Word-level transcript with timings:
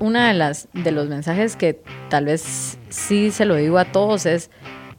Una 0.00 0.28
de 0.28 0.34
las 0.34 0.68
de 0.72 0.92
los 0.92 1.08
mensajes 1.08 1.56
que 1.56 1.80
tal 2.08 2.26
vez 2.26 2.78
sí 2.88 3.30
se 3.30 3.44
lo 3.44 3.56
digo 3.56 3.78
a 3.78 3.86
todos 3.86 4.26
es 4.26 4.50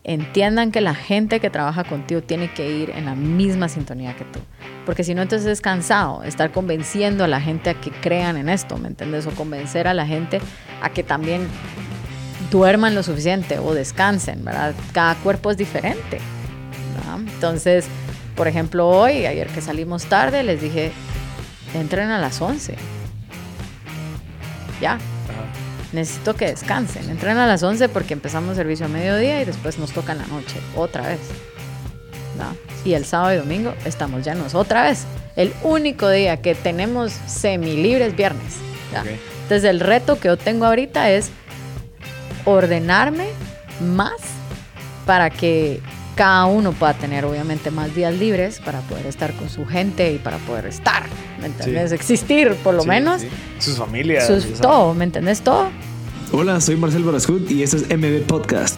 entiendan 0.04 0.72
que 0.72 0.82
la 0.82 0.96
gente 0.96 1.40
que 1.40 1.50
trabaja 1.50 1.84
contigo 1.84 2.22
tiene 2.22 2.52
que 2.52 2.70
ir 2.70 2.90
en 2.92 3.06
la 3.06 3.16
misma 3.16 3.70
sintonía 3.70 4.16
que 4.16 4.26
tú. 4.26 4.40
Porque 4.86 5.04
si 5.04 5.14
no, 5.14 5.22
entonces 5.22 5.48
es 5.48 5.62
cansado 5.62 6.24
estar 6.24 6.52
convenciendo 6.52 7.24
a 7.24 7.28
la 7.28 7.40
gente 7.40 7.70
a 7.70 7.74
que 7.76 7.92
crean 7.92 8.38
en 8.38 8.50
esto, 8.50 8.78
¿me 8.78 8.88
entiendes? 8.88 9.28
O 9.28 9.32
convencer 9.32 9.88
a 9.88 9.94
la 9.94 10.08
gente 10.08 10.42
a 10.82 10.90
que 10.90 11.04
también 11.04 11.48
duerman 12.50 12.96
lo 12.96 13.04
suficiente 13.04 13.60
o 13.60 13.74
descansen, 13.74 14.44
¿verdad? 14.44 14.74
Cada 14.94 15.16
cuerpo 15.16 15.52
es 15.52 15.58
diferente. 15.58 16.20
Entonces, 17.16 17.86
por 18.36 18.48
ejemplo, 18.48 18.88
hoy, 18.88 19.26
ayer 19.26 19.48
que 19.48 19.62
salimos 19.62 20.06
tarde, 20.06 20.44
les 20.44 20.62
dije, 20.62 20.92
entren 21.74 22.10
a 22.10 22.20
las 22.20 22.42
11. 22.42 22.76
Ya. 24.82 24.98
Necesito 25.92 26.36
que 26.36 26.48
descansen. 26.48 27.10
Entren 27.10 27.38
a 27.38 27.48
las 27.48 27.64
11 27.64 27.90
porque 27.90 28.14
empezamos 28.14 28.56
servicio 28.56 28.86
a 28.86 28.90
mediodía 28.90 29.42
y 29.42 29.46
después 29.46 29.80
nos 29.80 29.92
toca 29.92 30.12
en 30.12 30.20
la 30.20 30.28
noche, 30.28 30.60
otra 30.76 31.08
vez. 31.08 31.20
Y 32.86 32.94
el 32.94 33.06
sábado 33.06 33.34
y 33.34 33.38
domingo 33.38 33.74
estamos 33.86 34.26
llenos 34.26 34.56
otra 34.56 34.84
vez. 34.84 35.06
El 35.36 35.54
único 35.64 36.10
día 36.10 36.42
que 36.42 36.56
tenemos 36.56 37.12
semi 37.12 37.76
libres 37.76 38.16
viernes. 38.16 38.56
Entonces 39.44 39.64
el 39.70 39.80
reto 39.80 40.20
que 40.20 40.30
yo 40.30 40.38
tengo 40.38 40.66
ahorita 40.66 41.10
es 41.12 41.32
ordenarme 42.46 43.28
más 43.82 44.14
para 45.06 45.30
que 45.30 45.82
cada 46.20 46.48
uno 46.48 46.74
pueda 46.74 46.94
tener 46.96 47.24
obviamente 47.24 47.72
más 47.72 47.96
días 47.96 48.14
libres 48.14 48.60
para 48.60 48.82
poder 48.82 49.06
estar 49.06 49.34
con 49.36 49.50
su 49.50 49.66
gente 49.66 50.12
y 50.12 50.18
para 50.18 50.38
poder 50.40 50.66
estar, 50.66 51.04
¿me 51.40 51.46
entiendes? 51.46 51.94
Existir 51.94 52.56
por 52.56 52.74
lo 52.74 52.84
menos. 52.84 53.22
Sus 53.58 53.78
familias. 53.78 54.28
Sus, 54.28 54.60
todo, 54.60 54.94
¿me 54.94 55.06
entiendes? 55.06 55.40
Todo. 55.40 55.70
Hola, 56.34 56.60
soy 56.60 56.76
Marcel 56.76 57.06
Barascut 57.06 57.50
y 57.50 57.64
este 57.64 57.78
es 57.78 57.84
MB 57.84 58.28
Podcast. 58.28 58.78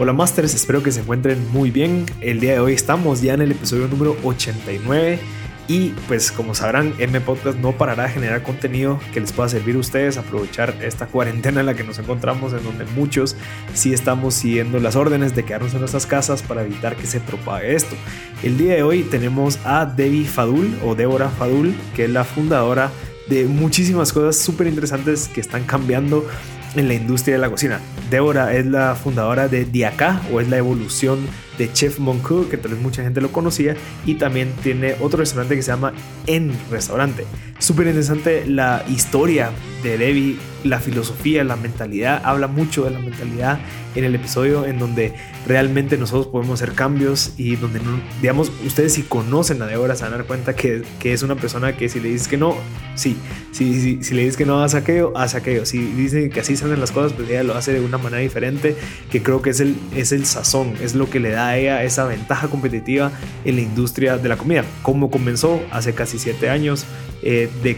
Hola 0.00 0.12
Masters, 0.12 0.52
espero 0.52 0.82
que 0.82 0.90
se 0.90 0.98
encuentren 0.98 1.48
muy 1.52 1.70
bien. 1.70 2.06
El 2.20 2.40
día 2.40 2.54
de 2.54 2.58
hoy 2.58 2.72
estamos 2.72 3.22
ya 3.22 3.34
en 3.34 3.42
el 3.42 3.52
episodio 3.52 3.86
número 3.86 4.16
89 4.24 5.20
y 5.68 5.90
pues 6.08 6.32
como 6.32 6.54
sabrán, 6.54 6.94
M 6.98 7.20
Podcast 7.20 7.58
no 7.58 7.72
parará 7.72 8.04
de 8.04 8.10
generar 8.10 8.42
contenido 8.42 8.98
que 9.12 9.20
les 9.20 9.32
pueda 9.32 9.48
servir 9.48 9.76
a 9.76 9.78
ustedes, 9.78 10.16
aprovechar 10.16 10.74
esta 10.82 11.06
cuarentena 11.06 11.60
en 11.60 11.66
la 11.66 11.74
que 11.74 11.84
nos 11.84 11.98
encontramos, 11.98 12.52
en 12.52 12.64
donde 12.64 12.84
muchos 12.84 13.36
sí 13.74 13.92
estamos 13.92 14.34
siguiendo 14.34 14.80
las 14.80 14.96
órdenes 14.96 15.34
de 15.34 15.44
quedarnos 15.44 15.72
en 15.74 15.80
nuestras 15.80 16.06
casas 16.06 16.42
para 16.42 16.62
evitar 16.62 16.96
que 16.96 17.06
se 17.06 17.20
propague 17.20 17.74
esto. 17.74 17.94
El 18.42 18.58
día 18.58 18.74
de 18.74 18.82
hoy 18.82 19.02
tenemos 19.04 19.58
a 19.64 19.86
Debbie 19.86 20.24
Fadul 20.24 20.76
o 20.84 20.94
Débora 20.94 21.28
Fadul, 21.28 21.74
que 21.94 22.04
es 22.04 22.10
la 22.10 22.24
fundadora 22.24 22.90
de 23.28 23.44
muchísimas 23.44 24.12
cosas 24.12 24.36
súper 24.36 24.66
interesantes 24.66 25.28
que 25.28 25.40
están 25.40 25.64
cambiando 25.64 26.26
en 26.74 26.88
la 26.88 26.94
industria 26.94 27.36
de 27.36 27.40
la 27.40 27.50
cocina. 27.50 27.80
Débora 28.10 28.54
es 28.54 28.66
la 28.66 28.94
fundadora 28.94 29.48
de 29.48 29.64
Diacá 29.64 30.20
o 30.32 30.40
es 30.40 30.48
la 30.48 30.58
evolución 30.58 31.20
de 31.58 31.72
Chef 31.72 31.98
Moncook, 31.98 32.50
que 32.50 32.56
tal 32.56 32.72
vez 32.72 32.80
mucha 32.80 33.02
gente 33.02 33.20
lo 33.20 33.32
conocía, 33.32 33.76
y 34.06 34.14
también 34.14 34.52
tiene 34.62 34.96
otro 35.00 35.18
restaurante 35.18 35.54
que 35.54 35.62
se 35.62 35.70
llama 35.70 35.92
En 36.26 36.52
Restaurante. 36.70 37.24
Súper 37.58 37.86
interesante 37.86 38.44
la 38.46 38.84
historia 38.88 39.50
de 39.82 39.96
Debbie, 39.96 40.36
la 40.64 40.80
filosofía, 40.80 41.44
la 41.44 41.56
mentalidad, 41.56 42.20
habla 42.24 42.48
mucho 42.48 42.84
de 42.84 42.90
la 42.90 42.98
mentalidad 42.98 43.60
en 43.94 44.04
el 44.04 44.14
episodio 44.14 44.64
en 44.64 44.78
donde 44.78 45.14
realmente 45.46 45.98
nosotros 45.98 46.28
podemos 46.28 46.60
hacer 46.60 46.74
cambios 46.74 47.34
y 47.36 47.56
donde, 47.56 47.80
digamos, 48.20 48.50
ustedes 48.64 48.94
si 48.94 49.02
conocen 49.02 49.60
a 49.62 49.66
Débora 49.66 49.96
se 49.96 50.04
van 50.04 50.14
a 50.14 50.16
dar 50.18 50.26
cuenta 50.26 50.54
que, 50.54 50.82
que 50.98 51.12
es 51.12 51.22
una 51.22 51.36
persona 51.36 51.76
que 51.76 51.88
si 51.88 52.00
le 52.00 52.08
dices 52.08 52.28
que 52.28 52.36
no, 52.36 52.56
sí, 52.94 53.16
si, 53.50 54.02
si, 54.02 54.14
le 54.14 54.22
dices 54.22 54.36
que 54.36 54.46
no, 54.46 54.62
haz 54.62 54.74
aquello, 54.74 55.12
haz 55.16 55.34
aquello, 55.34 55.66
si 55.66 55.78
dice 55.78 56.30
que 56.30 56.40
así 56.40 56.56
salen 56.56 56.80
las 56.80 56.90
cosas, 56.90 57.12
pues 57.12 57.28
ella 57.28 57.42
lo 57.42 57.54
hace 57.54 57.72
de 57.72 57.80
una 57.80 57.98
manera 57.98 58.22
diferente, 58.22 58.76
que 59.10 59.22
creo 59.22 59.42
que 59.42 59.50
es 59.50 59.60
el, 59.60 59.76
es 59.94 60.12
el 60.12 60.26
sazón, 60.26 60.74
es 60.80 60.94
lo 60.94 61.10
que 61.10 61.20
le 61.20 61.30
da 61.30 61.51
esa 61.58 62.04
ventaja 62.04 62.48
competitiva 62.48 63.10
en 63.44 63.56
la 63.56 63.62
industria 63.62 64.18
de 64.18 64.28
la 64.28 64.36
comida. 64.36 64.64
Como 64.82 65.10
comenzó 65.10 65.60
hace 65.70 65.94
casi 65.94 66.18
siete 66.18 66.50
años, 66.50 66.84
eh, 67.22 67.48
de 67.62 67.76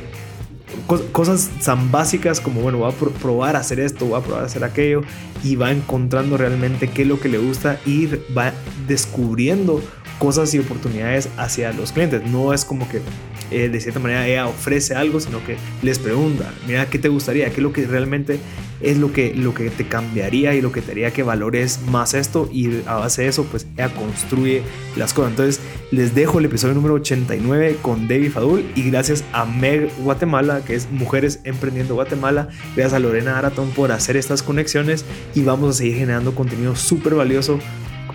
cosas 1.12 1.50
tan 1.64 1.90
básicas 1.92 2.40
como, 2.40 2.60
bueno, 2.60 2.80
va 2.80 2.88
a 2.88 2.92
probar 2.92 3.56
a 3.56 3.60
hacer 3.60 3.80
esto, 3.80 4.10
va 4.10 4.18
a 4.18 4.22
probar 4.22 4.42
a 4.42 4.46
hacer 4.46 4.64
aquello, 4.64 5.02
y 5.42 5.56
va 5.56 5.70
encontrando 5.70 6.36
realmente 6.36 6.88
qué 6.88 7.02
es 7.02 7.08
lo 7.08 7.20
que 7.20 7.28
le 7.28 7.38
gusta 7.38 7.78
y 7.84 8.08
va 8.36 8.52
descubriendo 8.88 9.80
cosas 10.18 10.54
y 10.54 10.58
oportunidades 10.58 11.28
hacia 11.36 11.72
los 11.72 11.92
clientes. 11.92 12.26
No 12.26 12.54
es 12.54 12.64
como 12.64 12.88
que 12.88 13.02
eh, 13.50 13.68
de 13.68 13.80
cierta 13.80 14.00
manera 14.00 14.26
ella 14.26 14.46
ofrece 14.46 14.94
algo, 14.94 15.20
sino 15.20 15.44
que 15.44 15.56
les 15.82 15.98
pregunta, 15.98 16.52
mira, 16.66 16.88
¿qué 16.88 16.98
te 16.98 17.08
gustaría? 17.08 17.48
¿Qué 17.50 17.56
es 17.56 17.62
lo 17.62 17.72
que 17.72 17.86
realmente 17.86 18.38
es 18.80 18.98
lo 18.98 19.12
que, 19.12 19.34
lo 19.34 19.54
que 19.54 19.70
te 19.70 19.86
cambiaría 19.86 20.54
y 20.54 20.60
lo 20.60 20.72
que 20.72 20.82
te 20.82 20.92
haría 20.92 21.10
que 21.12 21.22
valores 21.22 21.80
más 21.90 22.14
esto? 22.14 22.48
Y 22.52 22.82
a 22.86 22.94
base 22.96 23.22
de 23.22 23.28
eso, 23.28 23.44
pues 23.44 23.66
ella 23.76 23.90
construye 23.94 24.62
las 24.96 25.12
cosas. 25.12 25.30
Entonces, 25.32 25.60
les 25.90 26.14
dejo 26.14 26.38
el 26.38 26.46
episodio 26.46 26.74
número 26.74 26.94
89 26.94 27.76
con 27.82 28.08
David 28.08 28.32
Fadul 28.32 28.64
y 28.74 28.90
gracias 28.90 29.24
a 29.32 29.44
Meg 29.44 29.90
Guatemala, 29.98 30.62
que 30.64 30.74
es 30.74 30.90
Mujeres 30.90 31.40
Emprendiendo 31.44 31.94
Guatemala, 31.94 32.48
gracias 32.74 32.94
a 32.94 32.98
Lorena 32.98 33.38
Aratón 33.38 33.70
por 33.70 33.92
hacer 33.92 34.16
estas 34.16 34.42
conexiones 34.42 35.04
y 35.34 35.42
vamos 35.42 35.70
a 35.70 35.78
seguir 35.78 35.96
generando 35.96 36.34
contenido 36.34 36.74
súper 36.76 37.14
valioso 37.14 37.58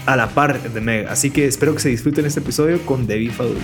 a 0.06 0.16
la 0.16 0.30
par 0.30 0.62
de 0.62 0.82
Meg. 0.82 1.08
Así 1.08 1.30
que 1.32 1.46
espero 1.46 1.74
que 1.74 1.80
se 1.80 1.90
disfruten 1.90 2.26
este 2.26 2.40
episodio 2.40 2.80
con 2.86 3.08
David 3.08 3.32
Fadul. 3.32 3.58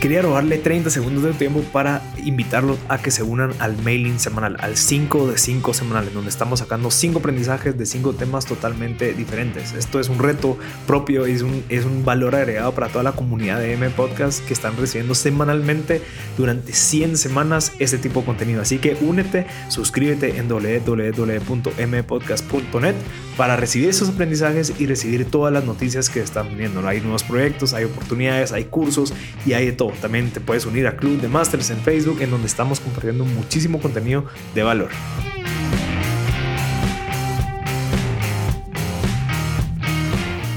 Quería 0.00 0.22
robarle 0.22 0.56
30 0.56 0.88
segundos 0.88 1.24
de 1.24 1.34
tiempo 1.34 1.60
para 1.74 2.00
invitarlos 2.24 2.78
a 2.88 3.02
que 3.02 3.10
se 3.10 3.22
unan 3.22 3.52
al 3.58 3.76
mailing 3.82 4.18
semanal, 4.18 4.56
al 4.60 4.78
5 4.78 5.32
de 5.32 5.36
5 5.36 5.74
semanales, 5.74 6.14
donde 6.14 6.30
estamos 6.30 6.60
sacando 6.60 6.90
5 6.90 7.18
aprendizajes 7.18 7.76
de 7.76 7.84
5 7.84 8.14
temas 8.14 8.46
totalmente 8.46 9.12
diferentes. 9.12 9.74
Esto 9.74 10.00
es 10.00 10.08
un 10.08 10.18
reto 10.18 10.56
propio 10.86 11.28
y 11.28 11.32
es 11.32 11.42
un, 11.42 11.62
es 11.68 11.84
un 11.84 12.02
valor 12.02 12.34
agregado 12.34 12.72
para 12.72 12.88
toda 12.88 13.04
la 13.04 13.12
comunidad 13.12 13.60
de 13.60 13.74
M 13.74 13.90
Podcast 13.90 14.42
que 14.46 14.54
están 14.54 14.74
recibiendo 14.78 15.14
semanalmente 15.14 16.00
durante 16.38 16.72
100 16.72 17.18
semanas 17.18 17.72
este 17.78 17.98
tipo 17.98 18.20
de 18.20 18.26
contenido. 18.26 18.62
Así 18.62 18.78
que 18.78 18.96
únete, 19.02 19.46
suscríbete 19.68 20.38
en 20.38 20.48
www.mpodcast.net 20.48 22.94
para 23.40 23.56
recibir 23.56 23.88
esos 23.88 24.10
aprendizajes 24.10 24.74
y 24.78 24.84
recibir 24.84 25.24
todas 25.24 25.50
las 25.50 25.64
noticias 25.64 26.10
que 26.10 26.20
están 26.20 26.50
viniendo. 26.50 26.86
Hay 26.86 27.00
nuevos 27.00 27.22
proyectos, 27.22 27.72
hay 27.72 27.84
oportunidades, 27.84 28.52
hay 28.52 28.66
cursos 28.66 29.14
y 29.46 29.54
hay 29.54 29.64
de 29.64 29.72
todo. 29.72 29.92
También 29.98 30.30
te 30.30 30.40
puedes 30.40 30.66
unir 30.66 30.86
a 30.86 30.94
Club 30.94 31.18
de 31.22 31.28
Masters 31.28 31.70
en 31.70 31.78
Facebook, 31.78 32.20
en 32.20 32.32
donde 32.32 32.48
estamos 32.48 32.80
compartiendo 32.80 33.24
muchísimo 33.24 33.80
contenido 33.80 34.26
de 34.54 34.62
valor. 34.62 34.90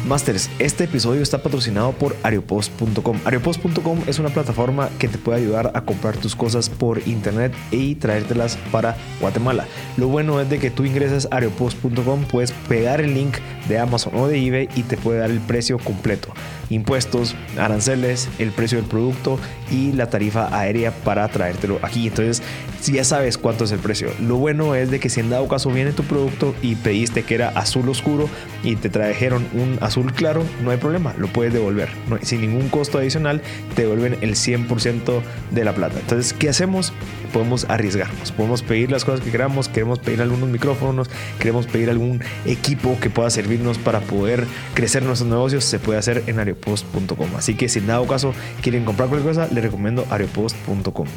Masters, 0.05 0.49
este 0.59 0.83
episodio 0.83 1.21
está 1.21 1.41
patrocinado 1.41 1.93
por 1.93 2.15
Ariopost.com. 2.23 3.19
Ariopost.com 3.23 3.99
es 4.05 4.19
una 4.19 4.29
plataforma 4.29 4.89
que 4.99 5.07
te 5.07 5.17
puede 5.17 5.39
ayudar 5.39 5.71
a 5.73 5.81
comprar 5.85 6.17
tus 6.17 6.35
cosas 6.35 6.69
por 6.69 7.07
internet 7.07 7.53
y 7.71 7.95
traértelas 7.95 8.57
para 8.71 8.97
Guatemala. 9.21 9.65
Lo 9.95 10.09
bueno 10.09 10.41
es 10.41 10.49
de 10.49 10.59
que 10.59 10.71
tú 10.71 10.83
ingresas 10.83 11.29
a 11.31 11.37
Ariopost.com, 11.37 12.25
puedes 12.25 12.51
pegar 12.67 12.99
el 12.99 13.13
link 13.13 13.37
de 13.69 13.79
Amazon 13.79 14.13
o 14.15 14.27
de 14.27 14.45
eBay 14.45 14.69
y 14.75 14.83
te 14.83 14.97
puede 14.97 15.19
dar 15.19 15.31
el 15.31 15.39
precio 15.39 15.77
completo. 15.79 16.33
Impuestos, 16.73 17.35
aranceles, 17.57 18.29
el 18.39 18.51
precio 18.51 18.77
del 18.77 18.87
producto 18.87 19.39
y 19.71 19.91
la 19.91 20.09
tarifa 20.09 20.55
aérea 20.57 20.91
para 20.91 21.27
traértelo 21.27 21.79
aquí. 21.83 22.07
Entonces, 22.07 22.41
ya 22.91 23.03
sabes 23.03 23.37
cuánto 23.37 23.63
es 23.63 23.71
el 23.71 23.79
precio. 23.79 24.09
Lo 24.19 24.35
bueno 24.35 24.75
es 24.75 24.91
de 24.91 24.99
que 24.99 25.09
si 25.09 25.19
en 25.19 25.29
dado 25.29 25.47
caso 25.47 25.69
viene 25.69 25.91
tu 25.91 26.03
producto 26.03 26.53
y 26.61 26.75
pediste 26.75 27.23
que 27.23 27.35
era 27.35 27.49
azul 27.49 27.87
oscuro 27.87 28.29
y 28.63 28.75
te 28.75 28.89
trajeron 28.89 29.45
un 29.53 29.77
azul 29.81 30.11
claro, 30.13 30.43
no 30.63 30.71
hay 30.71 30.77
problema, 30.77 31.13
lo 31.17 31.27
puedes 31.27 31.53
devolver. 31.53 31.89
sin 32.21 32.41
ningún 32.41 32.69
costo 32.69 32.97
adicional, 32.97 33.41
te 33.75 33.83
devuelven 33.83 34.17
el 34.21 34.35
100% 34.35 35.21
de 35.51 35.63
la 35.63 35.73
plata. 35.73 35.99
Entonces, 35.99 36.33
¿qué 36.33 36.49
hacemos? 36.49 36.91
Podemos 37.31 37.65
arriesgarnos, 37.69 38.31
podemos 38.31 38.61
pedir 38.61 38.91
las 38.91 39.05
cosas 39.05 39.21
que 39.21 39.31
queramos, 39.31 39.67
queremos 39.69 39.99
pedir 39.99 40.21
algunos 40.21 40.49
micrófonos, 40.49 41.09
queremos 41.39 41.65
pedir 41.67 41.89
algún 41.89 42.21
equipo 42.45 42.97
que 42.99 43.09
pueda 43.09 43.29
servirnos 43.29 43.77
para 43.77 44.01
poder 44.01 44.45
crecer 44.73 45.03
nuestros 45.03 45.29
negocios, 45.29 45.63
se 45.63 45.79
puede 45.79 45.99
hacer 45.99 46.23
en 46.27 46.39
areopost.com. 46.63 47.35
Así 47.35 47.55
que 47.55 47.69
si 47.69 47.79
en 47.79 47.87
dado 47.87 48.07
caso 48.07 48.33
quieren 48.61 48.85
comprar 48.85 49.09
cualquier 49.09 49.35
cosa, 49.35 49.47
les 49.53 49.63
recomiendo 49.63 50.05
areopost.com. 50.09 51.07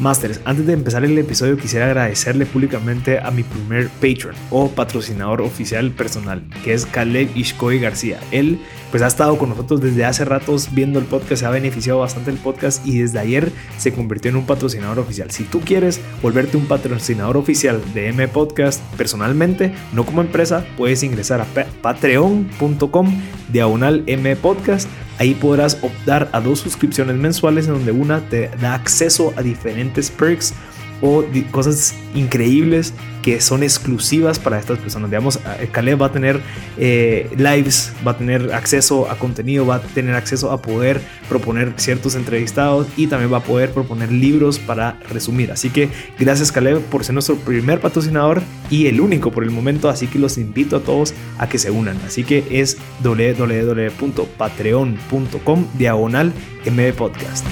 Masters, 0.00 0.40
antes 0.46 0.66
de 0.66 0.72
empezar 0.72 1.04
el 1.04 1.16
episodio 1.18 1.58
quisiera 1.58 1.86
agradecerle 1.86 2.46
públicamente 2.46 3.18
a 3.18 3.30
mi 3.30 3.42
primer 3.42 3.88
patron 3.88 4.34
o 4.50 4.70
patrocinador 4.70 5.42
oficial 5.42 5.90
personal, 5.90 6.42
que 6.64 6.72
es 6.72 6.86
Caleb 6.86 7.30
Ishkoy 7.36 7.78
García. 7.80 8.18
Él 8.30 8.58
pues 8.90 9.02
ha 9.02 9.06
estado 9.06 9.38
con 9.38 9.50
nosotros 9.50 9.80
desde 9.80 10.04
hace 10.04 10.24
ratos 10.24 10.74
viendo 10.74 10.98
el 10.98 11.04
podcast, 11.04 11.40
se 11.40 11.46
ha 11.46 11.50
beneficiado 11.50 12.00
bastante 12.00 12.30
el 12.30 12.38
podcast 12.38 12.84
y 12.86 12.98
desde 12.98 13.18
ayer 13.18 13.52
se 13.76 13.92
convirtió 13.92 14.30
en 14.30 14.36
un 14.36 14.46
patrocinador 14.46 14.98
oficial. 14.98 15.30
Si 15.30 15.44
tú 15.44 15.60
quieres 15.60 16.00
volverte 16.22 16.56
un 16.56 16.66
patrocinador 16.66 17.36
oficial 17.36 17.80
de 17.94 18.08
M 18.08 18.26
Podcast 18.28 18.82
personalmente, 18.96 19.72
no 19.92 20.06
como 20.06 20.22
empresa, 20.22 20.64
puedes 20.76 21.02
ingresar 21.02 21.40
a 21.40 21.46
patreon.com 21.82 23.22
diagonal 23.52 24.02
M 24.06 24.34
Podcast 24.36 24.88
Ahí 25.20 25.34
podrás 25.34 25.76
optar 25.82 26.30
a 26.32 26.40
dos 26.40 26.60
suscripciones 26.60 27.14
mensuales 27.14 27.66
en 27.66 27.74
donde 27.74 27.92
una 27.92 28.22
te 28.30 28.48
da 28.58 28.72
acceso 28.72 29.34
a 29.36 29.42
diferentes 29.42 30.10
perks 30.10 30.54
o 31.00 31.24
cosas 31.50 31.94
increíbles 32.14 32.92
que 33.22 33.40
son 33.40 33.62
exclusivas 33.62 34.38
para 34.38 34.58
estas 34.58 34.78
personas. 34.78 35.10
Digamos, 35.10 35.38
Caleb 35.72 36.00
va 36.00 36.06
a 36.06 36.12
tener 36.12 36.40
eh, 36.78 37.28
lives, 37.36 37.92
va 38.06 38.12
a 38.12 38.16
tener 38.16 38.52
acceso 38.52 39.10
a 39.10 39.16
contenido, 39.16 39.66
va 39.66 39.74
a 39.76 39.80
tener 39.80 40.14
acceso 40.14 40.50
a 40.50 40.62
poder 40.62 41.00
proponer 41.28 41.74
ciertos 41.76 42.14
entrevistados 42.14 42.86
y 42.96 43.08
también 43.08 43.30
va 43.32 43.38
a 43.38 43.42
poder 43.42 43.72
proponer 43.72 44.10
libros 44.10 44.58
para 44.58 44.98
resumir. 45.10 45.52
Así 45.52 45.70
que 45.70 45.90
gracias 46.18 46.52
Caleb 46.52 46.80
por 46.82 47.04
ser 47.04 47.14
nuestro 47.14 47.36
primer 47.36 47.80
patrocinador 47.80 48.42
y 48.70 48.86
el 48.86 49.00
único 49.00 49.30
por 49.30 49.44
el 49.44 49.50
momento. 49.50 49.88
Así 49.88 50.06
que 50.06 50.18
los 50.18 50.36
invito 50.38 50.76
a 50.76 50.80
todos 50.80 51.14
a 51.38 51.48
que 51.48 51.58
se 51.58 51.70
unan. 51.70 51.98
Así 52.06 52.24
que 52.24 52.44
es 52.50 52.78
www.patreon.com 53.02 55.66
diagonal 55.76 56.32
MB 56.66 56.92
Podcast. 56.94 57.46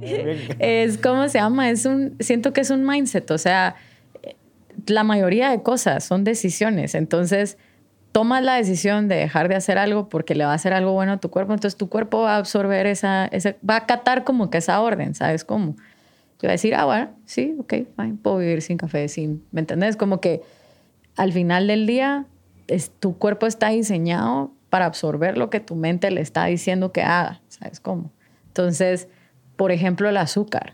Es, 0.00 0.98
¿cómo 0.98 1.28
se 1.28 1.38
llama? 1.38 1.70
Es 1.70 1.86
un, 1.86 2.16
siento 2.20 2.52
que 2.52 2.60
es 2.60 2.70
un 2.70 2.86
mindset, 2.86 3.30
o 3.30 3.38
sea, 3.38 3.76
la 4.86 5.04
mayoría 5.04 5.50
de 5.50 5.62
cosas 5.62 6.04
son 6.04 6.24
decisiones, 6.24 6.94
entonces 6.94 7.58
tomas 8.12 8.42
la 8.42 8.54
decisión 8.54 9.08
de 9.08 9.16
dejar 9.16 9.48
de 9.48 9.54
hacer 9.54 9.78
algo 9.78 10.08
porque 10.08 10.34
le 10.34 10.44
va 10.44 10.52
a 10.52 10.54
hacer 10.54 10.72
algo 10.72 10.92
bueno 10.92 11.12
a 11.12 11.16
tu 11.18 11.30
cuerpo, 11.30 11.52
entonces 11.52 11.76
tu 11.76 11.88
cuerpo 11.88 12.22
va 12.22 12.34
a 12.34 12.38
absorber 12.38 12.86
esa, 12.86 13.26
esa 13.26 13.54
va 13.68 13.74
a 13.74 13.78
acatar 13.78 14.24
como 14.24 14.50
que 14.50 14.58
esa 14.58 14.80
orden, 14.80 15.14
¿sabes 15.14 15.44
cómo? 15.44 15.76
Y 16.42 16.46
va 16.46 16.50
a 16.50 16.52
decir, 16.52 16.74
ah, 16.74 16.86
bueno, 16.86 17.10
sí, 17.26 17.54
ok, 17.58 17.74
fine, 17.96 18.16
puedo 18.22 18.38
vivir 18.38 18.62
sin 18.62 18.78
café, 18.78 19.08
sin, 19.08 19.44
¿me 19.52 19.60
entendés? 19.60 19.96
Como 19.96 20.20
que 20.20 20.40
al 21.16 21.32
final 21.32 21.66
del 21.66 21.86
día 21.86 22.24
es, 22.66 22.90
tu 22.90 23.18
cuerpo 23.18 23.46
está 23.46 23.68
diseñado 23.68 24.52
para 24.70 24.86
absorber 24.86 25.36
lo 25.36 25.50
que 25.50 25.60
tu 25.60 25.74
mente 25.74 26.10
le 26.10 26.22
está 26.22 26.46
diciendo 26.46 26.92
que 26.92 27.02
haga, 27.02 27.42
¿sabes 27.48 27.78
cómo? 27.78 28.10
Entonces, 28.46 29.08
por 29.60 29.72
ejemplo, 29.72 30.08
el 30.08 30.16
azúcar. 30.16 30.72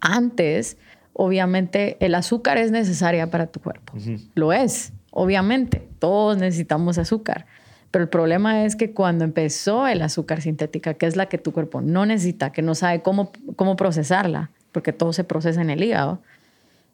Antes, 0.00 0.78
obviamente, 1.12 1.96
el 2.00 2.16
azúcar 2.16 2.58
es 2.58 2.72
necesaria 2.72 3.30
para 3.30 3.46
tu 3.46 3.60
cuerpo. 3.60 3.92
Lo 4.34 4.52
es, 4.52 4.92
obviamente. 5.12 5.88
Todos 6.00 6.38
necesitamos 6.38 6.98
azúcar. 6.98 7.46
Pero 7.92 8.02
el 8.02 8.08
problema 8.08 8.64
es 8.64 8.74
que 8.74 8.92
cuando 8.92 9.22
empezó 9.22 9.86
el 9.86 10.02
azúcar 10.02 10.40
sintética, 10.42 10.94
que 10.94 11.06
es 11.06 11.14
la 11.14 11.26
que 11.26 11.38
tu 11.38 11.52
cuerpo 11.52 11.80
no 11.80 12.04
necesita, 12.04 12.50
que 12.50 12.62
no 12.62 12.74
sabe 12.74 13.02
cómo, 13.02 13.30
cómo 13.54 13.76
procesarla, 13.76 14.50
porque 14.72 14.92
todo 14.92 15.12
se 15.12 15.22
procesa 15.22 15.62
en 15.62 15.70
el 15.70 15.84
hígado, 15.84 16.20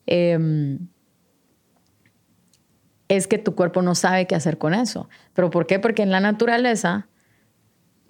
em, 0.05 0.81
es 3.09 3.27
que 3.27 3.39
tu 3.39 3.55
cuerpo 3.55 3.81
no 3.81 3.95
sabe 3.95 4.27
qué 4.27 4.35
hacer 4.35 4.59
con 4.59 4.75
eso. 4.75 5.09
¿Pero 5.33 5.49
por 5.49 5.67
qué? 5.67 5.79
Porque 5.79 6.03
en 6.03 6.11
la 6.11 6.21
naturaleza 6.21 7.09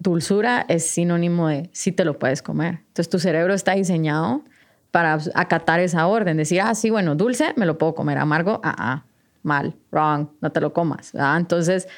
dulzura 0.03 0.65
es 0.69 0.87
sinónimo 0.87 1.49
de 1.49 1.71
si 1.73 1.93
te 1.93 2.05
lo 2.05 2.19
puedes 2.19 2.43
comer. 2.43 2.81
Entonces 2.89 3.09
tu 3.09 3.19
cerebro 3.19 3.55
está 3.55 3.73
diseñado 3.73 4.43
para 4.91 5.19
acatar 5.35 5.81
esa 5.81 6.07
orden, 6.07 6.37
decir, 6.37 6.61
ah, 6.61 6.75
sí, 6.75 6.91
bueno, 6.91 7.15
dulce, 7.15 7.55
me 7.57 7.65
lo 7.65 7.79
puedo 7.79 7.95
comer, 7.95 8.19
amargo, 8.19 8.61
ah, 8.63 8.75
ah, 8.77 9.05
mal, 9.43 9.75
wrong, 9.91 10.29
no 10.41 10.53
te 10.53 10.61
lo 10.61 10.73
comas. 10.73 11.13
Entonces, 11.15 11.89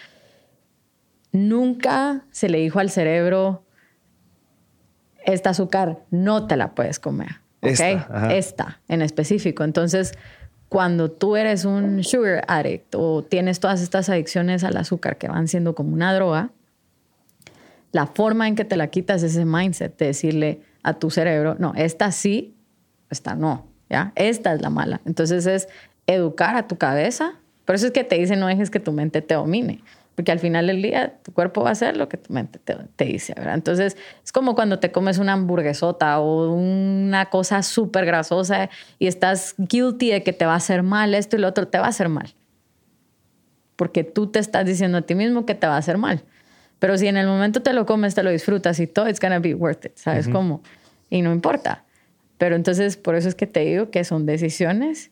nunca 1.33 2.23
se 2.31 2.49
le 2.49 2.59
dijo 2.59 2.79
al 2.79 2.91
cerebro, 2.91 3.65
esta 5.25 5.51
azúcar 5.51 5.99
no 6.11 6.47
te 6.47 6.57
la 6.57 6.75
puedes 6.75 7.01
comer. 7.01 7.41
Esta, 7.63 8.29
esta 8.31 8.81
en 8.89 9.01
específico. 9.01 9.65
Entonces, 9.65 10.13
cuando 10.69 11.11
tú 11.11 11.37
eres 11.37 11.65
un 11.65 12.05
sugar 12.05 12.45
addict 12.47 12.95
o 12.95 13.25
tienes 13.25 13.59
todas 13.59 13.81
estas 13.81 14.11
adicciones 14.11 14.65
al 14.65 14.77
azúcar 14.77 15.17
que 15.17 15.29
van 15.29 15.49
siendo 15.49 15.75
como 15.75 15.95
una 15.95 16.15
droga, 16.15 16.51
la 17.95 18.09
forma 18.09 18.49
en 18.49 18.57
que 18.57 18.65
te 18.65 18.77
la 18.77 18.89
quitas 18.89 19.23
es 19.23 19.37
ese 19.37 19.45
mindset 19.45 19.97
de 19.97 20.07
decirle 20.07 20.61
a 20.83 20.95
tu 20.95 21.11
cerebro, 21.11 21.55
no, 21.61 21.75
esta 21.77 22.11
sí, 22.11 22.57
esta 23.09 23.37
no, 23.37 23.69
¿ya? 23.89 24.13
Esta 24.17 24.53
es 24.53 24.61
la 24.61 24.69
mala. 24.69 25.01
Entonces 25.07 25.47
es 25.47 25.69
educar 26.09 26.57
a 26.57 26.67
tu 26.67 26.77
cabeza. 26.77 27.35
Por 27.65 27.77
eso 27.77 27.87
es 27.87 27.93
que 27.93 28.03
te 28.03 28.17
dice 28.17 28.35
no 28.35 28.49
dejes 28.49 28.71
que 28.71 28.81
tu 28.81 28.91
mente 28.91 29.23
te 29.23 29.35
domine. 29.35 29.81
Porque 30.17 30.33
al 30.33 30.41
final 30.41 30.67
del 30.67 30.83
día 30.83 31.19
tu 31.23 31.33
cuerpo 31.33 31.63
va 31.63 31.69
a 31.69 31.73
hacer 31.73 31.97
lo 31.97 32.09
que 32.09 32.17
tu 32.17 32.33
mente 32.33 32.59
te, 32.59 33.05
dice, 33.05 33.33
¿verdad? 33.37 33.55
Entonces 33.55 33.97
es 34.25 34.33
como 34.33 34.57
cuando 34.57 34.81
te 34.81 34.91
comes 34.91 35.19
una 35.19 35.35
hamburguesota 35.35 36.19
o 36.19 36.53
una 36.53 37.31
cosa 37.31 37.63
súper 37.63 38.07
grasosa 38.07 38.71
y 38.99 39.07
estás 39.07 39.55
guilty 39.57 40.11
de 40.11 40.25
que 40.25 40.33
te 40.33 40.47
va 40.47 40.55
a 40.55 40.57
hacer 40.57 40.83
mal 40.83 41.15
esto 41.15 41.37
y 41.37 41.39
lo 41.39 41.47
otro, 41.47 41.69
te 41.69 41.79
va 41.79 41.87
a 41.87 41.91
hacer 41.91 42.09
mal. 42.09 42.35
Porque 43.77 44.03
tú 44.03 44.27
te 44.27 44.41
estás 44.41 44.67
diciendo 44.67 44.99
a 44.99 45.03
ti 45.03 45.15
mismo 45.15 45.47
que 45.47 45.55
te 45.55 45.69
va 45.69 45.77
a 45.77 45.79
hacer 45.79 45.97
mal. 45.97 46.25
Pero 46.79 46.99
si 46.99 47.07
en 47.07 47.17
el 47.17 47.27
momento 47.27 47.63
te 47.63 47.73
lo 47.73 47.87
comes, 47.87 48.15
te 48.15 48.23
lo 48.23 48.31
disfrutas 48.31 48.79
y 48.81 48.87
todo, 48.87 49.09
it's 49.09 49.21
gonna 49.21 49.39
be 49.39 49.55
worth 49.55 49.87
it, 49.87 49.93
¿sabes 49.97 50.29
cómo? 50.29 50.63
Y 51.11 51.23
no 51.23 51.33
importa. 51.33 51.85
Pero 52.39 52.57
entonces, 52.57 52.97
por 52.97 53.15
eso 53.15 53.29
es 53.29 53.35
que 53.35 53.47
te 53.47 53.61
digo 53.61 53.91
que 53.91 54.05
son 54.05 54.27
decisiones 54.27 55.11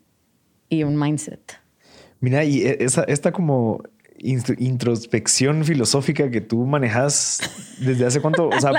y 0.69 0.83
un 0.83 0.99
mindset. 0.99 1.59
Mira, 2.21 2.45
y 2.45 2.63
e, 2.63 2.79
esa, 2.81 3.05
esta 3.05 3.33
como 3.33 3.83
introspección 4.23 5.65
filosófica 5.65 6.31
que 6.31 6.41
tú 6.41 6.65
manejas 6.65 7.41
desde 7.81 8.07
hace 8.07 8.21
cuánto, 8.21 8.49
o 8.49 8.61
sea, 8.61 8.71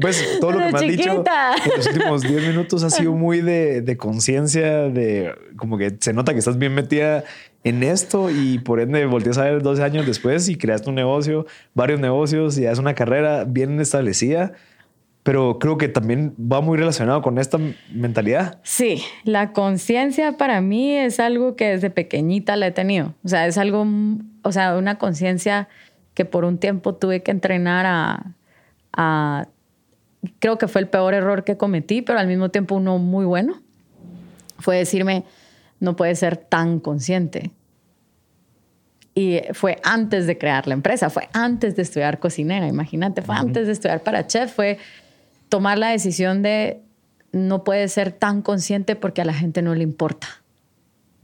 pues 0.00 0.38
todo 0.40 0.52
lo 0.52 0.58
que 0.58 0.72
me 0.72 0.78
has 0.78 0.80
dicho 0.80 1.10
en 1.10 1.76
los 1.76 1.86
últimos 1.88 2.22
10 2.22 2.48
minutos 2.48 2.84
ha 2.84 2.90
sido 2.90 3.12
muy 3.12 3.40
de, 3.40 3.82
de 3.82 3.96
conciencia, 3.96 4.88
de 4.88 5.34
como 5.56 5.76
que 5.76 5.96
se 5.98 6.12
nota 6.12 6.32
que 6.32 6.38
estás 6.38 6.58
bien 6.58 6.74
metida 6.74 7.24
en 7.66 7.82
esto 7.82 8.30
y 8.30 8.60
por 8.60 8.78
ende 8.78 9.04
volteas 9.06 9.38
a 9.38 9.44
ver 9.44 9.60
12 9.60 9.82
años 9.82 10.06
después 10.06 10.48
y 10.48 10.54
creaste 10.54 10.88
un 10.88 10.94
negocio, 10.94 11.46
varios 11.74 11.98
negocios 11.98 12.56
y 12.58 12.64
es 12.64 12.78
una 12.78 12.94
carrera 12.94 13.42
bien 13.42 13.80
establecida. 13.80 14.52
Pero 15.24 15.58
creo 15.58 15.76
que 15.76 15.88
también 15.88 16.32
va 16.40 16.60
muy 16.60 16.78
relacionado 16.78 17.20
con 17.22 17.38
esta 17.38 17.58
mentalidad. 17.92 18.60
Sí, 18.62 19.02
la 19.24 19.52
conciencia 19.52 20.36
para 20.36 20.60
mí 20.60 20.96
es 20.96 21.18
algo 21.18 21.56
que 21.56 21.70
desde 21.70 21.90
pequeñita 21.90 22.54
la 22.54 22.68
he 22.68 22.70
tenido. 22.70 23.14
O 23.24 23.28
sea, 23.28 23.48
es 23.48 23.58
algo, 23.58 23.84
o 24.42 24.52
sea, 24.52 24.76
una 24.76 24.98
conciencia 24.98 25.68
que 26.14 26.24
por 26.24 26.44
un 26.44 26.58
tiempo 26.58 26.94
tuve 26.94 27.24
que 27.24 27.32
entrenar 27.32 27.84
a, 27.86 28.36
a, 28.92 29.48
creo 30.38 30.56
que 30.58 30.68
fue 30.68 30.82
el 30.82 30.86
peor 30.86 31.14
error 31.14 31.42
que 31.42 31.56
cometí, 31.56 32.00
pero 32.00 32.20
al 32.20 32.28
mismo 32.28 32.50
tiempo 32.50 32.76
uno 32.76 32.98
muy 32.98 33.24
bueno. 33.24 33.60
Fue 34.60 34.76
decirme, 34.76 35.24
no 35.80 35.96
puede 35.96 36.14
ser 36.14 36.36
tan 36.36 36.80
consciente. 36.80 37.52
Y 39.14 39.40
fue 39.52 39.78
antes 39.82 40.26
de 40.26 40.36
crear 40.36 40.66
la 40.66 40.74
empresa, 40.74 41.08
fue 41.08 41.28
antes 41.32 41.74
de 41.74 41.82
estudiar 41.82 42.18
cocinera, 42.18 42.66
imagínate, 42.68 43.22
fue 43.22 43.34
antes 43.34 43.66
de 43.66 43.72
estudiar 43.72 44.02
para 44.02 44.26
chef, 44.26 44.52
fue 44.52 44.78
tomar 45.48 45.78
la 45.78 45.88
decisión 45.88 46.42
de 46.42 46.82
no 47.32 47.64
puede 47.64 47.88
ser 47.88 48.12
tan 48.12 48.42
consciente 48.42 48.94
porque 48.94 49.22
a 49.22 49.24
la 49.24 49.32
gente 49.32 49.62
no 49.62 49.74
le 49.74 49.82
importa. 49.82 50.26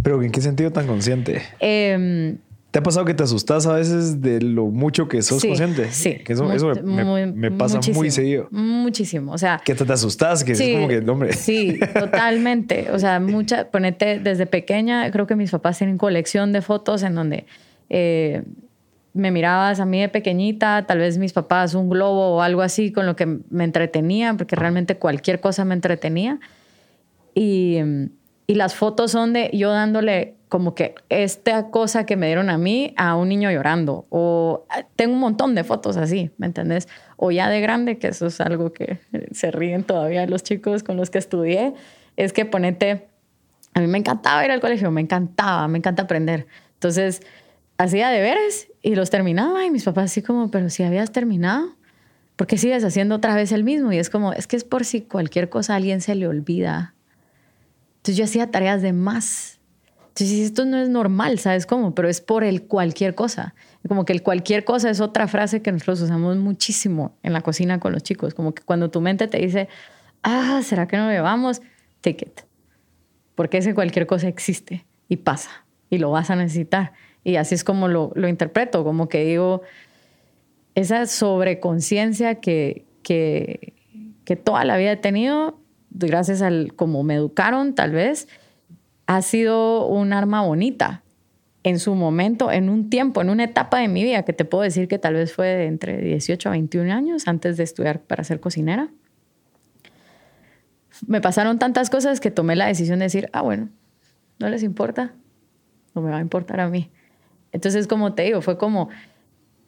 ¿Pero 0.02 0.22
en 0.22 0.32
qué 0.32 0.40
sentido 0.40 0.70
tan 0.70 0.86
consciente? 0.86 1.42
Eh, 1.60 2.36
¿Te 2.72 2.78
ha 2.78 2.82
pasado 2.82 3.04
que 3.04 3.12
te 3.12 3.22
asustas 3.22 3.66
a 3.66 3.74
veces 3.74 4.22
de 4.22 4.40
lo 4.40 4.64
mucho 4.68 5.06
que 5.06 5.20
sos 5.20 5.44
consciente? 5.44 5.92
Sí. 5.92 6.14
Que 6.24 6.32
eso, 6.32 6.46
me, 6.82 7.50
pasa 7.50 7.80
muy 7.92 8.10
seguido. 8.10 8.48
Muchísimo. 8.50 9.32
O 9.32 9.36
sea. 9.36 9.60
Que 9.62 9.74
te, 9.74 9.92
asustas, 9.92 10.42
que 10.42 10.52
es 10.52 10.62
como 10.62 10.88
que, 10.88 10.98
hombre. 11.00 11.34
Sí, 11.34 11.78
totalmente. 11.92 12.90
O 12.90 12.98
sea, 12.98 13.20
mucha, 13.20 13.70
ponete 13.70 14.20
desde 14.20 14.46
pequeña, 14.46 15.10
creo 15.10 15.26
que 15.26 15.36
mis 15.36 15.50
papás 15.50 15.76
tienen 15.76 15.98
colección 15.98 16.54
de 16.54 16.62
fotos 16.62 17.02
en 17.02 17.14
donde 17.14 17.44
eh, 17.90 18.42
me 19.12 19.30
mirabas 19.30 19.78
a 19.78 19.84
mí 19.84 20.00
de 20.00 20.08
pequeñita, 20.08 20.86
tal 20.86 20.96
vez 20.96 21.18
mis 21.18 21.34
papás 21.34 21.74
un 21.74 21.90
globo 21.90 22.36
o 22.36 22.40
algo 22.40 22.62
así 22.62 22.90
con 22.90 23.04
lo 23.04 23.16
que 23.16 23.26
me 23.50 23.64
entretenía, 23.64 24.32
porque 24.32 24.56
realmente 24.56 24.96
cualquier 24.96 25.40
cosa 25.40 25.66
me 25.66 25.74
entretenía. 25.74 26.40
Y, 27.34 27.80
y 28.46 28.54
las 28.54 28.74
fotos 28.74 29.12
son 29.12 29.32
de 29.32 29.50
yo 29.52 29.70
dándole 29.70 30.36
como 30.48 30.74
que 30.74 30.94
esta 31.08 31.70
cosa 31.70 32.04
que 32.04 32.16
me 32.16 32.26
dieron 32.26 32.50
a 32.50 32.58
mí 32.58 32.92
a 32.98 33.16
un 33.16 33.30
niño 33.30 33.50
llorando. 33.50 34.04
O 34.10 34.66
ah, 34.68 34.84
tengo 34.96 35.14
un 35.14 35.20
montón 35.20 35.54
de 35.54 35.64
fotos 35.64 35.96
así, 35.96 36.30
¿me 36.36 36.46
entendés? 36.46 36.88
O 37.16 37.30
ya 37.30 37.48
de 37.48 37.62
grande, 37.62 37.96
que 37.96 38.08
eso 38.08 38.26
es 38.26 38.38
algo 38.38 38.70
que 38.70 38.98
se 39.32 39.50
ríen 39.50 39.84
todavía 39.84 40.26
los 40.26 40.42
chicos 40.42 40.82
con 40.82 40.98
los 40.98 41.08
que 41.08 41.16
estudié, 41.16 41.72
es 42.18 42.34
que 42.34 42.44
ponete, 42.44 43.08
a 43.72 43.80
mí 43.80 43.86
me 43.86 43.96
encantaba 43.96 44.44
ir 44.44 44.50
al 44.50 44.60
colegio, 44.60 44.90
me 44.90 45.00
encantaba, 45.00 45.66
me 45.68 45.78
encanta 45.78 46.02
aprender. 46.02 46.46
Entonces, 46.74 47.22
hacía 47.78 48.10
deberes 48.10 48.68
y 48.82 48.94
los 48.94 49.08
terminaba 49.08 49.64
y 49.64 49.70
mis 49.70 49.84
papás 49.84 50.04
así 50.04 50.20
como, 50.20 50.50
pero 50.50 50.68
si 50.68 50.82
habías 50.82 51.12
terminado, 51.12 51.76
¿por 52.36 52.46
qué 52.46 52.58
sigues 52.58 52.84
haciendo 52.84 53.14
otra 53.14 53.34
vez 53.34 53.52
el 53.52 53.64
mismo? 53.64 53.90
Y 53.92 53.98
es 53.98 54.10
como, 54.10 54.34
es 54.34 54.46
que 54.46 54.56
es 54.56 54.64
por 54.64 54.84
si 54.84 55.00
cualquier 55.00 55.48
cosa 55.48 55.72
a 55.72 55.76
alguien 55.76 56.02
se 56.02 56.14
le 56.14 56.26
olvida. 56.26 56.94
Entonces 58.02 58.16
yo 58.16 58.24
hacía 58.24 58.50
tareas 58.50 58.82
de 58.82 58.92
más 58.92 59.60
entonces, 60.12 60.40
esto 60.40 60.66
no 60.66 60.76
es 60.76 60.90
normal, 60.90 61.38
¿sabes 61.38 61.64
cómo? 61.64 61.94
Pero 61.94 62.06
es 62.06 62.20
por 62.20 62.44
el 62.44 62.64
cualquier 62.64 63.14
cosa. 63.14 63.54
Como 63.88 64.04
que 64.04 64.12
el 64.12 64.22
cualquier 64.22 64.62
cosa 64.62 64.90
es 64.90 65.00
otra 65.00 65.26
frase 65.26 65.62
que 65.62 65.72
nosotros 65.72 66.02
usamos 66.02 66.36
muchísimo 66.36 67.16
en 67.22 67.32
la 67.32 67.40
cocina 67.40 67.80
con 67.80 67.92
los 67.92 68.02
chicos. 68.02 68.34
Como 68.34 68.52
que 68.52 68.62
cuando 68.62 68.90
tu 68.90 69.00
mente 69.00 69.26
te 69.26 69.38
dice, 69.38 69.68
ah, 70.22 70.60
¿será 70.62 70.86
que 70.86 70.98
no 70.98 71.10
llevamos? 71.10 71.62
Take 72.02 72.26
it. 72.26 72.40
Porque 73.34 73.56
ese 73.56 73.74
cualquier 73.74 74.06
cosa 74.06 74.28
existe 74.28 74.84
y 75.08 75.16
pasa 75.16 75.64
y 75.88 75.96
lo 75.96 76.10
vas 76.10 76.28
a 76.28 76.36
necesitar. 76.36 76.92
Y 77.24 77.36
así 77.36 77.54
es 77.54 77.64
como 77.64 77.88
lo, 77.88 78.12
lo 78.14 78.28
interpreto, 78.28 78.84
como 78.84 79.08
que 79.08 79.24
digo, 79.24 79.62
esa 80.74 81.06
sobreconciencia 81.06 82.34
que, 82.34 82.84
que, 83.02 83.72
que 84.26 84.36
toda 84.36 84.66
la 84.66 84.76
vida 84.76 84.92
he 84.92 84.96
tenido, 84.98 85.58
gracias 85.94 86.42
al 86.42 86.74
cómo 86.74 87.02
me 87.02 87.14
educaron 87.14 87.74
tal 87.74 87.92
vez, 87.92 88.28
ha 89.06 89.22
sido 89.22 89.86
un 89.86 90.12
arma 90.12 90.42
bonita 90.42 91.02
en 91.64 91.78
su 91.78 91.94
momento, 91.94 92.50
en 92.50 92.68
un 92.68 92.90
tiempo, 92.90 93.20
en 93.22 93.30
una 93.30 93.44
etapa 93.44 93.78
de 93.78 93.88
mi 93.88 94.02
vida 94.02 94.24
que 94.24 94.32
te 94.32 94.44
puedo 94.44 94.64
decir 94.64 94.88
que 94.88 94.98
tal 94.98 95.14
vez 95.14 95.32
fue 95.32 95.46
de 95.46 95.66
entre 95.66 96.00
18 96.00 96.48
a 96.48 96.52
21 96.52 96.92
años 96.92 97.28
antes 97.28 97.56
de 97.56 97.62
estudiar 97.62 98.00
para 98.00 98.24
ser 98.24 98.40
cocinera. 98.40 98.88
Me 101.06 101.20
pasaron 101.20 101.58
tantas 101.58 101.88
cosas 101.88 102.20
que 102.20 102.30
tomé 102.30 102.56
la 102.56 102.66
decisión 102.66 102.98
de 102.98 103.04
decir, 103.04 103.28
ah, 103.32 103.42
bueno, 103.42 103.68
no 104.38 104.48
les 104.48 104.62
importa, 104.62 105.14
no 105.94 106.02
me 106.02 106.10
va 106.10 106.18
a 106.18 106.20
importar 106.20 106.60
a 106.60 106.68
mí. 106.68 106.90
Entonces, 107.52 107.86
como 107.86 108.14
te 108.14 108.22
digo, 108.22 108.40
fue 108.40 108.58
como, 108.58 108.88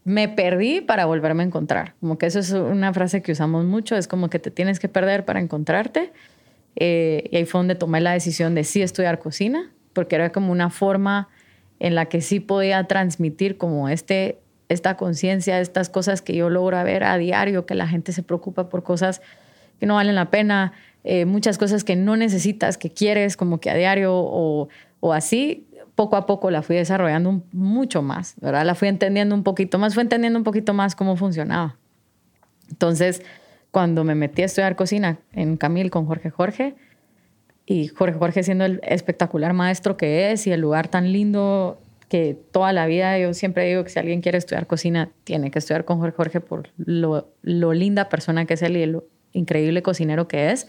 me 0.04 0.28
perdí 0.28 0.82
para 0.82 1.06
volverme 1.06 1.42
a 1.42 1.46
encontrar. 1.46 1.94
Como 2.00 2.18
que 2.18 2.26
eso 2.26 2.38
es 2.38 2.52
una 2.52 2.92
frase 2.92 3.22
que 3.22 3.32
usamos 3.32 3.64
mucho, 3.64 3.96
es 3.96 4.06
como 4.06 4.28
que 4.28 4.38
te 4.38 4.50
tienes 4.50 4.78
que 4.78 4.88
perder 4.88 5.24
para 5.24 5.40
encontrarte. 5.40 6.12
Eh, 6.76 7.28
y 7.30 7.36
ahí 7.36 7.46
fue 7.46 7.60
donde 7.60 7.74
tomé 7.74 8.00
la 8.00 8.12
decisión 8.12 8.54
de 8.54 8.64
sí 8.64 8.82
estudiar 8.82 9.18
cocina, 9.18 9.70
porque 9.94 10.16
era 10.16 10.30
como 10.30 10.52
una 10.52 10.70
forma 10.70 11.28
en 11.80 11.94
la 11.94 12.06
que 12.06 12.20
sí 12.20 12.40
podía 12.40 12.84
transmitir 12.84 13.56
como 13.56 13.88
este, 13.88 14.38
esta 14.68 14.96
conciencia, 14.96 15.60
estas 15.60 15.88
cosas 15.88 16.20
que 16.20 16.34
yo 16.34 16.50
logro 16.50 16.82
ver 16.84 17.04
a 17.04 17.16
diario, 17.16 17.64
que 17.64 17.74
la 17.74 17.88
gente 17.88 18.12
se 18.12 18.22
preocupa 18.22 18.68
por 18.68 18.82
cosas 18.82 19.22
que 19.80 19.86
no 19.86 19.94
valen 19.94 20.14
la 20.14 20.30
pena, 20.30 20.72
eh, 21.02 21.24
muchas 21.24 21.58
cosas 21.58 21.82
que 21.82 21.96
no 21.96 22.16
necesitas, 22.16 22.78
que 22.78 22.90
quieres 22.90 23.36
como 23.36 23.58
que 23.58 23.70
a 23.70 23.74
diario 23.74 24.12
o, 24.14 24.68
o 25.00 25.12
así, 25.12 25.66
poco 25.94 26.16
a 26.16 26.26
poco 26.26 26.50
la 26.50 26.62
fui 26.62 26.76
desarrollando 26.76 27.42
mucho 27.52 28.02
más, 28.02 28.34
¿verdad? 28.40 28.64
La 28.64 28.74
fui 28.74 28.88
entendiendo 28.88 29.34
un 29.34 29.44
poquito 29.44 29.78
más, 29.78 29.94
fue 29.94 30.02
entendiendo 30.02 30.38
un 30.38 30.44
poquito 30.44 30.74
más 30.74 30.96
cómo 30.96 31.16
funcionaba. 31.16 31.76
Entonces, 32.70 33.22
cuando 33.70 34.04
me 34.04 34.14
metí 34.14 34.42
a 34.42 34.46
estudiar 34.46 34.76
cocina 34.76 35.18
en 35.32 35.56
Camil 35.56 35.90
con 35.90 36.06
Jorge 36.06 36.30
Jorge, 36.30 36.74
y 37.66 37.88
Jorge 37.88 38.18
Jorge 38.18 38.42
siendo 38.42 38.64
el 38.64 38.80
espectacular 38.82 39.54
maestro 39.54 39.96
que 39.96 40.32
es 40.32 40.46
y 40.46 40.52
el 40.52 40.60
lugar 40.60 40.88
tan 40.88 41.12
lindo 41.12 41.80
que 42.08 42.36
toda 42.52 42.72
la 42.72 42.86
vida 42.86 43.18
yo 43.18 43.32
siempre 43.32 43.66
digo 43.66 43.82
que 43.84 43.90
si 43.90 43.98
alguien 43.98 44.20
quiere 44.20 44.38
estudiar 44.38 44.66
cocina, 44.66 45.10
tiene 45.24 45.50
que 45.50 45.58
estudiar 45.58 45.84
con 45.84 45.98
Jorge 45.98 46.16
Jorge 46.16 46.40
por 46.40 46.68
lo, 46.76 47.32
lo 47.42 47.72
linda 47.72 48.08
persona 48.08 48.44
que 48.44 48.54
es 48.54 48.62
él 48.62 48.76
y 48.76 48.86
lo 48.86 49.04
increíble 49.32 49.82
cocinero 49.82 50.28
que 50.28 50.50
es. 50.50 50.68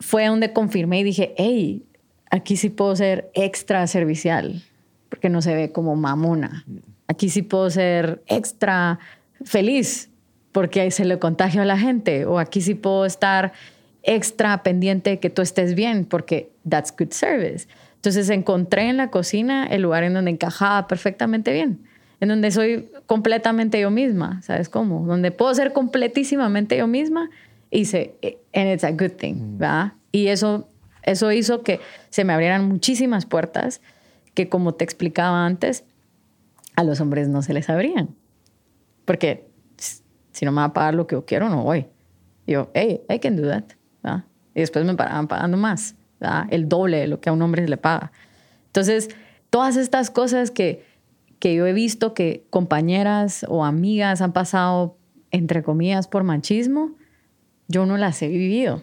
Fue 0.00 0.26
donde 0.26 0.52
confirmé 0.52 1.00
y 1.00 1.04
dije, 1.04 1.34
hey, 1.36 1.84
aquí 2.30 2.56
sí 2.56 2.70
puedo 2.70 2.94
ser 2.96 3.30
extra 3.34 3.86
servicial, 3.86 4.62
porque 5.08 5.28
no 5.28 5.42
se 5.42 5.54
ve 5.54 5.72
como 5.72 5.96
mamona. 5.96 6.64
Aquí 7.06 7.28
sí 7.28 7.42
puedo 7.42 7.70
ser 7.70 8.22
extra 8.26 8.98
feliz, 9.44 10.10
porque 10.52 10.90
se 10.90 11.04
le 11.04 11.18
contagio 11.18 11.62
a 11.62 11.64
la 11.64 11.78
gente. 11.78 12.26
O 12.26 12.38
aquí 12.38 12.60
sí 12.60 12.74
puedo 12.74 13.06
estar 13.06 13.52
extra 14.02 14.62
pendiente 14.62 15.10
de 15.10 15.20
que 15.20 15.30
tú 15.30 15.42
estés 15.42 15.74
bien, 15.74 16.04
porque 16.04 16.50
that's 16.68 16.94
good 16.96 17.12
service. 17.12 17.66
Entonces 17.96 18.30
encontré 18.30 18.88
en 18.88 18.96
la 18.96 19.10
cocina 19.10 19.66
el 19.66 19.82
lugar 19.82 20.04
en 20.04 20.14
donde 20.14 20.30
encajaba 20.30 20.86
perfectamente 20.86 21.52
bien, 21.52 21.80
en 22.20 22.28
donde 22.28 22.50
soy 22.50 22.88
completamente 23.06 23.80
yo 23.80 23.90
misma, 23.90 24.40
¿sabes 24.42 24.68
cómo? 24.68 25.04
Donde 25.04 25.32
puedo 25.32 25.52
ser 25.54 25.72
completísimamente 25.72 26.76
yo 26.76 26.86
misma 26.86 27.28
y 27.70 27.86
se, 27.86 28.14
and 28.54 28.72
it's 28.72 28.84
a 28.84 28.92
good 28.92 29.12
thing, 29.18 29.34
mm. 29.34 29.58
¿verdad? 29.58 29.92
Y 30.12 30.28
eso 30.28 30.68
eso 31.02 31.32
hizo 31.32 31.62
que 31.62 31.80
se 32.10 32.24
me 32.24 32.32
abrieran 32.32 32.66
muchísimas 32.68 33.26
puertas 33.26 33.80
que, 34.34 34.48
como 34.48 34.74
te 34.74 34.84
explicaba 34.84 35.46
antes, 35.46 35.84
a 36.76 36.84
los 36.84 37.00
hombres 37.00 37.28
no 37.28 37.42
se 37.42 37.52
les 37.54 37.68
abrían. 37.68 38.14
Porque 39.04 39.48
si 40.32 40.44
no 40.44 40.52
me 40.52 40.58
va 40.58 40.64
a 40.64 40.72
pagar 40.72 40.94
lo 40.94 41.06
que 41.06 41.16
yo 41.16 41.24
quiero, 41.24 41.48
no 41.48 41.64
voy. 41.64 41.86
Y 42.46 42.52
yo, 42.52 42.70
hey, 42.74 43.02
I 43.08 43.18
can 43.18 43.36
do 43.36 43.48
that. 43.48 43.64
Y 44.54 44.60
después 44.60 44.84
me 44.84 44.94
paraban 44.94 45.28
pagando 45.28 45.56
más, 45.56 45.94
el 46.50 46.68
doble 46.68 46.98
de 46.98 47.06
lo 47.06 47.20
que 47.20 47.28
a 47.28 47.32
un 47.32 47.42
hombre 47.42 47.62
se 47.62 47.68
le 47.68 47.76
paga. 47.76 48.10
Entonces, 48.66 49.08
todas 49.50 49.76
estas 49.76 50.10
cosas 50.10 50.50
que, 50.50 50.84
que 51.38 51.54
yo 51.54 51.66
he 51.66 51.72
visto 51.72 52.12
que 52.12 52.44
compañeras 52.50 53.46
o 53.48 53.64
amigas 53.64 54.20
han 54.20 54.32
pasado, 54.32 54.96
entre 55.30 55.62
comillas, 55.62 56.08
por 56.08 56.24
machismo, 56.24 56.92
yo 57.68 57.86
no 57.86 57.96
las 57.96 58.20
he 58.22 58.28
vivido. 58.28 58.82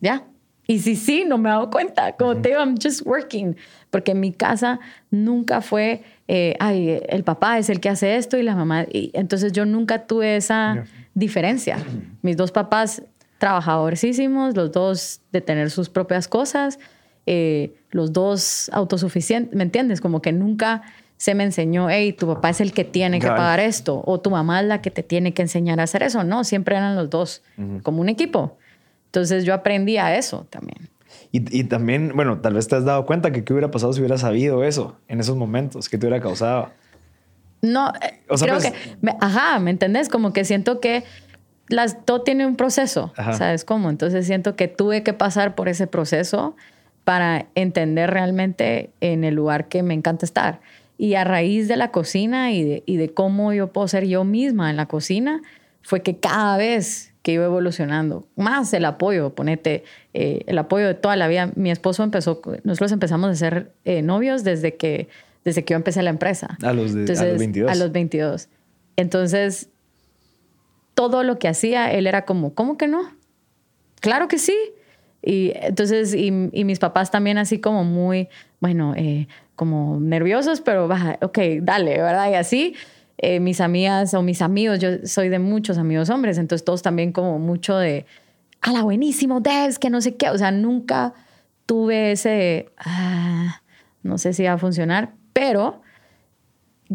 ¿Ya? 0.00 0.24
Y 0.66 0.80
si 0.80 0.96
sí, 0.96 1.24
no 1.26 1.38
me 1.38 1.48
he 1.48 1.52
dado 1.52 1.70
cuenta. 1.70 2.12
Como 2.12 2.36
te 2.36 2.50
digo, 2.50 2.60
I'm 2.60 2.76
just 2.80 3.06
working. 3.06 3.56
Porque 3.90 4.12
en 4.12 4.20
mi 4.20 4.32
casa 4.32 4.80
nunca 5.10 5.62
fue, 5.62 6.02
eh, 6.28 6.56
ay, 6.60 7.00
el 7.08 7.24
papá 7.24 7.58
es 7.58 7.70
el 7.70 7.80
que 7.80 7.88
hace 7.88 8.16
esto 8.16 8.36
y 8.36 8.42
la 8.42 8.54
mamá. 8.54 8.84
Y 8.92 9.10
entonces 9.14 9.52
yo 9.52 9.64
nunca 9.64 10.06
tuve 10.06 10.36
esa 10.36 10.84
diferencia. 11.14 11.78
Mis 12.20 12.36
dos 12.36 12.52
papás 12.52 13.02
trabajadorísimos, 13.38 14.54
los 14.56 14.70
dos 14.72 15.22
de 15.32 15.40
tener 15.40 15.70
sus 15.70 15.88
propias 15.88 16.28
cosas, 16.28 16.78
eh, 17.24 17.74
los 17.90 18.12
dos 18.12 18.68
autosuficientes, 18.74 19.54
¿me 19.56 19.62
entiendes? 19.62 20.02
Como 20.02 20.20
que 20.20 20.32
nunca 20.32 20.82
se 21.16 21.34
me 21.34 21.44
enseñó, 21.44 21.88
hey, 21.88 22.12
tu 22.12 22.26
papá 22.26 22.50
es 22.50 22.60
el 22.60 22.72
que 22.72 22.84
tiene 22.84 23.20
que 23.20 23.26
pagar 23.26 23.58
esto, 23.58 24.02
o 24.04 24.20
tu 24.20 24.30
mamá 24.30 24.60
es 24.60 24.66
la 24.66 24.82
que 24.82 24.90
te 24.90 25.02
tiene 25.02 25.32
que 25.34 25.42
enseñar 25.42 25.80
a 25.80 25.84
hacer 25.84 26.02
eso. 26.02 26.24
No, 26.24 26.44
siempre 26.44 26.76
eran 26.76 26.94
los 26.94 27.10
dos, 27.10 27.42
como 27.82 28.00
un 28.00 28.08
equipo. 28.08 28.58
Entonces 29.08 29.44
yo 29.44 29.54
aprendí 29.54 29.96
a 29.96 30.16
eso 30.16 30.46
también. 30.50 30.90
Y, 31.30 31.64
también, 31.64 32.12
bueno, 32.14 32.40
tal 32.40 32.54
vez 32.54 32.68
te 32.68 32.76
has 32.76 32.84
dado 32.84 33.04
cuenta 33.04 33.30
que 33.32 33.44
qué 33.44 33.52
hubiera 33.52 33.70
pasado 33.70 33.92
si 33.92 34.00
hubieras 34.00 34.22
sabido 34.22 34.64
eso 34.64 34.96
en 35.08 35.20
esos 35.20 35.36
momentos, 35.36 35.88
que 35.88 35.98
te 35.98 36.06
hubiera 36.06 36.22
causado. 36.22 36.70
No, 37.60 37.92
eh, 38.00 38.20
creo 38.26 38.54
pues, 38.54 38.70
que, 38.70 39.14
ajá, 39.20 39.58
¿me 39.58 39.70
entendés? 39.70 40.08
Como 40.08 40.32
que 40.32 40.44
siento 40.44 40.80
que 40.80 41.04
las, 41.68 42.04
todo 42.06 42.22
tiene 42.22 42.46
un 42.46 42.56
proceso, 42.56 43.12
¿sabes 43.16 43.64
cómo? 43.64 43.90
Entonces 43.90 44.26
siento 44.26 44.56
que 44.56 44.68
tuve 44.68 45.02
que 45.02 45.12
pasar 45.12 45.54
por 45.54 45.68
ese 45.68 45.86
proceso 45.86 46.56
para 47.04 47.46
entender 47.54 48.10
realmente 48.10 48.90
en 49.00 49.24
el 49.24 49.34
lugar 49.34 49.68
que 49.68 49.82
me 49.82 49.94
encanta 49.94 50.24
estar. 50.24 50.60
Y 50.96 51.14
a 51.14 51.24
raíz 51.24 51.68
de 51.68 51.76
la 51.76 51.90
cocina 51.90 52.52
y 52.52 52.64
de, 52.64 52.82
y 52.86 52.96
de 52.96 53.12
cómo 53.12 53.52
yo 53.52 53.72
puedo 53.72 53.86
ser 53.86 54.06
yo 54.06 54.24
misma 54.24 54.70
en 54.70 54.76
la 54.76 54.86
cocina, 54.86 55.42
fue 55.82 56.02
que 56.02 56.18
cada 56.18 56.56
vez 56.56 57.14
que 57.28 57.34
iba 57.34 57.44
evolucionando. 57.44 58.26
Más 58.36 58.72
el 58.72 58.86
apoyo, 58.86 59.34
ponete, 59.34 59.84
eh, 60.14 60.44
el 60.46 60.56
apoyo 60.56 60.86
de 60.86 60.94
toda 60.94 61.14
la 61.14 61.28
vida. 61.28 61.52
Mi 61.56 61.70
esposo 61.70 62.02
empezó, 62.02 62.40
nosotros 62.64 62.90
empezamos 62.90 63.28
a 63.28 63.34
ser 63.34 63.74
eh, 63.84 64.00
novios 64.00 64.44
desde 64.44 64.76
que, 64.76 65.10
desde 65.44 65.62
que 65.62 65.72
yo 65.72 65.76
empecé 65.76 66.02
la 66.02 66.08
empresa. 66.08 66.56
A 66.62 66.72
los, 66.72 66.94
de, 66.94 67.02
a 67.12 67.24
los 67.26 67.38
22. 67.38 67.70
A 67.70 67.74
los 67.74 67.92
22. 67.92 68.48
Entonces, 68.96 69.68
todo 70.94 71.22
lo 71.22 71.38
que 71.38 71.48
hacía, 71.48 71.92
él 71.92 72.06
era 72.06 72.24
como, 72.24 72.54
¿cómo 72.54 72.78
que 72.78 72.88
no? 72.88 73.02
Claro 74.00 74.26
que 74.26 74.38
sí. 74.38 74.56
Y 75.20 75.52
entonces, 75.56 76.14
y, 76.14 76.32
y 76.50 76.64
mis 76.64 76.78
papás 76.78 77.10
también 77.10 77.36
así 77.36 77.58
como 77.58 77.84
muy, 77.84 78.28
bueno, 78.58 78.94
eh, 78.96 79.28
como 79.54 80.00
nerviosos, 80.00 80.62
pero 80.62 80.88
baja, 80.88 81.18
ok, 81.20 81.38
dale, 81.60 81.98
¿verdad? 81.98 82.30
Y 82.30 82.36
así. 82.36 82.74
Eh, 83.20 83.40
mis 83.40 83.60
amigas 83.60 84.14
o 84.14 84.22
mis 84.22 84.42
amigos, 84.42 84.78
yo 84.78 84.90
soy 85.04 85.28
de 85.28 85.40
muchos 85.40 85.76
amigos 85.76 86.08
hombres, 86.08 86.38
entonces 86.38 86.64
todos 86.64 86.82
también 86.82 87.10
como 87.10 87.40
mucho 87.40 87.76
de, 87.76 88.06
la 88.72 88.82
buenísimo, 88.82 89.40
Devs, 89.40 89.80
que 89.80 89.90
no 89.90 90.00
sé 90.00 90.16
qué, 90.16 90.30
o 90.30 90.38
sea, 90.38 90.52
nunca 90.52 91.14
tuve 91.66 92.12
ese, 92.12 92.70
ah, 92.78 93.60
no 94.04 94.18
sé 94.18 94.32
si 94.32 94.44
va 94.44 94.52
a 94.52 94.58
funcionar, 94.58 95.14
pero 95.32 95.82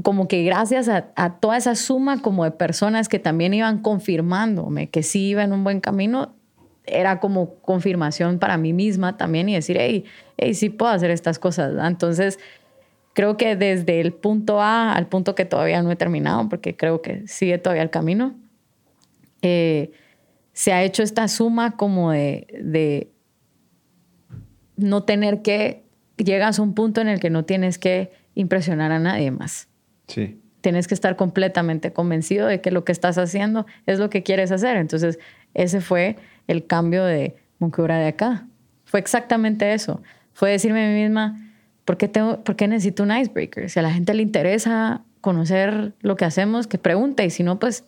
como 0.01 0.29
que 0.29 0.43
gracias 0.43 0.87
a, 0.87 1.11
a, 1.17 1.39
toda 1.39 1.57
esa 1.57 1.75
suma 1.75 2.21
como 2.21 2.45
de 2.45 2.51
personas 2.51 3.09
que 3.09 3.19
también 3.19 3.53
iban 3.53 3.81
confirmándome 3.81 4.89
que 4.89 5.03
sí 5.03 5.27
iba 5.27 5.43
en 5.43 5.51
un 5.51 5.65
buen 5.65 5.81
camino, 5.81 6.33
era 6.85 7.19
como 7.19 7.55
confirmación 7.55 8.39
para 8.39 8.57
mí 8.57 8.71
misma 8.71 9.17
también 9.17 9.49
y 9.49 9.55
decir, 9.55 9.77
hey, 9.79 10.05
hey 10.37 10.53
sí 10.53 10.69
puedo 10.69 10.91
hacer 10.91 11.11
estas 11.11 11.39
cosas. 11.39 11.73
Entonces, 11.85 12.39
creo 13.13 13.37
que 13.37 13.55
desde 13.55 14.01
el 14.01 14.13
punto 14.13 14.61
A 14.61 14.93
al 14.93 15.07
punto 15.07 15.35
que 15.35 15.45
todavía 15.45 15.81
no 15.81 15.91
he 15.91 15.95
terminado, 15.95 16.49
porque 16.49 16.75
creo 16.75 17.01
que 17.01 17.27
sigue 17.27 17.57
todavía 17.57 17.83
el 17.83 17.89
camino, 17.89 18.35
eh, 19.41 19.91
se 20.53 20.71
ha 20.71 20.83
hecho 20.83 21.03
esta 21.03 21.27
suma 21.27 21.75
como 21.75 22.11
de, 22.11 22.47
de, 22.61 23.11
no 24.77 25.03
tener 25.03 25.41
que, 25.41 25.83
llegas 26.17 26.59
a 26.59 26.61
un 26.61 26.73
punto 26.73 27.01
en 27.01 27.07
el 27.07 27.19
que 27.19 27.29
no 27.29 27.43
tienes 27.45 27.77
que 27.77 28.11
impresionar 28.35 28.91
a 28.91 28.99
nadie 28.99 29.31
más. 29.31 29.67
Sí. 30.07 30.39
Tienes 30.61 30.87
que 30.87 30.93
estar 30.93 31.15
completamente 31.15 31.91
convencido 31.91 32.47
de 32.47 32.61
que 32.61 32.71
lo 32.71 32.85
que 32.85 32.91
estás 32.91 33.17
haciendo 33.17 33.65
es 33.85 33.99
lo 33.99 34.09
que 34.09 34.23
quieres 34.23 34.51
hacer. 34.51 34.77
Entonces, 34.77 35.19
ese 35.53 35.81
fue 35.81 36.15
el 36.47 36.65
cambio 36.65 37.03
de 37.03 37.35
Moncura 37.59 37.97
de 37.97 38.07
acá. 38.07 38.47
Fue 38.85 38.99
exactamente 38.99 39.73
eso. 39.73 40.01
Fue 40.33 40.51
decirme 40.51 40.85
a 40.85 40.89
mí 40.89 41.01
misma, 41.01 41.42
¿por 41.85 41.97
qué, 41.97 42.07
tengo, 42.07 42.43
¿por 42.43 42.55
qué 42.55 42.67
necesito 42.67 43.03
un 43.03 43.15
icebreaker? 43.15 43.69
Si 43.69 43.79
a 43.79 43.81
la 43.81 43.91
gente 43.91 44.13
le 44.13 44.23
interesa 44.23 45.03
conocer 45.21 45.93
lo 46.01 46.15
que 46.15 46.25
hacemos, 46.25 46.67
que 46.67 46.77
pregunte 46.77 47.25
y 47.25 47.29
si 47.29 47.43
no, 47.43 47.59
pues, 47.59 47.85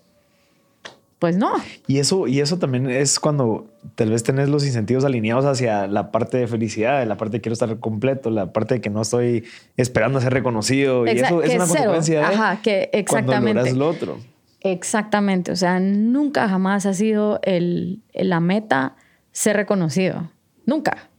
pues 1.19 1.37
no. 1.37 1.53
Y 1.87 1.99
eso, 1.99 2.27
y 2.27 2.39
eso 2.39 2.59
también 2.59 2.89
es 2.89 3.19
cuando 3.19 3.67
tal 3.95 4.09
vez 4.11 4.23
tenés 4.23 4.49
los 4.49 4.65
incentivos 4.65 5.05
alineados 5.05 5.45
hacia 5.45 5.87
la 5.87 6.11
parte 6.11 6.37
de 6.37 6.47
felicidad, 6.47 7.05
la 7.05 7.17
parte 7.17 7.37
de 7.37 7.41
quiero 7.41 7.53
estar 7.53 7.79
completo, 7.79 8.29
la 8.29 8.53
parte 8.53 8.75
de 8.75 8.81
que 8.81 8.89
no 8.89 9.01
estoy 9.01 9.45
esperando 9.77 10.19
a 10.19 10.21
ser 10.21 10.33
reconocido. 10.33 11.05
y 11.05 11.11
eso 11.11 11.41
es 11.41 11.55
una 11.55 11.67
consecuencia 11.67 12.19
de 12.19 12.25
Ajá, 12.25 12.61
que 12.61 12.89
exactamente. 12.93 13.41
cuando 13.41 13.53
logras 13.53 13.73
lo 13.75 13.89
otro. 13.89 14.17
Exactamente. 14.61 15.51
O 15.51 15.55
sea, 15.55 15.79
nunca 15.79 16.49
jamás 16.49 16.85
ha 16.85 16.93
sido 16.93 17.39
el, 17.43 18.01
la 18.13 18.39
meta 18.39 18.95
ser 19.31 19.55
reconocido. 19.57 20.31
Nunca. 20.65 21.09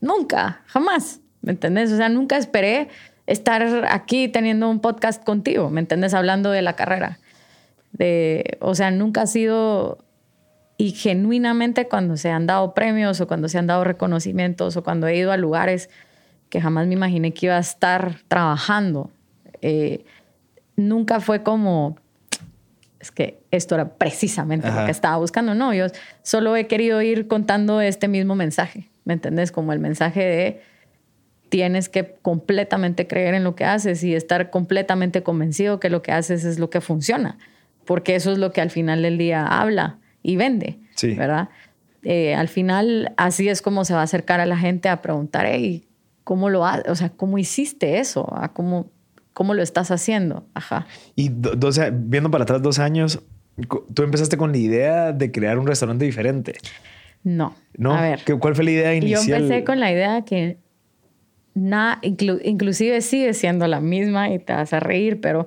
Nunca. 0.00 0.62
Jamás. 0.66 1.20
¿Me 1.44 1.52
entendés? 1.52 1.92
O 1.92 1.96
sea, 1.96 2.08
nunca 2.08 2.38
esperé 2.38 2.88
estar 3.26 3.86
aquí 3.90 4.28
teniendo 4.28 4.68
un 4.70 4.80
podcast 4.80 5.22
contigo, 5.22 5.68
¿me 5.68 5.80
entiendes? 5.80 6.14
Hablando 6.14 6.50
de 6.50 6.62
la 6.62 6.74
carrera. 6.74 7.18
De, 7.92 8.56
o 8.60 8.74
sea, 8.74 8.90
nunca 8.90 9.22
ha 9.22 9.26
sido 9.26 9.98
y 10.78 10.92
genuinamente 10.92 11.86
cuando 11.86 12.16
se 12.16 12.30
han 12.30 12.46
dado 12.46 12.72
premios 12.74 13.20
o 13.20 13.28
cuando 13.28 13.48
se 13.48 13.58
han 13.58 13.66
dado 13.66 13.84
reconocimientos 13.84 14.76
o 14.76 14.82
cuando 14.82 15.06
he 15.06 15.16
ido 15.16 15.32
a 15.32 15.36
lugares 15.36 15.90
que 16.48 16.60
jamás 16.60 16.86
me 16.86 16.94
imaginé 16.94 17.32
que 17.32 17.46
iba 17.46 17.56
a 17.56 17.60
estar 17.60 18.16
trabajando, 18.26 19.10
eh, 19.60 20.04
nunca 20.76 21.20
fue 21.20 21.42
como, 21.42 21.96
es 23.00 23.10
que 23.10 23.38
esto 23.50 23.74
era 23.74 23.90
precisamente 23.96 24.70
lo 24.70 24.84
que 24.84 24.90
estaba 24.90 25.16
buscando, 25.18 25.54
no, 25.54 25.74
yo 25.74 25.86
solo 26.22 26.56
he 26.56 26.66
querido 26.66 27.02
ir 27.02 27.28
contando 27.28 27.80
este 27.80 28.08
mismo 28.08 28.34
mensaje, 28.34 28.88
¿me 29.04 29.12
entendés? 29.14 29.52
Como 29.52 29.72
el 29.72 29.78
mensaje 29.78 30.20
de 30.24 30.73
tienes 31.54 31.88
que 31.88 32.16
completamente 32.20 33.06
creer 33.06 33.32
en 33.34 33.44
lo 33.44 33.54
que 33.54 33.64
haces 33.64 34.02
y 34.02 34.16
estar 34.16 34.50
completamente 34.50 35.22
convencido 35.22 35.78
que 35.78 35.88
lo 35.88 36.02
que 36.02 36.10
haces 36.10 36.44
es 36.44 36.58
lo 36.58 36.68
que 36.68 36.80
funciona, 36.80 37.38
porque 37.84 38.16
eso 38.16 38.32
es 38.32 38.38
lo 38.38 38.50
que 38.50 38.60
al 38.60 38.70
final 38.70 39.02
del 39.02 39.18
día 39.18 39.46
habla 39.46 39.98
y 40.20 40.34
vende, 40.34 40.80
¿verdad? 41.16 41.50
Eh, 42.02 42.34
al 42.34 42.48
final 42.48 43.14
así 43.16 43.48
es 43.48 43.62
como 43.62 43.84
se 43.84 43.94
va 43.94 44.00
a 44.00 44.02
acercar 44.02 44.40
a 44.40 44.46
la 44.46 44.56
gente 44.56 44.88
a 44.88 45.00
preguntar, 45.00 45.46
hey, 45.48 45.86
¿cómo 46.24 46.50
lo 46.50 46.66
haces? 46.66 46.88
O 46.88 46.96
sea, 46.96 47.10
¿cómo 47.10 47.38
hiciste 47.38 48.00
eso? 48.00 48.36
¿A 48.36 48.52
cómo, 48.52 48.90
¿Cómo 49.32 49.54
lo 49.54 49.62
estás 49.62 49.92
haciendo? 49.92 50.48
Ajá. 50.54 50.88
Y 51.14 51.30
viendo 51.92 52.32
para 52.32 52.42
atrás 52.42 52.62
dos 52.62 52.80
años, 52.80 53.22
tú 53.94 54.02
empezaste 54.02 54.36
con 54.36 54.50
la 54.50 54.58
idea 54.58 55.12
de 55.12 55.30
crear 55.30 55.60
un 55.60 55.68
restaurante 55.68 56.04
diferente. 56.04 56.56
No. 57.22 57.54
¿No? 57.78 57.94
A 57.94 58.02
ver. 58.02 58.22
¿Cuál 58.40 58.56
fue 58.56 58.64
la 58.64 58.72
idea 58.72 58.92
inicial? 58.92 59.24
Yo 59.24 59.36
empecé 59.36 59.62
con 59.62 59.78
la 59.78 59.92
idea 59.92 60.24
que 60.24 60.58
nada, 61.54 62.00
inclusive 62.02 63.00
sigue 63.00 63.32
siendo 63.32 63.66
la 63.66 63.80
misma 63.80 64.30
y 64.30 64.38
te 64.38 64.52
vas 64.52 64.72
a 64.72 64.80
reír, 64.80 65.20
pero 65.20 65.46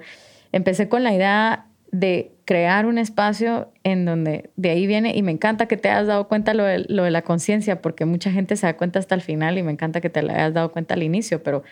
empecé 0.52 0.90
con 0.90 1.04
la 1.04 1.14
idea 1.14 1.68
de 1.92 2.32
crear 2.46 2.86
un 2.86 2.98
espacio 2.98 3.72
en 3.84 4.06
donde 4.06 4.50
de 4.56 4.70
ahí 4.70 4.88
viene, 4.88 5.16
y 5.16 5.22
me 5.22 5.32
encanta 5.32 5.68
que 5.68 5.78
te 5.78 5.90
hayas 5.90 6.08
dado 6.08 6.28
cuenta 6.28 6.54
lo 6.54 6.64
de, 6.64 6.86
lo 6.88 7.04
de 7.04 7.12
la 7.12 7.22
conciencia, 7.22 7.82
porque 7.82 8.06
mucha 8.06 8.32
gente 8.32 8.56
se 8.56 8.66
da 8.66 8.78
cuenta 8.78 9.00
hasta 9.00 9.16
el 9.16 9.22
final 9.22 9.58
y 9.58 9.64
me 9.64 9.72
encanta 9.72 10.02
que 10.02 10.10
te 10.10 10.22
la 10.22 10.34
hayas 10.34 10.54
dado 10.54 10.72
cuenta 10.72 10.94
al 10.94 11.04
inicio, 11.04 11.44
pero 11.44 11.64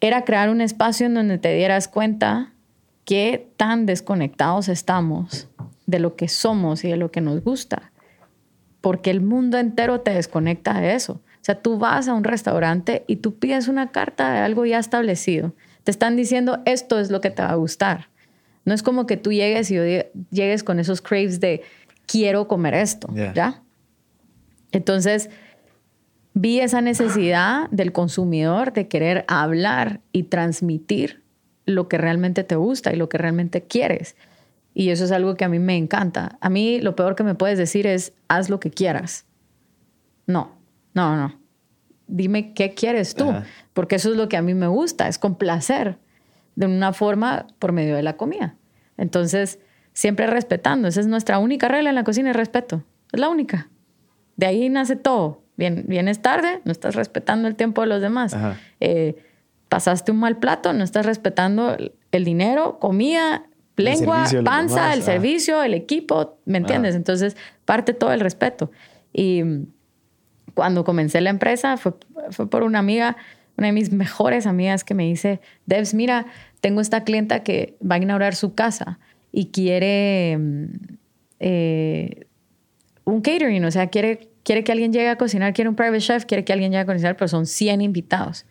era 0.00 0.24
crear 0.24 0.48
un 0.48 0.60
espacio 0.60 1.06
en 1.06 1.14
donde 1.14 1.38
te 1.38 1.54
dieras 1.54 1.88
cuenta 1.88 2.52
qué 3.04 3.48
tan 3.56 3.86
desconectados 3.86 4.68
estamos 4.68 5.48
de 5.86 5.98
lo 5.98 6.16
que 6.16 6.28
somos 6.28 6.84
y 6.84 6.88
de 6.88 6.96
lo 6.96 7.10
que 7.10 7.20
nos 7.20 7.42
gusta, 7.42 7.92
porque 8.80 9.10
el 9.10 9.20
mundo 9.20 9.58
entero 9.58 10.00
te 10.00 10.12
desconecta 10.12 10.80
de 10.80 10.94
eso. 10.94 11.20
O 11.42 11.44
sea, 11.44 11.56
tú 11.56 11.76
vas 11.76 12.06
a 12.06 12.14
un 12.14 12.22
restaurante 12.22 13.02
y 13.08 13.16
tú 13.16 13.34
pides 13.34 13.66
una 13.66 13.90
carta 13.90 14.32
de 14.32 14.38
algo 14.38 14.64
ya 14.64 14.78
establecido. 14.78 15.52
Te 15.82 15.90
están 15.90 16.14
diciendo, 16.14 16.62
esto 16.66 17.00
es 17.00 17.10
lo 17.10 17.20
que 17.20 17.30
te 17.30 17.42
va 17.42 17.50
a 17.50 17.56
gustar. 17.56 18.10
No 18.64 18.72
es 18.72 18.84
como 18.84 19.08
que 19.08 19.16
tú 19.16 19.32
llegues 19.32 19.68
y 19.72 19.76
llegues 20.30 20.62
con 20.62 20.78
esos 20.78 21.02
craves 21.02 21.40
de, 21.40 21.62
quiero 22.06 22.46
comer 22.46 22.74
esto, 22.74 23.08
¿ya? 23.34 23.60
Entonces, 24.70 25.30
vi 26.32 26.60
esa 26.60 26.80
necesidad 26.80 27.68
del 27.70 27.90
consumidor 27.90 28.72
de 28.72 28.86
querer 28.86 29.24
hablar 29.26 30.00
y 30.12 30.22
transmitir 30.22 31.24
lo 31.66 31.88
que 31.88 31.98
realmente 31.98 32.44
te 32.44 32.54
gusta 32.54 32.92
y 32.92 32.96
lo 32.96 33.08
que 33.08 33.18
realmente 33.18 33.62
quieres. 33.62 34.14
Y 34.74 34.90
eso 34.90 35.04
es 35.04 35.10
algo 35.10 35.34
que 35.34 35.44
a 35.44 35.48
mí 35.48 35.58
me 35.58 35.76
encanta. 35.76 36.38
A 36.40 36.48
mí 36.48 36.80
lo 36.80 36.94
peor 36.94 37.16
que 37.16 37.24
me 37.24 37.34
puedes 37.34 37.58
decir 37.58 37.88
es, 37.88 38.12
haz 38.28 38.48
lo 38.48 38.60
que 38.60 38.70
quieras. 38.70 39.26
No, 40.28 40.61
no, 40.94 41.16
no. 41.16 41.40
Dime 42.06 42.52
qué 42.52 42.74
quieres 42.74 43.14
tú, 43.14 43.32
porque 43.72 43.96
eso 43.96 44.10
es 44.10 44.16
lo 44.16 44.28
que 44.28 44.36
a 44.36 44.42
mí 44.42 44.54
me 44.54 44.66
gusta, 44.66 45.08
es 45.08 45.18
complacer 45.18 45.98
de 46.56 46.66
una 46.66 46.92
forma 46.92 47.46
por 47.58 47.72
medio 47.72 47.96
de 47.96 48.02
la 48.02 48.16
comida. 48.16 48.56
Entonces, 48.98 49.58
siempre 49.94 50.26
respetando, 50.26 50.88
esa 50.88 51.00
es 51.00 51.06
nuestra 51.06 51.38
única 51.38 51.68
regla 51.68 51.88
en 51.88 51.94
la 51.94 52.04
cocina, 52.04 52.30
el 52.30 52.34
respeto. 52.34 52.84
Es 53.12 53.20
la 53.20 53.28
única. 53.28 53.68
De 54.36 54.46
ahí 54.46 54.68
nace 54.68 54.96
todo. 54.96 55.42
Bien, 55.56 55.84
vienes 55.86 56.20
tarde, 56.22 56.60
no 56.64 56.72
estás 56.72 56.94
respetando 56.94 57.46
el 57.48 57.54
tiempo 57.56 57.82
de 57.82 57.86
los 57.86 58.00
demás. 58.00 58.36
Eh, 58.80 59.16
pasaste 59.68 60.12
un 60.12 60.18
mal 60.18 60.38
plato, 60.38 60.72
no 60.72 60.82
estás 60.84 61.06
respetando 61.06 61.76
el 62.10 62.24
dinero, 62.24 62.78
comida, 62.78 63.44
lengua, 63.76 64.24
panza, 64.44 64.92
el 64.94 65.02
servicio, 65.02 65.62
el 65.62 65.74
equipo, 65.74 66.38
¿me 66.44 66.58
entiendes? 66.58 66.94
Entonces, 66.94 67.36
parte 67.64 67.94
todo 67.94 68.12
el 68.12 68.20
respeto. 68.20 68.70
Y 69.12 69.42
cuando 70.54 70.84
comencé 70.84 71.20
la 71.20 71.30
empresa 71.30 71.76
fue, 71.76 71.92
fue 72.30 72.48
por 72.48 72.62
una 72.62 72.78
amiga, 72.78 73.16
una 73.56 73.68
de 73.68 73.72
mis 73.72 73.92
mejores 73.92 74.46
amigas 74.46 74.84
que 74.84 74.94
me 74.94 75.04
dice, 75.04 75.40
Debs, 75.66 75.94
mira, 75.94 76.26
tengo 76.60 76.80
esta 76.80 77.04
clienta 77.04 77.42
que 77.42 77.76
va 77.82 77.96
a 77.96 77.98
inaugurar 77.98 78.34
su 78.34 78.54
casa 78.54 78.98
y 79.32 79.46
quiere 79.46 80.36
mm, 80.38 80.66
eh, 81.40 82.26
un 83.04 83.20
catering, 83.20 83.64
o 83.64 83.70
sea, 83.70 83.88
quiere, 83.88 84.28
quiere 84.44 84.62
que 84.64 84.72
alguien 84.72 84.92
llegue 84.92 85.08
a 85.08 85.16
cocinar, 85.16 85.52
quiere 85.52 85.68
un 85.68 85.76
private 85.76 86.00
chef, 86.00 86.24
quiere 86.24 86.44
que 86.44 86.52
alguien 86.52 86.70
llegue 86.70 86.82
a 86.82 86.86
cocinar, 86.86 87.16
pero 87.16 87.28
son 87.28 87.46
100 87.46 87.80
invitados. 87.80 88.46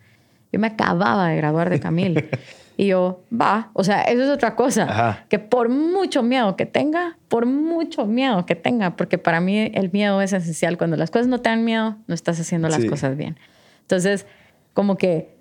Yo 0.52 0.60
me 0.60 0.66
acababa 0.66 1.28
de 1.28 1.36
graduar 1.36 1.70
de 1.70 1.80
Camille. 1.80 2.28
Y 2.76 2.86
yo, 2.86 3.22
va, 3.32 3.70
o 3.74 3.84
sea, 3.84 4.02
eso 4.02 4.22
es 4.22 4.30
otra 4.30 4.56
cosa, 4.56 5.24
que 5.28 5.38
por 5.38 5.68
mucho 5.68 6.22
miedo 6.22 6.56
que 6.56 6.66
tenga, 6.66 7.18
por 7.28 7.46
mucho 7.46 8.06
miedo 8.06 8.46
que 8.46 8.54
tenga, 8.54 8.96
porque 8.96 9.18
para 9.18 9.40
mí 9.40 9.70
el 9.74 9.90
miedo 9.92 10.22
es 10.22 10.32
esencial. 10.32 10.78
Cuando 10.78 10.96
las 10.96 11.10
cosas 11.10 11.28
no 11.28 11.40
te 11.40 11.50
dan 11.50 11.64
miedo, 11.64 11.96
no 12.06 12.14
estás 12.14 12.40
haciendo 12.40 12.68
las 12.68 12.84
cosas 12.86 13.16
bien. 13.16 13.36
Entonces, 13.82 14.26
como 14.72 14.96
que 14.96 15.36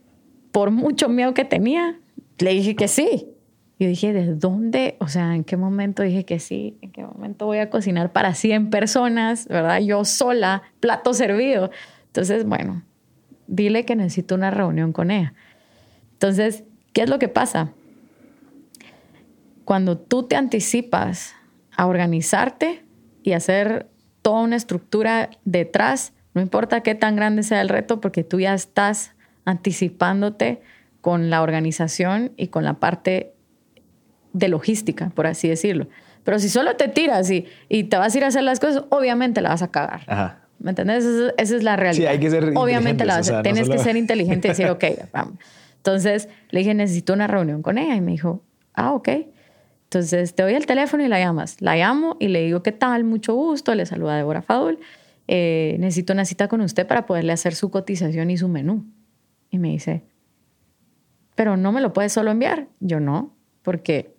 por 0.51 0.71
mucho 0.71 1.07
miedo 1.09 1.33
que 1.33 1.45
tenía, 1.45 1.97
le 2.39 2.51
dije 2.51 2.75
que 2.75 2.87
sí. 2.87 3.27
Yo 3.79 3.87
dije, 3.87 4.13
¿de 4.13 4.35
dónde? 4.35 4.95
O 4.99 5.07
sea, 5.07 5.33
¿en 5.35 5.43
qué 5.43 5.57
momento 5.57 6.03
dije 6.03 6.23
que 6.23 6.39
sí? 6.39 6.77
¿En 6.81 6.91
qué 6.91 7.03
momento 7.03 7.47
voy 7.47 7.57
a 7.57 7.69
cocinar 7.69 8.11
para 8.11 8.35
100 8.35 8.69
personas? 8.69 9.47
¿Verdad? 9.47 9.79
Yo 9.79 10.05
sola, 10.05 10.61
plato 10.79 11.15
servido. 11.15 11.71
Entonces, 12.05 12.45
bueno, 12.45 12.83
dile 13.47 13.83
que 13.85 13.95
necesito 13.95 14.35
una 14.35 14.51
reunión 14.51 14.93
con 14.93 15.09
ella. 15.09 15.33
Entonces, 16.13 16.63
¿Qué 16.93 17.03
es 17.03 17.09
lo 17.09 17.19
que 17.19 17.27
pasa? 17.27 17.71
Cuando 19.65 19.97
tú 19.97 20.23
te 20.23 20.35
anticipas 20.35 21.35
a 21.75 21.85
organizarte 21.85 22.83
y 23.23 23.33
hacer 23.33 23.87
toda 24.21 24.41
una 24.41 24.55
estructura 24.55 25.29
detrás, 25.45 26.13
no 26.33 26.41
importa 26.41 26.81
qué 26.81 26.95
tan 26.95 27.15
grande 27.15 27.43
sea 27.43 27.61
el 27.61 27.69
reto, 27.69 28.01
porque 28.01 28.23
tú 28.23 28.39
ya 28.39 28.53
estás 28.53 29.13
anticipándote 29.45 30.61
con 31.01 31.29
la 31.29 31.41
organización 31.41 32.33
y 32.37 32.47
con 32.47 32.63
la 32.63 32.75
parte 32.75 33.33
de 34.33 34.47
logística, 34.49 35.09
por 35.09 35.27
así 35.27 35.47
decirlo. 35.47 35.87
Pero 36.23 36.39
si 36.39 36.49
solo 36.49 36.75
te 36.75 36.87
tiras 36.87 37.29
y, 37.31 37.45
y 37.67 37.85
te 37.85 37.97
vas 37.97 38.13
a 38.13 38.17
ir 38.17 38.23
a 38.23 38.27
hacer 38.27 38.43
las 38.43 38.59
cosas, 38.59 38.83
obviamente 38.89 39.41
la 39.41 39.49
vas 39.49 39.61
a 39.61 39.71
cagar. 39.71 40.01
Ajá. 40.07 40.41
¿Me 40.59 40.69
entiendes? 40.69 41.05
Esa, 41.37 41.55
es 41.55 41.63
la 41.63 41.75
realidad. 41.75 42.03
Sí, 42.03 42.07
hay 42.07 42.19
que 42.19 42.29
ser 42.29 42.51
Obviamente 42.55 43.03
la 43.05 43.17
vas 43.17 43.29
a, 43.31 43.41
tienes 43.41 43.67
que 43.67 43.79
ser 43.79 43.97
inteligente 43.97 44.47
y 44.47 44.51
decir, 44.51 44.67
ok, 44.69 44.83
vamos. 45.11 45.35
Entonces 45.81 46.29
le 46.51 46.59
dije, 46.59 46.75
necesito 46.75 47.13
una 47.13 47.25
reunión 47.25 47.63
con 47.63 47.79
ella. 47.79 47.95
Y 47.95 48.01
me 48.01 48.11
dijo, 48.11 48.43
ah, 48.73 48.93
ok. 48.93 49.09
Entonces 49.85 50.35
te 50.35 50.43
doy 50.43 50.53
el 50.53 50.67
teléfono 50.67 51.03
y 51.03 51.07
la 51.07 51.19
llamas. 51.19 51.59
La 51.59 51.75
llamo 51.75 52.17
y 52.19 52.27
le 52.27 52.43
digo, 52.43 52.61
¿qué 52.61 52.71
tal? 52.71 53.03
Mucho 53.03 53.33
gusto. 53.33 53.73
Le 53.73 53.85
saluda 53.85 54.15
Débora 54.15 54.43
Fadul. 54.43 54.79
Eh, 55.27 55.75
necesito 55.79 56.13
una 56.13 56.25
cita 56.25 56.47
con 56.47 56.61
usted 56.61 56.85
para 56.85 57.05
poderle 57.05 57.33
hacer 57.33 57.55
su 57.55 57.71
cotización 57.71 58.29
y 58.29 58.37
su 58.37 58.47
menú. 58.47 58.85
Y 59.49 59.57
me 59.57 59.69
dice, 59.69 60.03
pero 61.35 61.57
no 61.57 61.71
me 61.71 61.81
lo 61.81 61.93
puedes 61.93 62.13
solo 62.13 62.29
enviar. 62.29 62.67
Yo 62.79 62.99
no, 62.99 63.35
porque 63.63 64.13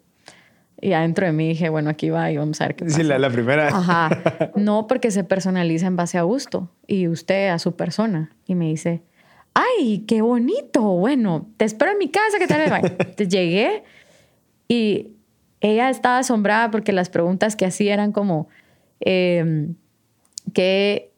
y 0.80 0.94
adentro 0.94 1.26
de 1.26 1.32
mí 1.32 1.48
dije, 1.48 1.68
bueno, 1.68 1.90
aquí 1.90 2.10
va 2.10 2.32
y 2.32 2.36
vamos 2.36 2.60
a 2.60 2.66
ver 2.66 2.74
qué 2.74 2.84
pasa. 2.86 2.96
Sí, 2.96 3.04
la, 3.04 3.16
la, 3.16 3.30
primera. 3.30 3.68
Ajá. 3.68 4.50
No, 4.56 4.88
porque 4.88 5.12
se 5.12 5.22
personaliza 5.22 5.86
en 5.86 5.94
base 5.94 6.18
a 6.18 6.22
gusto 6.22 6.72
y 6.88 7.06
usted 7.06 7.50
a 7.50 7.60
su 7.60 7.76
persona. 7.76 8.30
Y 8.46 8.56
me 8.56 8.66
dice, 8.66 9.04
ay, 9.54 10.04
qué 10.06 10.22
bonito, 10.22 10.82
bueno, 10.82 11.46
te 11.56 11.64
espero 11.64 11.92
en 11.92 11.98
mi 11.98 12.08
casa, 12.08 12.38
¿qué 12.38 12.46
tal? 12.46 12.96
te 13.14 13.28
llegué 13.28 13.82
y 14.68 15.12
ella 15.60 15.90
estaba 15.90 16.18
asombrada 16.18 16.70
porque 16.70 16.92
las 16.92 17.08
preguntas 17.08 17.56
que 17.56 17.64
hacía 17.64 17.94
eran 17.94 18.12
como, 18.12 18.48
em, 19.00 19.74
¿qué, 20.52 21.10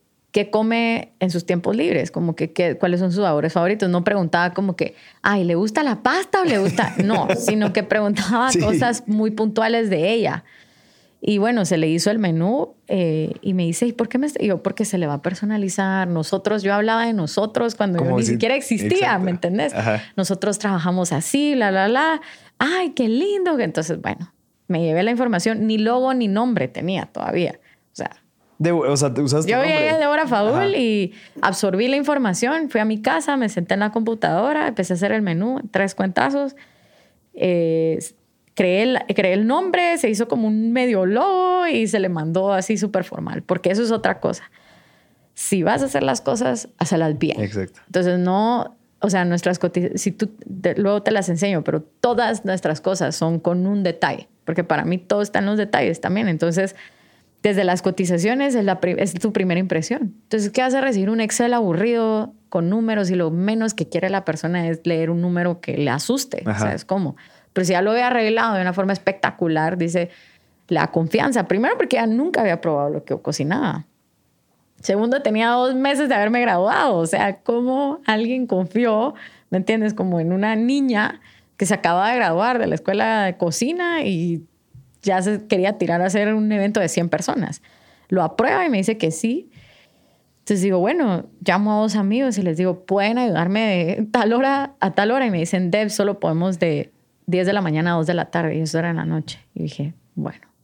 come 0.50 1.12
en 1.20 1.30
sus 1.30 1.46
tiempos 1.46 1.76
libres? 1.76 2.10
Como 2.10 2.34
que, 2.34 2.76
cuáles 2.78 3.00
son 3.00 3.12
sus 3.12 3.22
sabores 3.22 3.52
favoritos. 3.52 3.88
No 3.88 4.02
preguntaba 4.04 4.52
como 4.52 4.76
que, 4.76 4.96
ay, 5.22 5.44
¿le 5.44 5.54
gusta 5.54 5.82
la 5.82 6.02
pasta 6.02 6.42
o 6.42 6.44
le 6.44 6.58
gusta? 6.58 6.94
No, 7.04 7.28
sino 7.38 7.72
que 7.72 7.84
preguntaba 7.84 8.50
cosas 8.60 9.04
muy 9.06 9.30
puntuales 9.30 9.88
de 9.88 10.12
ella. 10.12 10.44
Y 11.26 11.38
bueno, 11.38 11.64
se 11.64 11.78
le 11.78 11.88
hizo 11.88 12.10
el 12.10 12.18
menú 12.18 12.74
eh, 12.86 13.32
y 13.40 13.54
me 13.54 13.62
dice, 13.64 13.86
¿y 13.86 13.92
por 13.94 14.10
qué 14.10 14.18
me...? 14.18 14.26
Y 14.38 14.48
yo, 14.48 14.62
porque 14.62 14.84
se 14.84 14.98
le 14.98 15.06
va 15.06 15.14
a 15.14 15.22
personalizar. 15.22 16.06
Nosotros, 16.06 16.62
yo 16.62 16.74
hablaba 16.74 17.06
de 17.06 17.14
nosotros 17.14 17.76
cuando 17.76 18.04
yo 18.04 18.14
ni 18.14 18.22
si- 18.24 18.32
siquiera 18.32 18.54
existía, 18.56 18.88
Exacto. 18.98 19.24
¿me 19.24 19.30
entendés? 19.30 19.72
Ajá. 19.72 20.02
Nosotros 20.16 20.58
trabajamos 20.58 21.12
así, 21.12 21.54
la, 21.54 21.70
la, 21.70 21.88
la. 21.88 22.20
Ay, 22.58 22.90
qué 22.90 23.08
lindo. 23.08 23.58
Entonces, 23.58 24.02
bueno, 24.02 24.34
me 24.68 24.82
llevé 24.82 25.02
la 25.02 25.12
información. 25.12 25.66
Ni 25.66 25.78
logo 25.78 26.12
ni 26.12 26.28
nombre 26.28 26.68
tenía 26.68 27.06
todavía. 27.06 27.58
O 27.92 27.96
sea, 27.96 28.10
De- 28.58 28.72
o 28.72 28.94
sea, 28.94 29.14
te 29.14 29.22
usaste 29.22 29.50
yo 29.50 29.56
nombre. 29.56 29.74
llegué 29.78 29.96
de 29.96 30.06
hora 30.06 30.26
Faul 30.26 30.74
y 30.74 31.14
absorbí 31.40 31.88
la 31.88 31.96
información, 31.96 32.68
fui 32.68 32.82
a 32.82 32.84
mi 32.84 33.00
casa, 33.00 33.38
me 33.38 33.48
senté 33.48 33.72
en 33.72 33.80
la 33.80 33.92
computadora, 33.92 34.68
empecé 34.68 34.92
a 34.92 34.96
hacer 34.96 35.10
el 35.12 35.22
menú, 35.22 35.62
tres 35.70 35.94
cuentazos, 35.94 36.54
eh, 37.32 37.98
creé, 38.54 38.82
el, 38.82 38.98
creé 39.14 39.32
el 39.34 39.46
nombre, 39.46 39.98
se 39.98 40.08
hizo 40.08 40.28
como 40.28 40.46
un 40.48 40.72
medio 40.72 41.06
logo 41.06 41.66
y 41.66 41.86
se 41.86 41.98
le 42.00 42.08
mandó 42.08 42.52
así 42.52 42.76
súper 42.76 43.04
formal, 43.04 43.42
porque 43.42 43.70
eso 43.70 43.82
es 43.82 43.90
otra 43.90 44.20
cosa. 44.20 44.44
Si 45.34 45.62
vas 45.62 45.82
a 45.82 45.86
hacer 45.86 46.02
las 46.02 46.20
cosas, 46.20 46.68
hazlas 46.78 47.18
bien. 47.18 47.40
Exacto. 47.40 47.80
Entonces 47.86 48.18
no, 48.18 48.76
o 49.00 49.10
sea, 49.10 49.24
nuestras 49.24 49.58
cotizaciones, 49.58 50.00
si 50.00 50.12
tú, 50.12 50.28
te- 50.62 50.76
luego 50.76 51.02
te 51.02 51.10
las 51.10 51.28
enseño, 51.28 51.64
pero 51.64 51.82
todas 51.82 52.44
nuestras 52.44 52.80
cosas 52.80 53.16
son 53.16 53.40
con 53.40 53.66
un 53.66 53.82
detalle, 53.82 54.28
porque 54.44 54.62
para 54.62 54.84
mí 54.84 54.98
todo 54.98 55.22
está 55.22 55.40
en 55.40 55.46
los 55.46 55.58
detalles 55.58 56.00
también. 56.00 56.28
Entonces, 56.28 56.76
desde 57.42 57.64
las 57.64 57.82
cotizaciones 57.82 58.54
es, 58.54 58.64
la, 58.64 58.78
es 58.96 59.12
tu 59.14 59.32
primera 59.32 59.58
impresión. 59.60 60.14
Entonces, 60.22 60.50
¿qué 60.50 60.62
a 60.62 60.80
recibir? 60.80 61.10
Un 61.10 61.20
Excel 61.20 61.52
aburrido 61.52 62.32
con 62.48 62.70
números 62.70 63.10
y 63.10 63.16
lo 63.16 63.30
menos 63.30 63.74
que 63.74 63.88
quiere 63.88 64.08
la 64.08 64.24
persona 64.24 64.68
es 64.68 64.80
leer 64.84 65.10
un 65.10 65.20
número 65.20 65.60
que 65.60 65.76
le 65.76 65.90
asuste. 65.90 66.42
Ajá. 66.46 66.60
¿Sabes 66.60 66.84
cómo? 66.84 67.16
Pero 67.54 67.64
si 67.64 67.72
ya 67.72 67.80
lo 67.80 67.92
había 67.92 68.08
arreglado 68.08 68.56
de 68.56 68.60
una 68.60 68.74
forma 68.74 68.92
espectacular, 68.92 69.78
dice 69.78 70.10
la 70.68 70.88
confianza. 70.88 71.48
Primero 71.48 71.78
porque 71.78 71.96
ya 71.96 72.06
nunca 72.06 72.42
había 72.42 72.60
probado 72.60 72.90
lo 72.90 73.04
que 73.04 73.14
yo 73.14 73.22
cocinaba. 73.22 73.86
Segundo, 74.80 75.22
tenía 75.22 75.48
dos 75.50 75.74
meses 75.74 76.10
de 76.10 76.14
haberme 76.14 76.42
graduado. 76.42 76.96
O 76.96 77.06
sea, 77.06 77.38
¿cómo 77.38 78.00
alguien 78.06 78.46
confió, 78.46 79.14
me 79.48 79.58
entiendes? 79.58 79.94
Como 79.94 80.20
en 80.20 80.32
una 80.32 80.56
niña 80.56 81.20
que 81.56 81.64
se 81.64 81.74
acaba 81.74 82.10
de 82.10 82.16
graduar 82.16 82.58
de 82.58 82.66
la 82.66 82.74
escuela 82.74 83.24
de 83.24 83.36
cocina 83.36 84.02
y 84.02 84.44
ya 85.02 85.22
se 85.22 85.46
quería 85.46 85.78
tirar 85.78 86.02
a 86.02 86.06
hacer 86.06 86.34
un 86.34 86.50
evento 86.50 86.80
de 86.80 86.88
100 86.88 87.08
personas. 87.08 87.62
Lo 88.08 88.22
aprueba 88.22 88.66
y 88.66 88.70
me 88.70 88.78
dice 88.78 88.98
que 88.98 89.10
sí. 89.10 89.50
Entonces 90.40 90.62
digo, 90.62 90.78
bueno, 90.78 91.26
llamo 91.40 91.72
a 91.72 91.80
dos 91.80 91.96
amigos 91.96 92.36
y 92.36 92.42
les 92.42 92.56
digo, 92.56 92.84
¿pueden 92.84 93.16
ayudarme 93.16 94.08
tal 94.10 94.32
hora 94.32 94.74
a 94.80 94.90
tal 94.90 95.10
hora? 95.10 95.24
Y 95.24 95.30
me 95.30 95.38
dicen, 95.38 95.70
Deb, 95.70 95.88
solo 95.88 96.20
podemos 96.20 96.58
de 96.58 96.92
10 97.26 97.46
de 97.46 97.52
la 97.52 97.60
mañana 97.60 97.92
a 97.92 97.96
2 97.96 98.06
de 98.06 98.14
la 98.14 98.30
tarde 98.30 98.56
y 98.56 98.60
eso 98.60 98.78
era 98.78 98.90
en 98.90 98.96
la 98.96 99.04
noche. 99.04 99.40
Y 99.54 99.64
dije, 99.64 99.94
bueno. 100.14 100.54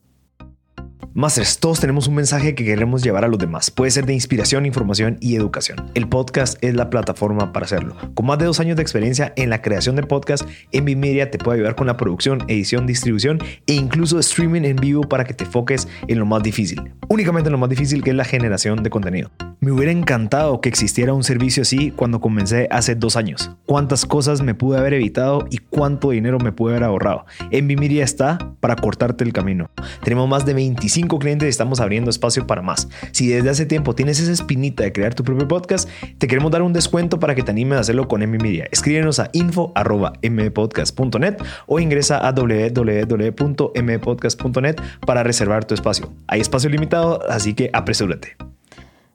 Masters, 1.12 1.58
todos 1.58 1.80
tenemos 1.80 2.06
un 2.06 2.14
mensaje 2.14 2.54
que 2.54 2.64
queremos 2.64 3.02
llevar 3.02 3.24
a 3.24 3.28
los 3.28 3.38
demás. 3.38 3.70
Puede 3.72 3.90
ser 3.90 4.06
de 4.06 4.14
inspiración, 4.14 4.64
información 4.64 5.18
y 5.20 5.34
educación. 5.34 5.90
El 5.94 6.08
podcast 6.08 6.62
es 6.62 6.76
la 6.76 6.88
plataforma 6.88 7.52
para 7.52 7.66
hacerlo. 7.66 7.96
Con 8.14 8.26
más 8.26 8.38
de 8.38 8.44
dos 8.44 8.60
años 8.60 8.76
de 8.76 8.82
experiencia 8.82 9.32
en 9.36 9.50
la 9.50 9.60
creación 9.60 9.96
de 9.96 10.04
podcast, 10.04 10.48
Envy 10.70 10.94
Media 10.94 11.28
te 11.30 11.38
puede 11.38 11.58
ayudar 11.58 11.74
con 11.74 11.88
la 11.88 11.96
producción, 11.96 12.44
edición, 12.46 12.86
distribución 12.86 13.40
e 13.66 13.74
incluso 13.74 14.20
streaming 14.20 14.62
en 14.62 14.76
vivo 14.76 15.02
para 15.02 15.24
que 15.24 15.34
te 15.34 15.46
foques 15.46 15.88
en 16.06 16.20
lo 16.20 16.26
más 16.26 16.44
difícil. 16.44 16.92
Únicamente 17.08 17.48
en 17.48 17.52
lo 17.52 17.58
más 17.58 17.70
difícil 17.70 18.04
que 18.04 18.10
es 18.10 18.16
la 18.16 18.24
generación 18.24 18.84
de 18.84 18.90
contenido. 18.90 19.30
Me 19.62 19.70
hubiera 19.70 19.92
encantado 19.92 20.62
que 20.62 20.70
existiera 20.70 21.12
un 21.12 21.22
servicio 21.22 21.60
así 21.60 21.90
cuando 21.90 22.22
comencé 22.22 22.66
hace 22.70 22.94
dos 22.94 23.16
años. 23.16 23.50
Cuántas 23.66 24.06
cosas 24.06 24.40
me 24.40 24.54
pude 24.54 24.78
haber 24.78 24.94
evitado 24.94 25.44
y 25.50 25.58
cuánto 25.58 26.12
dinero 26.12 26.38
me 26.38 26.50
pude 26.50 26.72
haber 26.72 26.84
ahorrado. 26.84 27.26
Envy 27.50 27.76
Media 27.76 28.02
está 28.02 28.38
para 28.60 28.76
cortarte 28.76 29.22
el 29.22 29.34
camino. 29.34 29.68
Tenemos 30.02 30.26
más 30.30 30.46
de 30.46 30.54
25 30.54 31.18
clientes 31.18 31.46
y 31.46 31.50
estamos 31.50 31.80
abriendo 31.80 32.08
espacio 32.08 32.46
para 32.46 32.62
más. 32.62 32.88
Si 33.12 33.28
desde 33.28 33.50
hace 33.50 33.66
tiempo 33.66 33.94
tienes 33.94 34.18
esa 34.18 34.32
espinita 34.32 34.82
de 34.82 34.94
crear 34.94 35.14
tu 35.14 35.24
propio 35.24 35.46
podcast, 35.46 35.86
te 36.16 36.26
queremos 36.26 36.52
dar 36.52 36.62
un 36.62 36.72
descuento 36.72 37.20
para 37.20 37.34
que 37.34 37.42
te 37.42 37.50
animes 37.50 37.76
a 37.76 37.82
hacerlo 37.82 38.08
con 38.08 38.22
Envy 38.22 38.38
Media. 38.38 38.66
Escríbenos 38.70 39.20
a 39.20 39.28
info.mpodcast.net 39.34 41.36
o 41.66 41.78
ingresa 41.78 42.26
a 42.26 42.32
www.mpodcast.net 42.32 44.76
para 45.04 45.22
reservar 45.22 45.66
tu 45.66 45.74
espacio. 45.74 46.10
Hay 46.28 46.40
espacio 46.40 46.70
limitado, 46.70 47.20
así 47.28 47.52
que 47.52 47.68
apresúrate. 47.74 48.38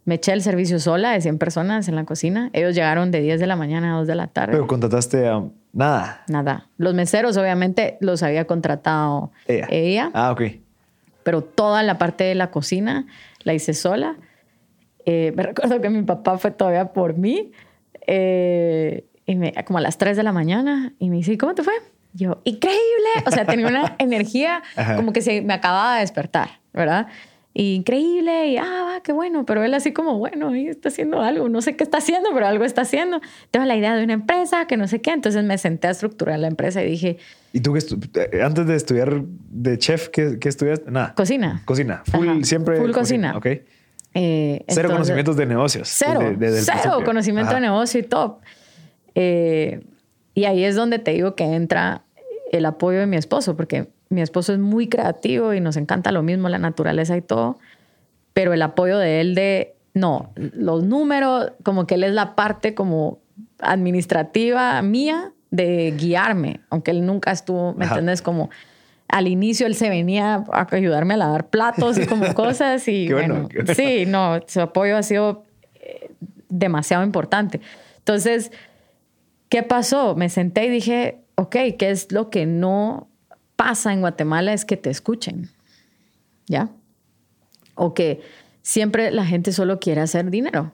Me 0.05 0.15
eché 0.15 0.33
el 0.33 0.41
servicio 0.43 0.79
sola 0.79 1.11
de 1.13 1.21
100 1.21 1.37
personas 1.39 1.87
en 1.87 1.95
la 1.95 2.03
cocina. 2.05 2.49
Ellos 2.53 2.75
llegaron 2.75 3.09
de 3.11 3.21
10 3.21 3.39
de 3.39 3.47
la 3.47 3.55
mañana 3.55 3.95
a 3.95 3.97
2 3.97 4.07
de 4.07 4.15
la 4.15 4.27
tarde. 4.27 4.51
Pero 4.53 4.67
contrataste 4.67 5.27
a 5.27 5.43
nada. 5.73 6.23
Nada. 6.27 6.67
Los 6.77 6.93
meseros, 6.93 7.35
obviamente, 7.37 7.97
los 8.01 8.21
había 8.21 8.45
contratado 8.45 9.31
Ella. 9.47 9.67
ella, 9.71 10.11
Ah, 10.13 10.31
ok. 10.31 10.41
pero 11.23 11.41
toda 11.41 11.81
la 11.81 11.97
parte 11.97 12.23
de 12.23 12.35
la 12.35 12.51
cocina 12.51 13.07
la 13.43 13.53
hice 13.55 13.73
sola. 13.73 14.15
Eh, 15.07 15.33
me 15.35 15.41
recuerdo 15.53 15.81
que 15.81 15.89
mi 15.89 16.03
papá 16.03 16.37
fue 16.37 16.51
todavía 16.51 16.93
por 16.93 17.17
mí, 17.17 17.51
eh, 18.07 19.05
y 19.25 19.35
me- 19.35 19.53
como 19.65 19.79
a 19.79 19.81
las 19.81 19.97
3 19.97 20.15
de 20.17 20.23
la 20.23 20.31
mañana, 20.31 20.93
y 20.99 21.09
me 21.09 21.17
dice, 21.17 21.33
"¿Y 21.33 21.37
¿cómo 21.37 21.55
te 21.55 21.63
fue? 21.63 21.73
Yo, 22.13 22.41
increíble. 22.45 22.79
O 23.25 23.31
sea, 23.31 23.45
tenía 23.45 23.67
una 23.67 23.95
energía 23.99 24.61
Ajá. 24.75 24.95
como 24.95 25.11
que 25.13 25.21
se 25.21 25.41
me 25.41 25.53
acababa 25.53 25.95
de 25.95 26.01
despertar, 26.01 26.49
¿verdad? 26.73 27.07
Y 27.57 27.73
increíble, 27.75 28.49
y 28.49 28.57
ah, 28.57 28.83
va, 28.85 29.01
qué 29.01 29.13
bueno, 29.13 29.45
pero 29.45 29.63
él 29.63 29.73
así 29.73 29.93
como, 29.93 30.17
bueno, 30.17 30.53
está 30.53 30.89
haciendo 30.89 31.21
algo, 31.21 31.47
no 31.47 31.61
sé 31.61 31.77
qué 31.77 31.85
está 31.85 31.99
haciendo, 31.99 32.29
pero 32.33 32.47
algo 32.47 32.65
está 32.65 32.81
haciendo. 32.81 33.21
Tengo 33.49 33.65
la 33.65 33.77
idea 33.77 33.95
de 33.95 34.03
una 34.03 34.11
empresa, 34.11 34.67
que 34.67 34.75
no 34.75 34.89
sé 34.89 34.99
qué, 34.99 35.11
entonces 35.11 35.41
me 35.45 35.57
senté 35.57 35.87
a 35.87 35.91
estructurar 35.91 36.37
la 36.37 36.47
empresa 36.47 36.83
y 36.83 36.89
dije, 36.91 37.17
¿Y 37.53 37.61
tú 37.61 37.73
antes 38.43 38.67
de 38.67 38.75
estudiar 38.75 39.21
de 39.23 39.77
chef, 39.77 40.09
qué, 40.09 40.37
qué 40.37 40.49
estudiaste? 40.49 40.91
Nada. 40.91 41.13
cocina. 41.15 41.61
Cocina. 41.63 42.03
Full, 42.11 42.27
Ajá. 42.27 42.43
siempre. 42.43 42.75
Full 42.75 42.91
cocina. 42.91 43.37
Ok. 43.37 43.45
Eh, 43.45 43.61
Cero 44.13 44.59
entonces- 44.67 44.91
conocimientos 44.91 45.37
de 45.37 45.45
negocios. 45.45 45.87
Cero, 45.89 46.19
el 46.23 46.37
cero 46.37 46.51
principio. 46.65 47.03
conocimiento 47.05 47.51
Ajá. 47.51 47.61
de 47.61 47.67
negocio 47.67 48.01
y 48.01 48.03
todo. 48.03 48.41
Eh, 49.15 49.79
y 50.33 50.43
ahí 50.43 50.65
es 50.65 50.75
donde 50.75 50.99
te 50.99 51.11
digo 51.11 51.35
que 51.35 51.45
entra 51.45 52.03
el 52.51 52.65
apoyo 52.65 52.99
de 52.99 53.07
mi 53.07 53.15
esposo, 53.15 53.55
porque 53.55 53.87
mi 54.15 54.21
esposo 54.21 54.53
es 54.53 54.59
muy 54.59 54.87
creativo 54.87 55.53
y 55.53 55.59
nos 55.59 55.77
encanta 55.77 56.11
lo 56.11 56.23
mismo, 56.23 56.49
la 56.49 56.57
naturaleza 56.57 57.15
y 57.17 57.21
todo, 57.21 57.59
pero 58.33 58.53
el 58.53 58.61
apoyo 58.61 58.97
de 58.97 59.21
él 59.21 59.35
de, 59.35 59.75
no, 59.93 60.31
los 60.35 60.83
números, 60.83 61.51
como 61.63 61.85
que 61.85 61.95
él 61.95 62.03
es 62.05 62.13
la 62.13 62.35
parte 62.35 62.73
como 62.73 63.19
administrativa 63.59 64.81
mía 64.81 65.33
de 65.51 65.93
guiarme, 65.97 66.61
aunque 66.69 66.91
él 66.91 67.05
nunca 67.05 67.31
estuvo, 67.31 67.73
¿me 67.73 67.85
Ajá. 67.85 67.95
entiendes? 67.95 68.21
Como 68.21 68.49
al 69.07 69.27
inicio 69.27 69.67
él 69.67 69.75
se 69.75 69.89
venía 69.89 70.43
a 70.51 70.67
ayudarme 70.71 71.13
a 71.13 71.17
lavar 71.17 71.49
platos 71.49 71.97
y 71.97 72.05
como 72.07 72.25
cosas 72.33 72.87
y 72.87 73.07
Qué 73.07 73.13
bueno, 73.13 73.33
bueno, 73.35 73.49
qué 73.49 73.57
bueno. 73.59 73.73
sí, 73.75 74.05
no, 74.05 74.39
su 74.47 74.61
apoyo 74.61 74.97
ha 74.97 75.03
sido 75.03 75.43
eh, 75.75 76.11
demasiado 76.49 77.03
importante. 77.03 77.61
Entonces, 77.97 78.51
¿qué 79.49 79.63
pasó? 79.63 80.15
Me 80.15 80.29
senté 80.29 80.65
y 80.65 80.69
dije, 80.69 81.19
ok, 81.35 81.55
¿qué 81.77 81.89
es 81.89 82.11
lo 82.11 82.29
que 82.29 82.45
no 82.45 83.07
pasa 83.55 83.93
en 83.93 84.01
Guatemala? 84.01 84.53
Es 84.53 84.65
que 84.65 84.77
te 84.77 84.89
escuchen, 84.89 85.49
¿ya? 86.47 86.69
O 87.75 87.93
que 87.93 88.21
siempre 88.61 89.11
la 89.11 89.25
gente 89.25 89.51
solo 89.51 89.79
quiere 89.79 90.01
hacer 90.01 90.29
dinero 90.29 90.73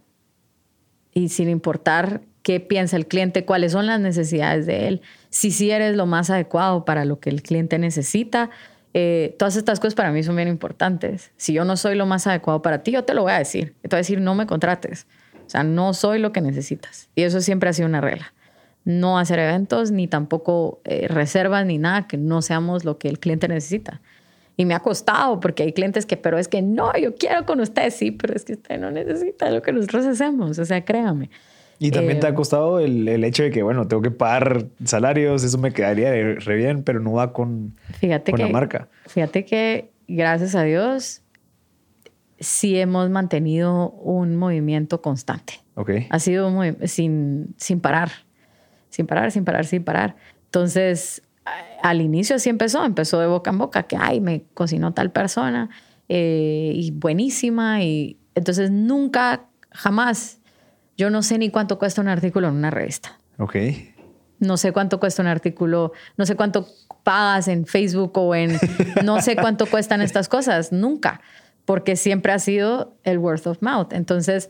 y 1.14 1.30
sin 1.30 1.50
importar 1.50 2.22
qué 2.44 2.60
piensa 2.60 2.96
el 2.96 3.08
cliente, 3.08 3.46
cuáles 3.46 3.74
son 3.74 3.86
las 3.86 4.00
necesidades 4.00 4.66
de 4.66 4.88
él, 4.88 5.02
si 5.30 5.52
sí 5.52 5.72
eres 5.72 5.96
lo 5.96 6.06
más 6.06 6.30
adecuado 6.30 6.86
para 6.86 7.06
lo 7.06 7.20
que 7.20 7.30
el 7.30 7.42
cliente 7.42 7.78
necesita. 7.78 8.50
Eh, 8.94 9.36
todas 9.40 9.56
estas 9.56 9.80
cosas 9.80 9.96
para 9.96 10.12
mí 10.12 10.24
son 10.24 10.36
bien 10.36 10.48
importantes. 10.48 11.32
Si 11.38 11.54
yo 11.54 11.64
no 11.66 11.78
soy 11.78 11.96
lo 11.96 12.06
más 12.06 12.28
adecuado 12.28 12.62
para 12.62 12.84
ti, 12.84 12.92
yo 12.92 13.04
te 13.04 13.14
lo 13.14 13.24
voy 13.24 13.32
a 13.32 13.38
decir. 13.38 13.76
Te 13.82 13.90
voy 13.90 13.98
a 13.98 14.00
decir, 14.00 14.20
no 14.20 14.36
me 14.36 14.48
contrates. 14.48 15.08
O 15.46 15.50
sea, 15.50 15.64
no 15.64 15.94
soy 15.94 16.20
lo 16.20 16.32
que 16.32 16.42
necesitas. 16.42 17.10
Y 17.16 17.24
eso 17.24 17.42
siempre 17.42 17.70
ha 17.70 17.74
sido 17.74 17.88
una 17.88 18.02
regla. 18.02 18.34
No 18.84 19.20
hacer 19.20 19.40
eventos, 19.40 19.92
ni 19.92 20.08
tampoco 20.08 20.82
eh, 20.86 21.08
reservas, 21.08 21.66
ni 21.66 21.78
nada 21.78 22.08
que 22.08 22.18
no 22.18 22.42
seamos 22.42 22.84
lo 22.84 22.98
que 22.98 23.10
el 23.10 23.20
cliente 23.20 23.48
necesita. 23.48 24.02
Y 24.58 24.66
me 24.66 24.74
ha 24.74 24.80
costado 24.80 25.40
porque 25.40 25.64
hay 25.64 25.74
clientes 25.74 26.06
que, 26.06 26.18
pero 26.18 26.38
es 26.38 26.48
que 26.48 26.62
no, 26.62 26.96
yo 26.98 27.16
quiero 27.16 27.46
con 27.46 27.60
usted, 27.62 27.90
sí, 27.92 28.12
pero 28.12 28.36
es 28.36 28.44
que 28.44 28.54
usted 28.54 28.80
no 28.80 28.92
necesita 28.92 29.50
lo 29.52 29.62
que 29.62 29.72
nosotros 29.72 30.06
hacemos. 30.06 30.58
O 30.60 30.66
sea, 30.66 30.84
créame. 30.84 31.30
Y 31.80 31.90
también 31.90 32.20
te 32.20 32.28
Eh, 32.28 32.30
ha 32.30 32.36
costado 32.36 32.80
el, 32.80 33.08
el 33.08 33.24
hecho 33.24 33.42
de 33.42 33.50
que, 33.50 33.64
bueno, 33.64 33.88
tengo 33.88 34.04
que 34.04 34.12
pagar 34.12 34.66
salarios, 34.84 35.44
eso 35.44 35.58
me 35.58 35.72
quedaría 35.72 36.12
re 36.12 36.56
bien, 36.56 36.84
pero 36.84 37.00
no 37.00 37.14
va 37.14 37.34
con, 37.34 37.76
Fíjate 38.00 38.32
con 38.32 38.38
que, 38.38 38.46
la 38.46 38.52
marca. 38.52 38.88
Fíjate 39.08 39.46
que, 39.46 39.90
gracias 40.08 40.54
a 40.54 40.62
Dios, 40.62 41.24
sí 42.40 42.78
hemos 42.80 43.10
mantenido 43.10 43.92
un 43.92 44.36
movimiento 44.36 45.02
constante. 45.02 45.54
Ok. 45.76 45.92
Ha 46.10 46.20
sido 46.20 46.52
sin, 46.86 47.56
sin 47.58 47.80
parar, 47.80 48.12
sin 48.92 49.08
parar, 49.08 49.32
sin 49.32 49.44
parar, 49.44 49.66
sin 49.66 49.84
parar. 49.84 50.16
Entonces, 50.46 51.24
al 51.82 52.02
inicio 52.02 52.36
así 52.36 52.50
empezó, 52.50 52.86
empezó 52.86 53.20
de 53.20 53.28
boca 53.28 53.50
en 53.50 53.58
boca, 53.58 53.84
que, 53.84 53.98
ay, 54.00 54.22
me 54.22 54.44
cocinó 54.54 54.94
tal 54.94 55.12
persona 55.12 55.70
eh, 56.08 56.74
y 56.76 56.92
buenísima. 56.92 57.82
Y 57.82 58.18
entonces 58.36 58.70
nunca, 58.70 59.46
jamás, 59.72 60.40
yo 60.98 61.10
no 61.10 61.24
sé 61.24 61.38
ni 61.38 61.50
cuánto 61.50 61.80
cuesta 61.80 62.02
un 62.02 62.10
artículo 62.10 62.50
en 62.50 62.56
una 62.56 62.70
revista. 62.70 63.18
Ok. 63.40 63.56
No 64.40 64.58
sé 64.58 64.72
cuánto 64.72 65.00
cuesta 65.00 65.22
un 65.22 65.28
artículo, 65.28 65.94
no 66.18 66.26
sé 66.26 66.36
cuánto 66.36 66.68
pagas 67.04 67.48
en 67.48 67.66
Facebook 67.66 68.18
o 68.18 68.36
en, 68.36 68.60
no 69.04 69.22
sé 69.22 69.36
cuánto 69.36 69.66
cuestan 69.66 70.02
estas 70.02 70.28
cosas, 70.28 70.72
nunca, 70.72 71.22
porque 71.66 71.96
siempre 71.96 72.32
ha 72.32 72.40
sido 72.40 72.96
el 73.04 73.20
word 73.20 73.48
of 73.48 73.62
mouth. 73.62 73.94
Entonces, 73.94 74.50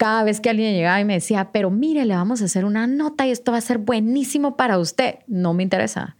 cada 0.00 0.24
vez 0.24 0.40
que 0.40 0.48
alguien 0.48 0.72
llegaba 0.72 0.98
y 0.98 1.04
me 1.04 1.12
decía, 1.12 1.50
pero 1.52 1.70
mire, 1.70 2.06
le 2.06 2.14
vamos 2.14 2.40
a 2.40 2.46
hacer 2.46 2.64
una 2.64 2.86
nota 2.86 3.26
y 3.26 3.32
esto 3.32 3.52
va 3.52 3.58
a 3.58 3.60
ser 3.60 3.76
buenísimo 3.76 4.56
para 4.56 4.78
usted, 4.78 5.16
no 5.26 5.52
me 5.52 5.62
interesa, 5.62 6.16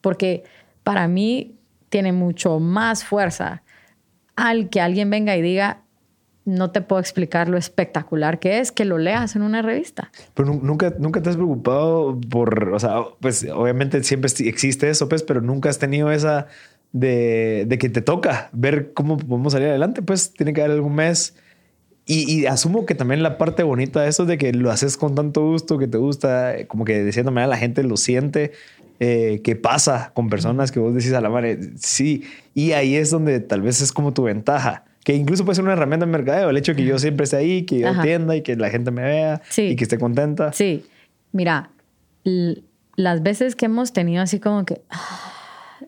porque 0.00 0.44
para 0.84 1.08
mí 1.08 1.56
tiene 1.88 2.12
mucho 2.12 2.60
más 2.60 3.02
fuerza 3.02 3.64
al 4.36 4.68
que 4.68 4.80
alguien 4.80 5.10
venga 5.10 5.36
y 5.36 5.42
diga, 5.42 5.82
no 6.44 6.70
te 6.70 6.82
puedo 6.82 7.00
explicar 7.00 7.48
lo 7.48 7.58
espectacular 7.58 8.38
que 8.38 8.60
es 8.60 8.70
que 8.70 8.84
lo 8.84 8.96
leas 8.96 9.34
en 9.34 9.42
una 9.42 9.60
revista. 9.60 10.12
Pero 10.34 10.54
nunca, 10.54 10.94
nunca 10.96 11.20
te 11.20 11.28
has 11.28 11.36
preocupado 11.36 12.20
por, 12.30 12.68
o 12.74 12.78
sea, 12.78 13.02
pues 13.18 13.44
obviamente 13.52 14.04
siempre 14.04 14.30
existe 14.46 14.88
eso, 14.88 15.08
pues, 15.08 15.24
pero 15.24 15.40
nunca 15.40 15.68
has 15.68 15.80
tenido 15.80 16.12
esa 16.12 16.46
de, 16.92 17.64
de 17.66 17.76
que 17.76 17.88
te 17.88 18.02
toca 18.02 18.50
ver 18.52 18.92
cómo 18.92 19.16
podemos 19.16 19.52
salir 19.52 19.66
adelante, 19.66 20.00
pues 20.00 20.32
tiene 20.32 20.52
que 20.52 20.60
haber 20.60 20.76
algún 20.76 20.94
mes. 20.94 21.34
Y, 22.08 22.46
asumo 22.46 22.86
que 22.86 22.94
también 22.94 23.24
la 23.24 23.36
parte 23.36 23.64
bonita 23.64 24.02
de 24.02 24.08
eso 24.08 24.26
de 24.26 24.38
que 24.38 24.52
lo 24.52 24.70
haces 24.70 24.96
con 24.96 25.16
tanto 25.16 25.42
gusto, 25.42 25.76
que 25.76 25.88
te 25.88 25.98
gusta, 25.98 26.54
como 26.68 26.84
que 26.84 27.02
de 27.02 27.12
cierta 27.12 27.32
manera 27.32 27.48
la 27.48 27.56
gente 27.56 27.82
lo 27.82 27.96
siente, 27.96 28.52
eh, 29.00 29.40
que 29.42 29.56
pasa 29.56 30.12
con 30.14 30.28
personas 30.28 30.70
que 30.70 30.78
vos 30.78 30.94
decís 30.94 31.12
a 31.14 31.20
la 31.20 31.30
madre, 31.30 31.58
sí, 31.76 32.22
y 32.54 32.72
ahí 32.72 32.94
es 32.94 33.10
donde 33.10 33.40
tal 33.40 33.60
vez 33.60 33.80
es 33.82 33.92
como 33.92 34.14
tu 34.14 34.22
ventaja 34.22 34.84
que 35.06 35.14
incluso 35.14 35.44
puede 35.44 35.54
ser 35.54 35.62
una 35.62 35.74
herramienta 35.74 36.04
de 36.04 36.10
mercadeo, 36.10 36.50
el 36.50 36.56
hecho 36.56 36.72
de 36.72 36.76
que 36.78 36.84
yo 36.84 36.98
siempre 36.98 37.22
esté 37.22 37.36
ahí, 37.36 37.62
que 37.62 37.78
yo 37.78 37.88
atienda 37.88 38.34
y 38.34 38.42
que 38.42 38.56
la 38.56 38.70
gente 38.70 38.90
me 38.90 39.02
vea 39.02 39.40
y 39.56 39.76
que 39.76 39.84
esté 39.84 39.98
contenta. 39.98 40.52
Sí, 40.52 40.84
mira, 41.30 41.70
las 42.96 43.22
veces 43.22 43.54
que 43.54 43.66
hemos 43.66 43.92
tenido 43.92 44.20
así 44.20 44.40
como 44.40 44.66
que, 44.66 44.82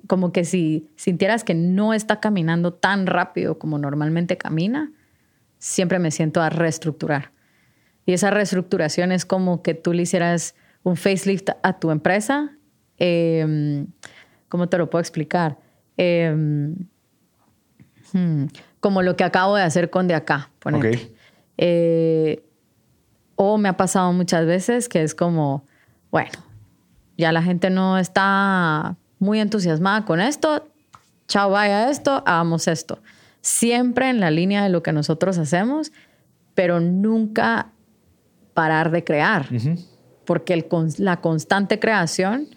como 0.07 0.31
que 0.31 0.45
si 0.45 0.89
sintieras 0.95 1.43
que 1.43 1.57
no 1.57 1.95
está 1.95 2.21
caminando 2.21 2.73
tan 2.75 3.09
rápido 3.09 3.59
como 3.59 3.77
normalmente 3.79 4.37
camina, 4.37 4.93
siempre 5.59 5.99
me 5.99 6.11
siento 6.11 6.41
a 6.41 6.51
reestructurar. 6.51 7.33
Y 8.07 8.13
esa 8.13 8.31
reestructuración 8.31 9.13
es 9.13 9.25
como 9.27 9.63
que 9.63 9.75
tú 9.75 9.93
le 9.93 10.03
hicieras 10.03 10.55
un 10.83 10.97
facelift 10.97 11.51
a 11.63 11.79
tu 11.79 11.91
empresa. 11.91 12.57
Em, 12.97 13.87
¿Cómo 14.49 14.69
te 14.69 14.79
lo 14.79 14.89
puedo 14.89 15.01
explicar? 15.01 15.59
Eh, 15.97 16.75
como 18.81 19.03
lo 19.03 19.17
que 19.17 19.25
acabo 19.25 19.57
de 19.57 19.63
hacer 19.63 19.91
con 19.91 20.09
de 20.09 20.15
acá, 20.15 20.51
eh, 21.57 22.45
o 23.35 23.59
me 23.59 23.69
ha 23.69 23.77
pasado 23.77 24.13
muchas 24.13 24.47
veces 24.47 24.89
que 24.89 25.03
es 25.03 25.15
como, 25.15 25.67
bueno, 26.11 26.31
ya 27.17 27.33
la 27.33 27.43
gente 27.43 27.71
no 27.71 27.99
está 27.99 28.97
muy 29.19 29.41
entusiasmada 29.41 30.05
con 30.05 30.21
esto, 30.21 30.69
chao, 31.27 31.51
vaya 31.51 31.91
esto, 31.91 32.23
hagamos 32.27 32.69
esto. 32.69 33.01
Siempre 33.49 34.11
en 34.11 34.21
la 34.21 34.31
línea 34.31 34.63
de 34.63 34.69
lo 34.69 34.83
que 34.83 34.93
nosotros 34.93 35.39
hacemos, 35.39 35.91
pero 36.55 36.81
nunca 36.81 37.71
parar 38.53 38.91
de 38.91 39.05
crear, 39.05 39.49
porque 40.27 40.53
el, 40.53 40.67
la 40.99 41.23
constante 41.23 41.81
creación 41.81 42.49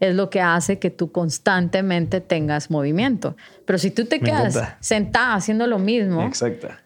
es 0.00 0.14
lo 0.14 0.28
que 0.28 0.42
hace 0.42 0.78
que 0.78 0.90
tú 0.90 1.12
constantemente 1.12 2.20
tengas 2.20 2.70
movimiento. 2.70 3.38
Pero 3.64 3.78
si 3.78 3.90
tú 3.90 4.04
te 4.04 4.20
quedas 4.20 4.76
sentada 4.80 5.34
haciendo 5.34 5.66
lo 5.66 5.78
mismo, 5.78 6.30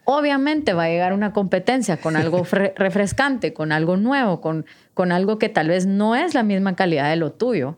obviamente 0.04 0.72
va 0.72 0.84
a 0.84 0.88
llegar 0.88 1.12
una 1.12 1.32
competencia 1.32 1.96
con 1.96 2.14
algo 2.16 2.46
refrescante, 2.76 3.52
con 3.52 3.72
algo 3.72 3.96
nuevo, 3.96 4.40
con, 4.40 4.66
con 4.94 5.10
algo 5.10 5.40
que 5.40 5.48
tal 5.48 5.66
vez 5.66 5.84
no 5.84 6.14
es 6.14 6.32
la 6.32 6.44
misma 6.44 6.76
calidad 6.76 7.10
de 7.10 7.16
lo 7.16 7.32
tuyo. 7.32 7.76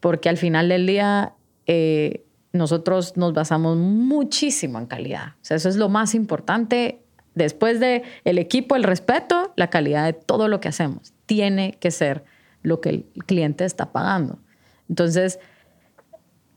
Porque 0.00 0.28
al 0.28 0.38
final 0.38 0.68
del 0.68 0.88
día 0.88 1.34
eh, 1.66 2.24
nosotros 2.52 3.16
nos 3.16 3.32
basamos 3.34 3.76
muchísimo 3.76 4.78
en 4.78 4.86
calidad. 4.86 5.34
O 5.36 5.44
sea, 5.44 5.56
eso 5.56 5.68
es 5.68 5.76
lo 5.76 5.88
más 5.88 6.14
importante. 6.14 7.02
Después 7.34 7.78
de 7.78 8.02
el 8.24 8.38
equipo, 8.38 8.74
el 8.74 8.82
respeto, 8.82 9.52
la 9.56 9.70
calidad 9.70 10.04
de 10.06 10.12
todo 10.12 10.48
lo 10.48 10.60
que 10.60 10.68
hacemos. 10.68 11.12
Tiene 11.26 11.76
que 11.78 11.90
ser 11.90 12.24
lo 12.62 12.80
que 12.80 12.88
el 12.88 13.04
cliente 13.26 13.64
está 13.64 13.92
pagando. 13.92 14.38
Entonces, 14.88 15.38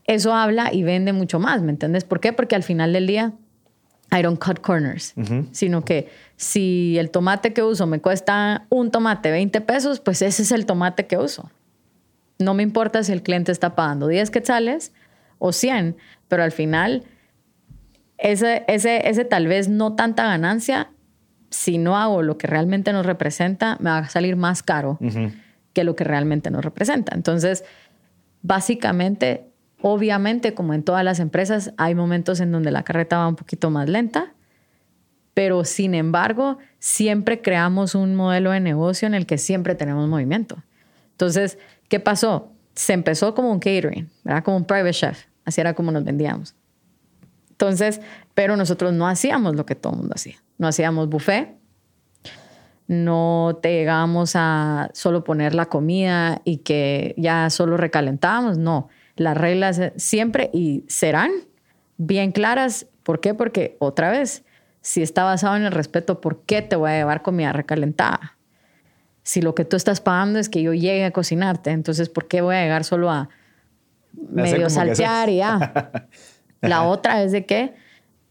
eso 0.05 0.33
habla 0.33 0.73
y 0.73 0.83
vende 0.83 1.13
mucho 1.13 1.39
más, 1.39 1.61
¿me 1.61 1.71
entiendes? 1.71 2.03
¿Por 2.03 2.19
qué? 2.19 2.33
Porque 2.33 2.55
al 2.55 2.63
final 2.63 2.93
del 2.93 3.07
día, 3.07 3.33
I 4.11 4.21
don't 4.21 4.43
cut 4.43 4.59
corners, 4.59 5.13
sino 5.51 5.85
que 5.85 6.09
si 6.35 6.97
el 6.97 7.11
tomate 7.11 7.53
que 7.53 7.63
uso 7.63 7.85
me 7.85 8.01
cuesta 8.01 8.65
un 8.69 8.91
tomate 8.91 9.31
20 9.31 9.61
pesos, 9.61 9.99
pues 9.99 10.21
ese 10.21 10.41
es 10.41 10.51
el 10.51 10.65
tomate 10.65 11.07
que 11.07 11.17
uso. 11.17 11.49
No 12.39 12.53
me 12.53 12.63
importa 12.63 13.03
si 13.03 13.11
el 13.11 13.21
cliente 13.21 13.51
está 13.51 13.75
pagando 13.75 14.07
10 14.07 14.31
quetzales 14.31 14.91
o 15.41 15.51
100, 15.51 15.97
pero 16.27 16.43
al 16.43 16.51
final, 16.51 17.03
ese, 18.19 18.63
ese, 18.67 19.09
ese 19.09 19.25
tal 19.25 19.47
vez 19.47 19.67
no 19.67 19.95
tanta 19.95 20.23
ganancia, 20.25 20.91
si 21.49 21.79
no 21.79 21.97
hago 21.97 22.21
lo 22.21 22.37
que 22.37 22.45
realmente 22.45 22.93
nos 22.93 23.07
representa, 23.07 23.75
me 23.79 23.89
va 23.89 23.97
a 23.97 24.07
salir 24.07 24.35
más 24.35 24.61
caro 24.61 24.99
que 25.73 25.83
lo 25.83 25.95
que 25.95 26.03
realmente 26.03 26.51
nos 26.51 26.63
representa. 26.63 27.15
Entonces, 27.15 27.63
básicamente, 28.43 29.49
obviamente, 29.81 30.53
como 30.53 30.75
en 30.75 30.83
todas 30.83 31.03
las 31.03 31.19
empresas, 31.19 31.73
hay 31.77 31.95
momentos 31.95 32.39
en 32.39 32.51
donde 32.51 32.69
la 32.69 32.83
carreta 32.83 33.17
va 33.17 33.27
un 33.27 33.35
poquito 33.35 33.71
más 33.71 33.89
lenta, 33.89 34.33
pero 35.33 35.65
sin 35.65 35.95
embargo, 35.95 36.59
siempre 36.77 37.41
creamos 37.41 37.95
un 37.95 38.13
modelo 38.13 38.51
de 38.51 38.59
negocio 38.59 39.07
en 39.07 39.15
el 39.15 39.25
que 39.25 39.39
siempre 39.39 39.73
tenemos 39.73 40.07
movimiento. 40.07 40.63
Entonces, 41.13 41.57
¿qué 41.89 41.99
pasó? 41.99 42.51
Se 42.75 42.93
empezó 42.93 43.33
como 43.33 43.51
un 43.51 43.59
catering, 43.59 44.07
¿verdad? 44.23 44.43
Como 44.43 44.57
un 44.57 44.65
private 44.65 44.93
chef. 44.93 45.30
Así 45.45 45.61
era 45.61 45.73
como 45.73 45.91
nos 45.91 46.03
vendíamos. 46.03 46.55
Entonces, 47.49 48.01
pero 48.33 48.55
nosotros 48.55 48.93
no 48.93 49.07
hacíamos 49.07 49.55
lo 49.55 49.65
que 49.65 49.75
todo 49.75 49.93
el 49.93 49.99
mundo 49.99 50.15
hacía. 50.15 50.37
No 50.57 50.67
hacíamos 50.67 51.09
buffet, 51.09 51.61
no 52.91 53.59
te 53.61 53.71
llegábamos 53.71 54.33
a 54.35 54.89
solo 54.93 55.23
poner 55.23 55.55
la 55.55 55.67
comida 55.67 56.41
y 56.43 56.57
que 56.57 57.15
ya 57.17 57.49
solo 57.49 57.77
recalentábamos, 57.77 58.57
no. 58.57 58.89
Las 59.15 59.37
reglas 59.37 59.79
siempre 59.95 60.49
y 60.53 60.83
serán 60.87 61.31
bien 61.97 62.33
claras. 62.33 62.87
¿Por 63.03 63.21
qué? 63.21 63.33
Porque 63.33 63.77
otra 63.79 64.11
vez, 64.11 64.43
si 64.81 65.01
está 65.01 65.23
basado 65.23 65.55
en 65.55 65.63
el 65.63 65.71
respeto, 65.71 66.19
¿por 66.19 66.41
qué 66.41 66.61
te 66.61 66.75
voy 66.75 66.91
a 66.91 66.97
llevar 66.97 67.21
comida 67.21 67.53
recalentada? 67.53 68.37
Si 69.23 69.41
lo 69.41 69.55
que 69.55 69.63
tú 69.63 69.77
estás 69.77 70.01
pagando 70.01 70.39
es 70.39 70.49
que 70.49 70.61
yo 70.61 70.73
llegue 70.73 71.05
a 71.05 71.11
cocinarte, 71.11 71.69
entonces 71.69 72.09
¿por 72.09 72.27
qué 72.27 72.41
voy 72.41 72.55
a 72.55 72.63
llegar 72.63 72.83
solo 72.83 73.09
a 73.09 73.29
medio 74.13 74.69
saltear 74.69 75.29
y 75.29 75.37
ya? 75.37 76.07
la 76.61 76.83
otra 76.83 77.23
es 77.23 77.31
de 77.31 77.45
que 77.45 77.73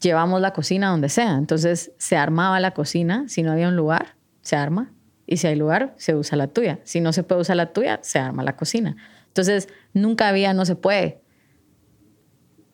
llevamos 0.00 0.40
la 0.40 0.52
cocina 0.52 0.88
donde 0.88 1.08
sea. 1.08 1.36
Entonces 1.36 1.92
se 1.98 2.16
armaba 2.16 2.60
la 2.60 2.72
cocina 2.72 3.24
si 3.28 3.42
no 3.42 3.52
había 3.52 3.68
un 3.68 3.76
lugar 3.76 4.20
se 4.42 4.56
arma 4.56 4.92
y 5.26 5.36
si 5.36 5.46
hay 5.46 5.54
lugar, 5.54 5.94
se 5.96 6.14
usa 6.14 6.36
la 6.36 6.48
tuya. 6.48 6.80
Si 6.82 7.00
no 7.00 7.12
se 7.12 7.22
puede 7.22 7.42
usar 7.42 7.56
la 7.56 7.72
tuya, 7.72 8.00
se 8.02 8.18
arma 8.18 8.42
la 8.42 8.56
cocina. 8.56 8.96
Entonces, 9.28 9.68
nunca 9.92 10.28
había, 10.28 10.52
no 10.54 10.64
se 10.64 10.74
puede. 10.74 11.20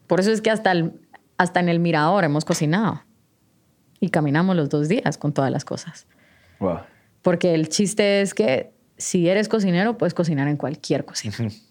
Por 0.06 0.20
eso 0.20 0.32
es 0.32 0.40
que 0.40 0.50
hasta, 0.50 0.72
hasta 1.36 1.60
en 1.60 1.68
el 1.68 1.80
mirador 1.80 2.24
hemos 2.24 2.46
cocinado 2.46 3.02
y 4.00 4.08
caminamos 4.08 4.56
los 4.56 4.70
dos 4.70 4.88
días 4.88 5.18
con 5.18 5.34
todas 5.34 5.50
las 5.50 5.66
cosas. 5.66 6.06
Porque 7.20 7.52
el 7.52 7.68
chiste 7.68 8.22
es 8.22 8.32
que 8.32 8.72
si 8.96 9.28
eres 9.28 9.48
cocinero, 9.48 9.98
puedes 9.98 10.14
cocinar 10.14 10.48
en 10.48 10.56
cualquier 10.56 11.04
cocina. 11.04 11.36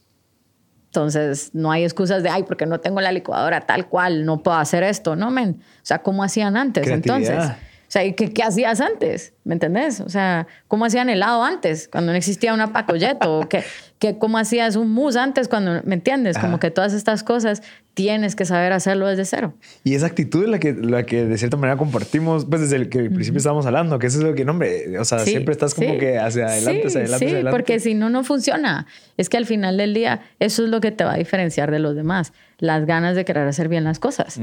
Entonces, 0.96 1.50
no 1.54 1.72
hay 1.72 1.84
excusas 1.84 2.24
de, 2.24 2.30
ay, 2.30 2.44
porque 2.44 2.66
no 2.66 2.80
tengo 2.80 3.02
la 3.02 3.12
licuadora 3.12 3.62
tal 3.62 3.88
cual, 3.88 4.26
no 4.26 4.42
puedo 4.42 4.58
hacer 4.58 4.84
esto. 4.84 5.16
No, 5.16 5.30
men. 5.30 5.58
O 5.60 5.80
sea, 5.84 6.00
¿cómo 6.00 6.24
hacían 6.24 6.56
antes 6.56 6.88
entonces? 6.88 7.44
O 7.88 7.92
sea, 7.92 8.04
¿qué, 8.14 8.34
¿qué, 8.34 8.44
hacías 8.44 8.82
antes? 8.82 9.34
¿Me 9.44 9.54
entendés? 9.54 10.02
O 10.02 10.10
sea, 10.10 10.48
¿cómo 10.68 10.86
hacían 10.86 11.10
helado 11.10 11.44
antes 11.44 11.88
cuando 11.88 12.12
no 12.12 12.18
existía 12.18 12.54
una 12.54 12.74
pacoyeto? 12.74 13.48
¿Qué, 13.50 13.64
qué, 14.00 14.18
¿Cómo 14.18 14.38
hacías 14.38 14.76
un 14.76 14.92
mousse 14.92 15.18
antes 15.18 15.48
cuando, 15.48 15.82
¿me 15.84 15.96
entiendes? 15.96 16.38
Como 16.38 16.60
que 16.60 16.72
todas 16.72 16.94
estas 16.94 17.24
cosas 17.24 17.62
tienes 17.94 18.36
que 18.36 18.46
saber 18.46 18.74
hacerlo 18.74 19.08
desde 19.08 19.26
cero. 19.26 19.54
Y 19.84 19.96
esa 19.96 20.08
actitud 20.08 20.44
es 20.44 20.50
la 20.50 20.60
que, 20.60 20.74
la 20.74 21.06
que 21.06 21.26
de 21.26 21.38
cierta 21.38 21.58
manera 21.58 21.78
compartimos, 21.78 22.46
pues 22.46 22.62
desde 22.62 22.76
el 22.76 22.90
que 22.90 23.00
al 23.00 23.10
principio 23.10 23.38
estábamos 23.38 23.66
hablando, 23.66 23.98
que 24.00 24.08
eso 24.08 24.18
es 24.20 24.24
lo 24.26 24.36
que, 24.36 24.46
no, 24.46 24.52
hombre, 24.52 25.00
o 25.00 25.06
sea, 25.06 25.20
siempre 25.20 25.54
estás 25.54 25.74
como 25.74 25.98
que 25.98 26.20
hacia 26.20 26.48
adelante, 26.48 26.88
hacia 26.88 27.02
adelante, 27.02 27.42
sí, 27.42 27.48
porque 27.50 27.80
si 27.80 27.94
no, 27.94 28.10
no 28.10 28.24
funciona. 28.24 28.86
Es 29.18 29.30
que 29.30 29.38
al 29.38 29.46
final 29.46 29.78
del 29.78 29.94
día, 29.94 30.22
eso 30.40 30.64
es 30.64 30.70
lo 30.70 30.82
que 30.82 30.92
te 30.92 31.04
va 31.04 31.14
a 31.14 31.18
diferenciar 31.18 31.72
de 31.72 31.80
los 31.80 31.96
demás, 31.96 32.34
las 32.58 32.86
ganas 32.86 33.16
de 33.16 33.24
querer 33.26 33.48
hacer 33.48 33.70
bien 33.70 33.84
las 33.84 34.00
cosas. 34.00 34.40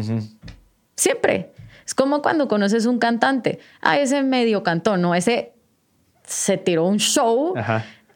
Siempre. 0.96 1.52
Es 1.84 1.94
como 1.94 2.22
cuando 2.22 2.48
conoces 2.48 2.86
un 2.86 2.98
cantante. 2.98 3.58
Ah, 3.80 3.98
ese 3.98 4.22
medio 4.22 4.62
cantó, 4.62 4.96
no, 4.96 5.14
ese 5.14 5.52
se 6.24 6.56
tiró 6.56 6.86
un 6.86 6.98
show 6.98 7.54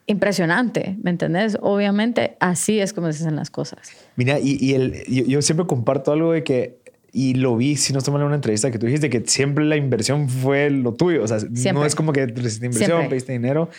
impresionante, 0.05 0.97
¿me 1.03 1.11
entendés? 1.11 1.57
Obviamente 1.61 2.37
así 2.39 2.79
es 2.79 2.93
como 2.93 3.11
se 3.11 3.23
hacen 3.23 3.35
las 3.35 3.51
cosas. 3.51 3.91
Mira, 4.15 4.39
y, 4.39 4.73
el, 4.73 5.03
yo, 5.05 5.41
siempre 5.41 5.67
comparto 5.67 6.13
algo 6.13 6.31
de 6.31 6.43
que, 6.43 6.79
y 7.11 7.35
lo 7.35 7.57
vi, 7.57 7.75
si 7.75 7.93
no 7.93 7.99
estoy 7.99 8.13
mal 8.13 8.21
en 8.21 8.27
una 8.27 8.35
entrevista, 8.35 8.71
que 8.71 8.79
tú 8.79 8.85
dijiste 8.85 9.09
que 9.09 9.23
siempre 9.25 9.65
la 9.65 9.75
inversión 9.75 10.29
fue 10.29 10.69
lo 10.69 10.93
tuyo. 10.93 11.23
O 11.23 11.27
sea, 11.27 11.39
no 11.73 11.85
es 11.85 11.95
como 11.95 12.13
que 12.13 12.25
recibiste 12.25 12.65
inversión, 12.65 13.09
pediste 13.09 13.33
dinero. 13.33 13.69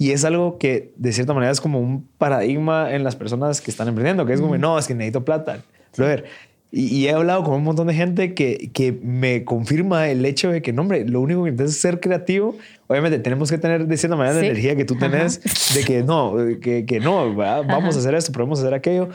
Y 0.00 0.12
es 0.12 0.24
algo 0.24 0.58
que 0.58 0.92
de 0.96 1.12
cierta 1.12 1.34
manera 1.34 1.50
es 1.50 1.60
como 1.60 1.80
un 1.80 2.06
paradigma 2.18 2.94
en 2.94 3.02
las 3.02 3.16
personas 3.16 3.60
que 3.60 3.70
están 3.70 3.88
emprendiendo, 3.88 4.26
que 4.26 4.32
es 4.32 4.40
como, 4.40 4.56
no, 4.56 4.78
es 4.78 4.86
que 4.86 4.94
necesito 4.94 5.24
plata. 5.24 5.58
Brother, 5.96 6.26
y, 6.70 7.06
he 7.06 7.12
hablado 7.12 7.44
con 7.44 7.54
un 7.54 7.64
montón 7.64 7.86
de 7.86 7.94
gente 7.94 8.34
que, 8.34 8.70
que, 8.74 8.92
me 8.92 9.44
confirma 9.44 10.08
el 10.08 10.24
hecho 10.26 10.50
de 10.50 10.60
que, 10.60 10.72
no, 10.74 10.82
hombre, 10.82 11.08
lo 11.08 11.22
único 11.22 11.44
que 11.44 11.50
intentas 11.50 11.74
es 11.74 11.80
ser 11.80 11.98
creativo. 11.98 12.56
Obviamente 12.88 13.18
tenemos 13.18 13.50
que 13.50 13.56
tener 13.56 13.86
de 13.86 13.96
cierta 13.96 14.16
manera 14.16 14.38
la 14.38 14.46
energía 14.46 14.76
que 14.76 14.84
tú 14.84 14.96
tenés 14.96 15.40
de 15.74 15.84
que 15.84 16.02
no, 16.02 16.34
que, 16.60 16.84
que 16.84 17.00
no, 17.00 17.34
vamos 17.34 17.96
a 17.96 17.98
hacer 17.98 18.14
esto, 18.14 18.32
podemos 18.32 18.60
hacer 18.60 18.74
aquello. 18.74 19.08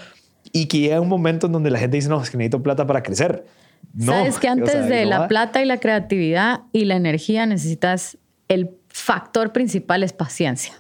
Y 0.52 0.66
que 0.66 0.80
llega 0.80 1.00
un 1.00 1.10
momento 1.10 1.46
en 1.46 1.54
donde 1.54 1.70
la 1.70 1.78
gente 1.78 1.98
dice, 1.98 2.10
no, 2.10 2.22
es 2.22 2.32
que 2.32 2.38
necesito 2.38 2.64
plata 2.64 2.88
para 2.88 3.04
crecer. 3.04 3.46
No, 3.94 4.14
Sabes 4.14 4.40
que 4.40 4.48
antes 4.48 4.88
de 4.88 5.06
la 5.06 5.28
plata 5.28 5.62
y 5.62 5.66
la 5.66 5.78
creatividad 5.78 6.62
y 6.72 6.86
la 6.86 6.96
energía 6.96 7.46
necesitas 7.46 8.18
el 8.48 8.72
factor 8.88 9.52
principal 9.52 10.02
es 10.02 10.12
paciencia. 10.12 10.74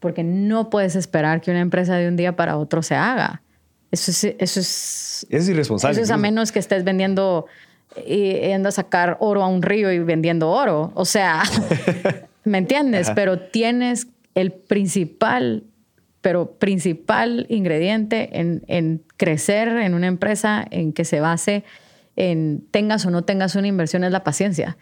Porque 0.00 0.24
no 0.24 0.68
puedes 0.68 0.96
esperar 0.96 1.40
que 1.40 1.52
una 1.52 1.60
empresa 1.60 1.96
de 1.96 2.08
un 2.08 2.16
día 2.16 2.34
para 2.34 2.56
otro 2.56 2.82
se 2.82 2.96
haga. 2.96 3.42
Eso 3.90 4.10
es, 4.10 4.24
eso 4.24 4.60
es, 4.60 5.26
es 5.30 5.48
irresponsable. 5.48 5.94
Eso 5.94 6.02
es 6.02 6.10
a 6.10 6.16
menos 6.16 6.52
que 6.52 6.58
estés 6.58 6.84
vendiendo 6.84 7.46
y 8.06 8.32
yendo 8.32 8.68
a 8.68 8.72
sacar 8.72 9.16
oro 9.20 9.42
a 9.42 9.48
un 9.48 9.62
río 9.62 9.92
y 9.92 9.98
vendiendo 9.98 10.50
oro. 10.50 10.92
O 10.94 11.04
sea, 11.04 11.42
¿me 12.44 12.58
entiendes? 12.58 13.10
Pero 13.14 13.38
tienes 13.38 14.08
el 14.34 14.52
principal, 14.52 15.64
pero 16.20 16.52
principal 16.52 17.46
ingrediente 17.48 18.38
en, 18.38 18.62
en, 18.68 19.02
crecer 19.16 19.68
en 19.68 19.94
una 19.94 20.06
empresa 20.06 20.64
en 20.70 20.92
que 20.92 21.04
se 21.04 21.20
base 21.20 21.64
en 22.16 22.64
tengas 22.70 23.06
o 23.06 23.10
no 23.10 23.22
tengas 23.22 23.54
una 23.54 23.68
inversión 23.68 24.04
es 24.04 24.12
la 24.12 24.24
paciencia. 24.24 24.76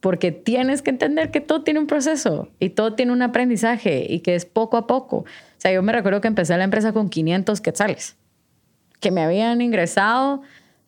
Porque 0.00 0.32
tienes 0.32 0.82
que 0.82 0.90
entender 0.90 1.30
que 1.30 1.40
todo 1.40 1.62
tiene 1.62 1.78
un 1.78 1.86
proceso 1.86 2.48
y 2.58 2.70
todo 2.70 2.94
tiene 2.94 3.12
un 3.12 3.22
aprendizaje 3.22 4.04
y 4.08 4.20
que 4.20 4.34
es 4.34 4.46
poco 4.46 4.76
a 4.76 4.86
poco. 4.88 5.18
O 5.18 5.26
sea, 5.58 5.72
yo 5.72 5.82
me 5.82 5.92
recuerdo 5.92 6.20
que 6.20 6.28
empecé 6.28 6.56
la 6.56 6.64
empresa 6.64 6.92
con 6.92 7.08
500 7.08 7.60
quetzales 7.60 8.16
que 9.02 9.10
me 9.10 9.22
habían 9.22 9.60
ingresado 9.60 10.40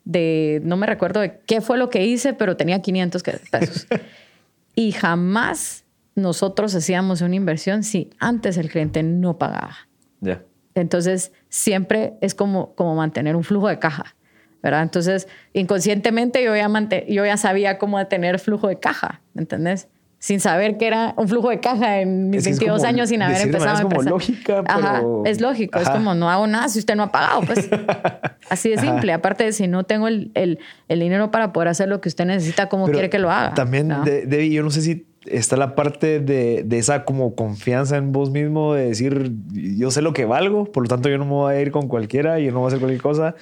de, 0.05 0.61
no 0.63 0.77
me 0.77 0.87
recuerdo 0.87 1.19
de 1.19 1.39
qué 1.45 1.61
fue 1.61 1.77
lo 1.77 1.91
que 1.91 2.05
hice, 2.05 2.33
pero 2.33 2.57
tenía 2.57 2.81
500 2.81 3.23
pesos. 3.51 3.87
y 4.75 4.93
jamás 4.93 5.83
nosotros 6.15 6.73
hacíamos 6.73 7.21
una 7.21 7.35
inversión 7.35 7.83
si 7.83 8.09
antes 8.17 8.57
el 8.57 8.69
cliente 8.69 9.03
no 9.03 9.37
pagaba. 9.37 9.75
Ya. 10.21 10.41
Entonces, 10.73 11.31
siempre 11.49 12.13
es 12.21 12.33
como, 12.33 12.73
como 12.75 12.95
mantener 12.95 13.35
un 13.35 13.43
flujo 13.43 13.67
de 13.67 13.79
caja, 13.79 14.15
¿verdad? 14.63 14.81
Entonces, 14.81 15.27
inconscientemente 15.53 16.43
yo 16.43 16.55
ya, 16.55 16.69
yo 17.07 17.25
ya 17.25 17.37
sabía 17.37 17.77
cómo 17.77 18.05
tener 18.07 18.39
flujo 18.39 18.67
de 18.67 18.79
caja, 18.79 19.21
¿me 19.33 19.41
entendés? 19.41 19.89
Sin 20.25 20.39
saber 20.39 20.77
que 20.77 20.87
era 20.87 21.13
un 21.17 21.27
flujo 21.27 21.51
de 21.51 21.59
caja 21.59 22.01
en 22.01 22.31
mis 22.31 22.43
22 22.43 22.83
años 22.83 23.09
sin 23.09 23.21
haber 23.21 23.41
empezado 23.41 23.75
es 23.75 23.81
como 23.83 24.01
lógica, 24.01 24.63
pero... 24.63 25.21
es 25.23 25.39
lógico. 25.39 25.77
Es 25.77 25.87
como 25.87 26.15
no 26.15 26.31
hago 26.31 26.47
nada 26.47 26.67
si 26.67 26.79
usted 26.79 26.95
no 26.95 27.03
ha 27.03 27.11
pagado. 27.11 27.41
Pues 27.41 27.69
así 28.49 28.71
de 28.71 28.79
simple. 28.79 29.13
Aparte 29.13 29.43
de 29.43 29.51
si 29.51 29.67
no 29.67 29.83
tengo 29.83 30.07
el, 30.07 30.31
el, 30.33 30.57
el, 30.87 30.99
dinero 30.99 31.29
para 31.29 31.53
poder 31.53 31.67
hacer 31.67 31.89
lo 31.89 32.01
que 32.01 32.09
usted 32.09 32.25
necesita, 32.25 32.69
¿cómo 32.69 32.87
quiere 32.87 33.11
que 33.11 33.19
lo 33.19 33.29
haga? 33.29 33.53
También, 33.53 33.87
¿no? 33.87 34.03
yo 34.03 34.63
no 34.63 34.71
sé 34.71 34.81
si 34.81 35.05
está 35.27 35.57
la 35.57 35.75
parte 35.75 36.19
de, 36.19 36.63
de, 36.65 36.77
esa 36.79 37.05
como 37.05 37.35
confianza 37.35 37.97
en 37.97 38.11
vos 38.11 38.31
mismo, 38.31 38.73
de 38.73 38.87
decir, 38.87 39.31
yo 39.53 39.91
sé 39.91 40.01
lo 40.01 40.13
que 40.13 40.25
valgo, 40.25 40.65
por 40.65 40.81
lo 40.81 40.89
tanto 40.89 41.07
yo 41.07 41.19
no 41.19 41.25
me 41.25 41.31
voy 41.33 41.53
a 41.53 41.61
ir 41.61 41.69
con 41.69 41.87
cualquiera, 41.87 42.39
yo 42.39 42.51
no 42.51 42.61
voy 42.61 42.65
a 42.65 42.67
hacer 42.69 42.79
cualquier 42.79 43.03
cosa. 43.03 43.35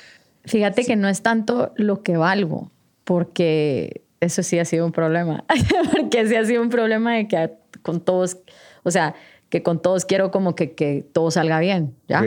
Fíjate 0.44 0.84
que 0.84 0.98
no 0.98 1.08
es 1.08 1.22
tanto 1.22 1.72
lo 1.78 2.04
que 2.04 2.18
valgo, 2.18 2.72
porque 3.06 4.02
eso 4.24 4.44
sí 4.44 4.60
ha 4.60 4.66
sido 4.66 4.86
un 4.86 4.92
problema, 4.92 5.46
porque 5.92 6.28
sí 6.28 6.36
ha 6.36 6.46
sido 6.46 6.62
un 6.62 6.70
problema 6.70 7.16
de 7.16 7.28
que 7.28 7.52
con 7.82 8.02
todos, 8.02 8.38
o 8.84 8.92
sea, 8.92 9.16
que 9.50 9.62
con 9.62 9.82
todos 9.82 10.06
quiero 10.06 10.32
como 10.32 10.56
que, 10.56 10.74
que 10.74 11.06
todo 11.14 11.30
salga 11.32 11.60
bien, 11.60 11.96
¿ya? 12.08 12.24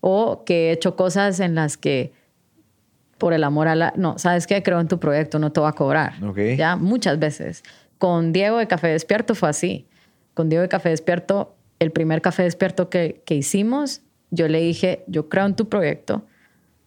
O 0.00 0.44
que 0.44 0.68
he 0.68 0.72
hecho 0.72 0.94
cosas 0.94 1.40
en 1.40 1.54
las 1.54 1.76
que 1.76 2.12
por 3.18 3.32
el 3.32 3.42
amor 3.42 3.66
a 3.66 3.74
la... 3.74 3.92
No, 3.96 4.16
¿sabes 4.16 4.46
qué? 4.46 4.62
Creo 4.62 4.78
en 4.78 4.86
tu 4.86 5.00
proyecto, 5.00 5.40
no 5.40 5.50
te 5.50 5.58
voy 5.58 5.68
a 5.68 5.72
cobrar. 5.72 6.14
¿Ya? 6.56 6.76
Muchas 6.76 7.18
veces. 7.18 7.64
Con 7.98 8.32
Diego 8.32 8.58
de 8.58 8.68
Café 8.68 8.88
Despierto 8.88 9.34
fue 9.34 9.48
así. 9.48 9.88
Con 10.34 10.48
Diego 10.48 10.62
de 10.62 10.68
Café 10.68 10.90
Despierto, 10.90 11.56
el 11.80 11.90
primer 11.90 12.22
Café 12.22 12.44
Despierto 12.44 12.88
que, 12.88 13.22
que 13.24 13.34
hicimos, 13.34 14.02
yo 14.30 14.46
le 14.46 14.60
dije, 14.60 15.02
yo 15.08 15.28
creo 15.28 15.46
en 15.46 15.56
tu 15.56 15.68
proyecto, 15.68 16.26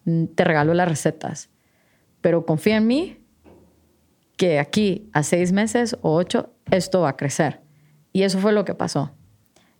mm, 0.05 0.27
te 0.27 0.45
regalo 0.45 0.73
las 0.73 0.87
recetas, 0.87 1.49
pero 2.21 2.45
confía 2.45 2.77
en 2.77 2.87
mí 2.87 3.20
que 4.41 4.57
aquí 4.57 5.07
a 5.13 5.21
seis 5.21 5.51
meses 5.51 5.95
o 6.01 6.15
ocho 6.15 6.49
esto 6.71 7.01
va 7.01 7.09
a 7.09 7.15
crecer. 7.15 7.61
Y 8.11 8.23
eso 8.23 8.39
fue 8.39 8.53
lo 8.53 8.65
que 8.65 8.73
pasó. 8.73 9.11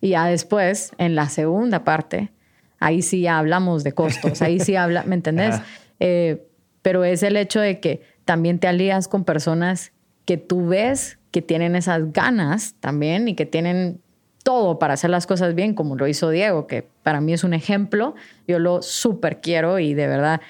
Y 0.00 0.10
ya 0.10 0.26
después, 0.26 0.92
en 0.98 1.16
la 1.16 1.28
segunda 1.28 1.82
parte, 1.82 2.30
ahí 2.78 3.02
sí 3.02 3.22
ya 3.22 3.40
hablamos 3.40 3.82
de 3.82 3.90
costos, 3.90 4.40
ahí 4.40 4.60
sí 4.60 4.76
habla, 4.76 5.02
¿me 5.02 5.16
entendés? 5.16 5.56
Eh, 6.04 6.48
pero 6.82 7.04
es 7.04 7.22
el 7.22 7.36
hecho 7.36 7.60
de 7.60 7.78
que 7.78 8.02
también 8.24 8.58
te 8.58 8.66
alías 8.66 9.06
con 9.06 9.22
personas 9.22 9.92
que 10.24 10.36
tú 10.36 10.66
ves 10.66 11.18
que 11.30 11.42
tienen 11.42 11.76
esas 11.76 12.12
ganas 12.12 12.74
también 12.80 13.28
y 13.28 13.36
que 13.36 13.46
tienen 13.46 14.00
todo 14.42 14.80
para 14.80 14.94
hacer 14.94 15.10
las 15.10 15.28
cosas 15.28 15.54
bien, 15.54 15.74
como 15.74 15.94
lo 15.94 16.08
hizo 16.08 16.30
Diego, 16.30 16.66
que 16.66 16.88
para 17.04 17.20
mí 17.20 17.32
es 17.32 17.44
un 17.44 17.54
ejemplo. 17.54 18.16
Yo 18.48 18.58
lo 18.58 18.82
súper 18.82 19.40
quiero 19.40 19.78
y 19.78 19.94
de 19.94 20.08
verdad 20.08 20.40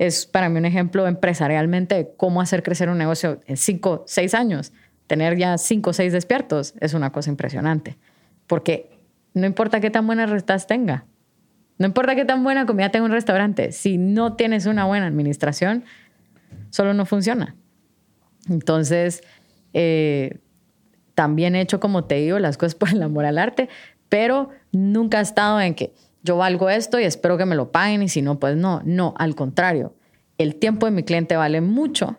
es 0.00 0.24
para 0.24 0.48
mí 0.48 0.58
un 0.58 0.64
ejemplo 0.64 1.06
empresarialmente 1.06 1.94
de 1.94 2.14
cómo 2.16 2.40
hacer 2.40 2.62
crecer 2.62 2.88
un 2.88 2.96
negocio 2.96 3.38
en 3.44 3.58
cinco, 3.58 4.02
seis 4.06 4.32
años. 4.32 4.72
Tener 5.06 5.36
ya 5.36 5.58
cinco 5.58 5.90
o 5.90 5.92
seis 5.92 6.14
despiertos 6.14 6.72
es 6.80 6.94
una 6.94 7.12
cosa 7.12 7.28
impresionante. 7.28 7.98
Porque 8.46 8.98
no 9.34 9.44
importa 9.46 9.78
qué 9.78 9.90
tan 9.90 10.06
buenas 10.06 10.30
recetas 10.30 10.66
tenga, 10.66 11.04
no 11.76 11.86
importa 11.86 12.16
qué 12.16 12.24
tan 12.24 12.42
buena 12.42 12.64
comida 12.64 12.88
tenga 12.88 13.04
un 13.04 13.12
restaurante, 13.12 13.72
si 13.72 13.98
no 13.98 14.36
tienes 14.36 14.64
una 14.64 14.86
buena 14.86 15.06
administración, 15.06 15.84
solo 16.70 16.94
no 16.94 17.04
funciona. 17.04 17.54
Entonces, 18.48 19.22
eh, 19.74 20.38
también 21.14 21.54
he 21.54 21.60
hecho, 21.60 21.78
como 21.78 22.04
te 22.04 22.14
digo, 22.14 22.38
las 22.38 22.56
cosas 22.56 22.74
por 22.74 22.88
el 22.88 23.02
amor 23.02 23.26
al 23.26 23.36
arte, 23.36 23.68
pero 24.08 24.48
nunca 24.72 25.18
he 25.18 25.22
estado 25.22 25.60
en 25.60 25.74
que 25.74 25.92
yo 26.22 26.36
valgo 26.36 26.68
esto 26.68 26.98
y 27.00 27.04
espero 27.04 27.38
que 27.38 27.46
me 27.46 27.56
lo 27.56 27.70
paguen 27.72 28.02
y 28.02 28.08
si 28.08 28.22
no, 28.22 28.38
pues 28.38 28.56
no, 28.56 28.82
no, 28.84 29.14
al 29.18 29.34
contrario, 29.34 29.94
el 30.38 30.56
tiempo 30.56 30.86
de 30.86 30.92
mi 30.92 31.02
cliente 31.02 31.36
vale 31.36 31.60
mucho 31.60 32.16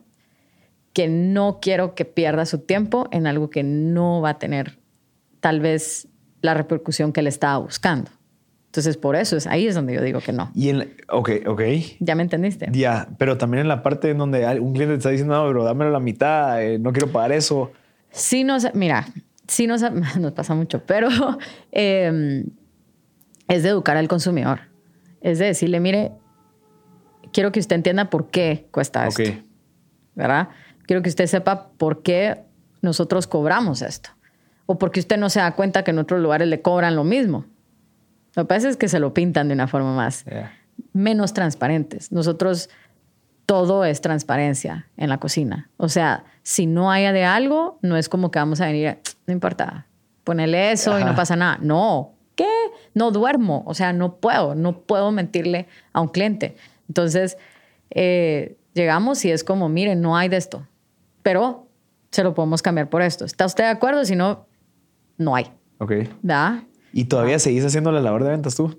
que 0.94 1.08
no 1.08 1.60
quiero 1.62 1.96
que 1.96 2.06
pierda 2.06 2.46
su 2.46 2.60
tiempo 2.60 3.08
en 3.12 3.28
algo 3.28 3.50
que 3.50 3.64
no 3.64 4.22
va 4.22 4.32
a 4.32 4.40
tener 4.40 4.80
tal 5.40 5.60
vez 5.60 6.08
la 6.42 6.54
repercusión 6.54 7.14
que 7.14 7.22
le 7.22 7.30
estaba 7.30 7.58
buscando. 7.58 8.12
Entonces, 8.68 8.96
por 8.96 9.16
eso 9.16 9.36
es 9.36 9.48
ahí 9.48 9.68
es 9.68 9.76
donde 9.76 9.94
yo 9.94 10.02
digo 10.02 10.22
que 10.22 10.32
no. 10.32 10.50
Y 10.56 10.70
en, 10.70 10.96
ok, 11.10 11.30
ok. 11.46 11.62
¿Ya 12.00 12.16
me 12.16 12.24
entendiste? 12.24 12.70
Ya, 12.72 13.10
pero 13.18 13.38
también 13.38 13.62
en 13.62 13.68
la 13.68 13.84
parte 13.84 14.12
en 14.12 14.18
donde 14.18 14.46
un 14.60 14.74
cliente 14.74 14.94
te 14.94 15.00
está 15.00 15.10
diciendo, 15.10 15.36
no, 15.36 15.48
pero 15.48 15.64
dámelo 15.66 15.92
la 15.92 16.00
mitad, 16.00 16.64
eh, 16.64 16.80
no 16.80 16.94
quiero 16.94 17.12
pagar 17.12 17.34
eso. 17.34 17.72
Sí, 18.12 18.44
nos, 18.46 18.74
mira, 18.74 19.08
sí 19.48 19.68
nos, 19.68 19.82
nos 20.20 20.32
pasa 20.32 20.56
mucho, 20.56 20.84
pero 20.86 21.10
eh, 21.72 22.46
es 23.52 23.64
de 23.64 23.70
educar 23.70 23.98
al 23.98 24.08
consumidor. 24.08 24.62
Es 25.20 25.38
de 25.38 25.46
decirle, 25.46 25.80
mire, 25.82 26.14
quiero 27.34 27.52
que 27.52 27.60
usted 27.60 27.76
entienda 27.76 28.10
por 28.10 28.30
qué 28.30 28.68
cuesta 28.72 29.06
esto. 29.08 29.24
¿Verdad? 30.16 30.50
Quiero 30.86 31.02
que 31.02 31.10
usted 31.10 31.28
sepa 31.28 31.70
por 31.78 32.02
qué 32.02 32.44
nosotros 32.82 33.28
cobramos 33.28 33.82
esto. 33.82 34.10
O 34.66 34.78
porque 34.78 35.02
usted 35.02 35.18
no 35.18 35.30
se 35.30 35.42
da 35.42 35.54
cuenta 35.54 35.84
que 35.84 35.92
en 35.92 36.00
otros 36.00 36.22
lugares 36.22 36.48
le 36.48 36.62
cobran 36.62 36.96
lo 36.96 37.04
mismo. 37.04 37.46
Lo 38.36 38.44
que 38.44 38.48
pasa 38.48 38.70
es 38.70 38.78
que 38.78 38.88
se 38.88 39.00
lo 39.00 39.14
pintan 39.14 39.50
de 39.50 39.54
una 39.54 39.68
forma 39.68 39.94
más, 39.94 40.24
menos 40.94 41.34
transparentes. 41.34 42.14
Nosotros, 42.14 42.70
todo 43.46 43.84
es 43.84 44.00
transparencia 44.00 44.88
en 44.96 45.10
la 45.10 45.20
cocina. 45.20 45.70
O 45.76 45.90
sea, 45.90 46.24
si 46.42 46.68
no 46.68 46.90
haya 46.90 47.12
de 47.12 47.26
algo, 47.26 47.80
no 47.82 47.98
es 47.98 48.08
como 48.08 48.32
que 48.32 48.40
vamos 48.40 48.62
a 48.62 48.68
venir, 48.68 49.00
no 49.28 49.34
importa, 49.34 49.88
ponele 50.24 50.72
eso 50.72 50.98
y 50.98 51.04
no 51.04 51.16
pasa 51.16 51.36
nada. 51.36 51.58
No. 51.62 52.14
No 52.93 53.12
duermo, 53.12 53.63
o 53.65 53.73
sea, 53.73 53.93
no 53.93 54.15
puedo, 54.15 54.56
no 54.56 54.80
puedo 54.82 55.12
mentirle 55.12 55.67
a 55.93 56.01
un 56.01 56.10
cliente. 56.10 56.56
Entonces, 56.88 57.38
eh, 57.91 58.58
llegamos 58.73 59.23
y 59.25 59.32
es 59.32 59.43
como, 59.43 59.69
miren, 59.69 60.01
no 60.01 60.17
hay 60.17 60.30
de 60.30 60.38
esto, 60.38 60.67
pero 61.23 61.68
se 62.11 62.24
lo 62.24 62.34
podemos 62.34 62.61
cambiar 62.61 62.89
por 62.89 63.01
esto. 63.01 63.26
¿Está 63.26 63.45
usted 63.45 63.63
de 63.63 63.70
acuerdo? 63.70 64.03
Si 64.05 64.16
no, 64.16 64.45
no 65.18 65.36
hay. 65.36 65.45
Ok. 65.78 65.93
¿Da? 66.22 66.63
¿Y 66.93 67.05
todavía 67.05 67.39
seguís 67.39 67.63
haciendo 67.63 67.91
la 67.91 68.01
labor 68.01 68.24
de 68.24 68.32
ventas 68.32 68.55
tú? 68.55 68.78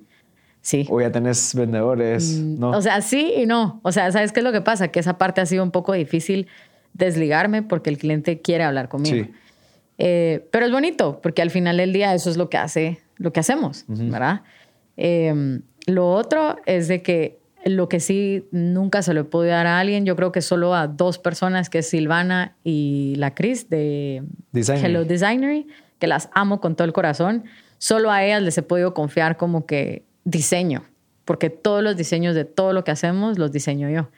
Sí. 0.61 0.87
¿O 0.91 1.01
ya 1.01 1.11
tenés 1.11 1.55
vendedores? 1.55 2.39
Mm, 2.39 2.61
no. 2.61 2.71
O 2.71 2.83
sea, 2.83 3.01
sí 3.01 3.33
y 3.37 3.47
no. 3.47 3.81
O 3.83 3.91
sea, 3.93 4.13
¿sabes 4.13 4.33
qué 4.33 4.41
es 4.41 4.45
lo 4.45 4.53
que 4.53 4.61
pasa? 4.61 4.89
Que 4.89 5.01
esa 5.01 5.19
parte 5.19 5.41
ha 5.41 5.47
sido 5.47 5.63
un 5.63 5.71
poco 5.73 5.93
difícil 5.93 6.47
desligarme 6.93 7.63
porque 7.63 7.91
el 7.91 7.99
cliente 7.99 8.41
quiere 8.41 8.65
hablar 8.65 8.89
conmigo. 8.89 9.25
Sí. 9.25 9.33
Eh, 9.99 10.49
pero 10.51 10.67
es 10.67 10.73
bonito 10.73 11.21
porque 11.23 11.43
al 11.43 11.51
final 11.51 11.77
del 11.77 11.93
día 11.93 12.15
eso 12.15 12.31
es 12.31 12.37
lo 12.37 12.49
que 12.49 12.59
hace 12.59 13.01
lo 13.23 13.33
que 13.33 13.41
hacemos, 13.41 13.85
¿verdad? 13.87 14.43
Em, 14.97 15.63
lo 15.87 16.13
otro 16.13 16.57
es 16.67 16.89
de 16.89 17.03
que 17.03 17.39
lo 17.65 17.89
que 17.89 18.01
sí 18.01 18.45
nunca 18.51 19.03
se 19.03 19.15
lo 19.15 19.21
he 19.21 19.25
podido 19.25 19.55
dar 19.55 19.67
a 19.67 19.79
alguien, 19.79 20.05
yo 20.05 20.17
creo 20.17 20.33
que 20.33 20.43
solo 20.43 20.75
a 20.75 20.89
dos 20.89 21.19
personas, 21.19 21.71
que 21.71 21.79
es 21.79 21.89
Silvana 21.89 22.57
y 22.65 23.15
la 23.17 23.35
Cris 23.35 23.71
de 23.71 24.25
Hello 24.53 25.05
Designery, 25.05 25.69
que 25.99 26.09
las 26.09 26.29
amo 26.35 26.61
con 26.61 26.75
todo 26.75 26.85
el 26.85 26.93
corazón, 26.93 27.45
solo 27.79 28.11
a 28.11 28.25
ellas 28.25 28.43
les 28.43 28.59
he 28.59 28.63
podido 28.63 28.95
confiar 28.95 29.37
como 29.37 29.65
que 29.65 30.05
diseño, 30.25 30.83
porque 31.25 31.51
todos 31.51 31.83
los 31.83 31.97
diseños 31.97 32.35
de 32.35 32.45
todo 32.45 32.73
lo 32.73 32.83
que 32.83 32.91
hacemos 32.91 33.39
los 33.39 33.53
diseño 33.53 33.89
yo. 33.89 34.09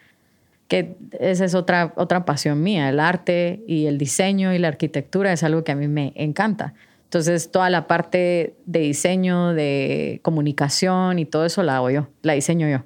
Que 0.68 0.96
esa 1.20 1.44
es 1.44 1.54
otra, 1.54 1.92
otra 1.96 2.24
pasión 2.24 2.62
mía, 2.62 2.88
el 2.88 2.98
arte 2.98 3.62
y 3.66 3.84
el 3.84 3.98
diseño 3.98 4.54
y 4.54 4.58
la 4.58 4.68
arquitectura 4.68 5.30
es 5.30 5.42
algo 5.42 5.62
que 5.62 5.72
a 5.72 5.76
mí 5.76 5.88
me 5.88 6.14
encanta. 6.16 6.72
Entonces, 7.04 7.50
toda 7.52 7.70
la 7.70 7.86
parte 7.86 8.56
de 8.66 8.78
diseño, 8.80 9.52
de 9.54 10.20
comunicación 10.22 11.18
y 11.18 11.24
todo 11.26 11.44
eso 11.46 11.62
la 11.62 11.76
hago 11.76 11.90
yo, 11.90 12.08
la 12.22 12.32
diseño 12.32 12.68
yo. 12.68 12.82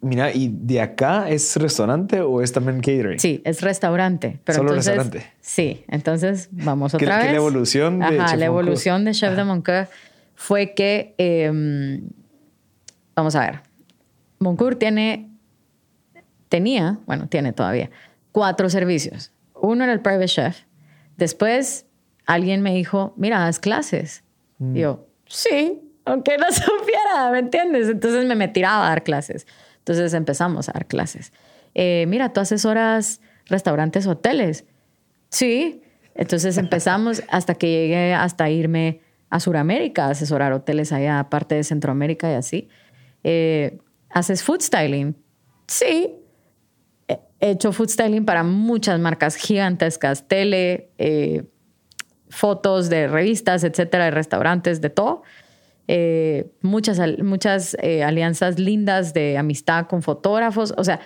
Mira, 0.00 0.32
¿y 0.32 0.48
de 0.54 0.80
acá 0.80 1.28
es 1.28 1.56
restaurante 1.56 2.20
o 2.20 2.40
es 2.42 2.52
también 2.52 2.78
catering? 2.78 3.18
Sí, 3.18 3.42
es 3.44 3.60
restaurante. 3.60 4.38
Pero 4.44 4.58
Solo 4.58 4.70
entonces, 4.70 4.94
restaurante. 4.96 5.32
Sí, 5.40 5.84
entonces 5.88 6.48
vamos 6.52 6.92
¿Qué- 6.92 7.04
otra 7.04 7.18
vez. 7.18 7.30
la 7.32 7.36
evolución 7.38 7.98
de 7.98 8.04
Ajá, 8.06 8.26
Chef 8.28 8.38
la 8.38 8.44
evolución 8.46 9.04
de 9.04 9.10
Chef 9.12 9.30
de 9.34 9.40
Ajá. 9.40 9.44
Moncoeur 9.44 9.88
fue 10.36 10.74
que, 10.74 11.16
eh, 11.18 12.00
vamos 13.16 13.34
a 13.34 13.40
ver, 13.40 13.60
Moncoeur 14.38 14.76
tiene, 14.76 15.28
tenía, 16.48 17.00
bueno, 17.06 17.26
tiene 17.28 17.52
todavía, 17.52 17.90
cuatro 18.30 18.70
servicios. 18.70 19.32
Uno 19.60 19.82
era 19.82 19.92
el 19.92 20.00
private 20.00 20.26
chef. 20.26 20.60
Después 21.16 21.84
alguien 22.28 22.60
me 22.62 22.74
dijo, 22.74 23.14
mira, 23.16 23.46
haz 23.46 23.58
clases. 23.58 24.22
Mm. 24.58 24.76
Y 24.76 24.80
yo, 24.80 25.08
sí, 25.26 25.80
aunque 26.04 26.36
no 26.36 26.46
supiera, 26.52 27.30
¿me 27.32 27.40
entiendes? 27.40 27.88
Entonces 27.88 28.26
me 28.26 28.36
metí 28.36 28.62
a 28.62 28.72
dar 28.72 29.02
clases. 29.02 29.46
Entonces 29.78 30.12
empezamos 30.12 30.68
a 30.68 30.72
dar 30.72 30.86
clases. 30.86 31.32
Eh, 31.74 32.04
mira, 32.06 32.32
tú 32.32 32.40
asesoras 32.40 33.22
restaurantes, 33.46 34.06
hoteles. 34.06 34.66
Sí. 35.30 35.82
Entonces 36.14 36.58
empezamos 36.58 37.22
hasta 37.30 37.54
que 37.54 37.66
llegué 37.66 38.12
hasta 38.12 38.50
irme 38.50 39.00
a 39.30 39.40
Sudamérica 39.40 40.06
a 40.06 40.10
asesorar 40.10 40.52
hoteles 40.52 40.92
allá, 40.92 41.20
aparte 41.20 41.54
de 41.54 41.64
Centroamérica 41.64 42.30
y 42.30 42.34
así. 42.34 42.68
Eh, 43.24 43.78
¿Haces 44.10 44.42
food 44.42 44.60
styling? 44.60 45.16
Sí. 45.66 46.14
He 47.08 47.20
he 47.40 47.50
hecho 47.52 47.72
food 47.72 47.88
styling 47.88 48.26
para 48.26 48.42
muchas 48.42 49.00
marcas 49.00 49.36
gigantescas, 49.36 50.28
tele, 50.28 50.90
eh, 50.98 51.44
fotos 52.30 52.88
de 52.88 53.08
revistas, 53.08 53.64
etcétera, 53.64 54.06
de 54.06 54.10
restaurantes, 54.10 54.80
de 54.80 54.90
todo. 54.90 55.22
Eh, 55.86 56.52
muchas 56.60 57.00
muchas 57.22 57.76
eh, 57.80 58.04
alianzas 58.04 58.58
lindas 58.58 59.14
de 59.14 59.38
amistad 59.38 59.86
con 59.86 60.02
fotógrafos. 60.02 60.74
O 60.76 60.84
sea, 60.84 61.00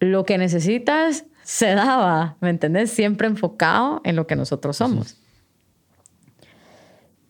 lo 0.00 0.24
que 0.24 0.38
necesitas 0.38 1.24
se 1.42 1.74
daba, 1.74 2.36
¿me 2.40 2.50
entendés? 2.50 2.90
Siempre 2.90 3.26
enfocado 3.26 4.00
en 4.04 4.16
lo 4.16 4.26
que 4.26 4.36
nosotros 4.36 4.76
somos. 4.76 5.16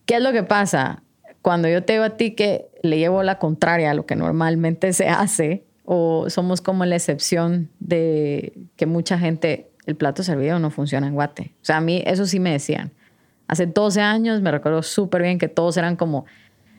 ¿Qué 0.05 0.15
es 0.15 0.21
lo 0.21 0.31
que 0.31 0.43
pasa? 0.43 1.03
Cuando 1.41 1.67
yo 1.67 1.83
te 1.83 1.93
digo 1.93 2.05
a 2.05 2.17
ti 2.17 2.35
que 2.35 2.69
le 2.83 2.97
llevo 2.97 3.23
la 3.23 3.39
contraria 3.39 3.91
a 3.91 3.93
lo 3.93 4.05
que 4.05 4.15
normalmente 4.15 4.93
se 4.93 5.07
hace, 5.07 5.65
o 5.85 6.29
somos 6.29 6.61
como 6.61 6.85
la 6.85 6.95
excepción 6.95 7.69
de 7.79 8.53
que 8.75 8.85
mucha 8.85 9.17
gente, 9.19 9.71
el 9.85 9.95
plato 9.95 10.23
servido 10.23 10.59
no 10.59 10.69
funciona 10.69 11.07
en 11.07 11.13
Guate. 11.13 11.53
O 11.61 11.65
sea, 11.65 11.77
a 11.77 11.81
mí 11.81 12.03
eso 12.05 12.25
sí 12.25 12.39
me 12.39 12.51
decían. 12.51 12.91
Hace 13.47 13.65
12 13.65 14.01
años 14.01 14.41
me 14.41 14.51
recuerdo 14.51 14.81
súper 14.83 15.21
bien 15.21 15.37
que 15.37 15.47
todos 15.47 15.77
eran 15.77 15.95
como, 15.95 16.25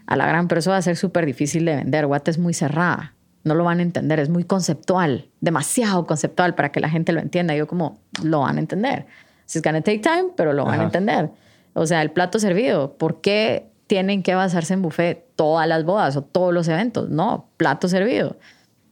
a 0.07 0.17
la 0.17 0.27
gran 0.27 0.49
persona 0.49 0.75
va 0.75 0.79
a 0.79 0.83
ser 0.83 0.97
súper 0.97 1.27
difícil 1.27 1.65
de 1.65 1.77
vender. 1.77 2.07
Guate 2.07 2.31
es 2.31 2.39
muy 2.39 2.55
cerrada. 2.55 3.15
No 3.45 3.55
lo 3.55 3.65
van 3.65 3.81
a 3.81 3.83
entender. 3.83 4.19
Es 4.21 4.31
muy 4.31 4.45
conceptual. 4.45 5.29
Demasiado 5.41 6.07
conceptual 6.07 6.55
para 6.55 6.73
que 6.73 6.81
la 6.81 6.89
gente 6.89 7.13
lo 7.13 7.21
entienda. 7.21 7.55
Yo 7.55 7.67
como, 7.67 8.01
lo 8.23 8.41
van 8.41 8.57
a 8.57 8.61
entender. 8.61 9.07
It's 9.45 9.61
gonna 9.63 9.83
take 9.83 9.99
time, 9.99 10.31
pero 10.37 10.55
lo 10.55 10.65
van 10.65 10.75
a 10.75 10.77
Ajá. 10.77 10.85
entender. 10.85 11.31
O 11.75 11.87
sea, 11.87 12.01
el 12.01 12.11
plato 12.11 12.39
servido. 12.39 12.97
¿Por 12.97 13.21
qué 13.21 13.71
tienen 13.87 14.23
que 14.23 14.35
basarse 14.35 14.73
en 14.73 14.81
buffet 14.81 15.27
todas 15.37 15.69
las 15.69 15.85
bodas 15.85 16.17
o 16.17 16.23
todos 16.23 16.55
los 16.55 16.69
eventos? 16.69 17.11
No, 17.11 17.51
plato 17.59 17.89
servido. 17.89 18.39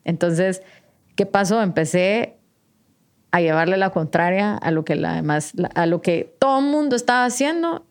Entonces, 0.05 0.63
¿qué 1.17 1.25
pasó? 1.25 1.63
Empecé 1.63 2.37
a 3.33 3.41
llevarle 3.41 3.78
la 3.78 3.91
contraria 3.91 4.55
a 4.57 4.70
lo 4.70 4.85
que 4.85 4.95
la 4.95 5.14
demás, 5.14 5.55
a 5.74 5.87
lo 5.87 6.03
que 6.03 6.37
todo 6.39 6.61
el 6.61 6.66
mundo 6.66 6.95
estaba 6.95 7.24
haciendo. 7.24 7.85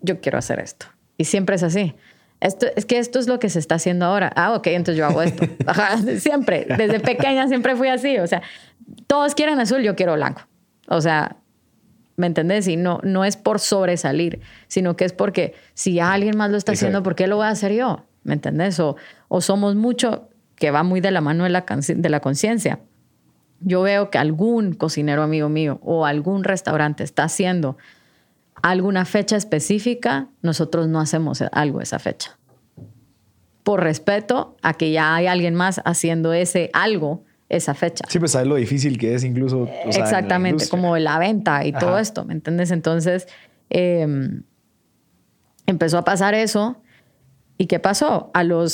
Yo 0.00 0.20
quiero 0.20 0.36
hacer 0.36 0.58
esto. 0.58 0.86
Y 1.16 1.24
siempre 1.24 1.56
es 1.56 1.62
así. 1.62 1.94
Esto, 2.40 2.66
es 2.76 2.84
que 2.84 2.98
esto 2.98 3.18
es 3.18 3.26
lo 3.26 3.38
que 3.38 3.48
se 3.48 3.58
está 3.60 3.76
haciendo 3.76 4.04
ahora. 4.04 4.32
Ah, 4.36 4.54
ok, 4.54 4.66
entonces 4.68 4.96
yo 4.96 5.06
hago 5.06 5.22
esto. 5.22 5.46
Ajá, 5.66 5.98
siempre. 6.18 6.66
Desde 6.76 7.00
pequeña 7.00 7.48
siempre 7.48 7.76
fui 7.76 7.88
así. 7.88 8.18
O 8.18 8.26
sea, 8.26 8.42
todos 9.06 9.34
quieren 9.34 9.60
azul, 9.60 9.82
yo 9.82 9.94
quiero 9.94 10.14
blanco. 10.14 10.42
O 10.88 11.00
sea, 11.00 11.36
¿me 12.16 12.26
entendés? 12.26 12.66
Y 12.66 12.76
no, 12.76 13.00
no 13.04 13.24
es 13.24 13.36
por 13.36 13.60
sobresalir, 13.60 14.40
sino 14.66 14.96
que 14.96 15.04
es 15.04 15.12
porque 15.12 15.54
si 15.74 16.00
alguien 16.00 16.36
más 16.36 16.50
lo 16.50 16.56
está 16.56 16.72
Exacto. 16.72 16.86
haciendo, 16.86 17.02
¿por 17.04 17.14
qué 17.14 17.28
lo 17.28 17.36
voy 17.36 17.46
a 17.46 17.50
hacer 17.50 17.72
yo? 17.72 18.04
¿Me 18.24 18.34
entendés? 18.34 18.78
O, 18.80 18.96
o 19.28 19.40
somos 19.40 19.76
mucho, 19.76 20.28
que 20.56 20.72
va 20.72 20.82
muy 20.82 21.00
de 21.00 21.12
la 21.12 21.20
mano 21.20 21.44
de 21.44 21.50
la, 21.50 21.64
de 21.64 22.08
la 22.08 22.20
conciencia. 22.20 22.80
Yo 23.60 23.82
veo 23.82 24.10
que 24.10 24.18
algún 24.18 24.74
cocinero 24.74 25.22
amigo 25.22 25.48
mío 25.48 25.80
o 25.82 26.06
algún 26.06 26.44
restaurante 26.44 27.02
está 27.04 27.24
haciendo 27.24 27.76
alguna 28.62 29.04
fecha 29.04 29.36
específica, 29.36 30.28
nosotros 30.42 30.88
no 30.88 31.00
hacemos 31.00 31.42
algo 31.52 31.80
esa 31.80 31.98
fecha. 31.98 32.38
Por 33.62 33.82
respeto 33.82 34.56
a 34.62 34.74
que 34.74 34.90
ya 34.90 35.14
hay 35.14 35.26
alguien 35.26 35.54
más 35.54 35.80
haciendo 35.84 36.32
ese 36.32 36.70
algo 36.72 37.24
esa 37.48 37.74
fecha. 37.74 38.04
Sí, 38.08 38.18
pues 38.18 38.32
sabes 38.32 38.48
lo 38.48 38.56
difícil 38.56 38.98
que 38.98 39.14
es 39.14 39.24
incluso. 39.24 39.62
o 39.62 39.66
sea, 39.66 39.82
en 39.82 39.90
la 39.90 39.98
Exactamente, 40.00 40.68
como 40.68 40.96
la 40.98 41.18
venta 41.18 41.64
y 41.64 41.72
todo 41.72 41.98
esto, 41.98 42.24
¿me 42.24 42.34
entiendes? 42.34 42.70
Entonces, 42.70 43.26
eh, 43.70 44.06
empezó 45.66 45.98
a 45.98 46.04
pasar 46.04 46.34
eso. 46.34 46.82
¿Y 47.56 47.66
qué 47.66 47.78
pasó? 47.78 48.30
A 48.34 48.44
los 48.44 48.72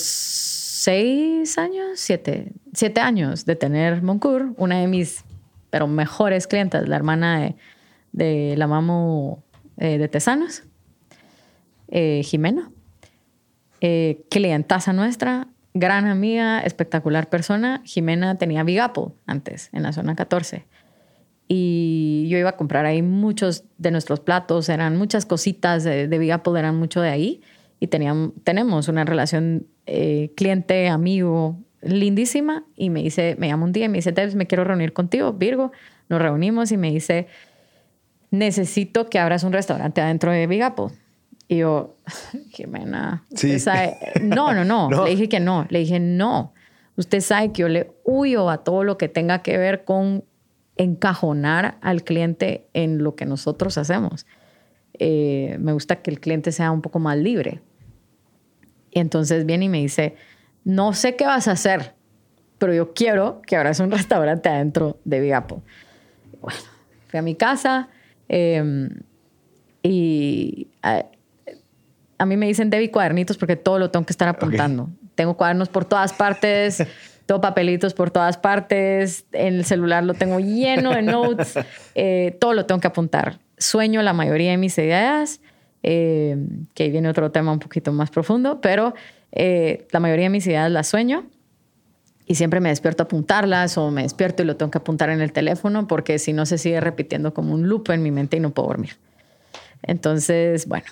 seis 0.85 1.57
años, 1.57 1.87
siete, 1.95 2.53
siete 2.74 3.01
años 3.01 3.47
de 3.47 3.57
tener 3.57 4.03
Moncour, 4.03 4.53
una 4.59 4.80
de 4.80 4.87
mis 4.87 5.24
pero 5.70 5.89
mejores 5.89 6.47
clientas, 6.47 6.87
la 6.87 6.97
hermana 6.97 7.41
de, 7.41 7.57
de 8.12 8.55
la 8.59 8.66
mamo 8.66 9.43
eh, 9.78 9.97
de 9.97 10.09
Tesanos, 10.09 10.62
eh, 11.89 12.20
Jimena, 12.22 12.70
eh, 13.80 14.24
clientaza 14.30 14.93
nuestra, 14.93 15.49
gran 15.72 16.07
amiga, 16.07 16.61
espectacular 16.61 17.30
persona. 17.30 17.80
Jimena 17.85 18.37
tenía 18.37 18.62
Big 18.62 18.78
Apple 18.78 19.07
antes, 19.26 19.70
en 19.72 19.85
la 19.85 19.93
zona 19.93 20.14
14. 20.14 20.66
Y 21.49 22.26
yo 22.28 22.37
iba 22.37 22.51
a 22.51 22.57
comprar 22.57 22.85
ahí 22.85 23.01
muchos 23.01 23.64
de 23.78 23.91
nuestros 23.91 24.20
platos, 24.20 24.68
eran 24.68 24.97
muchas 24.99 25.24
cositas 25.24 25.82
de, 25.82 26.09
de 26.09 26.18
Big 26.18 26.30
Apple, 26.30 26.59
eran 26.59 26.76
mucho 26.76 27.01
de 27.01 27.09
ahí. 27.09 27.43
Y 27.85 27.89
teníamos, 27.89 28.30
tenemos 28.45 28.89
una 28.89 29.05
relación 29.05 29.66
eh, 29.85 30.32
cliente-amigo 30.37 31.59
lindísima. 31.82 32.64
Y 32.76 32.89
me 32.89 33.03
dice, 33.03 33.37
me 33.39 33.49
llama 33.49 33.64
un 33.66 33.72
día 33.72 33.85
y 33.85 33.89
me 33.91 33.99
dice, 33.99 34.11
Debs, 34.12 34.35
me 34.37 34.47
quiero 34.47 34.64
reunir 34.64 34.95
contigo, 34.95 35.35
Virgo. 35.35 35.70
Nos 36.09 36.22
reunimos 36.22 36.72
y 36.72 36.78
me 36.78 36.91
dice, 36.91 37.26
necesito 38.30 39.11
que 39.11 39.18
abras 39.18 39.45
un 39.45 39.53
restaurante 39.53 40.01
adentro 40.01 40.32
de 40.32 40.47
Big 40.47 40.62
Apple. 40.62 40.87
Y 41.47 41.59
yo, 41.59 41.97
Jimena, 42.53 43.22
Sí. 43.35 43.59
sabe- 43.59 43.99
No, 44.22 44.55
no, 44.55 44.64
no, 44.64 44.89
No. 44.91 45.05
Le 45.05 45.11
dije 45.11 45.28
que 45.28 45.41
no. 45.41 45.66
Le 45.68 45.80
dije, 45.80 46.01
no. 46.01 46.55
Usted 46.97 47.20
sabe 47.20 47.53
que 47.53 47.61
yo 47.62 47.68
le 47.68 47.93
huyo 48.05 48.49
a 48.49 48.64
todo 48.64 48.82
lo 48.82 48.97
que 48.97 49.11
tenga 49.11 49.43
que 49.43 49.59
ver 49.59 49.85
con 49.85 50.24
encajonar 50.78 51.76
al 51.82 52.03
cliente 52.03 52.66
en 52.72 53.03
lo 53.05 53.14
que 53.14 53.26
nosotros 53.26 53.76
hacemos. 53.76 54.24
Eh, 54.99 55.59
me 55.61 55.72
gusta 55.74 55.97
que 55.97 56.11
el 56.11 56.20
cliente 56.20 56.51
sea 56.51 56.70
un 56.70 56.80
poco 56.80 56.99
más 56.99 57.18
libre. 57.18 57.61
Y 58.95 59.01
entonces 59.01 59.45
viene 59.45 59.66
y 59.66 59.68
me 59.68 59.78
dice, 59.78 60.14
no 60.64 60.95
sé 60.95 61.16
qué 61.16 61.26
vas 61.26 61.49
a 61.49 61.53
hacer, 61.53 61.95
pero 62.59 62.72
yo 62.72 62.95
quiero 62.95 63.42
que 63.47 63.57
abras 63.57 63.80
un 63.80 63.90
restaurante 63.90 64.49
adentro 64.49 64.99
de 65.05 65.20
Big 65.20 65.34
Apple. 65.34 65.59
Bueno, 66.40 66.61
fui 67.09 67.18
a 67.18 67.22
mi 67.22 67.34
casa 67.34 67.88
eh, 68.28 68.88
y 69.82 70.68
a, 70.82 71.05
a 72.18 72.26
mí 72.26 72.36
me 72.36 72.47
dicen 72.47 72.70
Debbie 72.70 72.90
cuadernitos 72.90 73.36
porque 73.36 73.57
todo 73.57 73.78
lo 73.78 73.90
tengo 73.90 74.07
que 74.07 74.12
estar 74.12 74.28
apuntando. 74.28 74.88
Tengo 75.14 75.36
cuadernos 75.36 75.68
por 75.68 75.84
todas 75.84 76.12
partes, 76.12 76.82
tengo 77.26 77.40
papelitos 77.40 77.95
por 77.95 78.11
todas 78.11 78.36
partes, 78.36 79.26
en 79.32 79.55
el 79.55 79.64
celular 79.64 80.05
lo 80.05 80.14
tengo 80.14 80.40
lleno 80.40 80.92
de 80.92 81.03
notes, 81.03 81.55
eh, 81.95 82.36
todo 82.40 82.55
lo 82.55 82.66
tengo 82.66 82.80
que 82.80 82.88
apuntar. 82.88 83.38
Sueño 83.59 84.03
la 84.03 84.12
mayoría 84.12 84.51
de 84.51 84.57
mis 84.57 84.76
ideas, 84.78 85.40
eh, 85.87 86.39
que 86.72 86.85
ahí 86.85 86.91
viene 86.91 87.11
otro 87.11 87.30
tema 87.30 87.53
un 87.53 87.59
poquito 87.59 87.93
más 87.93 88.11
profundo, 88.11 88.61
pero 88.62 88.95
eh, 89.32 89.87
la 89.91 90.01
mayoría 90.01 90.24
de 90.24 90.30
mis 90.30 90.47
ideas 90.47 90.70
las 90.70 90.89
sueño 90.89 91.26
y 92.26 92.37
siempre 92.37 92.61
me 92.61 92.70
despierto 92.70 93.03
a 93.03 93.05
apuntarlas 93.05 93.76
o 93.76 93.91
me 93.91 94.03
despierto 94.03 94.43
y 94.43 94.47
lo 94.47 94.57
tengo 94.57 94.70
que 94.70 94.78
apuntar 94.78 95.11
en 95.11 95.20
el 95.20 95.30
teléfono 95.32 95.87
porque 95.87 96.18
si 96.18 96.32
no 96.32 96.47
se 96.47 96.57
sigue 96.57 96.80
repitiendo 96.80 97.35
como 97.35 97.53
un 97.53 97.68
loop 97.68 97.91
en 97.91 98.03
mi 98.03 98.11
mente 98.11 98.39
y 98.39 98.41
no 98.41 98.51
puedo 98.51 98.68
dormir. 98.68 98.97
Entonces, 99.82 100.66
bueno, 100.66 100.87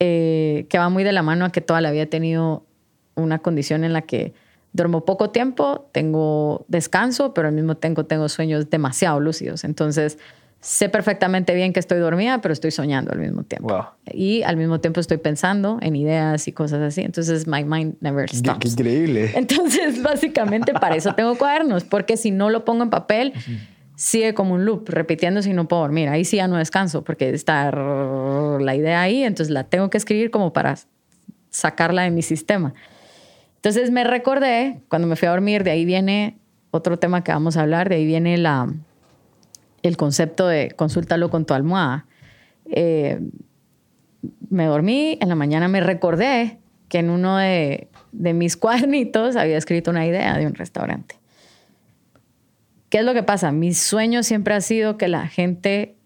eh, 0.00 0.66
que 0.68 0.78
va 0.78 0.88
muy 0.88 1.04
de 1.04 1.12
la 1.12 1.22
mano 1.22 1.44
a 1.44 1.52
que 1.52 1.60
toda 1.60 1.80
la 1.80 1.92
vida 1.92 2.02
he 2.02 2.06
tenido 2.06 2.64
una 3.14 3.38
condición 3.38 3.84
en 3.84 3.92
la 3.92 4.02
que 4.02 4.34
duermo 4.72 5.04
poco 5.04 5.30
tiempo, 5.30 5.88
tengo 5.92 6.64
descanso, 6.66 7.34
pero 7.34 7.46
al 7.46 7.54
mismo 7.54 7.76
tiempo 7.76 8.04
tengo 8.04 8.28
sueños 8.28 8.68
demasiado 8.68 9.20
lúcidos. 9.20 9.62
Entonces, 9.62 10.18
sé 10.60 10.88
perfectamente 10.88 11.54
bien 11.54 11.72
que 11.72 11.80
estoy 11.80 11.98
dormida, 11.98 12.40
pero 12.40 12.52
estoy 12.52 12.70
soñando 12.70 13.12
al 13.12 13.18
mismo 13.18 13.44
tiempo. 13.44 13.68
Wow. 13.68 13.84
Y 14.12 14.42
al 14.42 14.56
mismo 14.56 14.80
tiempo 14.80 15.00
estoy 15.00 15.18
pensando 15.18 15.78
en 15.80 15.94
ideas 15.94 16.48
y 16.48 16.52
cosas 16.52 16.80
así. 16.80 17.02
Entonces, 17.02 17.46
my 17.46 17.64
mind 17.64 17.94
never 18.00 18.28
Qué, 18.28 18.36
stops. 18.36 18.58
qué 18.60 18.68
increíble. 18.68 19.30
Entonces, 19.34 20.02
básicamente 20.02 20.72
para 20.72 20.96
eso 20.96 21.14
tengo 21.14 21.36
cuadernos, 21.36 21.84
porque 21.84 22.16
si 22.16 22.30
no 22.30 22.50
lo 22.50 22.64
pongo 22.64 22.82
en 22.82 22.90
papel, 22.90 23.32
sigue 23.94 24.34
como 24.34 24.54
un 24.54 24.64
loop, 24.64 24.88
repitiendo 24.88 25.42
si 25.42 25.52
no 25.52 25.68
puedo 25.68 25.82
dormir. 25.82 26.08
Ahí 26.08 26.24
sí 26.24 26.36
ya 26.36 26.48
no 26.48 26.56
descanso, 26.56 27.04
porque 27.04 27.30
está 27.30 27.70
la 27.70 28.74
idea 28.74 29.00
ahí, 29.00 29.22
entonces 29.22 29.52
la 29.52 29.64
tengo 29.64 29.90
que 29.90 29.98
escribir 29.98 30.30
como 30.30 30.52
para 30.52 30.76
sacarla 31.50 32.02
de 32.02 32.10
mi 32.10 32.22
sistema. 32.22 32.74
Entonces 33.56 33.90
me 33.90 34.04
recordé, 34.04 34.80
cuando 34.88 35.08
me 35.08 35.16
fui 35.16 35.26
a 35.28 35.32
dormir, 35.32 35.64
de 35.64 35.70
ahí 35.70 35.84
viene 35.84 36.38
otro 36.70 36.98
tema 36.98 37.24
que 37.24 37.32
vamos 37.32 37.56
a 37.56 37.62
hablar, 37.62 37.88
de 37.88 37.96
ahí 37.96 38.06
viene 38.06 38.38
la, 38.38 38.72
el 39.82 39.96
concepto 39.96 40.46
de 40.46 40.70
consúltalo 40.72 41.30
con 41.30 41.44
tu 41.44 41.54
almohada. 41.54 42.06
Eh, 42.66 43.20
me 44.50 44.66
dormí, 44.66 45.18
en 45.20 45.28
la 45.28 45.34
mañana 45.34 45.68
me 45.68 45.80
recordé 45.80 46.58
que 46.88 46.98
en 46.98 47.10
uno 47.10 47.36
de, 47.36 47.88
de 48.12 48.32
mis 48.34 48.56
cuadernitos 48.58 49.36
había 49.36 49.56
escrito 49.56 49.90
una 49.90 50.06
idea 50.06 50.36
de 50.36 50.46
un 50.46 50.54
restaurante. 50.54 51.16
¿Qué 52.88 52.98
es 52.98 53.04
lo 53.04 53.12
que 53.12 53.22
pasa? 53.22 53.52
Mi 53.52 53.74
sueño 53.74 54.22
siempre 54.22 54.54
ha 54.54 54.60
sido 54.62 54.96
que 54.96 55.08
la 55.08 55.28
gente 55.28 55.98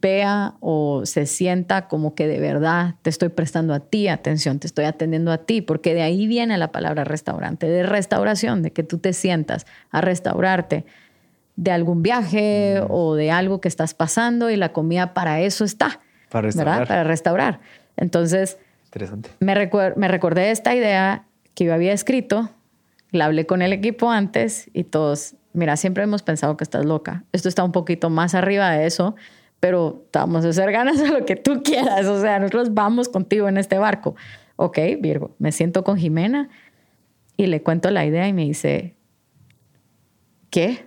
vea 0.00 0.54
o 0.58 1.02
se 1.04 1.26
sienta 1.26 1.86
como 1.86 2.16
que 2.16 2.26
de 2.26 2.40
verdad 2.40 2.96
te 3.02 3.10
estoy 3.10 3.28
prestando 3.28 3.72
a 3.72 3.80
ti 3.80 4.08
atención, 4.08 4.58
te 4.58 4.66
estoy 4.66 4.84
atendiendo 4.84 5.30
a 5.30 5.38
ti, 5.38 5.60
porque 5.60 5.94
de 5.94 6.02
ahí 6.02 6.26
viene 6.26 6.58
la 6.58 6.72
palabra 6.72 7.04
restaurante, 7.04 7.68
de 7.68 7.84
restauración, 7.84 8.62
de 8.62 8.72
que 8.72 8.82
tú 8.82 8.98
te 8.98 9.12
sientas 9.12 9.64
a 9.90 10.00
restaurarte 10.00 10.86
de 11.56 11.70
algún 11.70 12.02
viaje 12.02 12.82
o 12.88 13.14
de 13.14 13.30
algo 13.30 13.60
que 13.60 13.68
estás 13.68 13.94
pasando 13.94 14.50
y 14.50 14.56
la 14.56 14.72
comida 14.72 15.14
para 15.14 15.40
eso 15.40 15.64
está, 15.64 16.00
Para 16.30 16.48
¿verdad? 16.48 16.56
restaurar. 16.64 16.88
Para 16.88 17.04
restaurar. 17.04 17.60
Entonces, 17.96 18.58
Interesante. 18.86 19.30
me, 19.40 19.54
recuer- 19.54 19.96
me 19.96 20.08
recordé 20.08 20.50
esta 20.50 20.74
idea 20.74 21.24
que 21.54 21.64
yo 21.64 21.72
había 21.74 21.92
escrito, 21.92 22.50
la 23.10 23.24
hablé 23.26 23.46
con 23.46 23.62
el 23.62 23.72
equipo 23.72 24.10
antes 24.10 24.68
y 24.74 24.84
todos, 24.84 25.34
mira, 25.54 25.76
siempre 25.76 26.04
hemos 26.04 26.22
pensado 26.22 26.56
que 26.58 26.64
estás 26.64 26.84
loca. 26.84 27.24
Esto 27.32 27.48
está 27.48 27.64
un 27.64 27.72
poquito 27.72 28.10
más 28.10 28.34
arriba 28.34 28.70
de 28.72 28.84
eso, 28.86 29.16
pero 29.58 30.04
vamos 30.12 30.44
a 30.44 30.50
hacer 30.50 30.70
ganas 30.72 31.00
a 31.00 31.06
lo 31.06 31.24
que 31.24 31.36
tú 31.36 31.62
quieras. 31.62 32.04
O 32.06 32.20
sea, 32.20 32.38
nosotros 32.38 32.74
vamos 32.74 33.08
contigo 33.08 33.48
en 33.48 33.56
este 33.56 33.78
barco. 33.78 34.14
Ok, 34.56 34.78
Virgo, 35.00 35.34
me 35.38 35.52
siento 35.52 35.82
con 35.84 35.96
Jimena 35.96 36.50
y 37.38 37.46
le 37.46 37.62
cuento 37.62 37.90
la 37.90 38.04
idea 38.04 38.28
y 38.28 38.34
me 38.34 38.42
dice, 38.44 38.94
¿qué? 40.50 40.84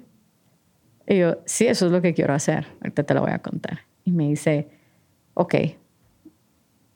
Y 1.10 1.18
yo, 1.18 1.40
sí, 1.46 1.66
eso 1.66 1.88
es 1.88 1.92
lo 1.92 2.04
que 2.04 2.14
quiero 2.14 2.36
hacer. 2.36 2.68
Ahorita 2.82 3.04
te 3.04 3.16
lo 3.16 3.22
voy 3.22 3.32
a 3.32 3.40
contar. 3.40 3.80
Y 4.06 4.12
me 4.12 4.28
dice, 4.28 4.70
ok, 5.34 5.56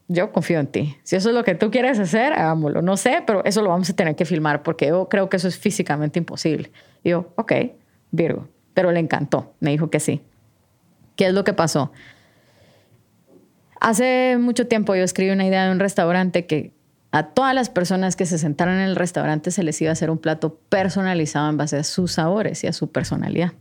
yo 0.08 0.32
confío 0.32 0.60
en 0.60 0.68
ti. 0.68 0.96
Si 1.02 1.16
eso 1.16 1.30
es 1.30 1.36
lo 1.36 1.44
que 1.44 1.56
tú 1.56 1.72
quieres 1.72 1.98
hacer, 1.98 2.32
hagámoslo. 2.32 2.84
No 2.84 2.96
sé, 2.96 3.24
pero 3.26 3.44
eso 3.44 3.64
lo 3.64 3.70
vamos 3.70 3.90
a 3.90 3.96
tener 3.96 4.16
que 4.16 4.26
filmar 4.26 4.62
porque 4.62 4.88
yo 4.90 5.10
creo 5.10 5.30
que 5.30 5.38
eso 5.38 5.48
es 5.48 5.58
físicamente 5.58 6.20
imposible. 6.20 6.72
Y 7.04 7.10
yo, 7.10 7.34
ok, 7.38 7.54
Virgo. 8.12 8.48
Pero 8.76 8.92
le 8.92 9.00
encantó. 9.00 9.56
Me 9.60 9.72
dijo 9.72 9.90
que 9.90 10.00
sí. 10.00 10.22
¿Qué 11.16 11.26
es 11.26 11.34
lo 11.34 11.44
que 11.44 11.54
pasó? 11.54 11.92
Hace 13.80 14.38
mucho 14.40 14.68
tiempo 14.68 14.94
yo 14.94 15.04
escribí 15.04 15.32
una 15.32 15.48
idea 15.48 15.66
de 15.66 15.72
un 15.72 15.80
restaurante 15.80 16.46
que 16.46 16.72
a 17.12 17.30
todas 17.30 17.56
las 17.56 17.72
personas 17.72 18.16
que 18.16 18.28
se 18.28 18.38
sentaran 18.38 18.76
en 18.76 18.90
el 18.90 18.96
restaurante 18.96 19.50
se 19.50 19.64
les 19.64 19.82
iba 19.82 19.90
a 19.90 19.94
hacer 19.94 20.12
un 20.12 20.20
plato 20.20 20.60
personalizado 20.70 21.50
en 21.50 21.58
base 21.58 21.78
a 21.78 21.84
sus 21.84 22.12
sabores 22.12 22.64
y 22.64 22.68
a 22.68 22.74
su 22.74 22.92
personalidad. 22.92 23.54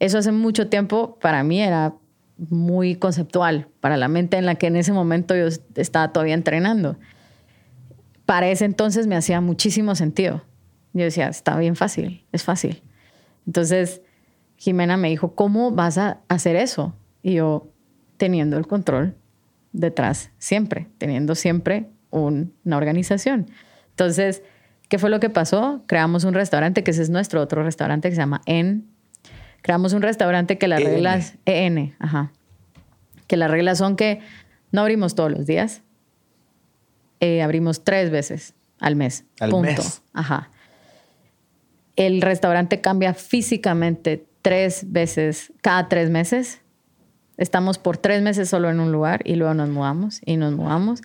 Eso 0.00 0.18
hace 0.18 0.32
mucho 0.32 0.68
tiempo 0.68 1.18
para 1.20 1.42
mí 1.42 1.60
era 1.60 1.94
muy 2.36 2.94
conceptual 2.94 3.66
para 3.80 3.96
la 3.96 4.06
mente 4.08 4.36
en 4.36 4.46
la 4.46 4.54
que 4.54 4.68
en 4.68 4.76
ese 4.76 4.92
momento 4.92 5.34
yo 5.34 5.46
estaba 5.74 6.12
todavía 6.12 6.34
entrenando. 6.34 6.96
Para 8.26 8.48
ese 8.48 8.64
entonces 8.64 9.06
me 9.06 9.16
hacía 9.16 9.40
muchísimo 9.40 9.94
sentido. 9.94 10.44
Yo 10.92 11.04
decía, 11.04 11.28
está 11.28 11.56
bien 11.58 11.76
fácil, 11.76 12.24
es 12.32 12.44
fácil. 12.44 12.82
Entonces 13.46 14.02
Jimena 14.56 14.96
me 14.96 15.08
dijo, 15.08 15.34
¿cómo 15.34 15.70
vas 15.70 15.98
a 15.98 16.20
hacer 16.28 16.56
eso? 16.56 16.94
Y 17.22 17.34
yo, 17.34 17.68
teniendo 18.16 18.56
el 18.58 18.66
control 18.66 19.16
detrás, 19.72 20.30
siempre, 20.38 20.88
teniendo 20.98 21.34
siempre 21.34 21.88
un- 22.10 22.52
una 22.64 22.76
organización. 22.76 23.46
Entonces, 23.90 24.42
¿qué 24.88 24.98
fue 24.98 25.10
lo 25.10 25.20
que 25.20 25.30
pasó? 25.30 25.82
Creamos 25.86 26.24
un 26.24 26.34
restaurante, 26.34 26.82
que 26.84 26.90
ese 26.90 27.02
es 27.02 27.10
nuestro 27.10 27.40
otro 27.40 27.62
restaurante 27.62 28.08
que 28.08 28.14
se 28.16 28.20
llama 28.20 28.40
En. 28.46 28.86
Creamos 29.62 29.92
un 29.92 30.02
restaurante 30.02 30.58
que 30.58 30.68
las 30.68 30.80
EN. 30.80 30.86
reglas, 30.86 31.34
EN, 31.44 31.94
ajá. 31.98 32.32
Que 33.26 33.36
las 33.36 33.50
reglas 33.50 33.78
son 33.78 33.96
que 33.96 34.20
no 34.72 34.82
abrimos 34.82 35.14
todos 35.14 35.30
los 35.30 35.46
días, 35.46 35.82
eh, 37.20 37.42
abrimos 37.42 37.84
tres 37.84 38.10
veces 38.10 38.54
al 38.80 38.96
mes. 38.96 39.24
Al 39.40 39.50
punto. 39.50 39.82
mes. 39.82 40.02
Ajá. 40.12 40.50
El 41.96 42.22
restaurante 42.22 42.80
cambia 42.80 43.12
físicamente 43.14 44.26
tres 44.42 44.92
veces, 44.92 45.52
cada 45.62 45.88
tres 45.88 46.10
meses. 46.10 46.60
Estamos 47.36 47.78
por 47.78 47.98
tres 47.98 48.22
meses 48.22 48.48
solo 48.48 48.70
en 48.70 48.80
un 48.80 48.92
lugar 48.92 49.22
y 49.24 49.34
luego 49.34 49.54
nos 49.54 49.68
mudamos 49.68 50.20
y 50.24 50.36
nos 50.36 50.54
mudamos. 50.54 51.02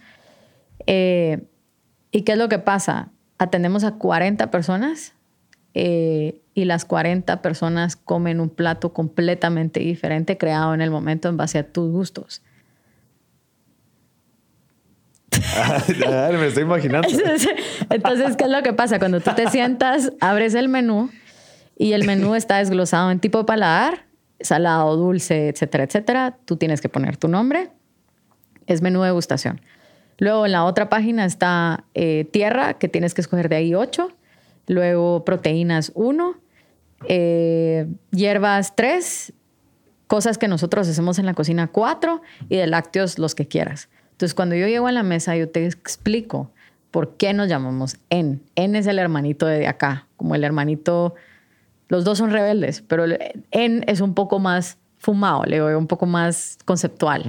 Eh, 0.86 1.43
¿Y 2.12 2.22
qué 2.22 2.34
es 2.34 2.38
lo 2.38 2.49
que 2.49 2.60
pasa? 2.60 3.10
Atendemos 3.38 3.84
a 3.84 3.95
40 3.95 4.51
personas 4.51 5.12
eh, 5.74 6.41
y 6.53 6.65
las 6.65 6.86
40 6.86 7.41
personas 7.41 7.95
comen 7.95 8.39
un 8.39 8.49
plato 8.49 8.93
completamente 8.93 9.80
diferente 9.80 10.38
creado 10.38 10.74
en 10.74 10.82
el 10.82 10.91
momento 10.91 11.30
en 11.30 11.38
base 11.38 11.59
a 11.59 11.63
tus 11.63 11.91
gustos. 11.91 12.41
Ah, 16.05 16.30
me 16.32 16.47
estoy 16.47 16.63
imaginando. 16.63 17.07
Entonces, 17.89 18.36
¿qué 18.36 18.43
es 18.43 18.49
lo 18.49 18.61
que 18.63 18.74
pasa? 18.74 18.99
Cuando 18.99 19.19
tú 19.19 19.32
te 19.36 19.49
sientas, 19.49 20.11
abres 20.19 20.53
el 20.55 20.69
menú 20.69 21.09
y 21.78 21.93
el 21.93 22.05
menú 22.05 22.36
está 22.36 22.57
desglosado 22.57 23.11
en 23.11 23.19
tipo 23.19 23.39
de 23.39 23.43
paladar, 23.45 24.05
salado, 24.39 24.95
dulce, 24.95 25.49
etcétera, 25.49 25.84
etcétera. 25.84 26.38
Tú 26.45 26.57
tienes 26.57 26.82
que 26.82 26.89
poner 26.89 27.17
tu 27.17 27.28
nombre. 27.28 27.71
Es 28.67 28.82
menú 28.82 29.01
de 29.01 29.07
degustación. 29.07 29.61
Luego 30.17 30.45
en 30.45 30.51
la 30.51 30.65
otra 30.65 30.89
página 30.89 31.26
está 31.26 31.86
eh, 31.93 32.26
tierra, 32.32 32.76
que 32.76 32.88
tienes 32.88 33.13
que 33.13 33.21
escoger 33.21 33.49
de 33.49 33.57
ahí 33.57 33.76
8. 33.76 34.09
Luego 34.68 35.26
proteínas 35.26 35.91
1. 35.95 36.36
hierbas 38.11 38.76
3. 38.76 39.34
Cosas 40.07 40.38
que 40.38 40.47
nosotros 40.47 40.88
hacemos 40.88 41.20
en 41.20 41.26
la 41.26 41.34
cocina 41.34 41.68
4. 41.68 42.22
Y 42.49 42.57
de 42.57 42.68
lácteos 42.68 43.20
los 43.20 43.36
que 43.36 43.47
quieras. 43.47 43.89
Entonces 44.11 44.34
cuando 44.34 44.55
yo 44.55 44.68
llego 44.68 44.88
a 44.88 44.91
la 44.91 45.03
mesa 45.03 45.36
yo 45.36 45.49
te 45.49 45.66
explico 45.66 46.51
por 46.91 47.18
qué 47.18 47.34
nos 47.34 47.49
llamamos 47.49 47.97
En. 48.11 48.43
En 48.55 48.76
es 48.76 48.86
el 48.86 48.99
hermanito 48.99 49.47
de 49.47 49.68
acá, 49.68 50.07
como 50.16 50.36
el 50.36 50.43
hermanito... 50.43 51.16
Los 51.89 52.05
dos 52.05 52.20
son 52.20 52.32
rebeldes, 52.32 52.82
pero 52.82 53.05
En 53.51 53.84
es 53.88 53.99
un 53.99 54.14
poco 54.14 54.39
más 54.39 54.78
fumado, 54.99 55.43
le 55.43 55.57
digo, 55.57 55.78
un 55.78 55.88
poco 55.88 56.05
más 56.05 56.57
conceptual. 56.66 57.26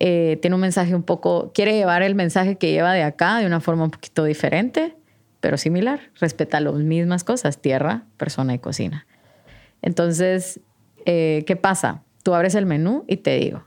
Eh, 0.00 0.38
tiene 0.40 0.54
un 0.54 0.60
mensaje 0.60 0.94
un 0.94 1.02
poco, 1.02 1.52
quiere 1.52 1.74
llevar 1.74 2.02
el 2.02 2.14
mensaje 2.14 2.56
que 2.56 2.72
lleva 2.72 2.92
de 2.92 3.02
acá 3.02 3.38
de 3.38 3.46
una 3.46 3.60
forma 3.60 3.84
un 3.84 3.90
poquito 3.90 4.24
diferente, 4.24 4.96
pero 5.44 5.58
similar. 5.58 6.00
Respeta 6.20 6.58
las 6.58 6.72
mismas 6.76 7.22
cosas, 7.22 7.60
tierra, 7.60 8.04
persona 8.16 8.54
y 8.54 8.58
cocina. 8.60 9.06
Entonces, 9.82 10.60
eh, 11.04 11.44
¿qué 11.46 11.54
pasa? 11.54 12.02
Tú 12.22 12.32
abres 12.32 12.54
el 12.54 12.64
menú 12.64 13.04
y 13.08 13.18
te 13.18 13.38
digo, 13.38 13.62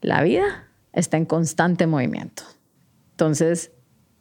la 0.00 0.22
vida 0.22 0.68
está 0.92 1.16
en 1.16 1.24
constante 1.24 1.88
movimiento. 1.88 2.44
Entonces, 3.10 3.72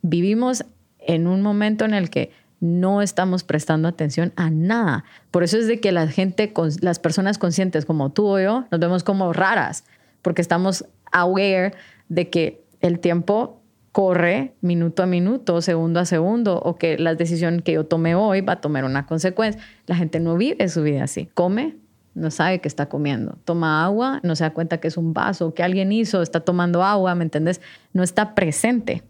vivimos 0.02 0.66
en 0.98 1.28
un 1.28 1.44
momento 1.44 1.86
en 1.86 1.94
el 1.94 2.10
que 2.10 2.32
no 2.60 3.04
estamos 3.04 3.44
prestando 3.44 3.88
atención 3.88 4.34
a 4.36 4.50
nada. 4.50 5.06
Por 5.30 5.44
eso 5.44 5.56
es 5.56 5.68
de 5.68 5.80
que 5.80 5.92
la 5.92 6.08
gente, 6.08 6.52
las 6.82 6.98
personas 6.98 7.38
conscientes 7.38 7.86
como 7.86 8.10
tú 8.10 8.26
o 8.26 8.40
yo, 8.40 8.66
nos 8.72 8.80
vemos 8.80 9.04
como 9.04 9.34
raras, 9.34 9.84
porque 10.24 10.42
estamos 10.42 10.84
aware 11.12 11.76
de 12.08 12.32
que 12.32 12.64
el 12.82 13.00
tiempo 13.00 13.59
corre 14.00 14.54
minuto 14.62 15.04
a 15.04 15.06
minuto, 15.06 15.62
segundo 15.62 16.00
a 16.00 16.06
segundo, 16.06 16.58
o 16.58 16.78
que 16.78 16.98
la 16.98 17.16
decisión 17.16 17.60
que 17.60 17.74
yo 17.74 17.86
tomé 17.86 18.16
hoy 18.16 18.40
va 18.40 18.54
a 18.54 18.62
tomar 18.62 18.86
una 18.86 19.06
consecuencia. 19.06 19.62
La 19.88 19.98
gente 19.98 20.22
no 20.22 20.38
vive 20.38 20.70
su 20.70 20.84
vida 20.84 21.04
así. 21.04 21.28
Come, 21.34 21.76
no 22.14 22.32
sabe 22.32 22.62
que 22.62 22.70
está 22.70 22.88
comiendo. 22.88 23.38
Toma 23.44 23.84
agua, 23.84 24.22
no 24.24 24.38
se 24.38 24.46
da 24.46 24.54
cuenta 24.54 24.78
que 24.78 24.88
es 24.88 24.96
un 24.96 25.14
vaso 25.14 25.54
que 25.54 25.64
alguien 25.64 25.92
hizo, 25.92 26.22
está 26.22 26.40
tomando 26.40 26.82
agua, 26.82 27.14
¿me 27.14 27.26
entiendes? 27.26 27.60
No 27.92 28.02
está 28.02 28.36
presente. 28.36 29.04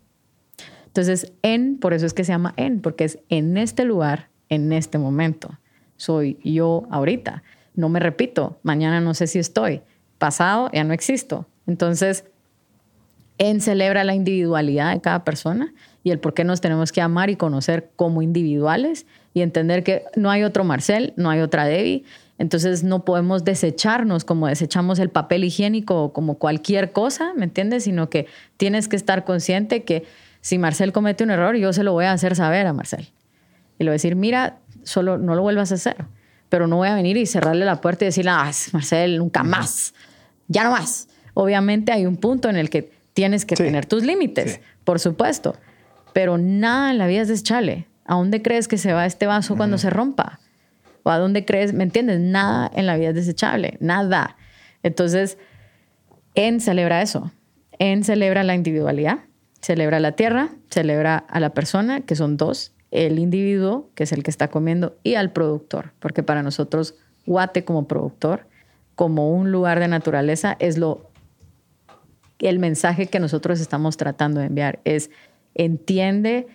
Entonces, 0.87 1.33
en, 1.43 1.77
por 1.77 1.93
eso 1.93 2.07
es 2.07 2.15
que 2.15 2.23
se 2.23 2.31
llama 2.31 2.55
en, 2.57 2.81
porque 2.81 3.03
es 3.03 3.19
en 3.29 3.57
este 3.57 3.85
lugar, 3.85 4.29
en 4.49 4.73
este 4.73 4.97
momento. 4.97 5.51
Soy 5.97 6.39
yo 6.43 6.87
ahorita. 6.89 7.43
No 7.75 7.89
me 7.89 7.99
repito, 7.99 8.57
mañana 8.63 9.01
no 9.01 9.13
sé 9.13 9.27
si 9.27 9.37
estoy, 9.37 9.83
pasado 10.17 10.71
ya 10.73 10.83
no 10.83 10.95
existo. 10.95 11.45
Entonces, 11.67 12.25
en 13.39 13.61
celebra 13.61 14.03
la 14.03 14.13
individualidad 14.13 14.93
de 14.93 15.01
cada 15.01 15.23
persona 15.23 15.73
y 16.03 16.11
el 16.11 16.19
por 16.19 16.33
qué 16.33 16.43
nos 16.43 16.61
tenemos 16.61 16.91
que 16.91 17.01
amar 17.01 17.29
y 17.29 17.37
conocer 17.37 17.89
como 17.95 18.21
individuales 18.21 19.07
y 19.33 19.41
entender 19.41 19.83
que 19.83 20.03
no 20.15 20.29
hay 20.29 20.43
otro 20.43 20.63
Marcel, 20.63 21.13
no 21.15 21.29
hay 21.29 21.39
otra 21.39 21.65
Debbie, 21.65 22.03
Entonces 22.37 22.83
no 22.83 23.03
podemos 23.03 23.43
desecharnos 23.43 24.23
como 24.23 24.47
desechamos 24.47 24.99
el 24.99 25.09
papel 25.09 25.43
higiénico 25.43 26.03
o 26.03 26.13
como 26.13 26.37
cualquier 26.37 26.91
cosa, 26.91 27.33
¿me 27.35 27.45
entiendes? 27.45 27.85
Sino 27.85 28.09
que 28.09 28.27
tienes 28.57 28.87
que 28.87 28.95
estar 28.95 29.25
consciente 29.25 29.83
que 29.83 30.05
si 30.41 30.57
Marcel 30.57 30.93
comete 30.93 31.23
un 31.23 31.31
error, 31.31 31.55
yo 31.55 31.73
se 31.73 31.83
lo 31.83 31.91
voy 31.91 32.05
a 32.05 32.13
hacer 32.13 32.35
saber 32.35 32.65
a 32.65 32.73
Marcel. 32.73 33.09
Y 33.77 33.83
le 33.83 33.89
voy 33.89 33.93
a 33.93 33.93
decir, 33.93 34.15
mira, 34.15 34.59
solo 34.83 35.17
no 35.17 35.35
lo 35.35 35.41
vuelvas 35.41 35.71
a 35.71 35.75
hacer. 35.75 36.05
Pero 36.47 36.67
no 36.67 36.77
voy 36.77 36.87
a 36.87 36.95
venir 36.95 37.17
y 37.17 37.25
cerrarle 37.25 37.65
la 37.65 37.81
puerta 37.81 38.05
y 38.05 38.07
decirle, 38.07 38.31
ah, 38.31 38.51
Marcel, 38.71 39.17
nunca 39.17 39.43
más. 39.43 39.93
Ya 40.47 40.63
no 40.63 40.71
más. 40.71 41.09
Obviamente 41.33 41.91
hay 41.91 42.05
un 42.05 42.17
punto 42.17 42.49
en 42.49 42.55
el 42.55 42.69
que 42.69 42.99
tienes 43.20 43.43
que 43.43 43.57
tener 43.57 43.86
tus 43.86 44.05
límites, 44.05 44.61
por 44.86 44.97
supuesto. 44.97 45.57
Pero 46.13 46.38
nada 46.38 46.89
en 46.91 46.97
la 46.97 47.05
vida 47.05 47.24
es 47.24 47.28
desechable. 47.28 47.86
¿A 48.05 48.15
dónde 48.15 48.41
crees 48.41 48.70
que 48.70 48.78
se 48.78 48.93
va 48.93 49.05
este 49.05 49.26
vaso 49.28 49.57
cuando 49.57 49.78
se 49.78 49.89
rompa? 49.89 50.39
¿O 51.03 51.09
a 51.09 51.17
dónde 51.17 51.43
crees? 51.43 51.74
¿Me 51.74 51.84
entiendes? 51.84 52.22
Nada 52.22 52.72
en 52.74 52.86
la 52.86 52.95
vida 52.95 53.09
es 53.09 53.15
desechable, 53.15 53.76
nada. 53.82 54.38
Entonces, 54.84 55.38
en 56.34 56.61
celebra 56.61 57.01
eso. 57.01 57.30
En 57.78 58.05
celebra 58.05 58.43
la 58.43 58.55
individualidad, 58.55 59.20
celebra 59.61 59.99
la 59.99 60.13
tierra, 60.13 60.51
celebra 60.70 61.17
a 61.17 61.41
la 61.41 61.49
persona, 61.49 61.99
que 61.99 62.15
son 62.15 62.38
dos, 62.38 62.72
el 62.89 63.20
individuo, 63.20 63.89
que 63.95 64.03
es 64.03 64.13
el 64.13 64.24
que 64.24 64.32
está 64.32 64.47
comiendo, 64.47 64.97
y 65.03 65.15
al 65.15 65.34
productor, 65.34 65.91
porque 65.99 66.24
para 66.24 66.41
nosotros 66.41 66.95
Guate 67.26 67.65
como 67.65 67.86
productor, 67.86 68.47
como 68.95 69.30
un 69.34 69.51
lugar 69.51 69.82
de 69.82 69.89
naturaleza, 69.89 70.55
es 70.59 70.78
lo 70.78 71.09
el 72.39 72.59
mensaje 72.59 73.07
que 73.07 73.19
nosotros 73.19 73.59
estamos 73.59 73.97
tratando 73.97 74.39
de 74.39 74.47
enviar 74.47 74.79
es 74.85 75.11
entiende 75.55 76.47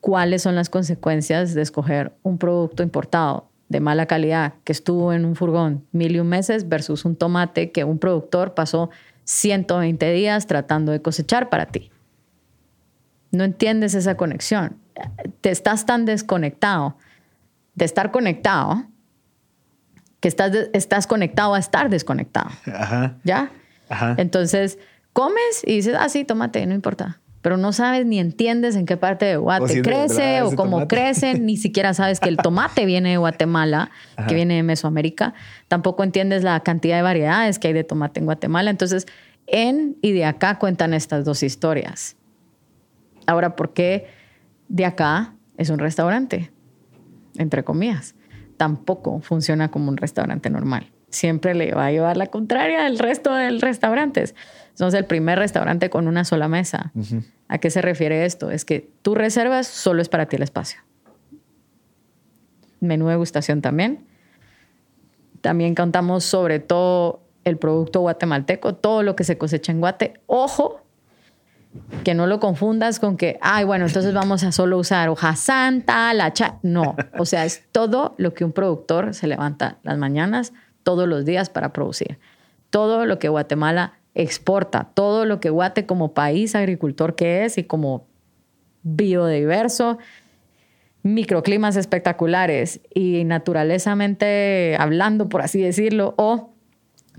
cuáles 0.00 0.42
son 0.42 0.54
las 0.54 0.68
consecuencias 0.68 1.54
de 1.54 1.62
escoger 1.62 2.12
un 2.22 2.38
producto 2.38 2.82
importado 2.82 3.48
de 3.68 3.80
mala 3.80 4.06
calidad 4.06 4.54
que 4.64 4.72
estuvo 4.72 5.12
en 5.12 5.24
un 5.24 5.34
furgón 5.34 5.86
mil 5.92 6.14
y 6.14 6.20
un 6.20 6.28
meses 6.28 6.68
versus 6.68 7.04
un 7.04 7.16
tomate 7.16 7.72
que 7.72 7.84
un 7.84 7.98
productor 7.98 8.52
pasó 8.54 8.90
120 9.24 10.12
días 10.12 10.46
tratando 10.46 10.92
de 10.92 11.00
cosechar 11.00 11.48
para 11.48 11.66
ti. 11.66 11.90
No 13.30 13.44
entiendes 13.44 13.94
esa 13.94 14.16
conexión. 14.16 14.76
Te 15.40 15.50
estás 15.50 15.86
tan 15.86 16.04
desconectado 16.04 16.96
de 17.74 17.86
estar 17.86 18.10
conectado 18.10 18.84
que 20.20 20.28
estás, 20.28 20.52
estás 20.72 21.06
conectado 21.06 21.54
a 21.54 21.58
estar 21.58 21.88
desconectado. 21.88 22.50
¿Ya? 23.24 23.50
Entonces, 24.16 24.78
comes 25.12 25.62
y 25.66 25.76
dices, 25.76 25.96
ah, 25.98 26.08
sí, 26.08 26.24
tomate, 26.24 26.64
no 26.66 26.74
importa 26.74 27.22
pero 27.42 27.56
no 27.56 27.72
sabes 27.72 28.06
ni 28.06 28.20
entiendes 28.20 28.76
en 28.76 28.86
qué 28.86 28.96
parte 28.96 29.26
de 29.26 29.36
Guate 29.36 29.82
crece 29.82 30.42
o 30.42 30.54
cómo 30.54 30.86
crece, 30.86 31.38
ni 31.38 31.56
siquiera 31.56 31.92
sabes 31.92 32.20
que 32.20 32.28
el 32.28 32.36
tomate 32.42 32.86
viene 32.86 33.10
de 33.10 33.16
Guatemala, 33.16 33.90
que 34.28 34.34
viene 34.36 34.54
de 34.54 34.62
Mesoamérica, 34.62 35.34
tampoco 35.66 36.04
entiendes 36.04 36.44
la 36.44 36.60
cantidad 36.60 36.96
de 36.96 37.02
variedades 37.02 37.58
que 37.58 37.68
hay 37.68 37.74
de 37.74 37.82
tomate 37.82 38.20
en 38.20 38.26
Guatemala. 38.26 38.70
Entonces, 38.70 39.06
en 39.48 39.96
y 40.02 40.12
de 40.12 40.24
acá 40.24 40.58
cuentan 40.60 40.94
estas 40.94 41.24
dos 41.24 41.42
historias. 41.42 42.16
Ahora, 43.26 43.56
¿por 43.56 43.72
qué 43.72 44.06
de 44.68 44.84
acá 44.84 45.34
es 45.56 45.68
un 45.68 45.80
restaurante? 45.80 46.52
Entre 47.36 47.64
comillas. 47.64 48.14
Tampoco 48.56 49.20
funciona 49.20 49.68
como 49.68 49.88
un 49.88 49.96
restaurante 49.96 50.48
normal. 50.48 50.92
Siempre 51.08 51.54
le 51.54 51.74
va 51.74 51.86
a 51.86 51.90
llevar 51.90 52.16
la 52.16 52.28
contraria 52.28 52.86
al 52.86 52.98
resto 52.98 53.34
de 53.34 53.50
restaurantes. 53.58 54.36
Somos 54.74 54.94
el 54.94 55.04
primer 55.04 55.38
restaurante 55.38 55.90
con 55.90 56.08
una 56.08 56.24
sola 56.24 56.48
mesa. 56.48 56.92
¿A 57.48 57.58
qué 57.58 57.70
se 57.70 57.82
refiere 57.82 58.24
esto? 58.24 58.50
Es 58.50 58.64
que 58.64 58.90
tú 59.02 59.14
reservas, 59.14 59.66
solo 59.66 60.02
es 60.02 60.08
para 60.08 60.26
ti 60.26 60.36
el 60.36 60.42
espacio. 60.42 60.80
Menú 62.80 63.06
de 63.06 63.12
degustación 63.12 63.60
también. 63.60 64.06
También 65.40 65.74
contamos 65.74 66.24
sobre 66.24 66.58
todo 66.60 67.22
el 67.44 67.58
producto 67.58 68.00
guatemalteco, 68.00 68.74
todo 68.74 69.02
lo 69.02 69.16
que 69.16 69.24
se 69.24 69.36
cosecha 69.36 69.72
en 69.72 69.80
Guate. 69.80 70.20
Ojo, 70.26 70.82
que 72.04 72.14
no 72.14 72.26
lo 72.26 72.40
confundas 72.40 73.00
con 73.00 73.16
que, 73.16 73.38
ay, 73.40 73.64
bueno, 73.64 73.86
entonces 73.86 74.12
vamos 74.14 74.44
a 74.44 74.52
solo 74.52 74.78
usar 74.78 75.08
hoja 75.08 75.36
santa, 75.36 76.12
la 76.14 76.32
cha. 76.32 76.58
No, 76.62 76.96
o 77.18 77.24
sea, 77.24 77.44
es 77.44 77.64
todo 77.72 78.14
lo 78.18 78.34
que 78.34 78.44
un 78.44 78.52
productor 78.52 79.14
se 79.14 79.26
levanta 79.26 79.78
las 79.82 79.98
mañanas, 79.98 80.52
todos 80.82 81.08
los 81.08 81.24
días 81.24 81.50
para 81.50 81.72
producir. 81.72 82.18
Todo 82.70 83.06
lo 83.06 83.18
que 83.18 83.28
Guatemala 83.28 83.98
exporta 84.14 84.90
todo 84.94 85.24
lo 85.24 85.40
que 85.40 85.50
Guate 85.50 85.86
como 85.86 86.12
país 86.14 86.54
agricultor 86.54 87.14
que 87.14 87.44
es 87.44 87.58
y 87.58 87.64
como 87.64 88.06
biodiverso, 88.82 89.98
microclimas 91.02 91.76
espectaculares 91.76 92.80
y 92.94 93.24
naturalezamente 93.24 94.76
hablando, 94.78 95.28
por 95.28 95.42
así 95.42 95.60
decirlo, 95.60 96.14
o 96.16 96.52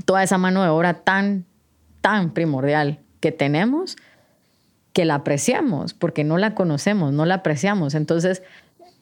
toda 0.06 0.24
esa 0.24 0.38
mano 0.38 0.64
de 0.64 0.70
obra 0.70 0.94
tan, 0.94 1.46
tan 2.02 2.32
primordial 2.32 3.00
que 3.20 3.32
tenemos, 3.32 3.98
que 4.94 5.06
la 5.06 5.16
apreciamos, 5.16 5.94
porque 5.94 6.24
no 6.24 6.38
la 6.38 6.54
conocemos, 6.54 7.14
no 7.14 7.26
la 7.26 7.36
apreciamos. 7.36 7.96
Entonces, 7.96 8.44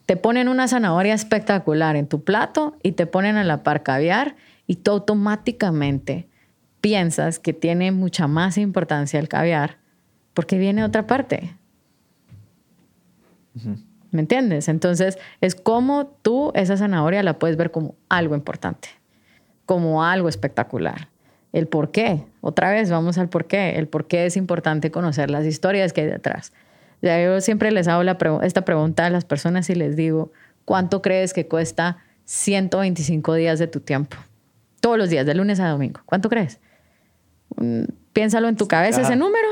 te 0.06 0.16
ponen 0.16 0.48
una 0.48 0.68
zanahoria 0.68 1.14
espectacular 1.14 1.96
en 1.96 2.06
tu 2.06 2.24
plato 2.24 2.76
y 2.82 2.92
te 2.92 3.06
ponen 3.06 3.36
a 3.36 3.44
la 3.44 3.62
par 3.62 3.82
caviar 3.82 4.36
y 4.66 4.76
tú 4.76 4.92
automáticamente 4.92 6.28
piensas 6.82 7.38
que 7.38 7.54
tiene 7.54 7.92
mucha 7.92 8.26
más 8.26 8.58
importancia 8.58 9.18
el 9.18 9.28
caviar 9.28 9.78
porque 10.34 10.58
viene 10.58 10.82
de 10.82 10.86
otra 10.86 11.06
parte. 11.06 11.54
¿Me 14.10 14.20
entiendes? 14.20 14.68
Entonces 14.68 15.18
es 15.40 15.54
como 15.54 16.06
tú 16.06 16.52
esa 16.54 16.76
zanahoria 16.76 17.22
la 17.22 17.38
puedes 17.38 17.56
ver 17.56 17.70
como 17.70 17.94
algo 18.10 18.34
importante, 18.34 18.88
como 19.64 20.04
algo 20.04 20.28
espectacular. 20.28 21.08
El 21.52 21.68
por 21.68 21.92
qué, 21.92 22.24
otra 22.40 22.70
vez 22.70 22.90
vamos 22.90 23.16
al 23.16 23.28
por 23.28 23.46
qué. 23.46 23.78
El 23.78 23.86
por 23.86 24.06
qué 24.06 24.26
es 24.26 24.36
importante 24.36 24.90
conocer 24.90 25.30
las 25.30 25.46
historias 25.46 25.92
que 25.92 26.02
hay 26.02 26.06
detrás. 26.08 26.52
Ya 27.00 27.22
yo 27.22 27.40
siempre 27.40 27.70
les 27.72 27.88
hago 27.88 28.02
esta 28.42 28.64
pregunta 28.64 29.06
a 29.06 29.10
las 29.10 29.24
personas 29.24 29.70
y 29.70 29.74
les 29.74 29.96
digo, 29.96 30.32
¿cuánto 30.64 31.00
crees 31.00 31.32
que 31.32 31.46
cuesta 31.46 31.98
125 32.24 33.34
días 33.34 33.58
de 33.58 33.66
tu 33.66 33.80
tiempo? 33.80 34.16
Todos 34.80 34.98
los 34.98 35.10
días, 35.10 35.26
de 35.26 35.34
lunes 35.34 35.60
a 35.60 35.68
domingo. 35.68 36.00
¿Cuánto 36.06 36.28
crees? 36.28 36.58
Piénsalo 38.12 38.48
en 38.48 38.56
tu 38.56 38.68
cabeza 38.68 39.02
ese 39.02 39.16
número. 39.16 39.48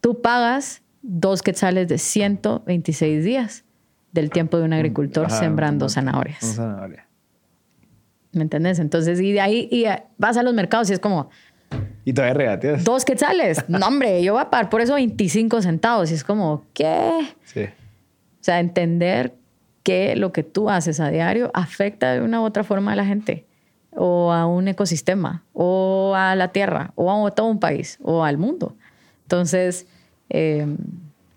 Tú 0.00 0.20
pagas 0.22 0.82
dos 1.02 1.42
quetzales 1.42 1.88
de 1.88 1.98
126 1.98 3.24
días 3.24 3.64
del 4.12 4.30
tiempo 4.30 4.58
de 4.58 4.64
un 4.64 4.72
agricultor 4.72 5.30
sembrando 5.30 5.88
zanahorias. 5.88 6.58
¿Me 8.32 8.42
entiendes? 8.42 8.78
Entonces, 8.78 9.20
y 9.20 9.32
de 9.32 9.40
ahí 9.40 9.68
y 9.70 9.84
vas 10.16 10.36
a 10.36 10.42
los 10.42 10.54
mercados 10.54 10.90
y 10.90 10.92
es 10.92 11.00
como... 11.00 11.30
Y 12.04 12.12
todavía 12.12 12.34
regateas. 12.34 12.84
Dos 12.84 13.04
quetzales. 13.04 13.64
no, 13.68 13.86
hombre, 13.86 14.22
yo 14.22 14.32
voy 14.32 14.42
a 14.42 14.50
pagar 14.50 14.70
por 14.70 14.80
eso 14.80 14.94
25 14.94 15.62
centavos. 15.62 16.10
Y 16.10 16.14
es 16.14 16.24
como, 16.24 16.64
¿qué? 16.72 17.20
Sí. 17.44 17.64
O 17.64 18.42
sea, 18.42 18.60
entender 18.60 19.34
que 19.82 20.16
lo 20.16 20.32
que 20.32 20.42
tú 20.42 20.70
haces 20.70 21.00
a 21.00 21.10
diario 21.10 21.50
afecta 21.54 22.12
de 22.12 22.22
una 22.22 22.40
u 22.40 22.44
otra 22.44 22.64
forma 22.64 22.92
a 22.92 22.96
la 22.96 23.04
gente 23.04 23.46
o 23.96 24.32
a 24.32 24.46
un 24.46 24.68
ecosistema, 24.68 25.42
o 25.52 26.14
a 26.16 26.34
la 26.36 26.48
tierra, 26.48 26.92
o 26.94 27.26
a 27.26 27.30
todo 27.30 27.46
un 27.46 27.60
país, 27.60 27.98
o 28.02 28.24
al 28.24 28.38
mundo. 28.38 28.74
Entonces, 29.24 29.86
eh, 30.28 30.66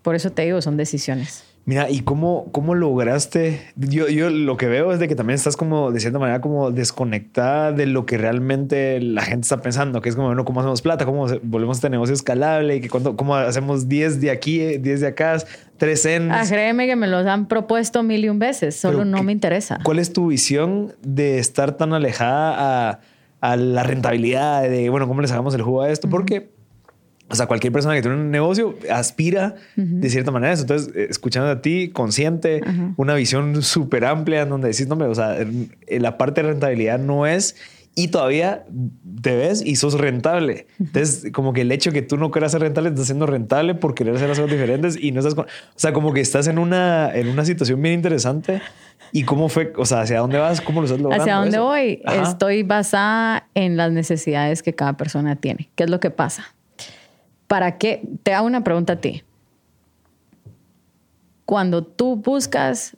por 0.02 0.14
eso 0.14 0.30
te 0.30 0.42
digo, 0.42 0.60
son 0.62 0.76
decisiones. 0.76 1.44
Mira, 1.66 1.88
¿y 1.88 2.00
cómo, 2.00 2.50
cómo 2.52 2.74
lograste? 2.74 3.62
Yo, 3.76 4.06
yo 4.08 4.28
lo 4.28 4.58
que 4.58 4.66
veo 4.66 4.92
es 4.92 4.98
de 4.98 5.08
que 5.08 5.14
también 5.14 5.36
estás 5.36 5.56
como, 5.56 5.92
de 5.92 6.00
cierta 6.00 6.18
manera, 6.18 6.42
como 6.42 6.70
desconectada 6.70 7.72
de 7.72 7.86
lo 7.86 8.04
que 8.04 8.18
realmente 8.18 9.00
la 9.00 9.22
gente 9.22 9.44
está 9.44 9.62
pensando, 9.62 10.02
que 10.02 10.10
es 10.10 10.14
como, 10.14 10.28
bueno, 10.28 10.44
¿cómo 10.44 10.60
hacemos 10.60 10.82
plata? 10.82 11.06
¿Cómo 11.06 11.26
volvemos 11.42 11.76
a 11.76 11.78
este 11.78 11.90
negocio 11.90 12.14
escalable? 12.14 12.76
¿Y 12.76 12.80
que 12.82 12.90
cuando, 12.90 13.16
cómo 13.16 13.34
hacemos 13.36 13.88
10 13.88 14.20
de 14.20 14.30
aquí, 14.30 14.76
10 14.76 15.00
de 15.00 15.06
acá, 15.06 15.38
3 15.78 16.06
en... 16.06 16.32
Ah, 16.32 16.44
créeme 16.46 16.86
que 16.86 16.96
me 16.96 17.06
los 17.06 17.26
han 17.26 17.46
propuesto 17.46 18.02
mil 18.02 18.22
y 18.26 18.28
un 18.28 18.38
veces, 18.38 18.76
solo 18.76 19.06
no 19.06 19.22
me 19.22 19.32
interesa. 19.32 19.78
¿Cuál 19.84 20.00
es 20.00 20.12
tu 20.12 20.26
visión 20.26 20.92
de 21.02 21.38
estar 21.38 21.78
tan 21.78 21.94
alejada 21.94 22.90
a, 22.90 23.00
a 23.40 23.56
la 23.56 23.82
rentabilidad, 23.82 24.62
de, 24.64 24.90
bueno, 24.90 25.08
¿cómo 25.08 25.22
le 25.22 25.28
sacamos 25.28 25.54
el 25.54 25.62
jugo 25.62 25.80
a 25.80 25.90
esto? 25.90 26.10
Porque 26.10 26.53
o 27.28 27.36
sea, 27.36 27.46
cualquier 27.46 27.72
persona 27.72 27.94
que 27.94 28.02
tiene 28.02 28.16
un 28.16 28.30
negocio 28.30 28.76
aspira 28.90 29.54
de 29.76 30.10
cierta 30.10 30.30
manera 30.30 30.52
eso. 30.52 30.62
Entonces, 30.62 30.94
eh, 30.94 31.06
escuchando 31.08 31.50
a 31.50 31.62
ti, 31.62 31.88
consciente, 31.88 32.60
una 32.96 33.14
visión 33.14 33.62
súper 33.62 34.04
amplia 34.04 34.42
en 34.42 34.50
donde 34.50 34.68
decís, 34.68 34.86
no, 34.86 34.96
o 34.96 35.14
sea, 35.14 35.38
la 35.88 36.18
parte 36.18 36.42
de 36.42 36.48
rentabilidad 36.48 36.98
no 36.98 37.26
es 37.26 37.56
y 37.96 38.08
todavía 38.08 38.64
te 39.22 39.36
ves 39.36 39.62
y 39.64 39.76
sos 39.76 39.94
rentable. 39.94 40.66
Entonces, 40.80 41.30
como 41.32 41.52
que 41.52 41.62
el 41.62 41.72
hecho 41.72 41.92
que 41.92 42.02
tú 42.02 42.16
no 42.16 42.30
quieras 42.30 42.52
ser 42.52 42.60
rentable, 42.60 42.90
estás 42.90 43.06
siendo 43.06 43.26
rentable 43.26 43.74
por 43.74 43.94
querer 43.94 44.16
hacer 44.16 44.28
las 44.28 44.38
cosas 44.38 44.52
diferentes 44.52 44.98
y 45.00 45.12
no 45.12 45.20
estás 45.20 45.34
con... 45.34 45.46
O 45.46 45.76
sea, 45.76 45.92
como 45.92 46.12
que 46.12 46.20
estás 46.20 46.48
en 46.48 46.58
una, 46.58 47.14
en 47.14 47.28
una 47.28 47.44
situación 47.44 47.80
bien 47.80 47.94
interesante. 47.94 48.60
¿Y 49.12 49.22
cómo 49.22 49.48
fue? 49.48 49.72
O 49.76 49.86
sea, 49.86 50.00
¿hacia 50.00 50.18
dónde 50.18 50.38
vas? 50.38 50.60
¿Cómo 50.60 50.80
lo 50.80 50.86
estás 50.86 51.00
logrando? 51.00 51.22
¿Hacia 51.22 51.36
dónde 51.36 51.58
voy? 51.58 52.02
Estoy 52.22 52.64
basada 52.64 53.48
en 53.54 53.76
las 53.76 53.92
necesidades 53.92 54.62
que 54.62 54.74
cada 54.74 54.96
persona 54.96 55.36
tiene. 55.36 55.70
¿Qué 55.76 55.84
es 55.84 55.90
lo 55.90 56.00
que 56.00 56.10
pasa? 56.10 56.54
¿Para 57.54 57.78
qué? 57.78 58.02
Te 58.24 58.34
hago 58.34 58.48
una 58.48 58.64
pregunta 58.64 58.94
a 58.94 59.00
ti. 59.00 59.22
Cuando 61.44 61.86
tú 61.86 62.16
buscas 62.16 62.96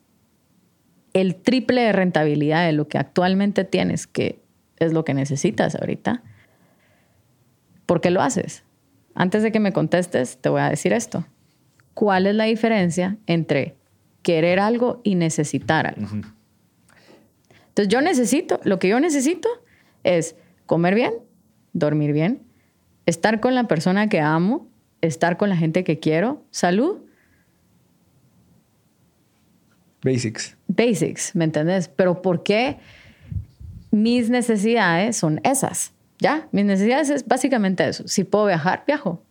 el 1.13 1.37
triple 1.37 1.83
de 1.83 1.93
rentabilidad 1.93 2.65
de 2.65 2.73
lo 2.73 2.89
que 2.89 2.97
actualmente 2.97 3.65
tienes, 3.65 4.07
que 4.07 4.41
es 4.79 4.95
lo 4.95 5.05
que 5.05 5.13
necesitas 5.13 5.75
ahorita, 5.75 6.23
¿por 7.85 8.01
qué 8.01 8.11
lo 8.11 8.23
haces? 8.23 8.65
Antes 9.15 9.43
de 9.43 9.53
que 9.53 9.61
me 9.61 9.75
contestes, 9.75 10.39
te 10.39 10.49
voy 10.49 10.63
a 10.63 10.71
decir 10.71 10.95
esto. 10.95 11.27
¿Cuál 11.93 12.27
es 12.27 12.35
la 12.35 12.45
diferencia 12.45 13.19
entre 13.27 13.77
querer 14.23 14.59
algo 14.59 15.03
y 15.05 15.17
necesitar 15.17 15.87
algo? 15.87 16.09
Entonces 17.69 17.89
yo 17.89 18.01
necesito, 18.01 18.59
lo 18.65 18.79
que 18.79 18.89
yo 18.89 19.01
necesito 19.01 19.51
es 20.03 20.35
comer 20.65 20.95
bien, 20.95 21.13
dormir 21.75 22.15
bien, 22.15 22.46
estar 23.07 23.41
con 23.41 23.55
la 23.55 23.65
persona 23.65 24.09
que 24.09 24.21
amo, 24.21 24.69
estar 25.01 25.37
con 25.37 25.49
la 25.49 25.57
gente 25.57 25.85
que 25.85 25.99
quiero, 25.99 26.45
salud. 26.51 26.99
Basics. 30.03 30.57
Basics, 30.69 31.35
¿me 31.35 31.45
entendés? 31.45 31.89
Pero 31.89 32.21
¿por 32.21 32.43
qué 32.43 32.79
mis 33.91 34.29
necesidades 34.29 35.17
son 35.17 35.41
esas? 35.45 35.93
¿Ya? 36.19 36.49
Mis 36.53 36.65
necesidades 36.65 37.11
es 37.11 37.27
básicamente 37.27 37.89
eso. 37.89 38.07
Si 38.07 38.25
puedo 38.25 38.47
viajar, 38.47 38.85
viajo. 38.87 39.23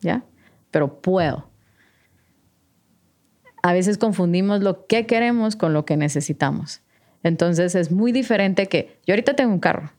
¿Ya? 0.00 0.24
Pero 0.70 1.00
puedo. 1.00 1.48
A 3.62 3.72
veces 3.72 3.98
confundimos 3.98 4.60
lo 4.60 4.86
que 4.86 5.06
queremos 5.06 5.54
con 5.56 5.72
lo 5.72 5.84
que 5.84 5.96
necesitamos. 5.96 6.82
Entonces 7.22 7.74
es 7.76 7.92
muy 7.92 8.10
diferente 8.10 8.66
que 8.66 8.98
yo 9.06 9.14
ahorita 9.14 9.34
tengo 9.34 9.52
un 9.52 9.60
carro 9.60 9.92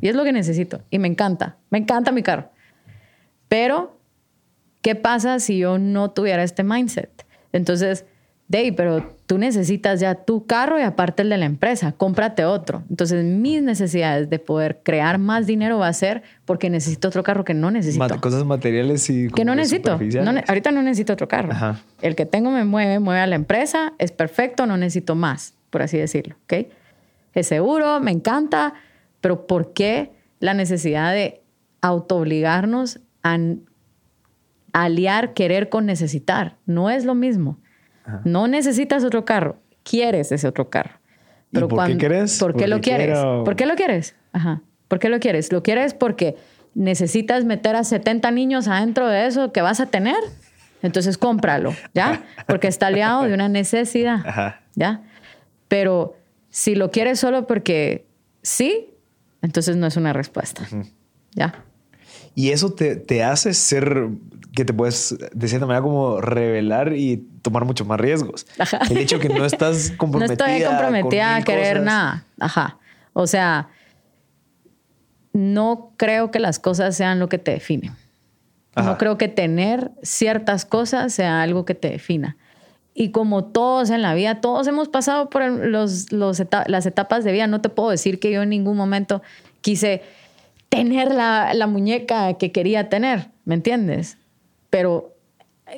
y 0.00 0.08
es 0.08 0.14
lo 0.14 0.24
que 0.24 0.32
necesito 0.32 0.82
y 0.90 0.98
me 0.98 1.08
encanta, 1.08 1.56
me 1.70 1.78
encanta 1.78 2.12
mi 2.12 2.22
carro. 2.22 2.50
Pero, 3.48 3.98
¿qué 4.82 4.94
pasa 4.94 5.40
si 5.40 5.58
yo 5.58 5.78
no 5.78 6.10
tuviera 6.10 6.42
este 6.42 6.64
mindset? 6.64 7.24
Entonces, 7.52 8.04
Dave, 8.48 8.72
pero 8.72 9.14
tú 9.26 9.36
necesitas 9.36 10.00
ya 10.00 10.14
tu 10.14 10.46
carro 10.46 10.80
y 10.80 10.82
aparte 10.82 11.20
el 11.20 11.28
de 11.28 11.36
la 11.36 11.44
empresa, 11.44 11.92
cómprate 11.92 12.46
otro. 12.46 12.82
Entonces, 12.88 13.22
mis 13.22 13.62
necesidades 13.62 14.30
de 14.30 14.38
poder 14.38 14.80
crear 14.82 15.18
más 15.18 15.46
dinero 15.46 15.78
va 15.78 15.88
a 15.88 15.92
ser 15.92 16.22
porque 16.46 16.70
necesito 16.70 17.08
otro 17.08 17.22
carro 17.22 17.44
que 17.44 17.52
no 17.52 17.70
necesito. 17.70 18.20
cosas 18.22 18.46
materiales 18.46 19.10
y 19.10 19.28
que 19.28 19.44
no 19.44 19.54
necesito. 19.54 19.98
ahorita 20.48 20.72
no 20.72 20.82
necesito 20.82 21.12
otro 21.12 21.28
carro. 21.28 21.52
El 22.00 22.16
que 22.16 22.24
tengo 22.24 22.50
me 22.50 22.64
mueve, 22.64 23.00
mueve 23.00 23.20
a 23.20 23.26
la 23.26 23.36
empresa, 23.36 23.92
es 23.98 24.12
perfecto, 24.12 24.64
no 24.64 24.78
necesito 24.78 25.14
más, 25.14 25.52
por 25.68 25.82
así 25.82 25.98
decirlo. 25.98 26.36
¿ok? 26.44 26.68
Es 27.34 27.48
seguro, 27.48 28.00
me 28.00 28.12
encanta, 28.12 28.72
pero 29.20 29.46
¿por 29.46 29.72
qué 29.72 30.12
la 30.40 30.54
necesidad 30.54 31.12
de 31.12 31.42
autoobligarnos 31.80 33.00
a 33.22 33.38
aliar 34.72 35.34
querer 35.34 35.68
con 35.68 35.86
necesitar? 35.86 36.56
No 36.66 36.90
es 36.90 37.04
lo 37.04 37.14
mismo. 37.14 37.58
No 38.24 38.48
necesitas 38.48 39.04
otro 39.04 39.24
carro, 39.24 39.58
quieres 39.82 40.32
ese 40.32 40.48
otro 40.48 40.70
carro. 40.70 40.98
Pero 41.52 41.68
por 41.68 41.86
qué 41.86 41.96
quieres? 41.96 42.38
¿Por 42.38 42.56
qué 42.56 42.66
lo 42.66 42.80
quieres? 42.80 43.18
¿Por 43.18 43.56
qué 43.56 43.66
lo 43.66 43.74
quieres? 43.74 44.14
Ajá. 44.32 44.62
¿Por 44.88 44.98
qué 44.98 45.08
lo 45.08 45.20
quieres? 45.20 45.52
¿Lo 45.52 45.62
quieres 45.62 45.92
porque 45.94 46.36
necesitas 46.74 47.44
meter 47.44 47.76
a 47.76 47.84
70 47.84 48.30
niños 48.30 48.68
adentro 48.68 49.08
de 49.08 49.26
eso 49.26 49.52
que 49.52 49.60
vas 49.60 49.80
a 49.80 49.86
tener? 49.86 50.16
Entonces 50.82 51.18
cómpralo, 51.18 51.74
¿ya? 51.92 52.22
Porque 52.46 52.68
está 52.68 52.86
aliado 52.86 53.24
de 53.24 53.34
una 53.34 53.48
necesidad, 53.48 54.56
¿ya? 54.74 55.02
Pero 55.66 56.16
si 56.48 56.74
lo 56.74 56.90
quieres 56.90 57.18
solo 57.18 57.46
porque 57.46 58.06
sí, 58.42 58.94
entonces 59.42 59.76
no 59.76 59.86
es 59.86 59.96
una 59.96 60.12
respuesta, 60.12 60.66
¿ya? 61.34 61.64
Y 62.34 62.50
eso 62.50 62.72
te, 62.72 62.96
te 62.96 63.24
hace 63.24 63.52
ser 63.54 64.08
que 64.54 64.64
te 64.64 64.72
puedes 64.72 65.16
de 65.32 65.48
cierta 65.48 65.66
manera 65.66 65.82
como 65.82 66.20
revelar 66.20 66.92
y 66.96 67.18
tomar 67.42 67.64
mucho 67.64 67.84
más 67.84 68.00
riesgos. 68.00 68.46
El 68.90 68.98
hecho 68.98 69.18
que 69.18 69.28
no 69.28 69.44
estás 69.44 69.92
comprometida. 69.96 70.36
No 70.46 70.54
estoy 70.54 70.66
comprometida 70.68 71.36
a 71.36 71.42
querer 71.42 71.82
nada. 71.82 72.24
Ajá. 72.40 72.78
O 73.12 73.26
sea, 73.26 73.68
no 75.32 75.92
creo 75.96 76.30
que 76.30 76.40
las 76.40 76.58
cosas 76.58 76.96
sean 76.96 77.18
lo 77.18 77.28
que 77.28 77.38
te 77.38 77.52
definen. 77.52 77.94
No 78.76 78.98
creo 78.98 79.18
que 79.18 79.28
tener 79.28 79.90
ciertas 80.02 80.64
cosas 80.64 81.12
sea 81.12 81.42
algo 81.42 81.64
que 81.64 81.74
te 81.74 81.90
defina. 81.90 82.36
Y 83.00 83.12
como 83.12 83.44
todos 83.44 83.90
en 83.90 84.02
la 84.02 84.12
vida, 84.12 84.40
todos 84.40 84.66
hemos 84.66 84.88
pasado 84.88 85.30
por 85.30 85.48
los, 85.48 86.10
las 86.10 86.40
etapas 86.40 87.22
de 87.22 87.30
vida. 87.30 87.46
No 87.46 87.60
te 87.60 87.68
puedo 87.68 87.90
decir 87.90 88.18
que 88.18 88.32
yo 88.32 88.42
en 88.42 88.48
ningún 88.48 88.76
momento 88.76 89.22
quise 89.60 90.02
tener 90.68 91.14
la, 91.14 91.54
la 91.54 91.68
muñeca 91.68 92.34
que 92.34 92.50
quería 92.50 92.88
tener, 92.88 93.30
¿me 93.44 93.54
entiendes? 93.54 94.18
Pero 94.68 95.14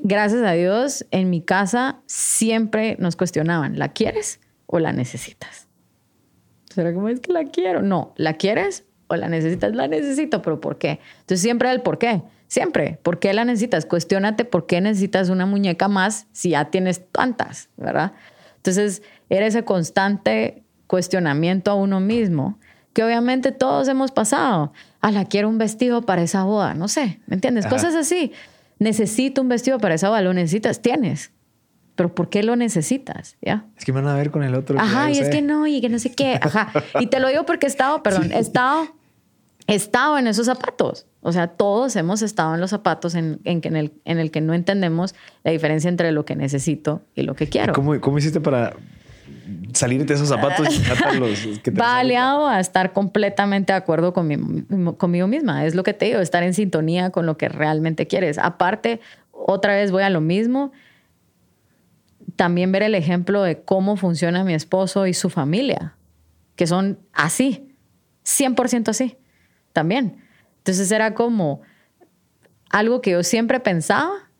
gracias 0.02 0.42
a 0.44 0.52
Dios, 0.52 1.04
en 1.10 1.28
mi 1.28 1.42
casa 1.42 2.00
siempre 2.06 2.96
nos 2.98 3.16
cuestionaban, 3.16 3.78
¿la 3.78 3.92
quieres 3.92 4.40
o 4.64 4.78
la 4.78 4.94
necesitas? 4.94 5.68
¿Será 6.74 6.94
como 6.94 7.10
es 7.10 7.20
que 7.20 7.34
la 7.34 7.44
quiero? 7.44 7.82
No, 7.82 8.14
¿la 8.16 8.38
quieres 8.38 8.86
o 9.08 9.16
la 9.16 9.28
necesitas? 9.28 9.74
La 9.74 9.88
necesito, 9.88 10.40
pero 10.40 10.58
¿por 10.58 10.78
qué? 10.78 11.00
Entonces 11.18 11.42
siempre 11.42 11.70
el 11.70 11.82
por 11.82 11.98
qué. 11.98 12.22
Siempre, 12.50 12.98
¿por 13.02 13.20
qué 13.20 13.32
la 13.32 13.46
necesitas? 13.46 13.86
Cuestiónate 13.86 14.44
por 14.44 14.66
qué 14.66 14.80
necesitas 14.80 15.28
una 15.30 15.46
muñeca 15.46 15.88
más 15.88 16.26
si 16.32 16.50
ya 16.50 16.66
tienes 16.66 17.02
tantas, 17.10 17.70
¿verdad? 17.76 18.12
Entonces, 18.56 19.02
era 19.28 19.46
ese 19.46 19.64
constante 19.64 20.62
cuestionamiento 20.86 21.70
a 21.70 21.74
uno 21.74 22.00
mismo 22.00 22.58
que 22.92 23.04
obviamente 23.04 23.52
todos 23.52 23.86
hemos 23.86 24.10
pasado. 24.10 24.72
Ah, 25.00 25.12
la 25.12 25.24
quiero 25.24 25.48
un 25.48 25.58
vestido 25.58 26.02
para 26.02 26.22
esa 26.22 26.42
boda, 26.42 26.74
no 26.74 26.88
sé, 26.88 27.20
¿me 27.26 27.36
entiendes? 27.36 27.66
Cosas 27.66 27.94
así 27.94 28.32
necesito 28.80 29.42
un 29.42 29.48
vestido 29.48 29.78
para 29.78 29.94
esa 29.94 30.08
boda, 30.08 30.22
lo 30.22 30.34
necesitas, 30.34 30.82
tienes. 30.82 31.30
Pero 31.94 32.14
¿por 32.14 32.30
qué 32.30 32.42
lo 32.42 32.56
necesitas? 32.56 33.36
¿Ya? 33.40 33.66
Es 33.76 33.84
que 33.84 33.92
me 33.92 34.00
van 34.00 34.10
a 34.10 34.16
ver 34.16 34.30
con 34.30 34.42
el 34.42 34.54
otro. 34.54 34.80
Ajá, 34.80 35.10
y 35.10 35.18
es 35.18 35.28
que 35.28 35.42
no, 35.42 35.66
y 35.66 35.80
que 35.80 35.88
no 35.88 35.98
sé 35.98 36.12
qué. 36.12 36.40
Ajá. 36.42 36.72
Y 36.98 37.06
te 37.06 37.20
lo 37.20 37.28
digo 37.28 37.44
porque 37.44 37.66
he 37.66 37.68
estado, 37.68 38.02
perdón, 38.02 38.32
he 38.32 38.38
estado, 38.38 38.88
estado 39.74 40.18
en 40.18 40.26
esos 40.26 40.46
zapatos. 40.46 41.06
O 41.22 41.32
sea, 41.32 41.48
todos 41.48 41.96
hemos 41.96 42.22
estado 42.22 42.54
en 42.54 42.60
los 42.60 42.70
zapatos 42.70 43.14
en, 43.14 43.40
en, 43.44 43.76
el, 43.76 43.92
en 44.04 44.18
el 44.18 44.30
que 44.30 44.40
no 44.40 44.54
entendemos 44.54 45.14
la 45.44 45.50
diferencia 45.50 45.88
entre 45.88 46.12
lo 46.12 46.24
que 46.24 46.36
necesito 46.36 47.02
y 47.14 47.22
lo 47.22 47.34
que 47.34 47.48
quiero. 47.48 47.72
¿Cómo, 47.72 48.00
cómo 48.00 48.18
hiciste 48.18 48.40
para 48.40 48.74
salir 49.72 50.04
de 50.06 50.14
esos 50.14 50.28
zapatos 50.28 50.68
que 51.62 51.70
Va 51.70 51.98
aliado 51.98 52.48
a 52.48 52.60
estar 52.60 52.92
completamente 52.92 53.72
de 53.72 53.76
acuerdo 53.76 54.12
conmigo 54.12 55.26
misma. 55.26 55.64
Es 55.64 55.74
lo 55.74 55.82
que 55.82 55.94
te 55.94 56.06
digo, 56.06 56.20
estar 56.20 56.42
en 56.42 56.54
sintonía 56.54 57.10
con 57.10 57.26
lo 57.26 57.36
que 57.36 57.48
realmente 57.48 58.06
quieres. 58.06 58.38
Aparte, 58.38 59.00
otra 59.32 59.74
vez 59.74 59.90
voy 59.90 60.02
a 60.02 60.10
lo 60.10 60.20
mismo. 60.20 60.72
También 62.36 62.72
ver 62.72 62.82
el 62.82 62.94
ejemplo 62.94 63.42
de 63.42 63.60
cómo 63.62 63.96
funciona 63.96 64.44
mi 64.44 64.54
esposo 64.54 65.06
y 65.06 65.14
su 65.14 65.30
familia, 65.30 65.94
que 66.56 66.66
son 66.66 66.98
así, 67.12 67.74
100% 68.24 68.88
así, 68.88 69.16
también. 69.72 70.22
Entonces 70.58 70.90
era 70.90 71.14
como 71.14 71.62
algo 72.70 73.00
que 73.00 73.12
yo 73.12 73.22
siempre 73.22 73.60
pensaba, 73.60 74.30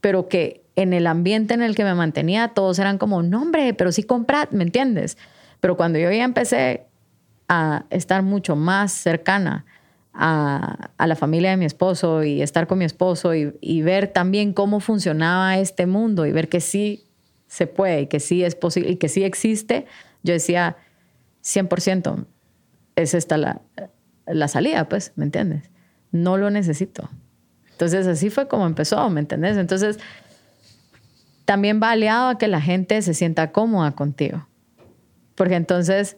pero 0.00 0.28
que 0.28 0.64
en 0.76 0.92
el 0.92 1.06
ambiente 1.06 1.54
en 1.54 1.62
el 1.62 1.74
que 1.74 1.84
me 1.84 1.94
mantenía, 1.94 2.48
todos 2.48 2.78
eran 2.78 2.98
como, 2.98 3.22
no 3.22 3.42
hombre, 3.42 3.74
pero 3.74 3.92
sí 3.92 4.02
comprad, 4.02 4.50
¿me 4.50 4.64
entiendes? 4.64 5.16
Pero 5.60 5.76
cuando 5.76 5.98
yo 5.98 6.10
ya 6.10 6.24
empecé 6.24 6.86
a 7.48 7.84
estar 7.90 8.22
mucho 8.22 8.56
más 8.56 8.92
cercana 8.92 9.64
a, 10.12 10.90
la 10.98 11.16
familia 11.16 11.50
de 11.50 11.56
mi 11.56 11.64
esposo 11.64 12.22
y 12.22 12.42
estar 12.42 12.66
con 12.66 12.78
mi 12.78 12.84
esposo 12.84 13.34
y, 13.34 13.54
y, 13.60 13.82
ver 13.82 14.08
también 14.08 14.52
cómo 14.52 14.80
funcionaba 14.80 15.58
este 15.58 15.86
mundo 15.86 16.24
y 16.24 16.32
ver 16.32 16.48
que 16.48 16.60
sí 16.60 17.04
se 17.46 17.66
puede 17.66 18.02
y 18.02 18.06
que 18.06 18.20
sí 18.20 18.44
es 18.44 18.54
posible 18.54 18.90
y 18.90 18.96
que 18.96 19.08
sí 19.08 19.24
existe, 19.24 19.86
yo 20.22 20.32
decía, 20.32 20.76
100% 21.42 22.26
es 22.96 23.14
esta 23.14 23.36
la, 23.36 23.60
la 24.26 24.48
salida, 24.48 24.88
pues, 24.88 25.12
¿me 25.16 25.24
entiendes? 25.24 25.70
No 26.12 26.36
lo 26.36 26.50
necesito. 26.50 27.08
Entonces 27.72 28.06
así 28.06 28.30
fue 28.30 28.46
como 28.48 28.66
empezó, 28.66 29.08
¿me 29.10 29.20
entiendes? 29.20 29.56
Entonces 29.56 29.98
también 31.44 31.80
va 31.82 31.90
aliado 31.90 32.28
a 32.28 32.38
que 32.38 32.48
la 32.48 32.60
gente 32.60 33.00
se 33.02 33.14
sienta 33.14 33.52
cómoda 33.52 33.92
contigo. 33.92 34.46
Porque 35.34 35.56
entonces 35.56 36.16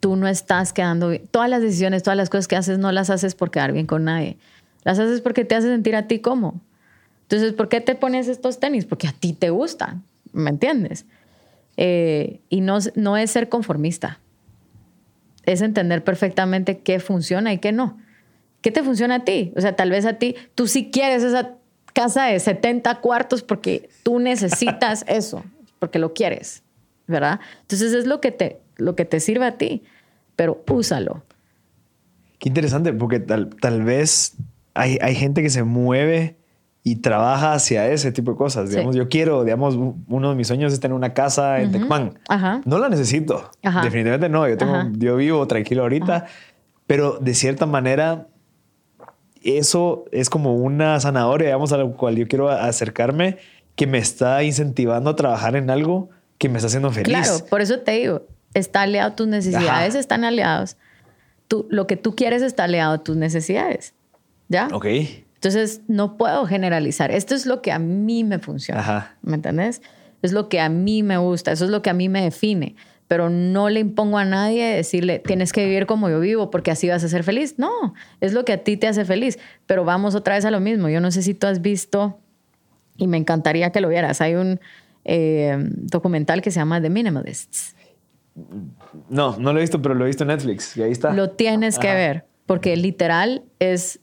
tú 0.00 0.16
no 0.16 0.26
estás 0.28 0.72
quedando 0.72 1.10
bien. 1.10 1.26
Todas 1.30 1.50
las 1.50 1.60
decisiones, 1.60 2.02
todas 2.02 2.16
las 2.16 2.30
cosas 2.30 2.48
que 2.48 2.56
haces, 2.56 2.78
no 2.78 2.90
las 2.92 3.10
haces 3.10 3.34
por 3.34 3.50
quedar 3.50 3.72
bien 3.72 3.86
con 3.86 4.04
nadie. 4.04 4.38
Las 4.84 4.98
haces 4.98 5.20
porque 5.20 5.44
te 5.44 5.54
hace 5.54 5.68
sentir 5.68 5.94
a 5.96 6.08
ti 6.08 6.20
cómodo. 6.20 6.60
Entonces, 7.22 7.52
¿por 7.52 7.68
qué 7.68 7.80
te 7.80 7.94
pones 7.94 8.28
estos 8.28 8.60
tenis? 8.60 8.84
Porque 8.84 9.08
a 9.08 9.12
ti 9.12 9.32
te 9.32 9.50
gustan. 9.50 10.04
¿Me 10.32 10.50
entiendes? 10.50 11.06
Eh, 11.76 12.40
y 12.48 12.60
no, 12.60 12.78
no 12.94 13.16
es 13.16 13.30
ser 13.30 13.48
conformista. 13.48 14.20
Es 15.46 15.62
entender 15.62 16.04
perfectamente 16.04 16.78
qué 16.78 17.00
funciona 17.00 17.52
y 17.52 17.58
qué 17.58 17.72
no. 17.72 17.98
¿Qué 18.60 18.70
te 18.70 18.82
funciona 18.82 19.16
a 19.16 19.24
ti? 19.24 19.52
O 19.56 19.60
sea, 19.60 19.76
tal 19.76 19.90
vez 19.90 20.04
a 20.06 20.14
ti, 20.14 20.34
tú 20.54 20.66
sí 20.66 20.90
quieres 20.90 21.22
esa 21.22 21.54
casa 21.92 22.26
de 22.26 22.38
70 22.40 23.00
cuartos 23.00 23.42
porque 23.42 23.88
tú 24.02 24.18
necesitas 24.18 25.04
eso, 25.08 25.44
porque 25.78 25.98
lo 25.98 26.12
quieres, 26.12 26.62
¿verdad? 27.06 27.40
Entonces 27.62 27.92
es 27.92 28.06
lo 28.06 28.20
que 28.20 28.32
te, 28.32 28.60
lo 28.76 28.96
que 28.96 29.04
te 29.04 29.20
sirve 29.20 29.46
a 29.46 29.56
ti, 29.56 29.82
pero 30.34 30.62
úsalo. 30.68 31.22
Qué 32.38 32.50
interesante, 32.50 32.92
porque 32.92 33.20
tal, 33.20 33.48
tal 33.56 33.82
vez 33.82 34.34
hay, 34.74 34.98
hay 35.00 35.14
gente 35.14 35.42
que 35.42 35.48
se 35.48 35.62
mueve 35.62 36.36
y 36.88 36.94
trabaja 36.94 37.52
hacia 37.52 37.90
ese 37.90 38.12
tipo 38.12 38.30
de 38.30 38.36
cosas. 38.36 38.68
Sí. 38.68 38.76
Digamos, 38.76 38.94
yo 38.94 39.08
quiero, 39.08 39.42
digamos, 39.42 39.74
uno 39.74 40.30
de 40.30 40.36
mis 40.36 40.46
sueños 40.46 40.72
es 40.72 40.78
tener 40.78 40.94
una 40.94 41.14
casa 41.14 41.60
en 41.60 41.72
Tecpan. 41.72 42.16
Ajá. 42.28 42.60
No 42.64 42.78
la 42.78 42.88
necesito. 42.88 43.50
Ajá. 43.64 43.82
Definitivamente 43.82 44.28
no. 44.28 44.46
Yo, 44.48 44.56
tengo, 44.56 44.76
Ajá. 44.76 44.92
yo 44.92 45.16
vivo 45.16 45.44
tranquilo 45.48 45.82
ahorita, 45.82 46.26
pero 46.86 47.18
de 47.20 47.34
cierta 47.34 47.66
manera 47.66 48.28
eso 49.42 50.04
es 50.12 50.30
como 50.30 50.54
una 50.54 51.00
zanahoria, 51.00 51.48
digamos, 51.48 51.72
a 51.72 51.78
la 51.78 51.86
cual 51.86 52.14
yo 52.14 52.28
quiero 52.28 52.50
acercarme, 52.50 53.38
que 53.74 53.88
me 53.88 53.98
está 53.98 54.44
incentivando 54.44 55.10
a 55.10 55.16
trabajar 55.16 55.56
en 55.56 55.70
algo 55.70 56.10
que 56.38 56.48
me 56.48 56.58
está 56.58 56.68
haciendo 56.68 56.92
feliz. 56.92 57.08
Claro, 57.08 57.44
por 57.50 57.62
eso 57.62 57.80
te 57.80 57.90
digo, 57.90 58.22
está 58.54 58.82
aliado 58.82 59.12
tus 59.14 59.26
necesidades, 59.26 59.94
Ajá. 59.94 59.98
están 59.98 60.22
aliados. 60.22 60.76
Tú, 61.48 61.66
lo 61.68 61.88
que 61.88 61.96
tú 61.96 62.14
quieres 62.14 62.42
está 62.42 62.62
aliado 62.62 62.92
a 62.92 62.98
tus 63.02 63.16
necesidades. 63.16 63.92
¿Ya? 64.48 64.68
Ok. 64.72 64.86
Entonces, 65.36 65.82
no 65.86 66.16
puedo 66.16 66.46
generalizar. 66.46 67.10
Esto 67.10 67.34
es 67.34 67.46
lo 67.46 67.62
que 67.62 67.72
a 67.72 67.78
mí 67.78 68.24
me 68.24 68.38
funciona. 68.38 68.80
Ajá. 68.80 69.16
¿Me 69.22 69.36
entendés? 69.36 69.82
Es 70.22 70.32
lo 70.32 70.48
que 70.48 70.60
a 70.60 70.68
mí 70.68 71.02
me 71.02 71.18
gusta, 71.18 71.52
eso 71.52 71.64
es 71.64 71.70
lo 71.70 71.82
que 71.82 71.90
a 71.90 71.94
mí 71.94 72.08
me 72.08 72.22
define. 72.22 72.74
Pero 73.08 73.30
no 73.30 73.68
le 73.68 73.78
impongo 73.78 74.18
a 74.18 74.24
nadie 74.24 74.64
decirle, 74.66 75.20
tienes 75.20 75.52
que 75.52 75.64
vivir 75.64 75.86
como 75.86 76.08
yo 76.10 76.18
vivo 76.18 76.50
porque 76.50 76.72
así 76.72 76.88
vas 76.88 77.04
a 77.04 77.08
ser 77.08 77.22
feliz. 77.22 77.54
No, 77.56 77.94
es 78.20 78.32
lo 78.32 78.44
que 78.44 78.54
a 78.54 78.64
ti 78.64 78.76
te 78.76 78.88
hace 78.88 79.04
feliz. 79.04 79.38
Pero 79.66 79.84
vamos 79.84 80.16
otra 80.16 80.34
vez 80.34 80.44
a 80.44 80.50
lo 80.50 80.58
mismo. 80.58 80.88
Yo 80.88 81.00
no 81.00 81.12
sé 81.12 81.22
si 81.22 81.32
tú 81.32 81.46
has 81.46 81.62
visto, 81.62 82.18
y 82.96 83.06
me 83.06 83.16
encantaría 83.16 83.70
que 83.70 83.80
lo 83.80 83.88
vieras, 83.88 84.20
hay 84.20 84.34
un 84.34 84.58
eh, 85.04 85.56
documental 85.70 86.42
que 86.42 86.50
se 86.50 86.58
llama 86.58 86.80
The 86.80 86.90
Minimalists. 86.90 87.76
No, 89.08 89.36
no 89.38 89.52
lo 89.52 89.58
he 89.58 89.62
visto, 89.62 89.80
pero 89.80 89.94
lo 89.94 90.04
he 90.04 90.08
visto 90.08 90.24
en 90.24 90.28
Netflix 90.28 90.76
y 90.76 90.82
ahí 90.82 90.92
está. 90.92 91.12
Lo 91.12 91.30
tienes 91.30 91.78
que 91.78 91.92
ver, 91.94 92.26
porque 92.44 92.76
literal 92.76 93.44
es 93.60 94.00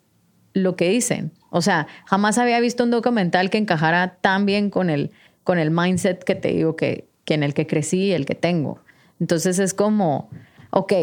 lo 0.54 0.76
que 0.76 0.90
dicen. 0.90 1.32
O 1.50 1.62
sea, 1.62 1.88
jamás 2.06 2.38
había 2.38 2.60
visto 2.60 2.84
un 2.84 2.92
documental 2.92 3.50
que 3.50 3.58
encajara 3.58 4.16
tan 4.22 4.46
bien 4.46 4.70
con 4.70 4.90
el, 4.90 5.12
con 5.44 5.60
el 5.60 5.72
mindset 5.72 6.24
que 6.24 6.36
te 6.36 6.50
digo 6.50 6.76
que, 6.76 7.08
que 7.26 7.34
en 7.34 7.44
el 7.44 7.54
que 7.54 7.68
crecí 7.68 8.06
y 8.06 8.12
el 8.14 8.26
que 8.26 8.36
tengo. 8.36 8.80
Entonces 9.20 9.60
es 9.60 9.74
como, 9.74 10.30
ok, 10.72 10.94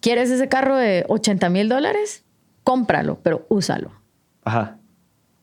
¿quieres 0.00 0.30
ese 0.30 0.48
carro 0.48 0.76
de 0.76 1.04
80 1.08 1.48
mil 1.48 1.68
dólares? 1.68 2.24
Cómpralo, 2.64 3.20
pero 3.22 3.46
úsalo. 3.48 3.92
Ajá. 4.44 4.78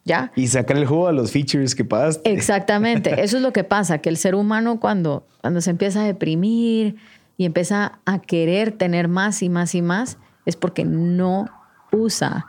¿Ya? 0.05 0.33
Y 0.35 0.47
sacar 0.47 0.77
el 0.77 0.85
juego 0.85 1.07
a 1.07 1.13
los 1.13 1.31
features 1.31 1.75
que 1.75 1.85
pagaste. 1.85 2.31
Exactamente, 2.31 3.13
eso 3.23 3.37
es 3.37 3.43
lo 3.43 3.53
que 3.53 3.63
pasa, 3.63 3.99
que 3.99 4.09
el 4.09 4.17
ser 4.17 4.35
humano 4.35 4.79
cuando, 4.79 5.25
cuando 5.41 5.61
se 5.61 5.69
empieza 5.69 6.01
a 6.01 6.05
deprimir 6.05 6.97
y 7.37 7.45
empieza 7.45 7.99
a 8.05 8.19
querer 8.19 8.73
tener 8.73 9.07
más 9.07 9.41
y 9.41 9.49
más 9.49 9.75
y 9.75 9.81
más, 9.81 10.17
es 10.45 10.57
porque 10.57 10.83
no 10.83 11.49
usa 11.93 12.45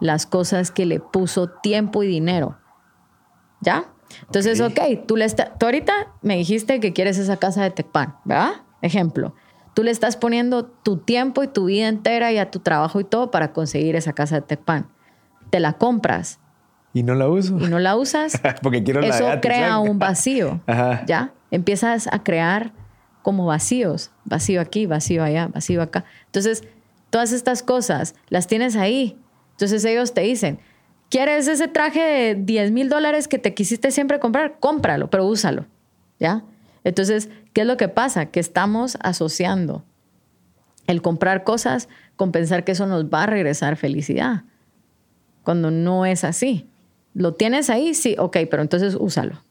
las 0.00 0.26
cosas 0.26 0.70
que 0.70 0.86
le 0.86 1.00
puso 1.00 1.48
tiempo 1.48 2.02
y 2.02 2.06
dinero. 2.08 2.58
¿Ya? 3.60 3.84
Entonces, 4.22 4.60
Ok. 4.60 4.72
ok, 4.78 5.06
tú, 5.06 5.16
le 5.16 5.24
está- 5.24 5.54
tú 5.58 5.66
ahorita 5.66 5.92
me 6.22 6.36
dijiste 6.36 6.80
que 6.80 6.92
quieres 6.92 7.18
esa 7.18 7.36
casa 7.38 7.62
de 7.62 7.70
Tecpan, 7.70 8.16
¿verdad? 8.24 8.52
Ejemplo, 8.82 9.34
tú 9.74 9.82
le 9.82 9.90
estás 9.90 10.16
poniendo 10.16 10.64
tu 10.66 10.98
tiempo 10.98 11.42
y 11.42 11.48
tu 11.48 11.64
vida 11.66 11.88
entera 11.88 12.30
y 12.32 12.38
a 12.38 12.50
tu 12.50 12.60
trabajo 12.60 13.00
y 13.00 13.04
todo 13.04 13.30
para 13.30 13.52
conseguir 13.52 13.96
esa 13.96 14.12
casa 14.12 14.36
de 14.36 14.42
Tecpan. 14.42 14.88
Te 15.50 15.60
la 15.60 15.72
compras 15.74 16.38
Y 16.92 17.02
no 17.02 17.14
la 17.14 17.28
uso. 17.28 17.58
y 17.58 17.66
no 17.68 17.78
la 17.78 17.96
usas, 17.96 18.40
Porque 18.62 18.82
quiero 18.84 19.00
eso 19.00 19.26
crea 19.40 19.78
un 19.78 19.98
vacío. 19.98 20.60
Ajá. 20.66 21.04
¿Ya? 21.06 21.32
Empiezas 21.50 22.08
a 22.12 22.22
crear 22.22 22.72
como 23.22 23.46
vacíos. 23.46 24.12
Vacío 24.24 24.60
aquí, 24.60 24.86
vacío 24.86 25.24
allá, 25.24 25.48
vacío 25.48 25.82
acá. 25.82 26.04
Entonces, 26.26 26.62
todas 27.10 27.32
estas 27.32 27.62
cosas 27.62 28.14
las 28.28 28.46
tienes 28.46 28.76
ahí. 28.76 29.18
Entonces 29.52 29.84
ellos 29.84 30.14
te 30.14 30.22
dicen, 30.22 30.58
¿quieres 31.08 31.48
ese 31.48 31.68
traje 31.68 32.00
de 32.00 32.34
10 32.34 32.72
mil 32.72 32.88
dólares 32.88 33.28
que 33.28 33.38
te 33.38 33.54
quisiste 33.54 33.90
siempre 33.90 34.18
comprar? 34.18 34.58
Cómpralo, 34.60 35.08
pero 35.10 35.26
úsalo. 35.26 35.66
¿Ya? 36.18 36.44
Entonces, 36.84 37.28
¿qué 37.52 37.62
es 37.62 37.66
lo 37.66 37.76
que 37.76 37.88
pasa? 37.88 38.26
Que 38.26 38.40
estamos 38.40 38.96
asociando 39.00 39.84
el 40.86 41.02
comprar 41.02 41.44
cosas 41.44 41.88
con 42.16 42.32
pensar 42.32 42.64
que 42.64 42.72
eso 42.72 42.86
nos 42.86 43.06
va 43.06 43.24
a 43.24 43.26
regresar 43.26 43.76
felicidad 43.76 44.44
cuando 45.42 45.70
no 45.70 46.06
es 46.06 46.24
así. 46.24 46.68
¿Lo 47.14 47.34
tienes 47.34 47.70
ahí? 47.70 47.94
Sí, 47.94 48.16
ok, 48.18 48.38
pero 48.50 48.62
entonces 48.62 48.96
úsalo. 48.98 49.42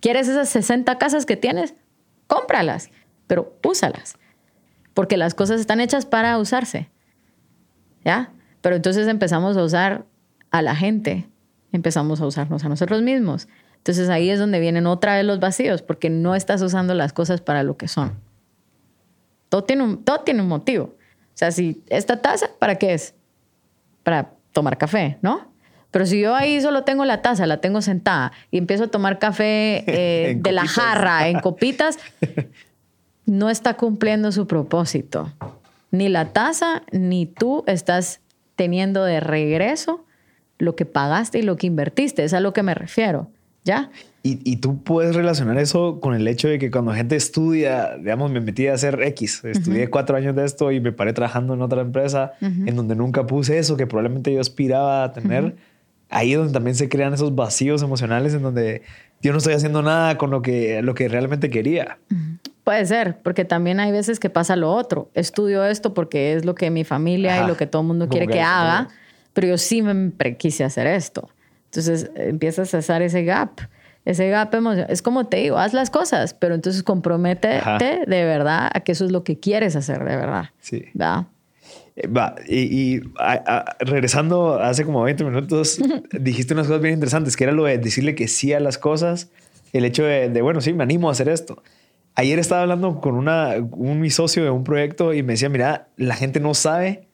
¿Quieres 0.00 0.28
esas 0.28 0.48
60 0.48 0.98
casas 0.98 1.26
que 1.26 1.36
tienes? 1.36 1.74
Cómpralas, 2.26 2.90
pero 3.26 3.56
úsalas. 3.64 4.18
Porque 4.96 5.18
las 5.18 5.34
cosas 5.34 5.60
están 5.60 5.80
hechas 5.80 6.06
para 6.06 6.38
usarse. 6.38 6.88
¿Ya? 8.02 8.32
Pero 8.62 8.76
entonces 8.76 9.06
empezamos 9.08 9.54
a 9.58 9.62
usar 9.62 10.06
a 10.50 10.62
la 10.62 10.74
gente, 10.74 11.28
empezamos 11.70 12.22
a 12.22 12.26
usarnos 12.26 12.64
a 12.64 12.70
nosotros 12.70 13.02
mismos. 13.02 13.46
Entonces 13.76 14.08
ahí 14.08 14.30
es 14.30 14.38
donde 14.38 14.58
vienen 14.58 14.86
otra 14.86 15.16
vez 15.16 15.26
los 15.26 15.38
vacíos, 15.38 15.82
porque 15.82 16.08
no 16.08 16.34
estás 16.34 16.62
usando 16.62 16.94
las 16.94 17.12
cosas 17.12 17.42
para 17.42 17.62
lo 17.62 17.76
que 17.76 17.88
son. 17.88 18.14
Todo 19.50 19.64
tiene 19.64 19.82
un, 19.82 20.02
todo 20.02 20.20
tiene 20.20 20.40
un 20.40 20.48
motivo. 20.48 20.84
O 20.84 21.34
sea, 21.34 21.52
si 21.52 21.82
esta 21.88 22.22
taza, 22.22 22.48
¿para 22.58 22.76
qué 22.76 22.94
es? 22.94 23.14
Para 24.02 24.30
tomar 24.52 24.78
café, 24.78 25.18
¿no? 25.20 25.52
Pero 25.90 26.06
si 26.06 26.20
yo 26.20 26.34
ahí 26.34 26.58
solo 26.62 26.84
tengo 26.84 27.04
la 27.04 27.20
taza, 27.20 27.46
la 27.46 27.58
tengo 27.58 27.82
sentada 27.82 28.32
y 28.50 28.56
empiezo 28.56 28.84
a 28.84 28.88
tomar 28.88 29.18
café 29.18 29.84
eh, 29.86 30.36
de 30.38 30.52
la 30.52 30.66
jarra, 30.66 31.28
en 31.28 31.40
copitas, 31.40 31.98
no 33.26 33.50
está 33.50 33.74
cumpliendo 33.74 34.32
su 34.32 34.46
propósito. 34.46 35.32
Ni 35.90 36.08
la 36.08 36.32
taza, 36.32 36.82
ni 36.92 37.26
tú 37.26 37.64
estás 37.66 38.20
teniendo 38.54 39.04
de 39.04 39.20
regreso 39.20 40.04
lo 40.58 40.74
que 40.74 40.86
pagaste 40.86 41.40
y 41.40 41.42
lo 41.42 41.56
que 41.56 41.66
invertiste. 41.66 42.24
Es 42.24 42.32
a 42.32 42.40
lo 42.40 42.52
que 42.52 42.62
me 42.62 42.74
refiero. 42.74 43.28
¿Ya? 43.64 43.90
Y, 44.22 44.38
y 44.44 44.58
tú 44.58 44.80
puedes 44.84 45.16
relacionar 45.16 45.58
eso 45.58 45.98
con 45.98 46.14
el 46.14 46.28
hecho 46.28 46.46
de 46.46 46.60
que 46.60 46.70
cuando 46.70 46.92
gente 46.92 47.16
estudia, 47.16 47.96
digamos, 47.96 48.30
me 48.30 48.40
metí 48.40 48.68
a 48.68 48.74
hacer 48.74 49.02
X, 49.02 49.44
estudié 49.44 49.90
cuatro 49.90 50.16
años 50.16 50.36
de 50.36 50.44
esto 50.44 50.70
y 50.70 50.78
me 50.78 50.92
paré 50.92 51.12
trabajando 51.12 51.54
en 51.54 51.62
otra 51.62 51.80
empresa 51.80 52.34
en 52.40 52.76
donde 52.76 52.94
nunca 52.94 53.26
puse 53.26 53.58
eso 53.58 53.76
que 53.76 53.88
probablemente 53.88 54.32
yo 54.32 54.40
aspiraba 54.40 55.02
a 55.02 55.12
tener. 55.12 55.56
Ahí 56.10 56.32
es 56.32 56.38
donde 56.38 56.52
también 56.52 56.76
se 56.76 56.88
crean 56.88 57.12
esos 57.12 57.34
vacíos 57.34 57.82
emocionales 57.82 58.34
en 58.34 58.42
donde 58.42 58.82
yo 59.20 59.32
no 59.32 59.38
estoy 59.38 59.54
haciendo 59.54 59.82
nada 59.82 60.16
con 60.16 60.30
lo 60.30 60.42
que, 60.42 60.80
lo 60.82 60.94
que 60.94 61.08
realmente 61.08 61.50
quería. 61.50 61.98
Puede 62.66 62.84
ser, 62.84 63.18
porque 63.22 63.44
también 63.44 63.78
hay 63.78 63.92
veces 63.92 64.18
que 64.18 64.28
pasa 64.28 64.56
lo 64.56 64.72
otro. 64.72 65.08
Estudio 65.14 65.64
esto 65.64 65.94
porque 65.94 66.32
es 66.32 66.44
lo 66.44 66.56
que 66.56 66.68
mi 66.72 66.82
familia 66.82 67.36
Ajá. 67.36 67.44
y 67.44 67.46
lo 67.46 67.56
que 67.56 67.68
todo 67.68 67.82
el 67.82 67.86
mundo 67.86 68.08
quiere 68.08 68.26
que 68.26 68.40
haga, 68.40 68.88
pero 69.34 69.46
yo 69.46 69.56
sí 69.56 69.82
me 69.82 70.10
quise 70.36 70.64
hacer 70.64 70.88
esto. 70.88 71.30
Entonces 71.66 72.10
empiezas 72.16 72.74
a 72.74 72.78
hacer 72.78 73.02
ese 73.02 73.22
gap. 73.22 73.60
Ese 74.04 74.28
gap 74.30 74.52
emocional. 74.52 74.90
Es 74.90 75.00
como 75.00 75.28
te 75.28 75.36
digo, 75.36 75.58
haz 75.58 75.74
las 75.74 75.90
cosas, 75.90 76.34
pero 76.34 76.56
entonces 76.56 76.82
comprométete 76.82 77.58
Ajá. 77.58 77.78
de 77.78 78.24
verdad 78.24 78.68
a 78.74 78.80
que 78.80 78.90
eso 78.90 79.04
es 79.04 79.12
lo 79.12 79.22
que 79.22 79.38
quieres 79.38 79.76
hacer 79.76 80.00
de 80.00 80.16
verdad. 80.16 80.46
Sí. 80.58 80.86
¿Va? 81.00 81.28
Eh, 81.94 82.08
Va, 82.08 82.34
y, 82.48 82.96
y, 82.96 83.00
a- 83.16 83.42
a- 83.58 83.76
regresando 83.84 84.54
hace 84.60 84.84
como 84.84 85.04
20 85.04 85.22
minutos, 85.22 85.78
dijiste 86.12 86.52
unas 86.52 86.66
cosas 86.66 86.82
bien 86.82 86.94
interesantes, 86.94 87.36
que 87.36 87.44
era 87.44 87.52
lo 87.52 87.62
de 87.62 87.78
decirle 87.78 88.16
que 88.16 88.26
sí 88.26 88.52
a 88.52 88.58
las 88.58 88.76
cosas, 88.76 89.30
el 89.72 89.84
hecho 89.84 90.02
de, 90.02 90.30
de, 90.30 90.42
bueno, 90.42 90.60
sí, 90.60 90.72
me 90.72 90.82
animo 90.82 91.08
a 91.08 91.12
hacer 91.12 91.28
esto. 91.28 91.62
Ayer 92.16 92.38
estaba 92.38 92.62
hablando 92.62 93.00
con 93.00 93.14
una, 93.14 93.54
un 93.72 94.00
mi 94.00 94.10
socio 94.10 94.42
de 94.42 94.50
un 94.50 94.64
proyecto 94.64 95.12
y 95.14 95.22
me 95.22 95.34
decía, 95.34 95.48
mira, 95.50 95.88
la 95.96 96.14
gente 96.16 96.40
no 96.40 96.54
sabe 96.54 97.06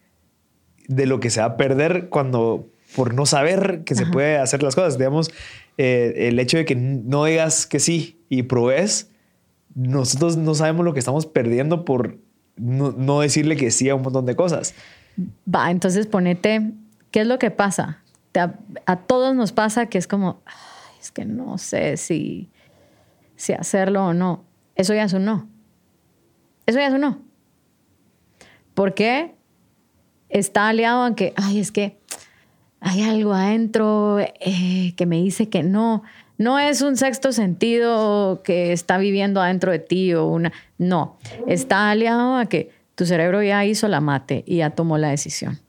de 0.89 1.07
lo 1.07 1.19
que 1.21 1.29
se 1.31 1.41
va 1.41 1.47
a 1.47 1.57
perder 1.57 2.09
cuando, 2.09 2.69
por 2.95 3.13
no 3.13 3.27
saber 3.27 3.83
que 3.85 3.95
se 3.97 4.07
puede 4.07 4.39
hacer 4.39 4.63
las 4.63 4.75
cosas. 4.77 4.99
Digamos, 4.99 5.33
eh, 5.77 6.29
el 6.29 6.39
hecho 6.39 6.57
de 6.57 6.65
que 6.65 6.77
no 6.77 7.25
digas 7.25 7.67
que 7.67 7.81
sí 7.81 8.21
y 8.29 8.45
probes, 8.45 9.11
nosotros 9.75 10.37
no 10.37 10.55
sabemos 10.55 10.85
lo 10.85 10.93
que 10.93 11.01
estamos 11.01 11.27
perdiendo 11.27 11.85
por 11.85 12.19
no, 12.57 12.93
no 12.93 13.21
decirle 13.21 13.57
que 13.57 13.71
sí 13.73 13.89
a 13.89 13.95
un 13.97 14.03
montón 14.03 14.25
de 14.27 14.37
cosas. 14.37 14.75
Va, 15.53 15.71
entonces 15.71 16.07
ponete, 16.07 16.71
¿qué 17.11 17.23
es 17.23 17.27
lo 17.27 17.39
que 17.41 17.51
pasa? 17.51 18.03
Te- 18.31 18.41
a, 18.41 18.55
a 18.87 18.97
todos 18.97 19.35
nos 19.35 19.51
pasa 19.53 19.87
que 19.87 19.99
es 19.99 20.07
como, 20.07 20.43
"Ay, 20.47 20.55
es 21.01 21.11
que 21.11 21.25
no 21.25 21.59
sé 21.59 21.97
si, 21.97 22.51
si 23.35 23.53
hacerlo 23.53 24.07
o 24.07 24.15
no. 24.15 24.45
Eso 24.75 24.95
ya 24.95 25.05
es 25.05 25.13
un 25.13 25.25
no. 25.25 25.49
Eso 26.67 26.79
ya 26.79 26.87
es 26.87 26.95
un 26.95 27.01
no. 27.01 27.19
¿Por 28.75 28.95
qué? 28.95 29.35
Está 30.29 30.69
aliado 30.69 31.05
a 31.05 31.15
que, 31.15 31.35
ay, 31.37 31.59
es 31.59 31.73
que 31.73 31.99
hay 32.81 33.03
algo 33.03 33.33
adentro 33.33 34.19
eh, 34.19 34.95
que 34.97 35.07
me 35.07 35.17
dice 35.17 35.49
que 35.49 35.63
no. 35.63 36.03
No 36.39 36.59
es 36.59 36.83
un 36.83 36.97
sexto 36.97 37.33
sentido 37.33 38.43
que 38.43 38.73
está 38.73 38.99
viviendo 38.99 39.41
adentro 39.41 39.71
de 39.71 39.79
ti 39.79 40.15
o 40.15 40.27
una. 40.27 40.53
No. 40.79 41.17
Está 41.47 41.91
aliado 41.91 42.37
a 42.37 42.47
que 42.47 42.71
tu 42.95 43.07
cerebro 43.07 43.43
ya 43.43 43.65
hizo 43.65 43.87
la 43.89 44.01
mate 44.01 44.43
y 44.47 44.57
ya 44.57 44.71
tomó 44.71 44.99
la 44.99 45.11
decisión. 45.11 45.61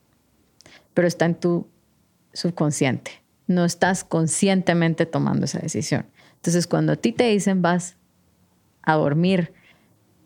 Pero 0.93 1.07
está 1.07 1.25
en 1.25 1.35
tu 1.35 1.67
subconsciente. 2.33 3.11
No 3.45 3.65
estás 3.65 4.03
conscientemente 4.03 5.05
tomando 5.05 5.45
esa 5.45 5.59
decisión. 5.59 6.05
Entonces, 6.37 6.65
cuando 6.65 6.93
a 6.93 6.95
ti 6.95 7.11
te 7.11 7.25
dicen 7.25 7.61
vas 7.61 7.97
a 8.83 8.95
dormir 8.95 9.53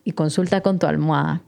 y 0.04 0.12
consulta 0.12 0.60
con 0.60 0.78
tu 0.78 0.86
almohada, 0.86 1.42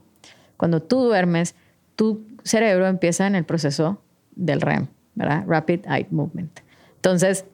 cuando 0.57 0.81
tú 0.81 1.01
duermes, 1.03 1.55
tu 1.95 2.25
cerebro 2.43 2.87
empieza 2.87 3.27
en 3.27 3.35
el 3.35 3.43
proceso 3.43 4.01
del 4.35 4.61
REM, 4.61 4.87
¿verdad? 5.15 5.43
Rapid 5.47 5.85
Eye 5.87 6.07
Movement. 6.11 6.59
Entonces, 6.95 7.45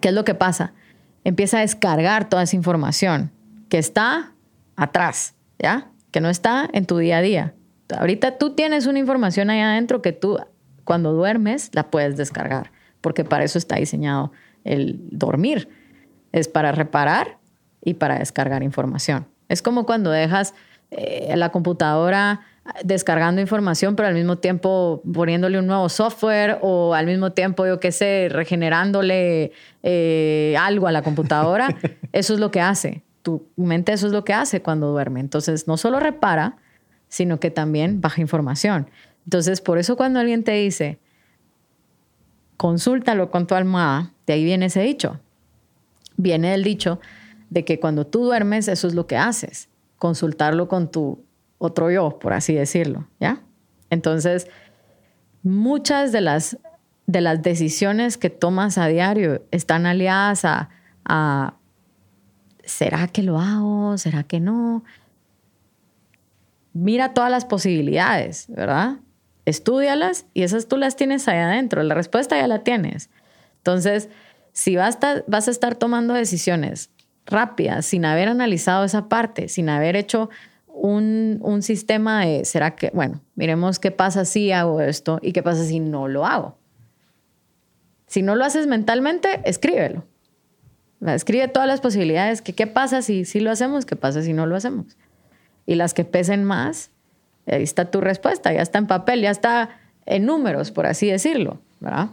¿qué 0.00 0.08
es 0.08 0.14
lo 0.14 0.24
que 0.24 0.34
pasa? 0.34 0.72
Empieza 1.24 1.58
a 1.58 1.60
descargar 1.60 2.28
toda 2.28 2.42
esa 2.42 2.56
información 2.56 3.30
que 3.68 3.78
está 3.78 4.32
atrás, 4.76 5.34
¿ya? 5.58 5.90
Que 6.10 6.20
no 6.20 6.30
está 6.30 6.68
en 6.72 6.86
tu 6.86 6.98
día 6.98 7.18
a 7.18 7.22
día. 7.22 7.54
Ahorita 7.94 8.38
tú 8.38 8.54
tienes 8.54 8.86
una 8.86 8.98
información 8.98 9.50
ahí 9.50 9.60
adentro 9.60 10.00
que 10.00 10.12
tú 10.12 10.38
cuando 10.84 11.12
duermes 11.12 11.70
la 11.72 11.90
puedes 11.90 12.16
descargar, 12.16 12.72
porque 13.00 13.24
para 13.24 13.44
eso 13.44 13.58
está 13.58 13.76
diseñado 13.76 14.32
el 14.64 15.00
dormir. 15.10 15.68
Es 16.32 16.48
para 16.48 16.72
reparar 16.72 17.38
y 17.84 17.94
para 17.94 18.18
descargar 18.18 18.62
información. 18.62 19.26
Es 19.48 19.62
como 19.62 19.86
cuando 19.86 20.10
dejas 20.10 20.54
eh, 20.90 21.34
la 21.36 21.50
computadora 21.50 22.40
descargando 22.82 23.40
información, 23.40 23.94
pero 23.94 24.08
al 24.08 24.14
mismo 24.14 24.38
tiempo 24.38 25.02
poniéndole 25.12 25.58
un 25.58 25.66
nuevo 25.66 25.88
software 25.88 26.58
o 26.62 26.94
al 26.94 27.06
mismo 27.06 27.32
tiempo, 27.32 27.66
yo 27.66 27.78
qué 27.78 27.92
sé, 27.92 28.28
regenerándole 28.30 29.52
eh, 29.82 30.56
algo 30.58 30.86
a 30.86 30.92
la 30.92 31.02
computadora. 31.02 31.68
eso 32.12 32.34
es 32.34 32.40
lo 32.40 32.50
que 32.50 32.60
hace. 32.60 33.02
Tu 33.22 33.46
mente 33.56 33.92
eso 33.92 34.06
es 34.06 34.12
lo 34.12 34.24
que 34.24 34.32
hace 34.32 34.62
cuando 34.62 34.90
duerme. 34.90 35.20
Entonces, 35.20 35.68
no 35.68 35.76
solo 35.76 36.00
repara, 36.00 36.56
sino 37.08 37.38
que 37.38 37.50
también 37.50 38.00
baja 38.00 38.20
información. 38.20 38.88
Entonces, 39.24 39.60
por 39.60 39.78
eso 39.78 39.96
cuando 39.96 40.20
alguien 40.20 40.42
te 40.42 40.52
dice, 40.52 40.98
consúltalo 42.56 43.30
con 43.30 43.46
tu 43.46 43.54
almohada, 43.54 44.10
de 44.26 44.34
ahí 44.34 44.44
viene 44.44 44.66
ese 44.66 44.82
dicho. 44.82 45.20
Viene 46.16 46.54
el 46.54 46.64
dicho 46.64 47.00
de 47.54 47.64
que 47.64 47.78
cuando 47.78 48.04
tú 48.04 48.24
duermes, 48.24 48.66
eso 48.66 48.88
es 48.88 48.94
lo 48.94 49.06
que 49.06 49.16
haces, 49.16 49.68
consultarlo 49.96 50.66
con 50.66 50.90
tu 50.90 51.24
otro 51.58 51.88
yo, 51.88 52.18
por 52.18 52.32
así 52.32 52.52
decirlo, 52.52 53.06
¿ya? 53.20 53.42
Entonces, 53.90 54.48
muchas 55.44 56.10
de 56.10 56.20
las, 56.20 56.58
de 57.06 57.20
las 57.20 57.42
decisiones 57.42 58.18
que 58.18 58.28
tomas 58.28 58.76
a 58.76 58.88
diario 58.88 59.44
están 59.52 59.86
aliadas 59.86 60.44
a, 60.44 60.68
a, 61.04 61.54
¿será 62.64 63.06
que 63.06 63.22
lo 63.22 63.38
hago? 63.38 63.96
¿Será 63.98 64.24
que 64.24 64.40
no? 64.40 64.82
Mira 66.72 67.14
todas 67.14 67.30
las 67.30 67.44
posibilidades, 67.44 68.46
¿verdad? 68.48 68.96
Estúdialas 69.44 70.26
y 70.34 70.42
esas 70.42 70.66
tú 70.66 70.76
las 70.76 70.96
tienes 70.96 71.28
ahí 71.28 71.38
adentro. 71.38 71.84
La 71.84 71.94
respuesta 71.94 72.36
ya 72.36 72.48
la 72.48 72.64
tienes. 72.64 73.10
Entonces, 73.58 74.08
si 74.52 74.74
vas 74.74 74.98
a, 75.02 75.22
vas 75.28 75.46
a 75.46 75.52
estar 75.52 75.76
tomando 75.76 76.14
decisiones 76.14 76.90
rápidas, 77.26 77.86
sin 77.86 78.04
haber 78.04 78.28
analizado 78.28 78.84
esa 78.84 79.08
parte, 79.08 79.48
sin 79.48 79.68
haber 79.68 79.96
hecho 79.96 80.30
un, 80.66 81.62
sistema 81.62 82.26
de, 82.26 82.44
¿será 82.44 82.74
que, 82.74 82.90
bueno, 82.92 83.20
miremos 83.36 83.78
qué 83.78 83.90
pasa 83.90 84.24
si 84.24 84.52
hago 84.52 84.80
esto 84.80 85.18
y 85.22 85.32
qué 85.32 85.42
pasa 85.42 85.64
si 85.64 85.80
no 85.80 86.08
lo 86.08 86.26
hago? 86.26 86.58
Si 88.06 88.22
no 88.22 88.34
lo 88.34 88.44
haces 88.44 88.66
mentalmente, 88.66 89.40
escríbelo. 89.44 90.04
Escribe 91.00 91.48
todas 91.48 91.68
las 91.68 91.80
posibilidades, 91.80 92.42
que 92.42 92.52
qué 92.52 92.66
pasa 92.66 93.02
si, 93.02 93.24
si 93.24 93.40
lo 93.40 93.50
hacemos, 93.50 93.86
qué 93.86 93.96
pasa 93.96 94.22
si 94.22 94.32
no 94.32 94.46
lo 94.46 94.56
hacemos. 94.56 94.96
Y 95.66 95.74
las 95.74 95.94
que 95.94 96.04
pesen 96.04 96.44
más, 96.44 96.90
ahí 97.46 97.62
está 97.62 97.90
tu 97.90 98.00
respuesta, 98.00 98.52
ya 98.52 98.62
está 98.62 98.78
en 98.78 98.86
papel, 98.86 99.20
ya 99.20 99.30
está 99.30 99.70
en 100.06 100.26
números, 100.26 100.70
por 100.70 100.86
así 100.86 101.06
decirlo, 101.10 101.60
¿verdad? 101.80 102.08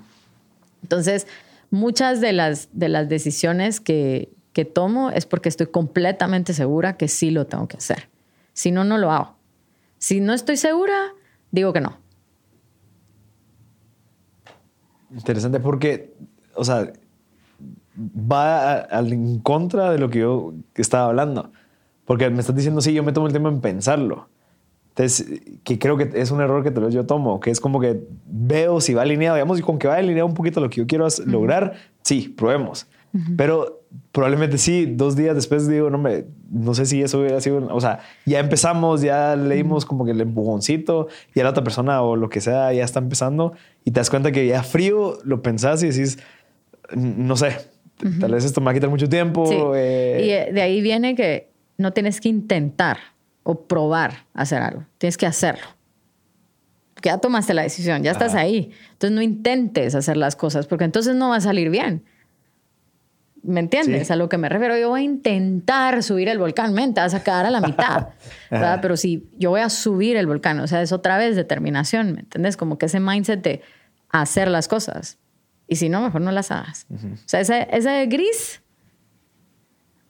Entonces, 0.83 1.27
muchas 1.69 2.21
de 2.21 2.33
las, 2.33 2.69
de 2.73 2.89
las 2.89 3.09
decisiones 3.09 3.79
que, 3.79 4.29
que 4.53 4.65
tomo 4.65 5.09
es 5.09 5.25
porque 5.25 5.49
estoy 5.49 5.67
completamente 5.67 6.53
segura 6.53 6.97
que 6.97 7.07
sí 7.07 7.31
lo 7.31 7.47
tengo 7.47 7.67
que 7.67 7.77
hacer. 7.77 8.09
Si 8.53 8.71
no, 8.71 8.83
no 8.83 8.97
lo 8.97 9.11
hago. 9.11 9.35
Si 9.97 10.19
no 10.19 10.33
estoy 10.33 10.57
segura, 10.57 11.13
digo 11.51 11.73
que 11.73 11.81
no. 11.81 11.97
Interesante 15.11 15.59
porque, 15.59 16.13
o 16.55 16.63
sea, 16.63 16.91
va 17.97 18.87
en 18.91 19.39
contra 19.39 19.91
de 19.91 19.99
lo 19.99 20.09
que 20.09 20.19
yo 20.19 20.53
estaba 20.75 21.05
hablando. 21.05 21.51
Porque 22.05 22.29
me 22.29 22.39
estás 22.39 22.55
diciendo, 22.55 22.81
sí, 22.81 22.93
yo 22.93 23.03
me 23.03 23.13
tomo 23.13 23.27
el 23.27 23.33
tiempo 23.33 23.49
en 23.49 23.61
pensarlo. 23.61 24.27
Entonces, 24.89 25.41
que 25.63 25.79
creo 25.79 25.95
que 25.95 26.11
es 26.15 26.31
un 26.31 26.41
error 26.41 26.63
que 26.63 26.71
tal 26.71 26.83
vez 26.83 26.93
yo 26.93 27.05
tomo, 27.05 27.39
que 27.39 27.49
es 27.49 27.61
como 27.61 27.79
que 27.79 28.03
veo 28.25 28.81
si 28.81 28.93
va 28.93 29.03
alineado, 29.03 29.35
digamos, 29.35 29.59
y 29.59 29.61
con 29.61 29.79
que 29.79 29.87
va 29.87 29.95
alineado 29.95 30.27
un 30.27 30.33
poquito 30.33 30.59
lo 30.59 30.69
que 30.69 30.77
yo 30.77 30.87
quiero 30.87 31.07
lograr, 31.25 31.75
sí, 32.01 32.27
probemos. 32.27 32.87
Pero 33.37 33.80
probablemente 34.11 34.57
sí, 34.57 34.85
dos 34.85 35.15
días 35.15 35.35
después 35.35 35.67
digo, 35.67 35.89
no, 35.89 35.97
me, 35.97 36.25
no 36.49 36.73
sé 36.73 36.85
si 36.85 37.01
eso 37.01 37.19
hubiera 37.19 37.39
sido, 37.41 37.67
o 37.73 37.81
sea, 37.81 37.99
ya 38.25 38.39
empezamos, 38.39 39.01
ya 39.01 39.35
leímos 39.35 39.85
como 39.85 40.05
que 40.05 40.11
el 40.11 40.21
empujoncito 40.21 41.07
y 41.33 41.39
a 41.39 41.43
la 41.43 41.51
otra 41.51 41.63
persona 41.63 42.01
o 42.01 42.15
lo 42.15 42.29
que 42.29 42.41
sea 42.41 42.73
ya 42.73 42.83
está 42.83 42.99
empezando 42.99 43.53
y 43.85 43.91
te 43.91 43.99
das 43.99 44.09
cuenta 44.09 44.31
que 44.31 44.47
ya 44.47 44.63
frío 44.63 45.17
lo 45.23 45.41
pensás 45.41 45.83
y 45.83 45.89
decís, 45.89 46.19
no 46.95 47.37
sé, 47.37 47.57
tal 48.19 48.31
vez 48.31 48.45
esto 48.45 48.61
me 48.61 48.65
va 48.65 48.71
a 48.71 48.73
quitar 48.73 48.89
mucho 48.89 49.07
tiempo. 49.07 49.73
Eh". 49.75 50.21
Y 50.25 50.29
eh, 50.29 50.53
de 50.53 50.61
ahí 50.61 50.81
viene 50.81 51.15
que 51.15 51.49
no 51.77 51.93
tienes 51.93 52.19
que 52.19 52.29
intentar 52.29 52.97
o 53.43 53.63
probar 53.63 54.25
hacer 54.33 54.61
algo, 54.61 54.85
tienes 54.97 55.17
que 55.17 55.25
hacerlo. 55.25 55.65
Porque 56.93 57.09
ya 57.09 57.17
tomaste 57.17 57.53
la 57.53 57.63
decisión, 57.63 58.03
ya 58.03 58.11
estás 58.11 58.35
ahí. 58.35 58.71
Entonces 58.91 59.15
no 59.15 59.21
intentes 59.21 59.95
hacer 59.95 60.17
las 60.17 60.35
cosas 60.35 60.67
porque 60.67 60.83
entonces 60.83 61.15
no 61.15 61.29
va 61.29 61.37
a 61.37 61.41
salir 61.41 61.69
bien. 61.71 62.03
¿Me 63.43 63.59
entiendes? 63.59 64.11
A 64.11 64.15
lo 64.15 64.29
que 64.29 64.37
me 64.37 64.49
refiero. 64.49 64.77
Yo 64.77 64.89
voy 64.89 65.01
a 65.01 65.03
intentar 65.03 66.03
subir 66.03 66.29
el 66.29 66.37
volcán. 66.37 66.73
Mente, 66.73 67.01
vas 67.01 67.13
a 67.13 67.23
quedar 67.23 67.45
a 67.45 67.49
la 67.49 67.61
mitad. 67.61 68.09
¿verdad? 68.51 68.79
Pero 68.81 68.97
si 68.97 69.27
yo 69.37 69.49
voy 69.49 69.61
a 69.61 69.69
subir 69.69 70.15
el 70.17 70.27
volcán, 70.27 70.59
o 70.59 70.67
sea, 70.67 70.81
es 70.81 70.91
otra 70.91 71.17
vez 71.17 71.35
determinación. 71.35 72.13
¿Me 72.13 72.19
entiendes? 72.21 72.57
Como 72.57 72.77
que 72.77 72.85
ese 72.85 72.99
mindset 72.99 73.41
de 73.41 73.61
hacer 74.09 74.47
las 74.47 74.67
cosas. 74.67 75.17
Y 75.67 75.77
si 75.77 75.89
no, 75.89 76.01
mejor 76.01 76.21
no 76.21 76.31
las 76.31 76.51
hagas. 76.51 76.85
O 76.91 76.97
sea, 77.25 77.39
ese, 77.39 77.67
ese 77.71 78.05
gris, 78.07 78.61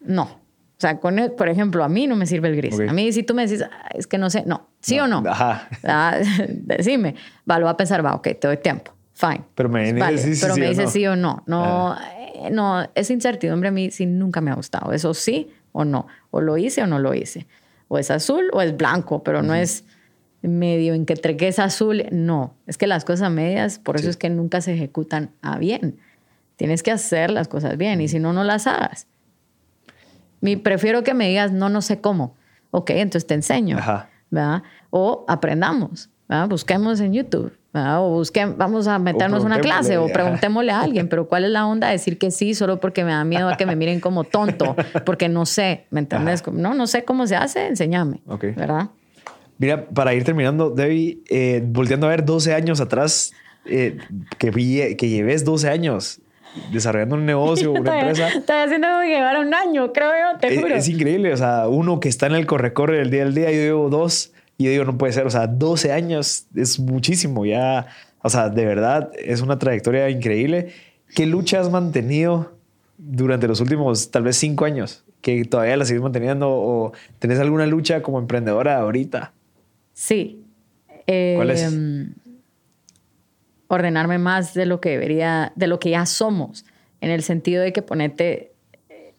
no. 0.01 0.23
O 0.23 0.81
sea, 0.81 0.99
con 0.99 1.15
por 1.37 1.47
ejemplo, 1.47 1.83
a 1.83 1.89
mí 1.89 2.07
no 2.07 2.15
me 2.15 2.25
sirve 2.25 2.47
el 2.47 2.55
gris. 2.55 2.79
A 2.79 2.91
mí, 2.91 3.11
si 3.11 3.21
tú 3.21 3.35
me 3.35 3.45
decís, 3.45 3.63
es 3.93 4.07
que 4.07 4.17
no 4.17 4.31
sé, 4.31 4.43
no, 4.47 4.69
sí 4.79 4.99
o 4.99 5.07
no. 5.07 5.23
Ajá. 5.27 5.67
Decime, 6.49 7.13
va, 7.49 7.59
lo 7.59 7.65
va 7.65 7.71
a 7.71 7.77
pensar, 7.77 8.03
va, 8.03 8.15
ok, 8.15 8.23
te 8.39 8.47
doy 8.47 8.57
tiempo, 8.57 8.91
fine. 9.21 9.43
Pero 9.55 9.69
me, 9.69 9.93
vale, 9.93 10.17
sí, 10.17 10.39
pero 10.41 10.55
me 10.55 10.69
dices 10.69 10.91
sí 10.91 11.05
o 11.05 11.15
no. 11.15 11.43
No, 11.45 11.95
no, 12.51 12.89
esa 12.95 13.13
incertidumbre 13.13 13.69
a 13.69 13.71
mí 13.71 13.91
sí 13.91 14.05
nunca 14.05 14.41
me 14.41 14.51
ha 14.51 14.55
gustado. 14.55 14.91
Eso 14.93 15.13
sí 15.13 15.51
o 15.71 15.85
no. 15.85 16.07
O 16.31 16.41
lo 16.41 16.57
hice 16.57 16.81
o 16.81 16.87
no 16.87 16.99
lo 16.99 17.13
hice. 17.13 17.47
O 17.87 17.97
es 17.97 18.09
azul 18.09 18.49
o 18.53 18.61
es 18.61 18.75
blanco, 18.75 19.23
pero 19.23 19.43
no 19.43 19.53
es 19.53 19.85
medio 20.41 20.95
en 20.95 21.05
que 21.05 21.13
entre 21.13 21.37
que 21.37 21.47
es 21.47 21.59
azul. 21.59 22.03
No, 22.11 22.55
es 22.65 22.77
que 22.77 22.87
las 22.87 23.05
cosas 23.05 23.31
medias, 23.31 23.79
por 23.79 23.97
eso 23.97 24.09
es 24.09 24.17
que 24.17 24.29
nunca 24.29 24.61
se 24.61 24.73
ejecutan 24.73 25.31
a 25.41 25.57
bien. 25.59 25.99
Tienes 26.55 26.83
que 26.83 26.91
hacer 26.91 27.31
las 27.31 27.47
cosas 27.47 27.77
bien 27.77 28.01
y 28.01 28.07
si 28.07 28.19
no, 28.19 28.33
no 28.33 28.43
las 28.43 28.67
hagas. 28.67 29.07
Mi, 30.39 30.55
prefiero 30.55 31.03
que 31.03 31.13
me 31.13 31.29
digas, 31.29 31.51
no, 31.51 31.69
no 31.69 31.81
sé 31.81 32.01
cómo. 32.01 32.35
Ok, 32.71 32.91
entonces 32.91 33.27
te 33.27 33.35
enseño. 33.35 33.77
¿verdad? 34.31 34.63
O 34.89 35.25
aprendamos. 35.27 36.09
Busquemos 36.47 36.99
en 37.01 37.13
YouTube. 37.13 37.53
O 37.73 38.09
busquen, 38.09 38.57
vamos 38.57 38.87
a 38.87 38.99
meternos 38.99 39.43
una 39.45 39.61
clase 39.61 39.97
o 39.97 40.07
preguntémosle 40.13 40.71
a 40.71 40.81
alguien, 40.81 41.07
pero 41.07 41.27
¿cuál 41.27 41.45
es 41.45 41.51
la 41.51 41.65
onda 41.65 41.87
de 41.87 41.93
decir 41.93 42.17
que 42.17 42.29
sí 42.31 42.53
solo 42.53 42.79
porque 42.79 43.03
me 43.05 43.11
da 43.11 43.23
miedo 43.23 43.47
a 43.47 43.55
que 43.55 43.65
me 43.65 43.75
miren 43.75 43.99
como 43.99 44.25
tonto? 44.25 44.75
Porque 45.05 45.29
no 45.29 45.45
sé, 45.45 45.85
¿me 45.89 46.01
entiendes? 46.01 46.43
No, 46.51 46.73
no 46.73 46.87
sé 46.87 47.05
cómo 47.05 47.27
se 47.27 47.35
hace, 47.35 47.67
enséñame. 47.67 48.19
¿Verdad? 48.55 48.89
Mira, 49.57 49.85
para 49.85 50.13
ir 50.13 50.23
terminando, 50.23 50.71
Debbie, 50.71 51.19
eh, 51.29 51.61
volteando 51.63 52.07
a 52.07 52.09
ver 52.09 52.25
12 52.25 52.53
años 52.53 52.81
atrás, 52.81 53.31
eh, 53.65 53.99
que, 54.37 54.95
que 54.97 55.09
lleves 55.09 55.45
12 55.45 55.69
años 55.69 56.19
desarrollando 56.71 57.15
un 57.15 57.25
negocio, 57.25 57.71
una 57.79 57.99
empresa. 57.99 58.27
Estoy 58.29 58.57
haciendo 58.57 58.87
llevar 59.03 59.39
un 59.39 59.53
año, 59.53 59.93
creo 59.93 60.09
yo, 60.09 60.39
te 60.39 60.53
es, 60.53 60.61
juro. 60.61 60.75
Es 60.75 60.89
increíble, 60.89 61.31
o 61.31 61.37
sea, 61.37 61.67
uno 61.67 61.99
que 61.99 62.09
está 62.09 62.27
en 62.27 62.35
el 62.35 62.45
corre-corre 62.45 62.97
del 62.97 63.11
día 63.11 63.23
al 63.23 63.33
día, 63.33 63.51
yo 63.51 63.61
llevo 63.61 63.89
dos 63.89 64.33
y 64.61 64.65
yo 64.65 64.71
digo, 64.71 64.85
no 64.85 64.97
puede 64.97 65.13
ser, 65.13 65.25
o 65.25 65.29
sea, 65.29 65.47
12 65.47 65.91
años 65.91 66.45
es 66.55 66.79
muchísimo 66.79 67.45
ya. 67.45 67.87
O 68.21 68.29
sea, 68.29 68.49
de 68.49 68.65
verdad 68.65 69.11
es 69.17 69.41
una 69.41 69.57
trayectoria 69.57 70.09
increíble. 70.09 70.73
¿Qué 71.15 71.25
lucha 71.25 71.59
has 71.59 71.69
mantenido 71.71 72.53
durante 72.97 73.47
los 73.47 73.59
últimos 73.59 74.11
tal 74.11 74.23
vez 74.23 74.37
cinco 74.37 74.65
años? 74.65 75.03
¿Que 75.21 75.43
todavía 75.45 75.75
la 75.77 75.85
sigues 75.85 76.03
manteniendo 76.03 76.49
o 76.49 76.93
tenés 77.19 77.39
alguna 77.39 77.65
lucha 77.65 78.01
como 78.01 78.19
emprendedora 78.19 78.77
ahorita? 78.79 79.33
Sí. 79.93 80.43
¿Cuál 81.07 81.49
es? 81.49 81.63
Em, 81.63 82.13
ordenarme 83.67 84.17
más 84.17 84.53
de 84.53 84.65
lo 84.65 84.79
que 84.79 84.89
debería, 84.89 85.53
de 85.55 85.67
lo 85.67 85.79
que 85.79 85.91
ya 85.91 86.05
somos, 86.05 86.65
en 86.99 87.09
el 87.09 87.23
sentido 87.23 87.63
de 87.63 87.73
que 87.73 87.81
ponerte 87.81 88.51
eh, 88.89 89.13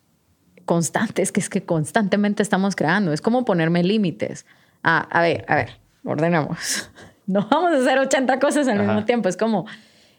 constantes, 0.64 1.32
que 1.32 1.40
es 1.40 1.48
que 1.48 1.64
constantemente 1.64 2.42
estamos 2.42 2.76
creando. 2.76 3.12
Es 3.12 3.20
como 3.20 3.44
ponerme 3.44 3.82
límites. 3.82 4.46
Ah, 4.82 5.06
a 5.10 5.22
ver, 5.22 5.44
a 5.48 5.56
ver, 5.56 5.70
ordenamos. 6.04 6.90
No 7.24 7.46
vamos 7.48 7.70
a 7.72 7.76
hacer 7.76 8.00
80 8.00 8.40
cosas 8.40 8.66
al 8.66 8.80
mismo 8.80 9.04
tiempo. 9.04 9.28
Es 9.28 9.36
como 9.36 9.64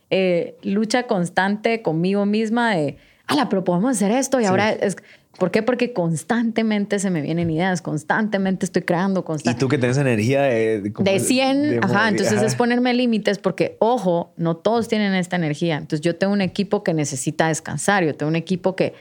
eh, 0.09 0.55
lucha 0.64 1.03
constante 1.03 1.82
conmigo 1.82 2.26
misma 2.26 2.72
de, 2.76 2.97
ala, 3.28 3.49
pero 3.49 3.66
podemos 3.66 3.91
hacer 3.91 4.09
esto 4.11 4.39
y 4.39 4.45
ahora 4.45 4.72
es 4.72 4.95
¿Por 5.38 5.49
qué? 5.49 5.64
Porque 5.64 5.93
constantemente 5.93 6.99
se 6.99 7.09
me 7.09 7.22
vienen 7.22 7.49
ideas, 7.49 7.82
constantemente 7.82 8.66
estoy 8.68 8.84
creando, 8.84 9.22
Y 9.22 9.24
constantemente. 9.24 9.59
tú 9.59 9.68
que 9.68 9.80
tienes 9.80 9.97
energía 9.97 10.43
de... 10.43 10.93
De 10.99 11.20
100, 11.20 11.61
de- 11.64 11.80
ajá, 11.82 12.09
entonces 12.09 12.38
ajá. 12.38 12.45
es 12.45 12.53
ponerme 12.55 12.93
límites 12.93 13.39
porque, 13.39 13.76
ojo, 13.80 14.32
no 14.38 14.57
todos 14.57 14.88
tienen 14.88 15.16
esta 15.16 15.36
energía. 15.36 15.78
Entonces 15.78 16.01
yo 16.01 16.16
tengo 16.18 16.34
un 16.34 16.41
equipo 16.41 16.84
que 16.84 16.93
necesita 16.93 17.47
descansar, 17.47 18.03
yo 18.03 18.14
tengo 18.16 18.30
un 18.30 18.36
equipo 18.36 18.76
que, 18.76 18.93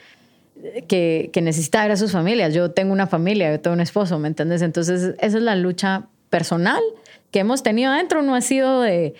que, 0.88 1.30
que 1.32 1.42
necesita 1.42 1.82
ver 1.82 1.92
a 1.92 1.96
sus 1.96 2.12
familias, 2.12 2.54
yo 2.54 2.70
tengo 2.70 2.92
una 2.92 3.06
familia, 3.06 3.50
yo 3.50 3.60
tengo 3.60 3.74
un 3.74 3.80
esposo, 3.80 4.18
¿me 4.18 4.28
entiendes? 4.28 4.62
Entonces 4.62 5.14
esa 5.18 5.38
es 5.38 5.42
la 5.42 5.56
lucha 5.56 6.06
personal 6.30 6.82
que 7.30 7.40
hemos 7.40 7.62
tenido 7.62 7.90
adentro, 7.90 8.22
no 8.22 8.34
ha 8.34 8.40
sido 8.40 8.82
de... 8.82 9.14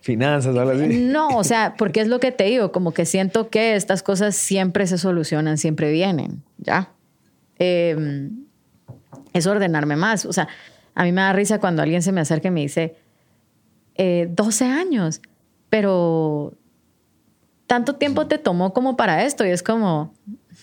Finanzas 0.00 0.54
algo 0.56 0.72
así. 0.72 0.86
No, 0.86 1.28
o 1.28 1.44
sea, 1.44 1.74
porque 1.78 2.00
es 2.00 2.08
lo 2.08 2.20
que 2.20 2.32
te 2.32 2.44
digo, 2.44 2.72
como 2.72 2.92
que 2.92 3.06
siento 3.06 3.48
que 3.48 3.76
estas 3.76 4.02
cosas 4.02 4.36
siempre 4.36 4.86
se 4.86 4.98
solucionan, 4.98 5.56
siempre 5.56 5.90
vienen, 5.90 6.42
¿ya? 6.58 6.90
Eh, 7.58 8.28
es 9.32 9.46
ordenarme 9.46 9.96
más. 9.96 10.26
O 10.26 10.32
sea, 10.32 10.48
a 10.94 11.04
mí 11.04 11.12
me 11.12 11.22
da 11.22 11.32
risa 11.32 11.58
cuando 11.58 11.82
alguien 11.82 12.02
se 12.02 12.12
me 12.12 12.20
acerca 12.20 12.48
y 12.48 12.50
me 12.50 12.60
dice, 12.60 12.96
eh, 13.94 14.28
12 14.30 14.64
años, 14.66 15.22
pero 15.70 16.54
tanto 17.66 17.94
tiempo 17.94 18.26
te 18.26 18.38
tomó 18.38 18.72
como 18.72 18.96
para 18.96 19.24
esto 19.24 19.46
y 19.46 19.50
es 19.50 19.62
como... 19.62 20.12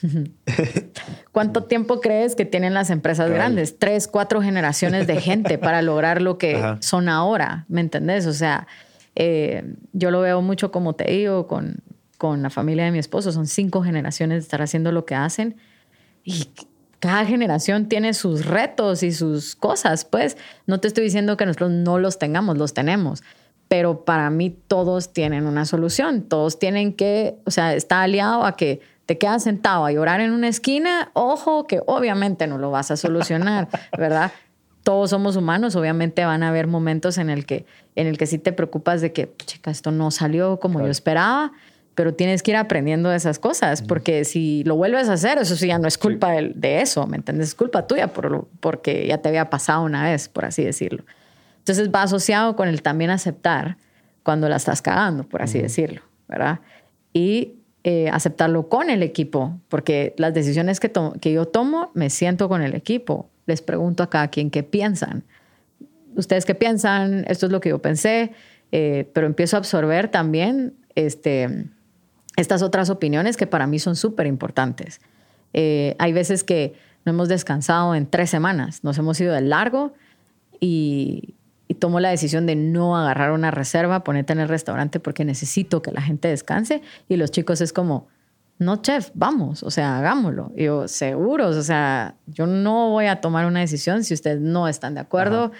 ¿Cuánto 1.31 1.63
tiempo 1.63 2.01
crees 2.01 2.35
que 2.35 2.45
tienen 2.45 2.73
las 2.73 2.89
empresas 2.89 3.29
grandes? 3.29 3.77
Tres, 3.77 4.07
cuatro 4.07 4.41
generaciones 4.41 5.07
de 5.07 5.21
gente 5.21 5.57
para 5.57 5.81
lograr 5.83 6.21
lo 6.21 6.37
que 6.37 6.55
Ajá. 6.55 6.77
son 6.81 7.09
ahora, 7.09 7.65
¿me 7.67 7.81
entendés? 7.81 8.25
O 8.25 8.33
sea, 8.33 8.67
eh, 9.15 9.75
yo 9.93 10.11
lo 10.11 10.21
veo 10.21 10.41
mucho 10.41 10.71
como 10.71 10.93
te 10.93 11.11
digo 11.11 11.47
con, 11.47 11.77
con 12.17 12.41
la 12.41 12.49
familia 12.49 12.85
de 12.85 12.91
mi 12.91 12.99
esposo, 12.99 13.31
son 13.31 13.47
cinco 13.47 13.83
generaciones 13.83 14.35
de 14.35 14.41
estar 14.41 14.61
haciendo 14.61 14.91
lo 14.91 15.05
que 15.05 15.15
hacen. 15.15 15.55
Y 16.23 16.49
cada 16.99 17.25
generación 17.25 17.87
tiene 17.87 18.13
sus 18.13 18.45
retos 18.45 19.01
y 19.01 19.11
sus 19.11 19.55
cosas, 19.55 20.05
pues. 20.05 20.37
No 20.67 20.79
te 20.79 20.87
estoy 20.87 21.05
diciendo 21.05 21.35
que 21.35 21.47
nosotros 21.47 21.71
no 21.71 21.97
los 21.97 22.19
tengamos, 22.19 22.57
los 22.59 22.75
tenemos, 22.75 23.23
pero 23.67 24.05
para 24.05 24.29
mí 24.29 24.55
todos 24.67 25.11
tienen 25.11 25.47
una 25.47 25.65
solución, 25.65 26.21
todos 26.21 26.59
tienen 26.59 26.93
que, 26.93 27.37
o 27.45 27.51
sea, 27.51 27.73
está 27.73 28.03
aliado 28.03 28.45
a 28.45 28.55
que 28.55 28.81
te 29.11 29.17
quedas 29.17 29.43
sentado 29.43 29.83
a 29.85 29.91
llorar 29.91 30.21
en 30.21 30.31
una 30.31 30.47
esquina, 30.47 31.11
ojo 31.11 31.67
que 31.67 31.81
obviamente 31.85 32.47
no 32.47 32.57
lo 32.57 32.71
vas 32.71 32.91
a 32.91 32.95
solucionar, 32.95 33.67
¿verdad? 33.97 34.31
Todos 34.83 35.09
somos 35.09 35.35
humanos, 35.35 35.75
obviamente 35.75 36.23
van 36.23 36.43
a 36.43 36.47
haber 36.47 36.65
momentos 36.65 37.17
en 37.17 37.29
el 37.29 37.45
que 37.45 37.65
en 37.97 38.07
el 38.07 38.17
que 38.17 38.25
sí 38.25 38.37
te 38.37 38.53
preocupas 38.53 39.01
de 39.01 39.11
que, 39.11 39.29
chica, 39.45 39.69
esto 39.69 39.91
no 39.91 40.11
salió 40.11 40.61
como 40.61 40.79
yo 40.79 40.87
esperaba, 40.87 41.51
pero 41.93 42.13
tienes 42.13 42.41
que 42.41 42.51
ir 42.51 42.57
aprendiendo 42.57 43.09
de 43.09 43.17
esas 43.17 43.37
cosas, 43.37 43.81
porque 43.81 44.23
si 44.23 44.63
lo 44.63 44.77
vuelves 44.77 45.09
a 45.09 45.13
hacer, 45.13 45.37
eso 45.39 45.57
sí 45.57 45.67
ya 45.67 45.77
no 45.77 45.89
es 45.89 45.97
culpa 45.97 46.31
del- 46.31 46.53
de, 46.55 46.79
eso, 46.79 47.05
¿me 47.05 47.17
entiendes? 47.17 47.49
Es 47.49 47.55
culpa 47.55 47.87
tuya 47.87 48.13
por 48.13 48.47
porque 48.61 49.05
ya 49.07 49.17
te 49.17 49.27
había 49.27 49.49
pasado 49.49 49.83
una 49.83 50.05
vez, 50.05 50.29
por 50.29 50.45
así 50.45 50.63
decirlo. 50.63 51.03
Entonces 51.57 51.89
va 51.93 52.03
asociado 52.03 52.55
con 52.55 52.69
el 52.69 52.81
también 52.81 53.09
aceptar 53.09 53.75
cuando 54.23 54.47
la 54.47 54.55
estás 54.55 54.81
cagando, 54.81 55.25
por 55.25 55.41
así 55.41 55.59
decirlo, 55.61 56.01
¿verdad? 56.29 56.61
Y 57.11 57.55
eh, 57.83 58.09
aceptarlo 58.09 58.69
con 58.69 58.89
el 58.89 59.01
equipo, 59.01 59.57
porque 59.67 60.13
las 60.17 60.33
decisiones 60.33 60.79
que, 60.79 60.91
que 61.19 61.33
yo 61.33 61.47
tomo, 61.47 61.91
me 61.93 62.09
siento 62.09 62.47
con 62.47 62.61
el 62.61 62.75
equipo, 62.75 63.29
les 63.47 63.61
pregunto 63.61 64.03
a 64.03 64.09
cada 64.09 64.27
quien 64.27 64.51
qué 64.51 64.63
piensan. 64.63 65.23
¿Ustedes 66.15 66.45
qué 66.45 66.55
piensan? 66.55 67.25
Esto 67.27 67.47
es 67.47 67.51
lo 67.51 67.59
que 67.59 67.69
yo 67.69 67.79
pensé, 67.79 68.33
eh, 68.71 69.09
pero 69.13 69.27
empiezo 69.27 69.57
a 69.57 69.59
absorber 69.59 70.09
también 70.09 70.73
este, 70.95 71.65
estas 72.35 72.61
otras 72.61 72.89
opiniones 72.89 73.35
que 73.35 73.47
para 73.47 73.67
mí 73.67 73.79
son 73.79 73.95
súper 73.95 74.27
importantes. 74.27 75.01
Eh, 75.53 75.95
hay 75.99 76.13
veces 76.13 76.43
que 76.43 76.73
no 77.05 77.11
hemos 77.11 77.29
descansado 77.29 77.95
en 77.95 78.05
tres 78.05 78.29
semanas, 78.29 78.83
nos 78.83 78.97
hemos 78.97 79.19
ido 79.19 79.33
de 79.33 79.41
largo 79.41 79.93
y, 80.59 81.33
y 81.71 81.75
tomo 81.75 82.01
la 82.01 82.09
decisión 82.09 82.45
de 82.47 82.57
no 82.57 82.97
agarrar 82.97 83.31
una 83.31 83.49
reserva, 83.49 84.03
ponerte 84.03 84.33
en 84.33 84.41
el 84.41 84.49
restaurante 84.49 84.99
porque 84.99 85.23
necesito 85.23 85.81
que 85.81 85.93
la 85.93 86.01
gente 86.01 86.27
descanse 86.27 86.81
y 87.07 87.15
los 87.15 87.31
chicos 87.31 87.61
es 87.61 87.71
como, 87.71 88.09
no, 88.59 88.81
chef, 88.81 89.09
vamos, 89.13 89.63
o 89.63 89.71
sea, 89.71 89.97
hagámoslo. 89.97 90.51
Y 90.57 90.65
yo, 90.65 90.89
seguros, 90.89 91.55
o 91.55 91.63
sea, 91.63 92.15
yo 92.27 92.45
no 92.45 92.89
voy 92.89 93.05
a 93.05 93.21
tomar 93.21 93.45
una 93.45 93.61
decisión 93.61 94.03
si 94.03 94.13
ustedes 94.13 94.41
no 94.41 94.67
están 94.67 94.95
de 94.95 94.99
acuerdo. 94.99 95.53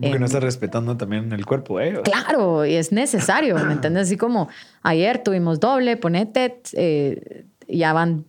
Porque 0.00 0.18
no 0.18 0.24
estás 0.24 0.42
respetando 0.42 0.96
también 0.96 1.30
el 1.34 1.44
cuerpo 1.44 1.78
de 1.78 1.90
ellos. 1.90 2.02
Claro, 2.02 2.64
y 2.64 2.72
es 2.72 2.90
necesario, 2.90 3.54
¿me 3.56 3.74
entiendes? 3.74 4.04
Así 4.04 4.16
como 4.16 4.48
ayer 4.80 5.22
tuvimos 5.22 5.60
doble, 5.60 5.98
ponete, 5.98 6.62
eh, 6.72 7.44
ya 7.68 7.92
van, 7.92 8.24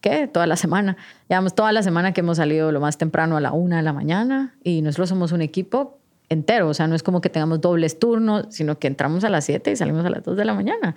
¿qué? 0.00 0.28
Toda 0.28 0.46
la 0.46 0.56
semana. 0.56 0.96
Llevamos 1.28 1.54
toda 1.54 1.72
la 1.72 1.82
semana 1.82 2.14
que 2.14 2.22
hemos 2.22 2.38
salido 2.38 2.72
lo 2.72 2.80
más 2.80 2.96
temprano 2.96 3.36
a 3.36 3.40
la 3.42 3.52
una 3.52 3.76
de 3.76 3.82
la 3.82 3.92
mañana 3.92 4.54
y 4.64 4.80
nosotros 4.80 5.10
somos 5.10 5.32
un 5.32 5.42
equipo 5.42 5.99
entero, 6.30 6.68
o 6.68 6.74
sea, 6.74 6.86
no 6.86 6.94
es 6.94 7.02
como 7.02 7.20
que 7.20 7.28
tengamos 7.28 7.60
dobles 7.60 7.98
turnos, 7.98 8.46
sino 8.48 8.78
que 8.78 8.86
entramos 8.86 9.24
a 9.24 9.28
las 9.28 9.44
7 9.44 9.72
y 9.72 9.76
salimos 9.76 10.04
a 10.06 10.10
las 10.10 10.24
2 10.24 10.36
de 10.36 10.44
la 10.46 10.54
mañana. 10.54 10.96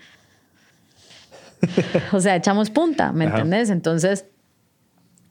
o 2.13 2.21
sea, 2.21 2.35
echamos 2.35 2.69
punta, 2.69 3.11
¿me 3.11 3.25
Ajá. 3.25 3.35
entendés? 3.37 3.69
Entonces, 3.69 4.25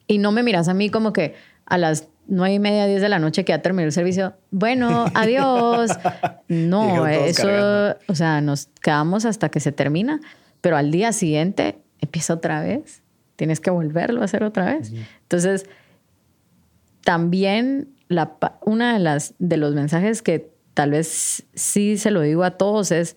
y 0.07 0.17
no 0.19 0.31
me 0.31 0.43
miras 0.43 0.67
a 0.67 0.73
mí 0.73 0.89
como 0.89 1.13
que 1.13 1.35
a 1.65 1.77
las 1.77 2.07
nueve 2.27 2.55
y 2.55 2.59
media, 2.59 2.85
diez 2.85 3.01
de 3.01 3.09
la 3.09 3.19
noche 3.19 3.43
que 3.45 3.51
ya 3.51 3.61
terminó 3.61 3.85
el 3.85 3.91
servicio. 3.91 4.33
Bueno, 4.51 5.05
adiós. 5.13 5.91
No, 6.47 7.07
eso, 7.07 7.43
cargando. 7.43 7.97
o 8.07 8.15
sea, 8.15 8.41
nos 8.41 8.67
quedamos 8.81 9.25
hasta 9.25 9.49
que 9.49 9.59
se 9.59 9.71
termina, 9.71 10.19
pero 10.61 10.77
al 10.77 10.91
día 10.91 11.11
siguiente 11.13 11.79
empieza 11.99 12.33
otra 12.33 12.61
vez. 12.61 13.01
Tienes 13.35 13.59
que 13.59 13.71
volverlo 13.71 14.21
a 14.21 14.25
hacer 14.25 14.43
otra 14.43 14.65
vez. 14.65 14.91
Entonces, 15.23 15.65
también 17.03 17.92
la, 18.07 18.37
una 18.61 18.93
de 18.93 18.99
las 18.99 19.33
de 19.39 19.57
los 19.57 19.73
mensajes 19.73 20.21
que 20.21 20.51
tal 20.73 20.91
vez 20.91 21.45
sí 21.53 21.97
se 21.97 22.11
lo 22.11 22.21
digo 22.21 22.43
a 22.43 22.51
todos 22.51 22.91
es 22.91 23.15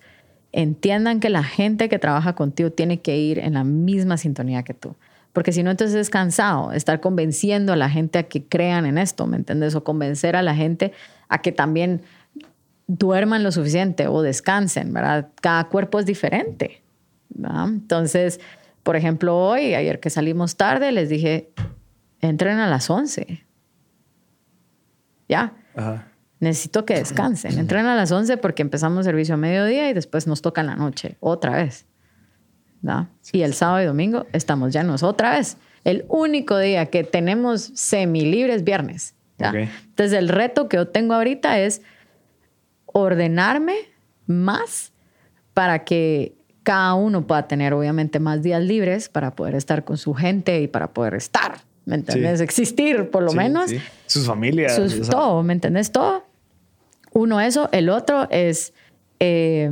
entiendan 0.51 1.19
que 1.19 1.29
la 1.29 1.43
gente 1.43 1.89
que 1.89 1.99
trabaja 1.99 2.33
contigo 2.33 2.71
tiene 2.71 3.01
que 3.01 3.17
ir 3.17 3.39
en 3.39 3.53
la 3.53 3.63
misma 3.63 4.17
sintonía 4.17 4.63
que 4.63 4.73
tú. 4.73 4.95
Porque 5.33 5.51
si 5.51 5.61
no, 5.61 5.69
entonces 5.69 5.95
es 5.95 6.09
cansado 6.09 6.71
estar 6.71 6.99
convenciendo 6.99 7.73
a 7.73 7.75
la 7.75 7.89
gente 7.89 8.17
a 8.17 8.23
que 8.23 8.43
crean 8.43 8.87
en 8.87 8.97
esto, 8.97 9.27
¿me 9.27 9.37
entiendes? 9.37 9.75
O 9.75 9.83
convencer 9.83 10.35
a 10.35 10.41
la 10.41 10.55
gente 10.55 10.93
a 11.29 11.41
que 11.41 11.51
también 11.51 12.01
duerman 12.87 13.43
lo 13.43 13.51
suficiente 13.51 14.07
o 14.07 14.21
descansen, 14.23 14.93
¿verdad? 14.93 15.29
Cada 15.41 15.65
cuerpo 15.65 15.99
es 15.99 16.07
diferente. 16.07 16.81
Entonces, 17.35 18.39
por 18.81 18.95
ejemplo, 18.95 19.37
hoy, 19.37 19.75
ayer 19.75 19.99
que 19.99 20.09
salimos 20.09 20.55
tarde, 20.55 20.91
les 20.91 21.09
dije, 21.09 21.51
entren 22.21 22.57
a 22.57 22.67
las 22.67 22.89
11. 22.89 23.45
Ya, 25.27 25.53
Ajá. 25.75 26.07
necesito 26.39 26.85
que 26.85 26.95
descansen. 26.95 27.57
Entren 27.57 27.85
a 27.85 27.95
las 27.95 28.11
11 28.11 28.37
porque 28.37 28.61
empezamos 28.61 29.05
servicio 29.05 29.35
a 29.35 29.37
mediodía 29.37 29.89
y 29.89 29.93
después 29.93 30.27
nos 30.27 30.41
toca 30.41 30.61
en 30.61 30.67
la 30.67 30.75
noche, 30.75 31.17
otra 31.19 31.55
vez. 31.57 31.85
¿verdad? 32.81 33.07
Y 33.31 33.41
el 33.41 33.53
sábado 33.53 33.81
y 33.81 33.85
domingo 33.85 34.25
estamos 34.33 34.73
llenos 34.73 35.03
otra 35.03 35.31
vez. 35.31 35.57
El 35.83 36.05
único 36.09 36.57
día 36.57 36.87
que 36.87 37.03
tenemos 37.03 37.61
semi 37.61 38.21
libre 38.21 38.53
es 38.53 38.63
viernes. 38.63 39.15
Entonces, 39.39 40.13
el 40.17 40.29
reto 40.29 40.67
que 40.67 40.77
yo 40.77 40.87
tengo 40.87 41.13
ahorita 41.13 41.59
es 41.59 41.81
ordenarme 42.85 43.75
más 44.25 44.91
para 45.53 45.83
que 45.83 46.35
cada 46.63 46.95
uno 46.95 47.25
pueda 47.27 47.47
tener 47.47 47.73
obviamente 47.73 48.19
más 48.19 48.41
días 48.41 48.61
libres 48.61 49.09
para 49.09 49.35
poder 49.35 49.55
estar 49.55 49.85
con 49.85 49.97
su 49.97 50.13
gente 50.13 50.59
y 50.61 50.67
para 50.67 50.91
poder 50.93 51.13
estar, 51.13 51.59
¿me 51.87 51.95
entiendes? 51.95 52.37
Sí. 52.37 52.43
Existir 52.43 53.09
por 53.09 53.23
lo 53.23 53.29
Sí, 53.31 53.37
menos. 53.37 53.69
sí. 53.71 53.79
Sus 54.05 54.27
familias. 54.27 54.75
Sus- 54.75 54.93
o 54.99 55.03
sea, 55.05 55.09
todo, 55.11 55.41
¿me 55.43 55.53
entendés? 55.53 55.91
Todo. 55.91 56.23
Uno 57.13 57.41
eso, 57.41 57.67
el 57.71 57.89
otro 57.89 58.27
es 58.29 58.73
eh, 59.19 59.71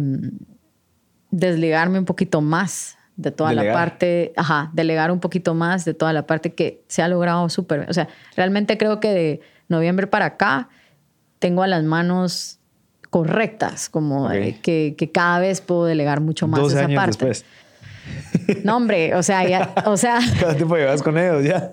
desligarme 1.32 2.00
un 2.00 2.06
poquito 2.06 2.42
más 2.42 2.98
de 3.18 3.32
toda 3.32 3.50
Delegar. 3.52 3.74
la 3.76 3.80
parte, 3.80 4.34
ajá, 4.36 4.72
delegar 4.74 5.12
un 5.12 5.20
poquito 5.20 5.54
más 5.54 5.86
de 5.86 5.94
toda 5.94 6.12
la 6.14 6.26
parte 6.28 6.54
que 6.54 6.82
se 6.88 7.02
ha 7.02 7.08
logrado 7.08 7.48
súper. 7.50 7.86
O 7.90 7.94
sea, 7.94 8.08
realmente 8.36 8.78
creo 8.78 9.00
que 9.00 9.10
de 9.14 9.42
noviembre 9.68 10.08
para 10.08 10.26
acá 10.26 10.70
tengo 11.40 11.64
a 11.64 11.68
las 11.68 11.84
manos 11.84 12.60
correctas, 13.10 13.90
como 13.90 14.30
que, 14.30 14.96
que 14.98 15.12
cada 15.12 15.40
vez 15.40 15.62
puedo 15.62 15.86
delegar 15.86 16.20
mucho 16.20 16.48
más 16.48 16.60
12 16.62 16.76
esa 16.76 16.86
años 16.86 16.98
parte. 16.98 17.26
después. 17.28 17.46
No, 18.64 18.78
hombre, 18.78 19.16
o 19.16 19.24
sea, 19.24 19.48
ya, 19.48 19.74
o 19.86 19.96
sea, 19.98 20.20
Cada 20.40 20.56
tiempo 20.56 20.76
llevas 20.76 21.02
con 21.02 21.18
ellos 21.18 21.44
ya. 21.44 21.72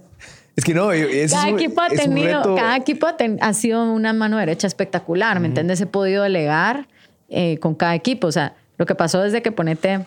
Es 0.57 0.65
que 0.65 0.75
no, 0.75 0.93
es 0.93 1.33
cada 1.33 1.49
un- 1.49 1.55
equipo 1.59 1.81
ha 1.81 1.89
tenido, 1.89 2.55
cada 2.55 2.77
equipo 2.77 3.07
ha, 3.07 3.17
ten- 3.17 3.39
ha 3.41 3.53
sido 3.55 3.91
una 3.93 4.13
mano 4.13 4.37
derecha 4.37 4.67
espectacular, 4.67 5.41
¿me 5.41 5.47
entiendes? 5.49 5.81
He 5.81 5.87
podido 5.87 6.23
delegar 6.25 6.89
eh, 7.31 7.59
con 7.59 7.75
cada 7.75 7.95
equipo. 7.95 8.27
O 8.27 8.33
sea, 8.33 8.55
lo 8.77 8.85
que 8.85 8.95
pasó 8.95 9.21
desde 9.23 9.41
que 9.43 9.51
ponete, 9.53 10.05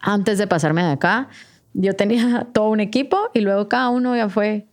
antes 0.00 0.38
de 0.38 0.46
pasarme 0.46 0.82
de 0.84 0.92
acá, 0.92 1.28
yo 1.74 1.94
tenía 1.96 2.46
todo 2.52 2.68
un 2.70 2.80
equipo 2.80 3.18
y 3.34 3.40
luego 3.40 3.68
cada 3.68 3.88
uno 3.90 4.14
ya 4.16 4.28
fue 4.28 4.66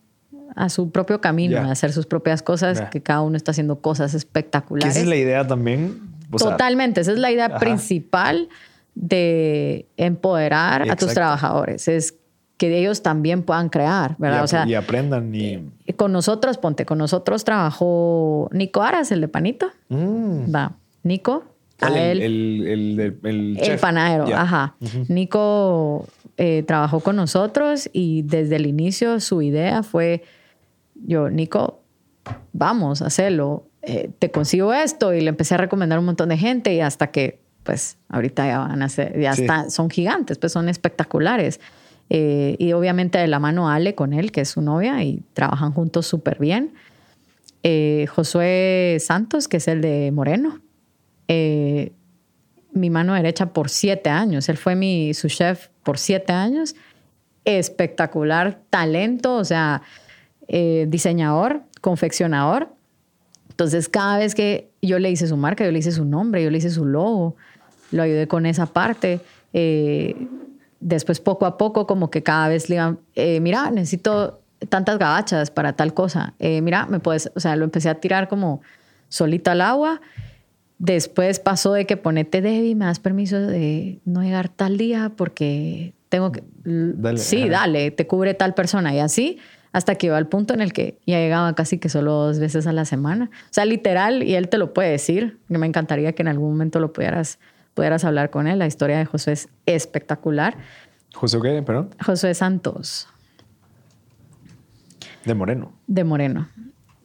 a 0.55 0.69
su 0.69 0.91
propio 0.91 1.19
camino, 1.19 1.57
a 1.57 1.71
hacer 1.71 1.91
sus 1.91 2.05
propias 2.05 2.41
cosas, 2.41 2.81
que 2.91 3.01
cada 3.01 3.21
uno 3.21 3.35
está 3.35 3.51
haciendo 3.51 3.79
cosas 3.81 4.13
espectaculares. 4.13 4.93
esa 4.95 5.01
es 5.01 5.07
la 5.07 5.15
idea 5.17 5.45
también. 5.45 5.99
o 6.31 6.39
sea, 6.39 6.51
Totalmente, 6.51 7.01
esa 7.01 7.11
es 7.11 7.17
la 7.19 7.31
idea 7.31 7.47
Ajá. 7.47 7.59
principal 7.59 8.47
de 8.93 9.85
empoderar 9.97 10.89
a 10.89 10.95
tus 10.95 11.13
trabajadores. 11.13 11.87
Es 11.89 12.13
que 12.57 12.77
ellos 12.79 13.01
también 13.03 13.43
puedan 13.43 13.69
crear, 13.69 14.15
¿verdad? 14.17 14.39
Y, 14.41 14.43
o 14.43 14.47
sea, 14.47 14.67
y 14.67 14.75
aprendan 14.75 15.33
y... 15.35 15.69
con 15.97 16.11
nosotros, 16.13 16.57
ponte, 16.57 16.85
con 16.85 16.97
nosotros 16.97 17.43
trabajó 17.43 18.49
Nico 18.53 18.81
Aras, 18.81 19.11
el 19.11 19.21
de 19.21 19.27
Panito. 19.27 19.67
Mm. 19.89 20.53
Va, 20.55 20.71
Nico. 21.03 21.43
A 21.81 21.87
el, 21.89 22.21
él, 22.21 22.21
el, 22.21 22.67
el, 22.99 23.17
el, 23.23 23.57
el 23.61 23.79
panadero, 23.79 24.27
Ya. 24.29 24.41
ajá. 24.43 24.75
Nico 25.09 26.07
eh, 26.37 26.63
trabajó 26.65 27.01
con 27.01 27.17
nosotros 27.17 27.89
y 27.91 28.21
desde 28.21 28.55
el 28.55 28.65
inicio 28.65 29.19
su 29.19 29.41
idea 29.41 29.83
fue, 29.83 30.23
yo, 30.95 31.29
Nico, 31.29 31.81
vamos 32.53 33.01
a 33.01 33.07
hacerlo, 33.07 33.65
Eh, 33.87 34.09
te 34.17 34.31
consigo 34.31 34.73
esto 34.73 35.13
y 35.13 35.21
le 35.21 35.29
empecé 35.29 35.53
a 35.53 35.57
recomendar 35.57 35.97
a 35.97 35.99
un 35.99 36.07
montón 36.07 36.29
de 36.29 36.37
gente 36.37 36.73
y 36.73 36.79
hasta 36.79 37.11
que, 37.11 37.39
pues, 37.63 37.97
ahorita 38.09 38.47
ya 38.47 38.57
van 38.59 38.81
a 38.81 38.89
ser, 38.89 39.19
ya 39.19 39.33
Sí. 39.33 39.41
está- 39.43 39.69
son 39.69 39.89
gigantes, 39.91 40.39
pues 40.39 40.51
son 40.53 40.69
espectaculares. 40.69 41.59
Eh, 42.09 42.55
y 42.59 42.73
obviamente 42.73 43.17
de 43.17 43.27
la 43.27 43.39
mano 43.39 43.69
Ale 43.69 43.95
con 43.95 44.13
él, 44.13 44.31
que 44.31 44.41
es 44.41 44.49
su 44.49 44.61
novia, 44.61 45.03
y 45.03 45.23
trabajan 45.33 45.71
juntos 45.71 46.05
súper 46.05 46.39
bien. 46.39 46.73
Eh, 47.63 48.05
Josué 48.07 48.97
Santos, 48.99 49.47
que 49.47 49.57
es 49.57 49.67
el 49.67 49.81
de 49.81 50.11
Moreno. 50.11 50.61
Eh, 51.27 51.91
mi 52.73 52.89
mano 52.89 53.13
derecha 53.13 53.53
por 53.53 53.69
siete 53.69 54.09
años. 54.09 54.49
Él 54.49 54.57
fue 54.57 54.75
mi, 54.75 55.13
su 55.13 55.29
chef 55.29 55.69
por 55.81 55.97
siete 55.97 56.33
años. 56.33 56.75
Espectacular 57.45 58.59
talento, 58.69 59.35
o 59.35 59.45
sea, 59.45 59.81
eh, 60.47 60.85
diseñador, 60.89 61.63
confeccionador. 61.81 62.69
Entonces, 63.49 63.87
cada 63.87 64.17
vez 64.17 64.35
que 64.35 64.69
yo 64.81 64.99
le 64.99 65.09
hice 65.09 65.27
su 65.27 65.37
marca, 65.37 65.63
yo 65.63 65.71
le 65.71 65.79
hice 65.79 65.91
su 65.91 66.05
nombre, 66.05 66.43
yo 66.43 66.51
le 66.51 66.57
hice 66.57 66.69
su 66.69 66.85
logo, 66.85 67.35
lo 67.91 68.03
ayudé 68.03 68.27
con 68.27 68.45
esa 68.45 68.65
parte. 68.65 69.21
Eh, 69.53 70.27
después, 70.85 71.19
poco 71.19 71.47
a 71.47 71.57
poco, 71.57 71.87
como 71.87 72.11
que 72.11 72.21
cada 72.21 72.47
vez 72.47 72.69
le 72.69 72.75
iban, 72.75 72.99
eh, 73.15 73.39
mira, 73.39 73.71
necesito 73.71 74.39
tantas 74.69 74.99
gabachas 74.99 75.49
para 75.49 75.73
tal 75.73 75.95
cosa. 75.95 76.35
Eh, 76.37 76.61
mira, 76.61 76.85
me 76.85 76.99
puedes, 76.99 77.31
o 77.35 77.39
sea, 77.39 77.55
lo 77.55 77.65
empecé 77.65 77.89
a 77.89 77.95
tirar 77.95 78.27
como 78.27 78.61
solito 79.09 79.49
al 79.49 79.61
agua. 79.61 79.99
Después 80.77 81.39
pasó 81.39 81.73
de 81.73 81.85
que 81.85 81.97
ponete 81.97 82.41
Debbie, 82.41 82.75
me 82.75 82.85
das 82.85 82.99
permiso 82.99 83.39
de 83.39 83.99
no 84.05 84.21
llegar 84.21 84.47
tal 84.49 84.77
día 84.77 85.11
porque 85.15 85.93
tengo 86.09 86.31
que... 86.31 86.43
Dale, 86.63 87.17
sí, 87.17 87.43
ajá. 87.43 87.51
dale, 87.51 87.89
te 87.89 88.05
cubre 88.05 88.35
tal 88.35 88.53
persona 88.53 88.93
y 88.93 88.99
así 88.99 89.39
hasta 89.71 89.95
que 89.95 90.07
iba 90.07 90.17
al 90.17 90.27
punto 90.27 90.53
en 90.53 90.61
el 90.61 90.71
que 90.71 90.99
ya 91.05 91.17
llegaba 91.17 91.53
casi 91.53 91.79
que 91.79 91.89
solo 91.89 92.13
dos 92.13 92.39
veces 92.39 92.67
a 92.67 92.71
la 92.71 92.85
semana. 92.85 93.29
O 93.33 93.53
sea, 93.53 93.65
literal, 93.65 94.23
y 94.23 94.35
él 94.35 94.49
te 94.49 94.57
lo 94.57 94.73
puede 94.73 94.91
decir, 94.91 95.37
que 95.49 95.57
me 95.57 95.65
encantaría 95.65 96.13
que 96.13 96.21
en 96.21 96.29
algún 96.29 96.51
momento 96.51 96.79
lo 96.79 96.93
pudieras, 96.93 97.39
pudieras 97.75 98.03
hablar 98.03 98.31
con 98.31 98.47
él. 98.47 98.57
La 98.57 98.65
historia 98.65 98.97
de 98.97 99.05
Josué 99.05 99.33
es 99.33 99.49
espectacular. 99.67 100.57
José, 101.13 101.37
¿qué? 101.43 101.61
Perdón. 101.61 101.91
Josué 102.03 102.33
Santos, 102.33 103.07
De 105.23 105.35
Moreno. 105.35 105.71
de 105.85 106.03
Moreno. 106.03 106.49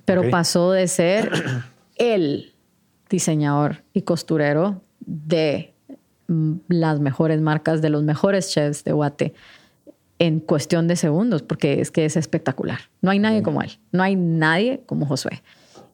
Pero 0.07 0.29
pasó 0.31 0.73
de 0.73 0.89
ser 0.89 1.31
el 1.97 2.55
diseñador 3.11 3.85
y 3.93 4.03
costurero 4.03 4.83
de 5.01 5.75
mm, 6.29 6.55
las 6.69 7.01
mejores 7.01 7.41
marcas, 7.41 7.83
de 7.83 7.91
los 7.91 8.03
mejores 8.03 8.51
chefs 8.51 8.83
de 8.85 8.93
Guate 8.93 9.35
en 10.19 10.41
cuestión 10.41 10.87
de 10.87 10.97
segundos, 10.97 11.43
porque 11.43 11.81
es 11.81 11.91
que 11.91 12.05
es 12.05 12.17
espectacular. 12.17 12.81
No 13.01 13.11
hay 13.11 13.19
nadie 13.19 13.43
como 13.43 13.63
él, 13.63 13.79
no 13.91 14.03
hay 14.03 14.17
nadie 14.17 14.83
como 14.87 15.07
Josué. 15.07 15.43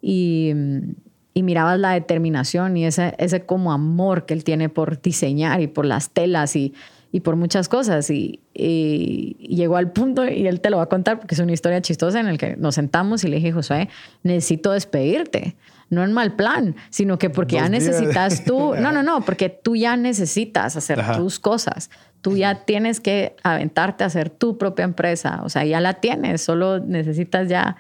Y, 0.03 0.53
mm, 0.55 0.95
y 1.37 1.43
mirabas 1.43 1.79
la 1.79 1.93
determinación 1.93 2.79
y 2.79 2.87
ese, 2.87 3.15
ese 3.19 3.45
como 3.45 3.71
amor 3.71 4.25
que 4.25 4.33
él 4.33 4.43
tiene 4.43 4.71
por 4.71 5.03
diseñar 5.03 5.61
y 5.61 5.67
por 5.67 5.85
las 5.85 6.09
telas 6.09 6.57
y, 6.57 6.73
y 7.13 7.21
por 7.21 7.37
muchas 7.37 7.69
cosas. 7.69 8.09
Y, 8.09 8.41
y- 8.55 9.37
y 9.39 9.57
llegó 9.57 9.77
al 9.77 9.93
punto, 9.93 10.25
y 10.27 10.47
él 10.47 10.63
te 10.63 10.71
lo 10.71 10.79
va 10.79 10.85
a 10.85 10.89
contar 10.89 11.19
porque 11.19 11.35
es 11.35 11.41
una 11.43 11.53
historia 11.53 11.83
chistosa 11.83 12.21
en 12.21 12.29
el 12.29 12.39
que 12.39 12.57
nos 12.57 12.77
sentamos 12.77 13.23
y 13.23 13.29
le 13.29 13.37
dije, 13.37 13.53
Josué, 13.53 13.91
necesito 14.23 14.73
despedirte. 14.73 15.57
No 15.91 16.03
en 16.05 16.13
mal 16.15 16.37
plan, 16.37 16.75
sino 16.89 17.19
que 17.19 17.29
porque 17.29 17.57
ya 17.57 17.69
días. 17.69 17.71
necesitas 17.85 18.45
tú. 18.47 18.75
No, 18.81 18.91
no, 18.91 19.03
no, 19.03 19.21
porque 19.21 19.51
tú 19.51 19.77
ya 19.77 19.95
necesitas 19.99 20.75
hacer 20.77 21.01
Ajá. 21.01 21.19
tus 21.19 21.39
cosas. 21.39 21.91
Tú 22.23 22.37
ya 22.39 22.65
tienes 22.65 22.99
que 23.01 23.37
aventarte 23.43 24.05
a 24.05 24.07
hacer 24.07 24.31
tu 24.31 24.57
propia 24.57 24.85
empresa. 24.87 25.43
O 25.45 25.51
sea, 25.51 25.67
ya 25.67 25.83
la 25.83 25.93
tienes, 26.01 26.41
solo 26.41 26.79
necesitas 26.81 27.49
ya 27.51 27.77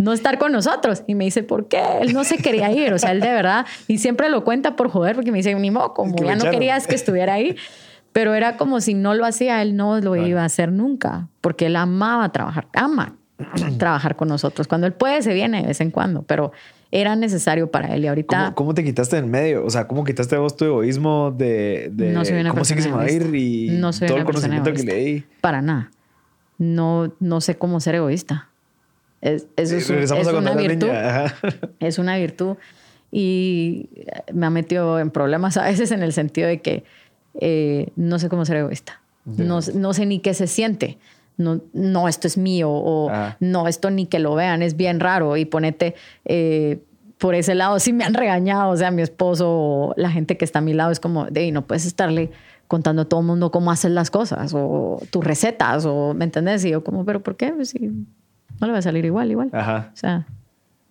no 0.00 0.14
estar 0.14 0.38
con 0.38 0.50
nosotros. 0.50 1.02
Y 1.06 1.14
me 1.14 1.24
dice, 1.24 1.42
¿por 1.42 1.68
qué? 1.68 1.82
Él 2.00 2.14
no 2.14 2.24
se 2.24 2.38
quería 2.38 2.72
ir. 2.72 2.92
O 2.94 2.98
sea, 2.98 3.12
él 3.12 3.20
de 3.20 3.30
verdad, 3.30 3.66
y 3.86 3.98
siempre 3.98 4.30
lo 4.30 4.44
cuenta 4.44 4.74
por 4.74 4.88
joder, 4.88 5.14
porque 5.14 5.30
me 5.30 5.38
dice, 5.38 5.54
ni 5.54 5.70
modo, 5.70 5.92
como 5.92 6.16
Que 6.16 6.24
ya 6.24 6.36
no 6.36 6.50
querías 6.50 6.86
que 6.86 6.94
estuviera 6.94 7.34
ahí. 7.34 7.56
Pero 8.12 8.34
era 8.34 8.56
como 8.56 8.80
si 8.80 8.94
no 8.94 9.14
lo 9.14 9.26
hacía, 9.26 9.60
él 9.60 9.76
no 9.76 10.00
lo 10.00 10.16
iba 10.16 10.42
a 10.42 10.46
hacer 10.46 10.72
nunca, 10.72 11.28
porque 11.40 11.66
él 11.66 11.76
amaba 11.76 12.32
trabajar, 12.32 12.66
ama 12.72 13.14
trabajar 13.78 14.16
con 14.16 14.28
nosotros. 14.28 14.66
Cuando 14.66 14.86
él 14.86 14.94
puede, 14.94 15.20
se 15.22 15.34
viene 15.34 15.60
de 15.60 15.68
vez 15.68 15.80
en 15.82 15.90
cuando, 15.90 16.22
pero 16.22 16.50
era 16.90 17.14
necesario 17.14 17.70
para 17.70 17.94
él. 17.94 18.04
Y 18.04 18.08
ahorita... 18.08 18.44
¿Cómo, 18.46 18.54
cómo 18.54 18.74
te 18.74 18.82
quitaste 18.82 19.18
en 19.18 19.30
medio? 19.30 19.64
O 19.66 19.70
sea, 19.70 19.86
¿cómo 19.86 20.02
quitaste 20.02 20.36
vos 20.38 20.56
tu 20.56 20.64
egoísmo 20.64 21.30
de, 21.30 21.90
de 21.92 22.10
No 22.10 22.24
soy 22.24 22.40
una 22.40 22.50
cómo 22.50 22.64
sé 22.64 22.74
que 22.74 22.82
se 22.82 22.88
me 22.88 22.96
va 22.96 23.02
a 23.02 23.10
ir 23.10 23.32
y. 23.34 23.68
No 23.78 23.92
soy 23.92 24.08
todo 24.08 24.16
el 24.16 24.24
conocimiento 24.24 24.72
que 24.72 24.80
egoísta. 24.80 24.94
leí? 24.94 25.24
Para 25.42 25.62
nada. 25.62 25.90
No, 26.58 27.14
no 27.20 27.40
sé 27.40 27.56
cómo 27.56 27.80
ser 27.80 27.94
egoísta. 27.94 28.49
Es, 29.22 29.46
eso 29.56 29.76
es, 29.76 29.88
un- 29.90 29.94
Regresamos 29.96 30.22
es 30.22 30.28
a 30.28 30.32
cuando 30.32 30.52
una 30.52 30.60
virtud. 30.60 30.86
niña. 30.86 31.34
Es 31.80 31.98
una 31.98 32.16
virtud. 32.16 32.56
Y 33.12 33.88
me 34.32 34.46
ha 34.46 34.50
metido 34.50 34.98
en 34.98 35.10
problemas 35.10 35.56
a 35.56 35.64
veces 35.64 35.90
en 35.90 36.02
el 36.02 36.12
sentido 36.12 36.48
de 36.48 36.60
que 36.60 36.84
eh, 37.40 37.88
no 37.96 38.18
sé 38.18 38.28
cómo 38.28 38.44
ser 38.44 38.56
egoísta. 38.58 39.00
No, 39.24 39.60
no 39.74 39.92
sé 39.92 40.06
ni 40.06 40.20
qué 40.20 40.32
se 40.34 40.46
siente. 40.46 40.98
No, 41.36 41.60
no, 41.72 42.08
esto 42.08 42.26
es 42.26 42.36
mío 42.36 42.70
o 42.70 43.10
Ajá. 43.10 43.36
no, 43.40 43.66
esto 43.68 43.90
ni 43.90 44.06
que 44.06 44.18
lo 44.18 44.34
vean, 44.34 44.62
es 44.62 44.76
bien 44.76 45.00
raro. 45.00 45.36
Y 45.36 45.44
ponete 45.44 45.94
eh, 46.24 46.78
por 47.18 47.34
ese 47.34 47.54
lado, 47.54 47.78
sí 47.78 47.92
me 47.92 48.04
han 48.04 48.14
regañado, 48.14 48.70
o 48.70 48.76
sea, 48.76 48.90
mi 48.90 49.02
esposo 49.02 49.46
o 49.50 49.94
la 49.96 50.10
gente 50.10 50.36
que 50.36 50.44
está 50.44 50.60
a 50.60 50.62
mi 50.62 50.72
lado 50.72 50.90
es 50.90 51.00
como, 51.00 51.26
de 51.26 51.50
no 51.52 51.66
puedes 51.66 51.84
estarle 51.86 52.30
contando 52.68 53.02
a 53.02 53.04
todo 53.06 53.20
el 53.20 53.26
mundo 53.26 53.50
cómo 53.50 53.70
haces 53.70 53.90
las 53.90 54.10
cosas 54.10 54.52
o 54.54 55.02
tus 55.10 55.24
recetas 55.24 55.84
o, 55.86 56.14
¿me 56.14 56.24
entendés? 56.24 56.64
Y 56.64 56.70
yo 56.70 56.84
como, 56.84 57.04
pero 57.04 57.22
¿por 57.22 57.36
qué? 57.36 57.52
Pues 57.52 57.70
sí, 57.70 57.90
no 58.60 58.66
le 58.66 58.72
va 58.72 58.78
a 58.78 58.82
salir 58.82 59.04
igual, 59.04 59.30
igual. 59.30 59.50
Ajá. 59.52 59.90
O 59.92 59.96
sea, 59.96 60.26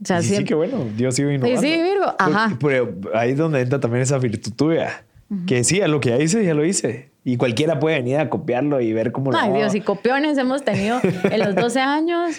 o 0.02 0.06
sea 0.06 0.20
Y 0.20 0.24
sí, 0.24 0.44
que 0.44 0.56
bueno, 0.56 0.86
Dios 0.96 1.16
sigue 1.16 1.36
innovando. 1.36 1.62
sí, 1.62 1.82
Virgo, 1.82 2.16
ajá. 2.18 2.58
Pero, 2.60 2.96
pero 3.02 3.18
ahí 3.18 3.32
es 3.32 3.38
donde 3.38 3.62
entra 3.62 3.80
también 3.80 4.02
esa 4.04 4.18
virtud 4.18 4.54
tuya. 4.56 5.04
Que 5.46 5.64
sí, 5.64 5.80
a 5.82 5.88
lo 5.88 6.00
que 6.00 6.10
ya 6.10 6.18
hice, 6.18 6.44
ya 6.44 6.56
lo 6.56 6.66
hice. 6.66 7.12
Y 7.24 7.38
cualquiera 7.38 7.80
puede 7.80 7.98
venir 7.98 8.18
a 8.18 8.30
copiarlo 8.32 8.82
y 8.82 8.94
ver 8.94 9.12
cómo 9.12 9.32
lo 9.32 9.38
Ay. 9.38 9.54
Dios, 9.54 9.76
y 9.76 9.82
copiones 9.82 10.38
hemos 10.40 10.64
tenido 10.64 11.00
en 11.04 11.40
los 11.40 11.54
12 11.54 11.80
años. 11.80 12.36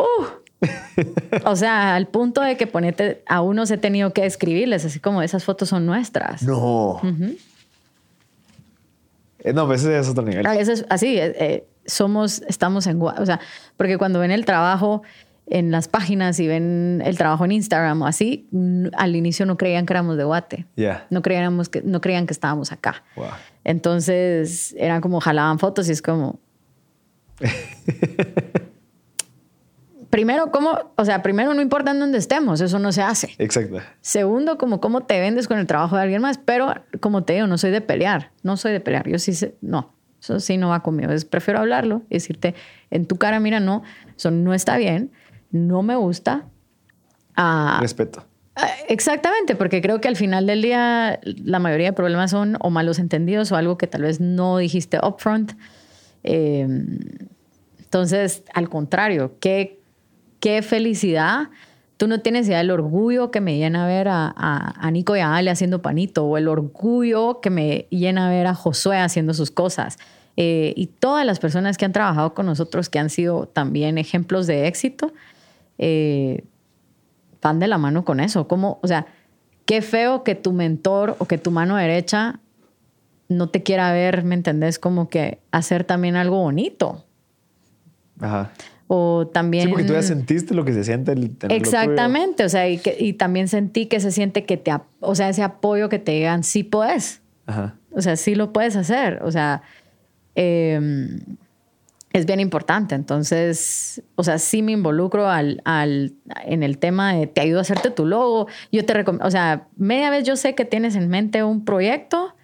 Uh. 0.00 0.24
O 1.44 1.56
sea, 1.56 1.94
al 1.94 2.08
punto 2.08 2.40
de 2.40 2.56
que 2.56 2.66
ponete, 2.66 3.22
a 3.26 3.40
unos 3.42 3.70
he 3.70 3.78
tenido 3.78 4.12
que 4.12 4.26
escribirles, 4.26 4.84
así 4.84 4.98
como 4.98 5.22
esas 5.22 5.44
fotos 5.44 5.68
son 5.68 5.86
nuestras. 5.86 6.42
No. 6.42 7.00
Eh, 9.40 9.52
No, 9.52 9.66
pues 9.66 9.82
ese 9.82 9.98
es 9.98 10.08
otro 10.08 10.24
nivel. 10.24 10.46
Ah, 10.46 10.56
eso 10.56 10.72
es 10.72 10.86
así, 10.88 11.18
eh, 11.18 11.34
eh, 11.38 11.66
somos, 11.86 12.42
estamos 12.48 12.86
en, 12.86 13.00
o 13.00 13.26
sea, 13.26 13.40
porque 13.76 13.98
cuando 13.98 14.18
ven 14.18 14.30
el 14.30 14.44
trabajo 14.44 15.02
en 15.46 15.70
las 15.70 15.88
páginas 15.88 16.38
y 16.40 16.46
ven 16.46 17.02
el 17.04 17.18
trabajo 17.18 17.44
en 17.44 17.52
Instagram 17.52 18.02
o 18.02 18.06
así, 18.06 18.48
al 18.96 19.16
inicio 19.16 19.44
no 19.46 19.56
creían 19.56 19.86
que 19.86 19.92
éramos 19.92 20.16
de 20.16 20.24
Guate. 20.24 20.66
Ya. 20.76 21.06
No 21.10 21.22
creíamos 21.22 21.68
que, 21.68 21.82
no 21.82 22.00
creían 22.00 22.26
que 22.26 22.32
estábamos 22.32 22.72
acá. 22.72 23.04
Wow. 23.16 23.26
Entonces 23.64 24.74
eran 24.78 25.00
como 25.00 25.20
jalaban 25.20 25.58
fotos 25.58 25.88
y 25.88 25.92
es 25.92 26.02
como. 26.02 26.40
primero, 30.10 30.50
¿cómo? 30.50 30.78
O 30.96 31.04
sea, 31.04 31.22
primero, 31.22 31.54
no 31.54 31.62
importa 31.62 31.90
en 31.90 31.98
dónde 31.98 32.18
estemos, 32.18 32.60
eso 32.60 32.78
no 32.78 32.92
se 32.92 33.02
hace. 33.02 33.34
Exacto. 33.38 33.78
Segundo, 34.00 34.58
como 34.58 34.80
cómo 34.80 35.00
te 35.02 35.18
vendes 35.20 35.48
con 35.48 35.58
el 35.58 35.66
trabajo 35.66 35.96
de 35.96 36.02
alguien 36.02 36.20
más. 36.22 36.38
Pero, 36.38 36.74
como 37.00 37.24
te 37.24 37.32
digo, 37.32 37.46
no 37.46 37.58
soy 37.58 37.70
de 37.70 37.80
pelear. 37.80 38.30
No 38.42 38.56
soy 38.56 38.72
de 38.72 38.80
pelear. 38.80 39.08
Yo 39.08 39.18
sí 39.18 39.32
sé, 39.32 39.56
no. 39.60 39.94
Eso 40.22 40.38
sí 40.38 40.56
no 40.56 40.68
va 40.68 40.84
conmigo. 40.84 41.10
Es, 41.10 41.24
prefiero 41.24 41.58
hablarlo 41.58 42.02
y 42.08 42.14
decirte 42.14 42.54
en 42.90 43.06
tu 43.06 43.16
cara, 43.16 43.40
mira, 43.40 43.58
no, 43.58 43.82
eso 44.16 44.30
no 44.30 44.54
está 44.54 44.76
bien, 44.76 45.10
no 45.50 45.82
me 45.82 45.96
gusta. 45.96 46.46
Ah, 47.34 47.78
Respeto. 47.80 48.24
Ah, 48.54 48.68
Exactamente, 48.88 49.56
porque 49.56 49.82
creo 49.82 50.00
que 50.00 50.06
al 50.06 50.14
final 50.14 50.46
del 50.46 50.62
día 50.62 51.18
la 51.24 51.58
mayoría 51.58 51.88
de 51.88 51.92
problemas 51.92 52.30
son 52.30 52.56
o 52.60 52.70
malos 52.70 53.00
entendidos 53.00 53.50
o 53.50 53.56
algo 53.56 53.76
que 53.76 53.88
tal 53.88 54.02
vez 54.02 54.20
no 54.20 54.58
dijiste 54.58 54.98
upfront. 55.02 55.54
Eh, 56.22 56.68
entonces, 57.80 58.44
al 58.54 58.68
contrario, 58.68 59.36
qué, 59.40 59.80
qué 60.38 60.62
felicidad. 60.62 61.48
Tú 62.02 62.08
no 62.08 62.18
tienes 62.18 62.48
idea 62.48 62.58
del 62.58 62.72
orgullo 62.72 63.30
que 63.30 63.40
me 63.40 63.58
llena 63.58 63.86
ver 63.86 64.08
a, 64.08 64.26
a, 64.36 64.74
a 64.84 64.90
Nico 64.90 65.14
y 65.14 65.20
a 65.20 65.36
Ale 65.36 65.52
haciendo 65.52 65.82
panito 65.82 66.24
o 66.24 66.36
el 66.36 66.48
orgullo 66.48 67.40
que 67.40 67.48
me 67.48 67.86
llena 67.90 68.28
ver 68.28 68.48
a 68.48 68.56
Josué 68.56 68.98
haciendo 68.98 69.34
sus 69.34 69.52
cosas. 69.52 69.98
Eh, 70.36 70.74
y 70.76 70.88
todas 70.88 71.24
las 71.24 71.38
personas 71.38 71.78
que 71.78 71.84
han 71.84 71.92
trabajado 71.92 72.34
con 72.34 72.46
nosotros, 72.46 72.88
que 72.88 72.98
han 72.98 73.08
sido 73.08 73.46
también 73.46 73.98
ejemplos 73.98 74.48
de 74.48 74.66
éxito, 74.66 75.12
eh, 75.78 76.42
van 77.40 77.60
de 77.60 77.68
la 77.68 77.78
mano 77.78 78.04
con 78.04 78.18
eso. 78.18 78.48
Como, 78.48 78.80
o 78.82 78.88
sea, 78.88 79.06
qué 79.64 79.80
feo 79.80 80.24
que 80.24 80.34
tu 80.34 80.52
mentor 80.52 81.14
o 81.20 81.26
que 81.26 81.38
tu 81.38 81.52
mano 81.52 81.76
derecha 81.76 82.40
no 83.28 83.48
te 83.48 83.62
quiera 83.62 83.92
ver, 83.92 84.24
¿me 84.24 84.34
entendés? 84.34 84.80
Como 84.80 85.08
que 85.08 85.38
hacer 85.52 85.84
también 85.84 86.16
algo 86.16 86.38
bonito. 86.38 87.04
Ajá. 88.18 88.50
O 88.94 89.26
también... 89.32 89.64
Sí, 89.64 89.68
porque 89.70 89.84
tú 89.84 89.94
ya 89.94 90.02
sentiste 90.02 90.52
lo 90.52 90.66
que 90.66 90.74
se 90.74 90.84
siente 90.84 91.12
el 91.12 91.34
tenerlo 91.34 91.56
Exactamente, 91.56 92.44
o 92.44 92.48
sea, 92.50 92.68
y, 92.68 92.76
que- 92.76 92.94
y 92.98 93.14
también 93.14 93.48
sentí 93.48 93.86
que 93.86 94.00
se 94.00 94.10
siente 94.12 94.44
que 94.44 94.58
te, 94.58 94.70
o 95.00 95.14
sea, 95.14 95.30
ese 95.30 95.42
apoyo 95.42 95.88
que 95.88 95.98
te 95.98 96.12
digan, 96.12 96.44
sí 96.44 96.62
puedes. 96.62 97.22
Ajá. 97.46 97.74
o 97.92 98.02
sea, 98.02 98.16
sí 98.16 98.34
lo 98.34 98.52
puedes 98.52 98.76
hacer, 98.76 99.20
o 99.22 99.30
sea, 99.32 99.62
eh, 100.34 101.18
es 102.12 102.26
bien 102.26 102.40
importante. 102.40 102.94
Entonces, 102.94 104.02
o 104.16 104.24
sea, 104.24 104.38
sí 104.38 104.60
me 104.62 104.72
involucro 104.72 105.28
al, 105.28 105.62
al, 105.64 106.12
en 106.44 106.62
el 106.62 106.76
tema 106.78 107.14
de 107.14 107.26
te 107.26 107.40
ayudo 107.40 107.58
a 107.58 107.62
hacerte 107.62 107.90
tu 107.90 108.04
logo. 108.06 108.46
Yo 108.70 108.84
te 108.84 108.92
recomiendo, 108.92 109.26
o 109.26 109.30
sea, 109.30 109.68
media 109.76 110.10
vez 110.10 110.24
yo 110.24 110.36
sé 110.36 110.54
que 110.54 110.64
tienes 110.66 110.94
en 110.96 111.08
mente 111.08 111.42
un 111.42 111.64
proyecto, 111.64 112.34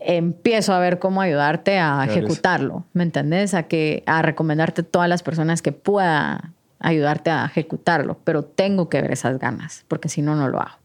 empiezo 0.00 0.72
a 0.74 0.78
ver 0.78 0.98
cómo 0.98 1.20
ayudarte 1.20 1.78
a 1.78 2.00
Claro, 2.04 2.12
ejecutarlo, 2.12 2.84
¿me 2.92 3.02
entendés? 3.02 3.54
A, 3.54 3.64
que, 3.64 4.02
a 4.06 4.22
recomendarte 4.22 4.82
todas 4.82 5.08
las 5.08 5.22
personas 5.22 5.62
que 5.62 5.72
pueda 5.72 6.52
ayudarte 6.80 7.30
a 7.30 7.44
ejecutarlo, 7.46 8.18
pero 8.24 8.44
tengo 8.44 8.88
que 8.88 9.02
ver 9.02 9.12
esas 9.12 9.38
ganas, 9.38 9.84
porque 9.88 10.08
si 10.08 10.22
no, 10.22 10.36
no 10.36 10.48
lo 10.48 10.60
hago. 10.60 10.76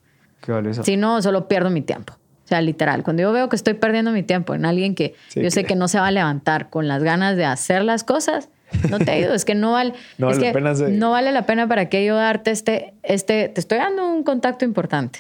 Qué 0.42 0.52
valioso. 0.52 0.84
Si 0.84 0.98
no, 0.98 1.22
solo 1.22 1.48
pierdo 1.48 1.70
mi 1.70 1.82
tiempo. 1.82 2.14
O 2.14 2.48
sea, 2.48 2.60
literal, 2.62 3.04
cuando 3.04 3.22
yo 3.22 3.32
veo 3.32 3.48
que 3.48 3.56
estoy 3.56 3.76
perdiendo 3.76 4.12
mi 4.12 4.24
tiempo 4.24 4.54
en 4.54 4.66
alguien 4.66 4.96
que 4.96 5.16
Sí, 5.30 5.42
yo 5.42 5.50
sé 5.50 5.64
que- 5.64 5.76
no 5.76 5.88
se 5.88 6.00
va 6.00 6.08
a 6.08 6.12
levantar 6.12 6.70
con 6.70 6.88
las 6.88 7.02
ganas 7.04 7.38
de 7.38 7.46
hacer 7.46 7.84
las 7.86 8.04
cosas, 8.04 8.50
no 8.90 9.00
te 9.00 9.12
ayudo. 9.12 9.34
es 9.34 9.46
que 9.46 9.56
no 9.56 9.72
vale, 9.74 9.94
No 10.18 10.30
es 10.30 10.38
vale 10.38 10.48
la 10.48 10.52
que 10.52 10.54
pena 10.58 10.72
hacer- 10.72 10.90
no 10.90 11.12
vale 11.12 11.32
la 11.32 11.46
pena 11.46 11.68
para 11.68 11.88
que 11.88 12.04
yo 12.04 12.16
darte 12.16 12.52
este, 12.52 12.94
este, 13.04 13.48
te 13.48 13.60
estoy 13.62 13.78
dando 13.78 14.06
un 14.08 14.24
contacto 14.24 14.66
importante. 14.66 15.20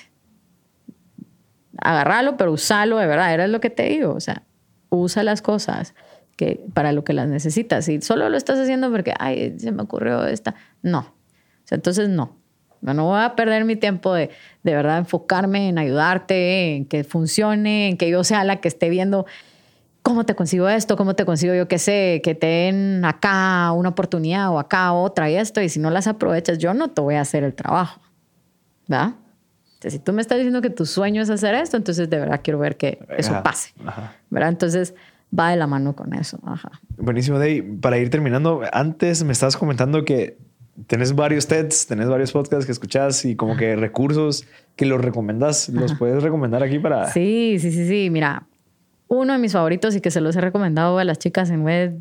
Agarralo, 1.79 2.37
pero 2.37 2.51
usalo 2.51 2.97
de 2.97 3.07
verdad. 3.07 3.33
Era 3.33 3.47
lo 3.47 3.59
que 3.59 3.69
te 3.69 3.83
digo. 3.83 4.13
O 4.13 4.19
sea, 4.19 4.43
usa 4.89 5.23
las 5.23 5.41
cosas 5.41 5.93
que 6.35 6.65
para 6.73 6.91
lo 6.91 7.03
que 7.03 7.13
las 7.13 7.27
necesitas. 7.27 7.87
Y 7.89 8.01
solo 8.01 8.29
lo 8.29 8.37
estás 8.37 8.59
haciendo 8.59 8.91
porque, 8.91 9.13
ay, 9.19 9.55
se 9.57 9.71
me 9.71 9.83
ocurrió 9.83 10.25
esta. 10.25 10.55
No. 10.81 11.13
Entonces 11.69 12.09
no. 12.09 12.37
No, 12.81 12.93
no 12.93 13.05
voy 13.05 13.21
a 13.21 13.35
perder 13.35 13.63
mi 13.63 13.77
tiempo 13.77 14.13
de, 14.13 14.29
de 14.63 14.75
verdad 14.75 14.97
enfocarme 14.97 15.69
en 15.69 15.77
ayudarte, 15.77 16.75
en 16.75 16.85
que 16.85 17.05
funcione, 17.05 17.87
en 17.87 17.97
que 17.97 18.09
yo 18.09 18.25
sea 18.25 18.43
la 18.43 18.57
que 18.57 18.67
esté 18.67 18.89
viendo 18.89 19.25
cómo 20.01 20.25
te 20.25 20.35
consigo 20.35 20.67
esto, 20.67 20.97
cómo 20.97 21.15
te 21.15 21.23
consigo 21.23 21.53
yo 21.53 21.69
qué 21.69 21.79
sé, 21.79 22.19
que 22.21 22.35
te 22.35 22.45
den 22.45 23.05
acá 23.05 23.71
una 23.71 23.89
oportunidad 23.89 24.51
o 24.51 24.59
acá 24.59 24.91
otra 24.91 25.31
y 25.31 25.35
esto. 25.35 25.61
Y 25.61 25.69
si 25.69 25.79
no 25.79 25.89
las 25.91 26.07
aprovechas, 26.07 26.57
yo 26.57 26.73
no 26.73 26.89
te 26.89 27.01
voy 27.01 27.15
a 27.15 27.21
hacer 27.21 27.43
el 27.45 27.53
trabajo. 27.53 28.01
¿verdad? 28.87 29.13
Entonces, 29.83 29.99
si 29.99 30.05
tú 30.05 30.13
me 30.13 30.21
estás 30.21 30.37
diciendo 30.37 30.61
que 30.61 30.69
tu 30.69 30.85
sueño 30.85 31.21
es 31.21 31.29
hacer 31.29 31.53
esto, 31.55 31.75
entonces 31.75 32.09
de 32.09 32.17
verdad 32.17 32.39
quiero 32.41 32.57
ver 32.57 32.77
que 32.77 32.99
eso 33.17 33.31
Ajá, 33.31 33.43
pase. 33.43 33.73
ajá. 33.85 34.15
¿verdad? 34.29 34.47
Entonces 34.49 34.95
va 35.37 35.49
de 35.49 35.57
la 35.57 35.67
mano 35.67 35.93
con 35.93 36.13
eso. 36.13 36.39
Ajá. 36.45 36.71
Buenísimo, 36.95 37.37
Day. 37.37 37.61
Para 37.61 37.97
ir 37.97 38.09
terminando, 38.09 38.61
antes 38.71 39.25
me 39.25 39.33
estabas 39.33 39.57
comentando 39.57 40.05
que 40.05 40.37
tenés 40.87 41.13
varios 41.15 41.47
TEDs, 41.47 41.85
tenés 41.87 42.07
varios 42.07 42.31
podcasts 42.31 42.65
que 42.65 42.71
escuchás 42.71 43.25
y 43.25 43.35
como 43.35 43.57
que 43.57 43.75
recursos 43.75 44.45
que 44.77 44.85
los 44.85 45.01
recomendás. 45.01 45.67
¿Los 45.67 45.95
puedes 45.95 46.23
recomendar 46.23 46.63
aquí 46.63 46.79
para...? 46.79 47.11
Sí, 47.11 47.57
sí, 47.59 47.69
sí, 47.73 47.85
sí. 47.85 48.09
Mira, 48.09 48.47
uno 49.09 49.33
de 49.33 49.39
mis 49.39 49.51
favoritos 49.51 49.97
y 49.97 49.99
que 50.01 50.11
se 50.11 50.21
los 50.21 50.33
he 50.37 50.41
recomendado 50.41 50.97
a 50.97 51.03
las 51.03 51.19
chicas 51.19 51.49
en 51.49 51.63
web 51.63 51.99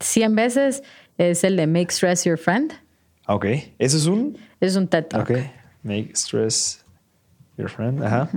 100 0.00 0.34
veces 0.34 0.82
es 1.18 1.44
el 1.44 1.56
de 1.56 1.66
Make 1.66 1.90
Stress 1.90 2.24
Your 2.24 2.38
Friend. 2.38 2.72
Ok. 3.26 3.44
¿Eso 3.78 3.98
es 3.98 4.06
un...? 4.06 4.38
Es 4.60 4.76
un 4.76 4.88
TED 4.88 5.04
Talk. 5.04 5.28
Ok. 5.30 5.38
Make 5.82 6.12
stress 6.14 6.84
your 7.56 7.68
friend. 7.70 8.02
Ajá. 8.02 8.28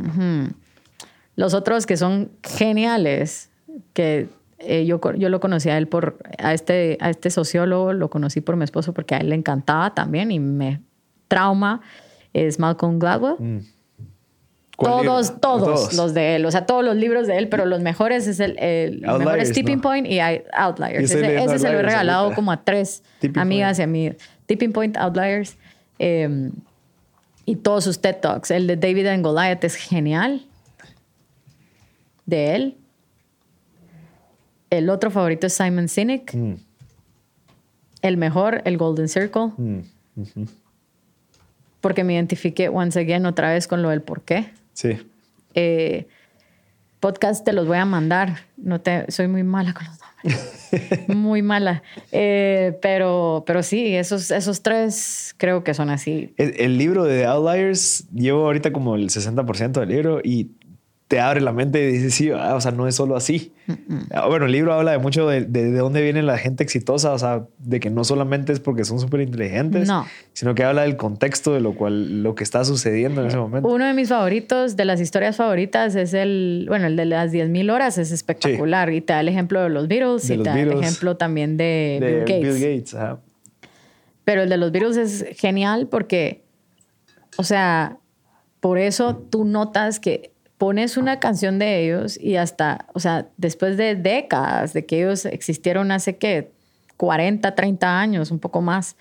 Los 1.36 1.54
otros 1.54 1.86
que 1.86 1.98
son 1.98 2.32
geniales, 2.44 3.50
que 3.94 4.28
eh, 4.60 4.86
yo, 4.86 5.00
yo 5.16 5.30
lo 5.30 5.40
conocí 5.40 5.70
a 5.70 5.78
él 5.78 5.88
por, 5.88 6.18
a 6.38 6.54
este, 6.54 6.98
a 7.00 7.10
este 7.10 7.30
sociólogo, 7.30 7.94
lo 7.94 8.10
conocí 8.10 8.42
por 8.42 8.56
mi 8.58 8.64
esposo 8.66 8.94
porque 8.94 9.16
a 9.16 9.20
él 9.20 9.30
le 9.30 9.36
encantaba 9.36 9.94
también 9.94 10.32
y 10.32 10.40
me 10.40 10.82
trauma, 11.30 11.82
es 12.34 12.60
Malcolm 12.60 13.00
Gladwell. 13.00 13.36
Mm. 13.40 13.60
¿Cuál 14.76 15.06
Todos, 15.06 15.42
todos, 15.42 15.94
los 15.94 16.14
de 16.14 16.38
él, 16.38 16.46
o 16.46 16.52
sea, 16.52 16.66
todos 16.66 16.86
los 16.86 16.96
libros 16.96 17.28
de 17.28 17.38
él, 17.38 17.50
pero 17.50 17.66
los 17.66 17.82
mejores 17.82 18.28
es 18.28 18.40
el, 18.40 18.58
el 18.60 19.02
mejor 19.02 19.22
Outliers, 19.24 19.50
es 19.50 19.56
Tipping 19.56 19.76
¿no? 19.76 19.82
Point 19.82 20.08
y 20.08 20.20
I- 20.22 20.44
Outliers. 20.54 21.04
Ese, 21.04 21.36
ese 21.36 21.60
se 21.60 21.68
lo 21.68 21.74
he 21.74 21.76
Outliers 21.76 21.86
regalado 21.86 22.20
ahorita. 22.24 22.36
como 22.36 22.52
a 22.54 22.64
tres 22.64 23.04
Tipping 23.20 23.42
amigas 23.42 23.78
Point. 23.78 23.80
y 23.80 23.84
amigos. 23.84 24.16
Tipping 24.46 24.72
Point, 24.72 24.96
Outliers 24.98 25.58
eh, 26.00 26.50
y 27.50 27.56
todos 27.56 27.84
sus 27.84 28.00
TED 28.00 28.18
Talks. 28.18 28.52
El 28.52 28.68
de 28.68 28.76
David 28.78 29.08
and 29.08 29.24
Goliath 29.24 29.64
es 29.64 29.76
genial. 29.76 30.46
De 32.28 32.54
él. 32.56 32.78
El 34.70 34.90
otro 34.92 35.10
favorito 35.10 35.48
es 35.48 35.54
Simon 35.54 35.88
Sinek. 35.88 36.34
Mm, 36.36 36.54
El 38.04 38.18
mejor, 38.18 38.62
el 38.66 38.78
Golden 38.78 39.10
Circle. 39.10 39.48
mm. 39.58 39.80
Porque 41.82 42.04
me 42.04 42.14
identifiqué 42.14 42.70
once 42.70 43.00
again 43.00 43.26
otra 43.26 43.52
vez 43.52 43.66
con 43.68 43.82
lo 43.82 43.90
del 43.90 44.02
por 44.02 44.22
qué. 44.22 44.52
Sí. 44.74 44.98
eh, 45.56 46.08
podcast 47.00 47.46
te 47.46 47.54
los 47.54 47.68
voy 47.68 47.78
a 47.78 47.86
mandar. 47.86 48.38
No 48.58 48.82
te, 48.82 49.10
soy 49.12 49.28
muy 49.28 49.44
mala 49.44 49.74
con 49.74 49.86
los 49.86 49.98
nombres. 50.00 51.08
muy 51.08 51.42
mala. 51.42 51.84
Eh, 52.12 52.78
pero, 52.82 53.44
pero 53.48 53.64
sí, 53.64 53.96
esos, 53.96 54.32
esos 54.32 54.62
tres 54.62 55.34
creo 55.38 55.64
que 55.64 55.74
son 55.74 55.90
así. 55.90 56.34
El, 56.38 56.54
el 56.60 56.78
libro 56.78 57.04
de 57.04 57.26
Outliers, 57.26 58.08
llevo 58.14 58.46
ahorita 58.46 58.72
como 58.74 58.96
el 58.96 59.10
60% 59.10 59.80
del 59.80 59.90
libro 59.90 60.20
y 60.24 60.52
te 61.10 61.20
abre 61.20 61.42
la 61.42 61.52
mente 61.52 61.82
y 61.84 61.92
dices, 61.92 62.14
sí, 62.14 62.30
ah, 62.30 62.54
o 62.54 62.62
sea, 62.62 62.72
no 62.72 62.88
es 62.88 62.94
solo 62.94 63.16
así. 63.16 63.52
Ah, 64.14 64.28
Bueno, 64.28 64.46
el 64.46 64.52
libro 64.52 64.74
habla 64.74 64.92
de 64.92 65.00
mucho 65.00 65.28
de, 65.28 65.42
de, 65.42 65.72
de 65.72 65.78
dónde 65.80 66.04
viene 66.04 66.22
la 66.22 66.38
gente 66.38 66.64
exitosa, 66.64 67.12
o 67.14 67.18
sea, 67.18 67.48
de 67.58 67.80
que 67.80 67.90
no 67.90 68.04
solamente 68.04 68.54
es 68.54 68.60
porque 68.60 68.86
son 68.86 69.00
súper 69.00 69.22
inteligentes, 69.22 69.88
No. 69.88 70.06
sino 70.34 70.54
que 70.54 70.64
habla 70.64 70.84
del 70.84 70.98
contexto 70.98 71.52
de 71.52 71.62
lo 71.62 71.74
cual, 71.74 72.22
lo 72.22 72.36
que 72.36 72.44
está 72.44 72.64
sucediendo 72.64 73.22
en 73.22 73.28
ese 73.28 73.38
momento. 73.38 73.68
Uno 73.68 73.86
de 73.88 73.94
mis 73.96 74.10
favoritos, 74.10 74.76
de 74.76 74.86
las 74.86 75.02
historias 75.02 75.36
favoritas, 75.36 75.96
es 75.96 76.14
el, 76.14 76.66
bueno, 76.68 76.86
el 76.86 76.96
de 76.96 77.06
las 77.06 77.32
10.000 77.34 77.72
horas, 77.74 77.98
es 77.98 78.12
espectacular. 78.12 78.94
Y 78.94 79.02
te 79.02 79.14
da 79.14 79.22
el 79.22 79.30
ejemplo 79.30 79.64
de 79.64 79.70
los 79.70 79.88
Beatles 79.88 80.28
De 80.28 80.36
y 80.36 80.38
los 80.38 80.44
te 80.44 80.50
da 80.52 80.60
el 80.60 80.72
ejemplo 80.74 81.18
también 81.18 81.58
de, 81.58 81.98
de 82.00 82.08
Bill 82.18 82.20
Gates. 82.20 82.54
Bill 82.62 82.76
Gates. 82.78 82.94
ajá. 82.94 83.20
Pero 84.26 84.44
el 84.44 84.50
de 84.50 84.58
los 84.58 84.72
Beatles 84.72 84.96
es 84.98 85.26
genial 85.40 85.88
porque, 85.90 86.44
o 87.38 87.44
sea, 87.44 87.98
por 88.60 88.78
eso 88.78 89.16
tú 89.16 89.44
notas 89.44 90.00
que 90.00 90.32
pones 90.60 90.98
una 90.98 91.20
canción 91.20 91.58
de 91.58 91.84
ellos 91.84 92.20
y 92.22 92.36
hasta, 92.36 92.86
o 92.94 93.00
sea, 93.00 93.28
después 93.38 93.78
de 93.78 93.96
décadas 93.96 94.74
de 94.74 94.86
que 94.86 95.00
ellos 95.00 95.26
existieron 95.26 95.92
hace 95.92 96.18
que 96.18 96.52
40, 96.98 97.56
30 97.56 98.00
años, 98.00 98.30
un 98.30 98.40
poco 98.40 98.62
más, 98.62 98.96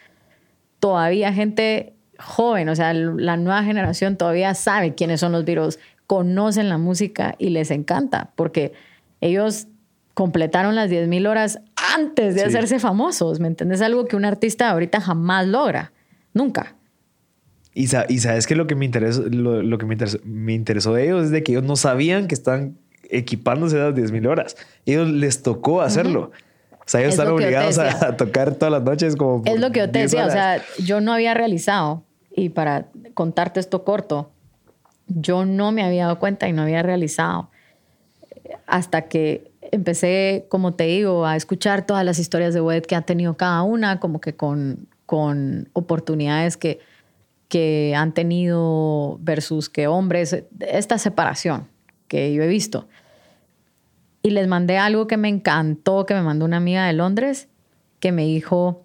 todavía 0.80 1.32
gente 1.32 1.94
joven, 2.18 2.68
o 2.68 2.76
sea, 2.76 2.94
la 2.94 3.36
nueva 3.36 3.62
generación 3.64 4.16
todavía 4.16 4.54
sabe 4.54 4.94
quiénes 4.94 5.20
son 5.20 5.32
los 5.32 5.44
Beatles, 5.44 5.78
conocen 6.06 6.68
la 6.68 6.78
música 6.78 7.34
y 7.38 7.50
les 7.50 7.70
encanta 7.72 8.30
porque 8.36 8.72
ellos 9.20 9.66
completaron 10.14 10.74
las 10.76 10.90
10.000 10.90 11.26
horas 11.28 11.60
antes 11.96 12.34
de 12.36 12.42
Sí. 12.42 12.46
hacerse 12.46 12.78
famosos, 12.78 13.40
¿me 13.40 13.48
entiendes? 13.48 13.82
Algo 13.82 14.04
que 14.06 14.14
un 14.16 14.24
artista 14.24 14.70
ahorita 14.70 15.00
jamás 15.00 15.46
logra, 15.48 15.92
nunca. 16.32 16.76
Y, 17.74 17.86
sa- 17.88 18.06
y 18.08 18.18
sabes 18.18 18.46
que 18.46 18.56
lo 18.56 18.66
que 18.66 18.74
me 18.74 18.84
interesó, 18.84 19.22
lo, 19.30 19.62
lo 19.62 19.78
que 19.78 19.86
me 19.86 19.94
interesó, 19.94 20.18
me 20.24 20.54
interesó 20.54 20.94
de 20.94 21.04
ellos 21.04 21.24
es 21.26 21.30
de 21.30 21.42
que 21.42 21.52
ellos 21.52 21.64
no 21.64 21.76
sabían 21.76 22.26
que 22.26 22.34
están 22.34 22.76
equipándose 23.10 23.76
esas 23.76 23.94
10.000 23.94 24.26
horas. 24.28 24.56
Ellos 24.86 25.08
les 25.08 25.42
tocó 25.42 25.80
hacerlo. 25.82 26.30
O 26.72 26.82
sea, 26.90 27.00
ellos 27.00 27.14
Es 27.14 27.18
están 27.20 27.32
obligados 27.32 27.78
a, 27.78 28.06
a 28.08 28.16
tocar 28.16 28.54
todas 28.54 28.72
las 28.72 28.82
noches 28.82 29.14
como... 29.16 29.42
Es 29.44 29.60
lo 29.60 29.70
que 29.70 29.80
yo 29.80 29.90
te 29.90 29.98
10 30.00 30.10
decía, 30.10 30.26
o 30.26 30.30
horas. 30.30 30.62
sea, 30.62 30.84
yo 30.84 31.00
no 31.00 31.12
había 31.12 31.34
realizado, 31.34 32.02
y 32.34 32.48
para 32.48 32.86
contarte 33.14 33.60
esto 33.60 33.84
corto, 33.84 34.30
yo 35.06 35.44
no 35.46 35.70
me 35.72 35.82
había 35.84 36.04
dado 36.04 36.18
cuenta 36.18 36.48
y 36.48 36.52
no 36.52 36.62
había 36.62 36.82
realizado 36.82 37.50
hasta 38.66 39.02
que 39.02 39.50
empecé, 39.70 40.46
como 40.48 40.74
te 40.74 40.84
digo, 40.84 41.26
a 41.26 41.36
escuchar 41.36 41.84
todas 41.86 42.04
las 42.04 42.18
historias 42.18 42.54
de 42.54 42.60
web 42.60 42.86
que 42.86 42.94
han 42.94 43.04
tenido 43.04 43.36
cada 43.36 43.62
una, 43.62 44.00
como 44.00 44.20
que 44.20 44.34
con, 44.34 44.86
con 45.06 45.68
oportunidades 45.74 46.56
que, 46.56 46.80
que 47.48 47.94
han 47.96 48.12
tenido 48.12 49.18
versus 49.20 49.68
que 49.68 49.86
hombres, 49.86 50.44
esta 50.60 50.98
separación 50.98 51.68
que 52.06 52.32
yo 52.32 52.42
he 52.42 52.46
visto. 52.46 52.88
Y 54.22 54.30
les 54.30 54.46
mandé 54.48 54.78
algo 54.78 55.06
que 55.06 55.16
me 55.16 55.28
encantó, 55.28 56.04
que 56.04 56.14
me 56.14 56.22
mandó 56.22 56.44
una 56.44 56.58
amiga 56.58 56.86
de 56.86 56.92
Londres, 56.92 57.48
que 58.00 58.12
me 58.12 58.24
dijo, 58.24 58.84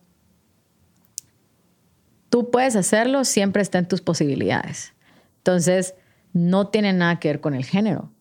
tú 2.30 2.52
puedes 2.52 2.76
hacerlo, 2.76 3.26
siempre 3.26 3.62
está 3.62 3.80
en 3.80 3.88
tus 3.88 4.02
posibilidades. 4.02 4.94
Entonces, 5.38 5.96
no 6.32 6.68
tiene 6.68 6.94
nada 6.94 7.20
que 7.20 7.28
ver 7.28 7.42
con 7.42 7.54
el 7.54 7.66
género. 7.66 8.12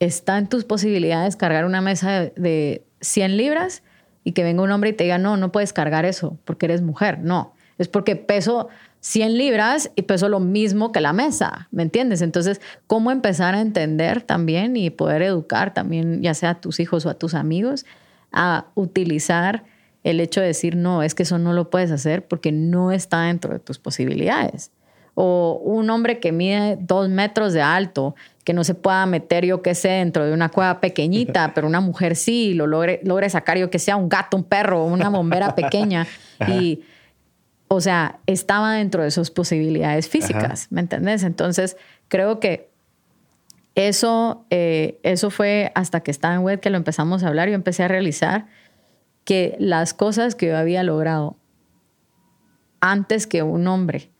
Está 0.00 0.38
en 0.38 0.48
tus 0.48 0.64
posibilidades 0.64 1.36
cargar 1.36 1.64
una 1.64 1.80
mesa 1.80 2.10
de, 2.10 2.32
de 2.36 2.86
100 3.00 3.36
libras 3.36 3.82
y 4.24 4.32
que 4.32 4.42
venga 4.42 4.62
un 4.62 4.70
hombre 4.70 4.90
y 4.90 4.92
te 4.94 5.04
diga, 5.04 5.18
no, 5.18 5.36
no 5.36 5.52
puedes 5.52 5.72
cargar 5.72 6.04
eso 6.04 6.38
porque 6.44 6.66
eres 6.66 6.82
mujer. 6.82 7.18
No, 7.20 7.53
es 7.78 7.88
porque 7.88 8.16
peso 8.16 8.68
100 9.04 9.36
libras 9.36 9.90
y 9.96 10.02
peso 10.02 10.30
lo 10.30 10.40
mismo 10.40 10.90
que 10.90 11.02
la 11.02 11.12
mesa, 11.12 11.68
¿me 11.70 11.82
entiendes? 11.82 12.22
Entonces, 12.22 12.62
¿cómo 12.86 13.10
empezar 13.10 13.54
a 13.54 13.60
entender 13.60 14.22
también 14.22 14.76
y 14.76 14.88
poder 14.88 15.20
educar 15.20 15.74
también, 15.74 16.22
ya 16.22 16.32
sea 16.32 16.50
a 16.50 16.60
tus 16.60 16.80
hijos 16.80 17.04
o 17.04 17.10
a 17.10 17.14
tus 17.14 17.34
amigos, 17.34 17.84
a 18.32 18.64
utilizar 18.74 19.64
el 20.04 20.20
hecho 20.20 20.40
de 20.40 20.46
decir, 20.46 20.76
no, 20.76 21.02
es 21.02 21.14
que 21.14 21.24
eso 21.24 21.38
no 21.38 21.52
lo 21.52 21.68
puedes 21.68 21.90
hacer 21.90 22.26
porque 22.26 22.50
no 22.50 22.92
está 22.92 23.22
dentro 23.24 23.52
de 23.52 23.58
tus 23.58 23.78
posibilidades? 23.78 24.70
O 25.14 25.60
un 25.62 25.90
hombre 25.90 26.18
que 26.18 26.32
mide 26.32 26.78
dos 26.80 27.10
metros 27.10 27.52
de 27.52 27.60
alto, 27.60 28.14
que 28.42 28.54
no 28.54 28.64
se 28.64 28.74
pueda 28.74 29.04
meter, 29.04 29.44
yo 29.44 29.60
qué 29.60 29.74
sé, 29.74 29.88
dentro 29.88 30.24
de 30.24 30.32
una 30.32 30.48
cueva 30.48 30.80
pequeñita, 30.80 31.52
pero 31.54 31.66
una 31.66 31.80
mujer 31.80 32.16
sí, 32.16 32.54
lo 32.54 32.66
logre, 32.66 33.00
logre 33.04 33.28
sacar, 33.28 33.58
yo 33.58 33.68
que 33.68 33.78
sea, 33.78 33.96
un 33.96 34.08
gato, 34.08 34.36
un 34.36 34.44
perro, 34.44 34.84
una 34.86 35.10
bombera 35.10 35.54
pequeña. 35.54 36.06
y 36.48 36.80
o 37.74 37.80
sea, 37.80 38.20
estaba 38.26 38.74
dentro 38.74 39.02
de 39.02 39.10
sus 39.10 39.30
posibilidades 39.30 40.08
físicas, 40.08 40.68
¿me 40.70 40.80
entendés? 40.80 41.22
Entonces, 41.22 41.76
creo 42.08 42.40
que 42.40 42.70
eso, 43.74 44.46
eh, 44.50 44.98
eso 45.02 45.30
fue 45.30 45.72
hasta 45.74 46.00
que 46.00 46.10
estaba 46.10 46.34
en 46.34 46.42
web 46.42 46.60
que 46.60 46.70
lo 46.70 46.76
empezamos 46.76 47.24
a 47.24 47.28
hablar, 47.28 47.48
yo 47.48 47.54
empecé 47.54 47.82
a 47.82 47.88
realizar 47.88 48.46
que 49.24 49.56
las 49.58 49.94
cosas 49.94 50.34
que 50.34 50.46
yo 50.46 50.56
había 50.56 50.82
logrado 50.82 51.36
antes 52.80 53.26
que 53.26 53.42
un 53.42 53.66
hombre 53.66 54.10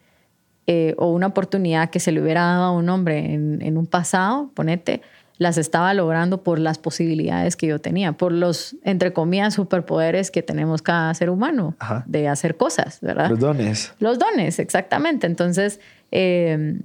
eh, 0.66 0.94
o 0.97 1.12
una 1.12 1.26
oportunidad 1.26 1.90
que 1.90 2.01
se 2.01 2.10
le 2.10 2.22
hubiera 2.22 2.43
dado 2.43 2.64
a 2.64 2.70
un 2.72 2.89
hombre 2.89 3.35
en, 3.35 3.60
en 3.60 3.76
un 3.76 3.86
pasado, 3.86 4.51
ponete, 4.55 5.02
las 5.44 5.58
estaba 5.58 5.94
logrando 5.94 6.42
por 6.42 6.58
las 6.58 6.78
posibilidades 6.78 7.54
que 7.54 7.68
yo 7.68 7.78
tenía, 7.78 8.12
por 8.12 8.32
los, 8.32 8.76
entre 8.82 9.12
comillas, 9.12 9.54
superpoderes 9.54 10.30
que 10.30 10.42
tenemos 10.42 10.82
cada 10.82 11.14
ser 11.14 11.30
humano 11.30 11.76
de 12.06 12.26
hacer 12.28 12.56
cosas, 12.56 12.98
¿verdad? 13.00 13.30
Los 13.30 13.38
dones. 13.38 13.94
Los 14.00 14.18
dones, 14.18 14.58
exactamente. 14.58 15.26
Entonces, 15.26 15.80
eh, 16.10 16.80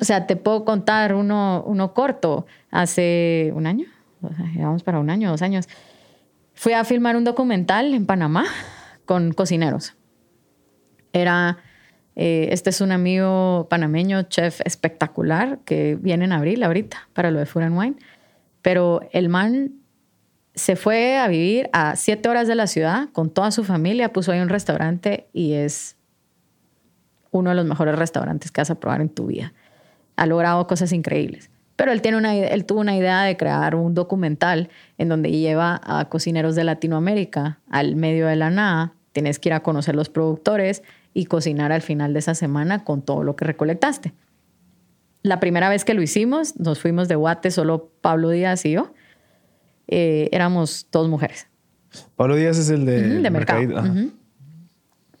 o 0.00 0.04
sea, 0.04 0.26
te 0.26 0.36
puedo 0.36 0.64
contar 0.64 1.14
uno, 1.14 1.62
uno 1.66 1.92
corto. 1.94 2.46
Hace 2.70 3.52
un 3.54 3.66
año, 3.66 3.86
llevamos 4.54 4.82
para 4.82 4.98
un 5.00 5.10
año, 5.10 5.30
dos 5.30 5.42
años, 5.42 5.68
fui 6.54 6.72
a 6.72 6.84
filmar 6.84 7.16
un 7.16 7.24
documental 7.24 7.92
en 7.92 8.06
Panamá 8.06 8.44
con 9.04 9.32
cocineros. 9.32 9.94
Era 11.12 11.58
eh, 12.16 12.48
este 12.52 12.70
es 12.70 12.80
un 12.80 12.92
amigo 12.92 13.66
panameño, 13.68 14.22
chef 14.22 14.60
espectacular, 14.64 15.58
que 15.64 15.96
viene 16.00 16.24
en 16.24 16.32
abril 16.32 16.62
ahorita 16.62 17.08
para 17.12 17.30
lo 17.30 17.38
de 17.38 17.46
Food 17.46 17.64
and 17.64 17.78
Wine. 17.78 17.96
Pero 18.62 19.00
el 19.12 19.28
man 19.28 19.72
se 20.54 20.76
fue 20.76 21.18
a 21.18 21.26
vivir 21.28 21.68
a 21.72 21.96
siete 21.96 22.28
horas 22.28 22.46
de 22.46 22.54
la 22.54 22.66
ciudad 22.66 23.08
con 23.12 23.30
toda 23.30 23.50
su 23.50 23.64
familia, 23.64 24.12
puso 24.12 24.32
ahí 24.32 24.40
un 24.40 24.48
restaurante 24.48 25.28
y 25.32 25.54
es 25.54 25.96
uno 27.32 27.50
de 27.50 27.56
los 27.56 27.66
mejores 27.66 27.96
restaurantes 27.96 28.52
que 28.52 28.60
vas 28.60 28.70
a 28.70 28.76
probar 28.76 29.00
en 29.00 29.08
tu 29.08 29.26
vida. 29.26 29.52
Ha 30.16 30.26
logrado 30.26 30.66
cosas 30.68 30.92
increíbles. 30.92 31.50
Pero 31.74 31.90
él, 31.90 32.00
tiene 32.00 32.16
una, 32.16 32.36
él 32.36 32.64
tuvo 32.66 32.80
una 32.80 32.96
idea 32.96 33.22
de 33.22 33.36
crear 33.36 33.74
un 33.74 33.94
documental 33.94 34.70
en 34.96 35.08
donde 35.08 35.32
lleva 35.32 35.80
a 35.82 36.08
cocineros 36.08 36.54
de 36.54 36.62
Latinoamérica 36.62 37.58
al 37.68 37.96
medio 37.96 38.28
de 38.28 38.36
la 38.36 38.50
nada. 38.50 38.94
Tienes 39.10 39.40
que 39.40 39.48
ir 39.48 39.54
a 39.54 39.64
conocer 39.64 39.96
los 39.96 40.08
productores 40.08 40.84
y 41.14 41.26
cocinar 41.26 41.72
al 41.72 41.80
final 41.80 42.12
de 42.12 42.18
esa 42.18 42.34
semana 42.34 42.84
con 42.84 43.00
todo 43.00 43.22
lo 43.22 43.36
que 43.36 43.44
recolectaste. 43.44 44.12
La 45.22 45.40
primera 45.40 45.70
vez 45.70 45.84
que 45.84 45.94
lo 45.94 46.02
hicimos, 46.02 46.58
nos 46.58 46.80
fuimos 46.80 47.08
de 47.08 47.14
Guate, 47.14 47.50
solo 47.50 47.90
Pablo 48.02 48.28
Díaz 48.30 48.66
y 48.66 48.72
yo. 48.72 48.92
Eh, 49.86 50.28
éramos 50.32 50.88
dos 50.90 51.08
mujeres. 51.08 51.46
Pablo 52.16 52.34
Díaz 52.34 52.58
es 52.58 52.68
el 52.68 52.84
de, 52.84 53.20
de 53.20 53.30
mercado. 53.30 53.84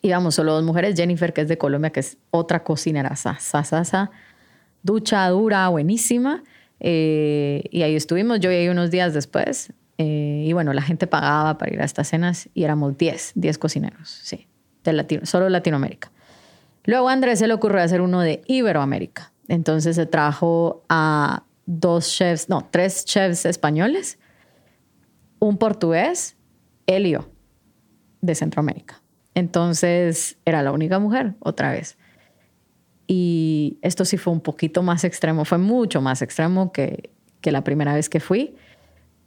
Íbamos 0.02 0.34
solo 0.34 0.52
dos 0.52 0.64
mujeres. 0.64 0.94
Jennifer, 0.96 1.32
que 1.32 1.42
es 1.42 1.48
de 1.48 1.56
Colombia, 1.56 1.90
que 1.90 2.00
es 2.00 2.18
otra 2.30 2.64
cocinera, 2.64 3.16
sa, 3.16 4.10
ducha 4.82 5.26
dura, 5.28 5.68
buenísima. 5.68 6.42
Eh, 6.80 7.62
y 7.70 7.82
ahí 7.82 7.94
estuvimos. 7.94 8.40
Yo 8.40 8.50
llegué 8.50 8.70
unos 8.70 8.90
días 8.90 9.14
después. 9.14 9.72
Eh, 9.96 10.44
y 10.46 10.52
bueno, 10.52 10.72
la 10.74 10.82
gente 10.82 11.06
pagaba 11.06 11.56
para 11.56 11.72
ir 11.72 11.80
a 11.80 11.84
estas 11.84 12.08
cenas 12.08 12.50
y 12.52 12.64
éramos 12.64 12.98
10, 12.98 13.32
10 13.36 13.58
cocineros, 13.58 14.08
sí 14.22 14.48
Latino, 14.92 15.26
solo 15.26 15.48
Latinoamérica. 15.48 16.10
Luego 16.84 17.08
a 17.08 17.12
Andrés 17.12 17.38
se 17.38 17.46
le 17.46 17.54
ocurrió 17.54 17.82
hacer 17.82 18.00
uno 18.00 18.20
de 18.20 18.42
Iberoamérica. 18.46 19.32
Entonces 19.48 19.96
se 19.96 20.06
trajo 20.06 20.84
a 20.88 21.44
dos 21.66 22.08
chefs, 22.10 22.48
no, 22.48 22.68
tres 22.70 23.04
chefs 23.04 23.46
españoles, 23.46 24.18
un 25.38 25.58
portugués, 25.58 26.36
Helio, 26.86 27.30
de 28.20 28.34
Centroamérica. 28.34 29.02
Entonces 29.34 30.38
era 30.44 30.62
la 30.62 30.72
única 30.72 30.98
mujer, 30.98 31.34
otra 31.40 31.70
vez. 31.70 31.98
Y 33.06 33.78
esto 33.82 34.04
sí 34.04 34.16
fue 34.16 34.32
un 34.32 34.40
poquito 34.40 34.82
más 34.82 35.04
extremo, 35.04 35.44
fue 35.44 35.58
mucho 35.58 36.00
más 36.00 36.22
extremo 36.22 36.72
que, 36.72 37.10
que 37.40 37.52
la 37.52 37.64
primera 37.64 37.94
vez 37.94 38.08
que 38.08 38.20
fui 38.20 38.56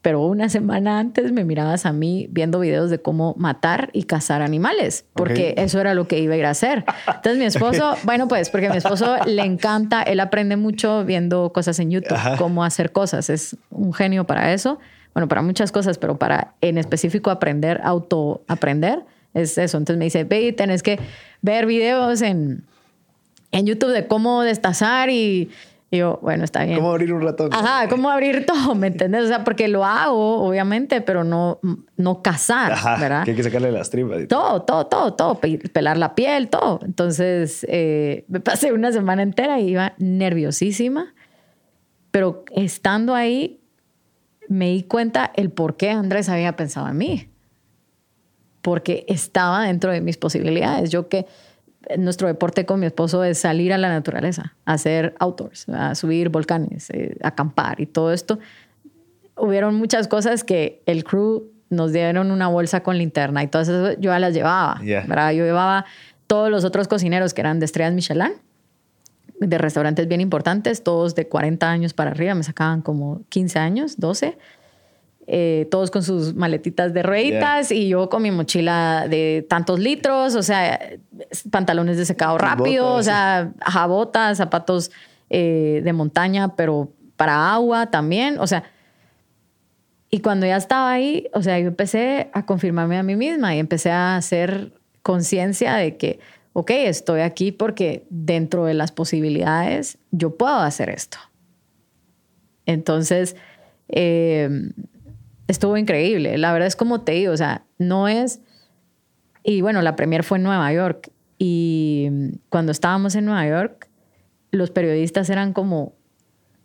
pero 0.08 0.22
una 0.22 0.48
semana 0.48 1.00
antes 1.00 1.34
me 1.34 1.44
mirabas 1.44 1.86
a 1.86 1.92
mí 1.92 2.30
viendo 2.32 2.62
videos 2.62 2.90
de 2.90 2.98
cómo 2.98 3.36
matar 3.38 3.90
y 3.92 4.04
cazar 4.04 4.42
animales, 4.42 5.04
porque 5.12 5.54
eso 5.58 5.82
era 5.82 5.94
lo 5.94 6.08
que 6.08 6.18
iba 6.20 6.34
a 6.34 6.38
ir 6.38 6.46
a 6.46 6.52
hacer. 6.52 6.86
Entonces 7.08 7.38
mi 7.38 7.44
esposo, 7.44 7.94
bueno, 8.06 8.30
pues 8.30 8.50
porque 8.50 8.68
a 8.68 8.72
mi 8.72 8.78
esposo 8.78 9.18
le 9.26 9.42
encanta, 9.42 10.04
él 10.04 10.22
aprende 10.22 10.56
mucho 10.56 11.04
viendo 11.04 11.52
cosas 11.52 11.78
en 11.80 11.92
YouTube, 11.92 12.18
cómo 12.38 12.64
hacer 12.64 12.94
cosas, 12.94 13.30
es 13.30 13.58
un 13.70 13.92
genio 13.92 14.24
para 14.24 14.54
eso, 14.54 14.80
bueno, 15.14 15.28
para 15.28 15.42
muchas 15.42 15.74
cosas, 15.74 15.98
pero 15.98 16.18
para 16.18 16.54
en 16.62 16.78
específico 16.78 17.30
aprender, 17.30 17.82
auto 17.84 18.46
aprender, 18.48 19.04
es 19.34 19.58
eso. 19.58 19.78
Entonces 19.78 20.00
me 20.00 20.06
dice, 20.06 20.24
ve, 20.24 20.54
tenés 20.54 20.84
que 20.84 21.02
ver 21.42 21.66
videos 21.66 22.22
en, 22.22 22.64
en 23.52 23.66
YouTube 23.66 23.92
de 23.92 24.08
cómo 24.08 24.44
destazar 24.44 25.10
y 25.10 25.50
y 25.90 25.98
yo, 25.98 26.20
bueno, 26.22 26.44
está 26.44 26.66
bien. 26.66 26.78
¿Cómo 26.78 26.92
abrir 26.92 27.14
un 27.14 27.22
ratón? 27.22 27.50
Ajá, 27.54 27.88
¿cómo 27.88 28.10
abrir 28.10 28.46
todo? 28.46 28.76
¿Me 28.76 28.88
entiendes? 28.88 29.24
O 29.24 29.28
sea, 29.28 29.46
porque 29.46 29.70
lo 29.70 29.86
hago, 29.86 30.44
obviamente, 30.44 31.00
pero 31.00 31.24
no, 31.24 31.60
no 31.96 32.22
cazar, 32.22 32.74
Ajá, 32.74 32.98
¿verdad? 32.98 33.24
Que 33.24 33.32
hay 33.32 33.38
que 33.38 33.44
sacarle 33.44 33.72
las 33.72 33.90
tripas. 33.90 34.28
todo, 34.28 34.64
todo, 34.64 34.88
todo, 34.88 35.14
todo. 35.14 35.40
Pelar 35.40 35.98
la 35.98 36.14
piel, 36.14 36.50
todo. 36.50 36.82
Entonces, 36.84 37.66
eh, 37.70 38.26
me 38.28 38.42
pasé 38.42 38.74
una 38.74 38.92
semana 38.92 39.22
entera 39.22 39.62
y 39.62 39.70
iba 39.70 39.94
nerviosísima. 39.98 41.14
Pero 42.12 42.44
estando 42.52 43.16
ahí, 43.16 43.62
me 44.50 44.70
di 44.70 44.84
cuenta 44.84 45.32
el 45.36 45.52
por 45.52 45.78
qué 45.78 45.92
Andrés 45.92 46.28
había 46.28 46.58
pensado 46.58 46.90
en 46.90 46.98
mí. 46.98 47.30
Porque 48.62 49.06
estaba 49.08 49.64
dentro 49.64 49.92
de 49.94 50.02
mis 50.02 50.18
posibilidades. 50.18 50.90
Yo 50.90 51.08
que 51.08 51.28
nuestro 51.98 52.28
deporte 52.28 52.66
con 52.66 52.80
mi 52.80 52.86
esposo 52.86 53.24
es 53.24 53.40
salir 53.40 53.74
a 53.74 53.78
la 53.78 53.90
naturaleza, 53.90 54.54
hacer 54.66 55.16
outdoors, 55.20 55.70
a 55.70 55.96
subir 55.96 56.30
volcanes, 56.30 56.90
eh, 56.90 57.16
acampar 57.22 57.80
y 57.80 57.86
todo 57.86 58.12
esto. 58.12 58.40
Hubieron 59.36 59.76
muchas 59.76 60.08
cosas 60.08 60.44
que 60.44 60.82
el 60.86 61.04
crew 61.04 61.52
nos 61.70 61.94
dieron 61.94 62.32
una 62.32 62.48
bolsa 62.48 62.82
con 62.82 62.98
linterna 62.98 63.44
y 63.44 63.48
todas 63.48 63.68
eso 63.68 63.94
yo 63.94 64.12
ya 64.12 64.20
las 64.20 64.34
llevaba. 64.34 64.80
¿verdad? 64.82 65.32
Yo 65.32 65.46
llevaba 65.46 65.86
todos 66.28 66.50
los 66.50 66.66
otros 66.66 66.88
cocineros 66.88 67.34
que 67.34 67.42
eran 67.42 67.60
de 67.60 67.66
estrellas 67.66 67.94
Michelin, 67.94 68.34
de 69.40 69.58
restaurantes 69.58 70.08
bien 70.08 70.22
importantes, 70.22 70.84
todos 70.84 71.16
de 71.16 71.28
40 71.28 71.70
años 71.70 71.94
para 71.94 72.12
arriba, 72.12 72.34
me 72.36 72.44
sacaban 72.44 72.82
como 72.82 73.22
15 73.30 73.60
años, 73.60 73.98
12 73.98 74.38
eh, 75.30 75.68
todos 75.70 75.92
con 75.92 76.04
sus 76.04 76.36
maletitas 76.36 76.94
de 76.94 77.04
rueditas 77.04 77.70
y 77.74 77.90
yo 77.90 78.08
con 78.08 78.24
mi 78.24 78.32
mochila 78.32 79.08
de 79.10 79.46
tantos 79.50 79.78
litros, 79.78 80.36
o 80.36 80.42
sea, 80.42 80.80
pantalones 81.52 81.98
de 81.98 82.06
secado 82.06 82.38
rápido, 82.38 82.94
o 82.94 83.04
sea, 83.04 83.52
jabotas, 83.60 84.38
zapatos 84.38 84.90
eh, 85.30 85.82
de 85.84 85.92
montaña, 85.92 86.56
pero 86.56 86.94
para 87.18 87.52
agua 87.52 87.88
también, 87.88 88.40
o 88.40 88.48
sea, 88.48 88.64
y 90.10 90.22
cuando 90.22 90.46
ya 90.46 90.56
estaba 90.56 90.94
ahí, 90.94 91.28
o 91.34 91.42
sea, 91.42 91.60
yo 91.60 91.68
empecé 91.68 92.30
a 92.32 92.46
confirmarme 92.46 92.98
a 92.98 93.04
mí 93.04 93.18
misma 93.18 93.54
y 93.54 93.60
empecé 93.60 93.92
a 93.92 94.16
hacer 94.16 94.72
conciencia 95.02 95.76
de 95.76 95.98
que, 95.98 96.22
ok, 96.54 96.72
estoy 96.72 97.20
aquí 97.20 97.52
porque 97.52 98.06
dentro 98.10 98.64
de 98.64 98.76
las 98.76 98.94
posibilidades 98.94 99.98
yo 100.12 100.38
puedo 100.38 100.56
hacer 100.56 100.90
esto. 100.90 101.18
Entonces, 102.66 103.36
eh, 103.90 104.72
estuvo 105.48 105.78
increíble. 105.78 106.38
La 106.38 106.52
verdad 106.54 106.68
es 106.68 106.76
como 106.76 107.02
te 107.02 107.14
digo, 107.14 107.34
o 107.34 107.38
sea, 107.38 107.64
no 107.78 108.08
es... 108.08 108.42
Y 109.44 109.62
bueno, 109.62 109.82
la 109.82 109.96
premier 109.96 110.24
fue 110.24 110.38
en 110.38 110.44
Nueva 110.44 110.72
York 110.74 111.12
y 111.38 112.10
cuando 112.50 112.72
estábamos 112.72 113.16
en 113.16 113.26
Nueva 113.26 113.48
York, 113.48 113.88
los 114.52 114.72
periodistas 114.72 115.30
eran 115.30 115.54
como 115.54 115.94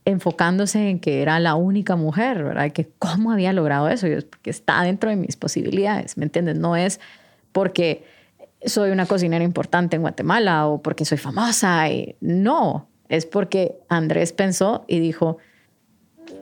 enfocándose 0.04 0.88
en 0.88 0.98
que 0.98 1.22
era 1.22 1.38
la 1.38 1.54
única 1.54 1.94
mujer, 1.94 2.42
¿verdad? 2.42 2.72
Que 2.72 2.88
cómo 2.98 3.30
había 3.30 3.52
logrado 3.52 3.88
eso. 3.88 4.08
Yo, 4.08 4.18
porque 4.28 4.50
está 4.50 4.82
dentro 4.82 5.10
de 5.10 5.16
mis 5.16 5.36
posibilidades, 5.36 6.16
¿me 6.16 6.24
entiendes? 6.24 6.56
No 6.58 6.74
es 6.74 6.98
porque 7.52 8.04
soy 8.64 8.90
una 8.90 9.06
cocinera 9.06 9.44
importante 9.44 9.96
en 9.96 10.02
Guatemala 10.02 10.66
o 10.66 10.82
porque 10.82 11.04
soy 11.04 11.18
famosa. 11.18 11.84
No, 12.20 12.88
es 13.08 13.26
porque 13.26 13.76
Andrés 13.88 14.32
pensó 14.32 14.84
y 14.88 14.98
dijo, 15.00 15.38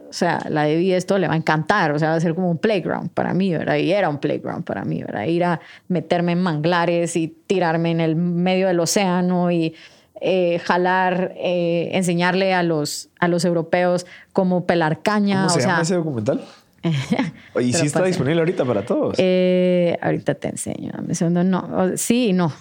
o 0.09 0.13
sea, 0.13 0.41
la 0.49 0.65
Debbie 0.65 0.97
esto 0.97 1.19
le 1.19 1.29
va 1.29 1.35
a 1.35 1.37
encantar, 1.37 1.93
o 1.93 1.99
sea, 1.99 2.11
va 2.11 2.15
a 2.17 2.21
ser 2.21 2.35
como 2.35 2.51
un 2.51 2.59
playground 2.59 3.11
para 3.11 3.33
mí, 3.35 3.53
¿verdad? 3.53 3.77
Y 3.77 3.93
era 3.93 4.09
un 4.09 4.19
playground 4.19 4.65
para 4.65 4.85
mí, 4.85 5.03
¿verdad? 5.03 5.25
Ir 5.27 5.45
a 5.45 5.61
meterme 5.89 6.33
en 6.33 6.43
manglares 6.43 7.15
y 7.17 7.29
tirarme 7.47 7.91
en 7.93 8.01
el 8.01 8.17
medio 8.17 8.67
del 8.67 8.81
océano 8.81 9.51
y 9.51 9.75
eh, 10.21 10.59
jalar, 10.65 11.33
eh, 11.37 11.91
enseñarle 11.93 12.53
a 12.55 12.63
los, 12.63 13.09
a 13.21 13.29
los 13.29 13.45
europeos 13.45 14.05
cómo 14.33 14.67
pelar 14.67 15.03
caña. 15.03 15.37
¿Cómo 15.47 15.51
se 15.51 15.59
o 15.59 15.63
llama 15.63 15.75
sea, 15.77 15.83
ese 15.83 15.95
documental? 15.95 16.45
¿Y 17.61 17.73
sí 17.73 17.87
está 17.87 18.03
disponible 18.05 18.41
ahorita 18.41 18.65
para 18.65 18.85
todos? 18.85 19.15
eh, 19.19 19.97
ahorita 20.03 20.35
te 20.35 20.49
enseño, 20.49 20.91
dame 20.93 21.09
un 21.09 21.15
segundo. 21.15 21.45
No, 21.45 21.97
sí 21.97 22.29
y 22.29 22.33
no. 22.33 22.53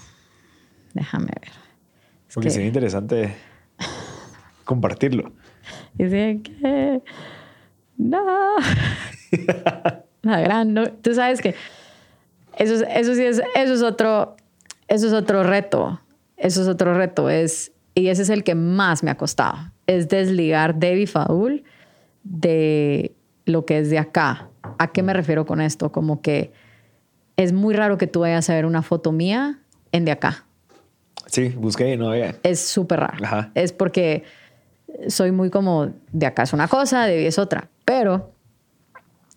Déjame 0.93 1.27
ver. 1.27 1.49
Es 2.27 2.35
Porque 2.35 2.47
que- 2.49 2.53
sería 2.53 2.68
interesante 2.68 3.34
compartirlo. 4.65 5.31
Dice 5.99 6.39
que 6.43 7.01
no. 7.97 8.26
La 10.21 10.39
gran 10.41 10.73
no- 10.73 10.89
Tú 10.91 11.13
sabes 11.13 11.41
que 11.41 11.53
eso, 12.57 12.73
es- 12.76 12.85
eso 12.95 13.15
sí 13.15 13.23
es, 13.23 13.41
eso 13.55 13.73
es 13.73 13.81
otro, 13.81 14.35
eso 14.88 15.07
es 15.07 15.13
otro 15.13 15.43
reto. 15.43 15.99
Eso 16.38 16.61
es 16.61 16.67
otro 16.67 16.93
reto. 16.93 17.30
Es, 17.30 17.71
y 17.95 18.07
ese 18.07 18.21
es 18.23 18.30
el 18.30 18.43
que 18.43 18.55
más 18.55 19.03
me 19.03 19.11
ha 19.11 19.15
costado. 19.17 19.57
Es 19.88 20.07
desligar 20.09 20.76
Debbie 20.76 21.07
Faul 21.07 21.63
de 22.23 23.13
lo 23.45 23.65
que 23.65 23.80
es 23.80 23.89
de 23.89 23.99
acá. 23.99 24.47
¿A 24.77 24.91
qué 24.91 25.03
me 25.03 25.13
refiero 25.13 25.45
con 25.45 25.59
esto? 25.61 25.91
Como 25.91 26.21
que 26.21 26.51
es 27.38 27.51
muy 27.53 27.73
raro 27.73 27.97
que 27.97 28.07
tú 28.07 28.21
vayas 28.21 28.49
a 28.49 28.53
ver 28.53 28.65
una 28.65 28.81
foto 28.84 29.11
mía 29.11 29.59
en 29.91 30.05
de 30.05 30.11
acá. 30.11 30.45
Sí, 31.26 31.49
busqué 31.49 31.93
y 31.93 31.97
no 31.97 32.09
había. 32.11 32.35
Es 32.43 32.59
súper 32.61 33.01
raro. 33.01 33.17
Ajá. 33.23 33.51
Es 33.53 33.71
porque 33.73 34.23
soy 35.07 35.32
muy 35.32 35.49
como 35.49 35.91
de 36.11 36.26
acá 36.26 36.44
es 36.44 36.53
una 36.53 36.68
cosa, 36.68 37.06
de 37.06 37.20
ahí 37.20 37.26
es 37.26 37.40
otra. 37.40 37.70
Pero 37.86 38.32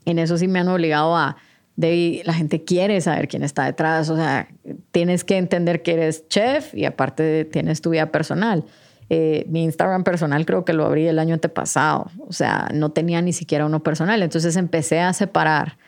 en 0.05 0.19
eso 0.19 0.37
sí 0.37 0.49
me 0.49 0.61
han 0.61 0.69
obligado 0.69 1.17
a. 1.17 1.37
De 1.75 2.21
la 2.27 2.35
gente 2.35 2.65
quiere 2.65 3.01
saber 3.01 3.29
quién 3.29 3.43
está 3.43 3.65
detrás. 3.65 4.11
O 4.11 4.17
sea, 4.17 4.49
tienes 4.91 5.25
que 5.25 5.39
entender 5.39 5.83
que 5.83 5.95
eres 5.95 6.29
chef 6.29 6.75
y 6.75 6.85
aparte 6.85 7.47
tienes 7.47 7.81
tu 7.81 7.91
vida 7.91 8.13
personal. 8.13 8.65
Eh, 9.09 9.47
mi 9.49 9.65
Instagram 9.65 10.05
personal 10.05 10.45
creo 10.45 10.65
que 10.65 10.75
lo 10.75 10.85
abrí 10.85 11.07
el 11.07 11.19
año 11.19 11.35
antepasado. 11.35 12.11
O 12.29 12.33
sea, 12.33 12.69
no 12.75 12.91
tenía 12.91 13.23
ni 13.23 13.33
siquiera 13.33 13.65
uno 13.65 13.83
personal. 13.83 14.23
Entonces 14.23 14.57
empecé 14.57 15.01
a 15.01 15.13
separar 15.15 15.79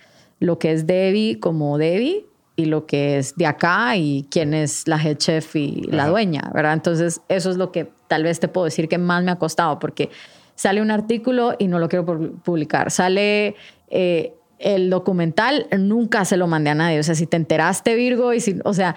lo 0.41 0.59
que 0.59 0.73
es 0.73 0.87
Debbie 0.87 1.39
como 1.39 1.77
Debbie 1.77 2.27
y 2.57 2.67
lo 2.67 2.87
que 2.87 3.19
es 3.19 3.35
de 3.37 3.47
acá 3.47 3.97
y 3.97 4.27
quién 4.31 4.55
es 4.55 4.87
la 4.87 5.03
head 5.03 5.17
chef 5.17 5.57
y 5.57 5.83
la 5.91 6.09
dueña, 6.09 6.51
¿verdad? 6.55 6.75
Entonces 6.75 7.21
eso 7.29 7.51
es 7.51 7.57
lo 7.57 7.73
que 7.73 7.91
tal 8.09 8.23
vez 8.23 8.41
te 8.41 8.49
puedo 8.49 8.65
decir 8.67 8.89
que 8.89 8.99
más 8.99 9.23
me 9.25 9.31
ha 9.31 9.37
costado 9.37 9.79
porque 9.79 10.11
sale 10.55 10.81
un 10.83 10.91
artículo 10.91 11.55
y 11.59 11.69
no 11.69 11.79
lo 11.79 11.89
quiero 11.89 12.05
pu- 12.07 12.41
publicar. 12.43 12.91
Sale 12.91 13.55
eh, 13.89 14.35
el 14.59 14.89
documental, 14.91 15.67
nunca 15.79 16.25
se 16.25 16.37
lo 16.37 16.47
mandé 16.47 16.71
a 16.71 16.75
nadie. 16.75 17.01
O 17.01 17.03
sea, 17.03 17.15
si 17.15 17.27
te 17.27 17.37
enteraste, 17.37 17.95
Virgo, 17.95 18.33
y 18.33 18.41
si, 18.41 18.57
o 18.65 18.73
sea, 18.73 18.95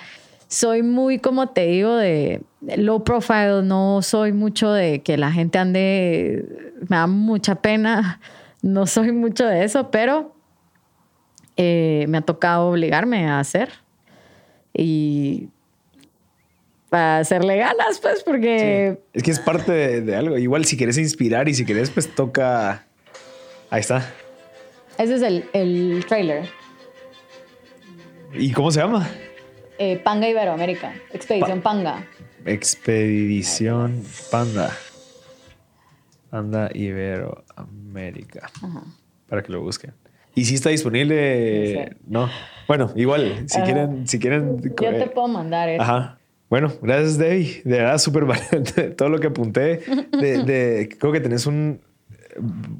soy 0.47 0.81
muy, 0.83 1.19
como 1.19 1.49
te 1.49 1.65
digo, 1.65 1.95
de 1.95 2.41
low 2.77 3.03
profile, 3.03 3.63
no 3.63 4.01
soy 4.01 4.31
mucho 4.33 4.71
de 4.71 5.01
que 5.01 5.17
la 5.17 5.31
gente 5.31 5.57
ande, 5.57 6.45
me 6.87 6.95
da 6.95 7.07
mucha 7.07 7.55
pena, 7.55 8.21
no 8.61 8.85
soy 8.87 9.11
mucho 9.11 9.45
de 9.45 9.63
eso, 9.63 9.91
pero 9.91 10.33
eh, 11.57 12.05
me 12.07 12.19
ha 12.19 12.21
tocado 12.21 12.69
obligarme 12.69 13.27
a 13.27 13.39
hacer 13.39 13.69
y 14.73 15.49
para 16.97 17.19
hacerle 17.19 17.57
ganas, 17.57 17.99
pues, 18.01 18.23
porque 18.23 18.97
Es 19.13 19.21
que 19.21 19.29
es 19.29 19.39
parte 19.39 19.71
de, 19.71 20.01
de 20.01 20.15
algo. 20.15 20.35
Igual 20.35 20.65
si 20.65 20.77
quieres 20.77 20.97
inspirar 20.97 21.47
y 21.47 21.53
si 21.53 21.63
quieres, 21.63 21.91
pues 21.91 22.13
toca. 22.15 22.87
Ahí 23.69 23.81
está. 23.81 24.11
ese 24.97 25.15
es 25.15 25.21
el, 25.21 25.45
el 25.53 26.03
trailer. 26.07 26.49
¿Y 28.33 28.51
cómo 28.51 28.71
se 28.71 28.79
llama? 28.79 29.07
Eh, 29.77 30.01
Panga 30.03 30.27
Iberoamérica, 30.27 30.95
Expedición 31.13 31.61
Panga. 31.61 32.03
Expedición 32.45 34.03
Panda. 34.31 34.75
Panda 36.31 36.69
Iberoamérica. 36.73 38.49
Ajá. 38.63 38.83
Para 39.29 39.43
que 39.43 39.51
lo 39.51 39.61
busquen. 39.61 39.93
¿Y 40.33 40.45
si 40.45 40.55
está 40.55 40.69
disponible? 40.71 41.95
No. 42.07 42.27
Bueno, 42.67 42.91
igual, 42.95 43.45
si 43.47 43.57
Ajá. 43.57 43.65
quieren, 43.65 44.07
si 44.07 44.17
quieren. 44.17 44.59
Yo 44.63 44.97
te 44.97 45.07
puedo 45.07 45.27
mandar 45.27 45.69
eso. 45.69 45.83
Ajá. 45.83 46.17
Bueno, 46.49 46.71
gracias, 46.81 47.17
Debbie. 47.17 47.61
De 47.65 47.77
verdad, 47.77 47.97
súper 47.97 48.25
valiente. 48.25 48.83
Todo 48.97 49.09
lo 49.09 49.19
que 49.19 49.27
apunté. 49.27 49.81
De, 50.11 50.43
de- 50.43 50.89
creo 50.99 51.11
que 51.11 51.19
tenés 51.19 51.45
un. 51.45 51.81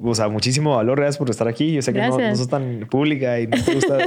O 0.02 0.14
sea, 0.16 0.28
muchísimo 0.30 0.76
valor. 0.76 0.98
Gracias 1.00 1.18
por 1.18 1.30
estar 1.30 1.48
aquí. 1.48 1.74
Yo 1.74 1.82
sé 1.82 1.92
que 1.92 2.00
no, 2.00 2.18
no 2.30 2.36
sos 2.36 2.48
tan 2.48 2.88
pública 2.90 3.40
y 3.40 3.48
no 3.48 3.62
te 3.64 3.74
gusta, 3.76 3.98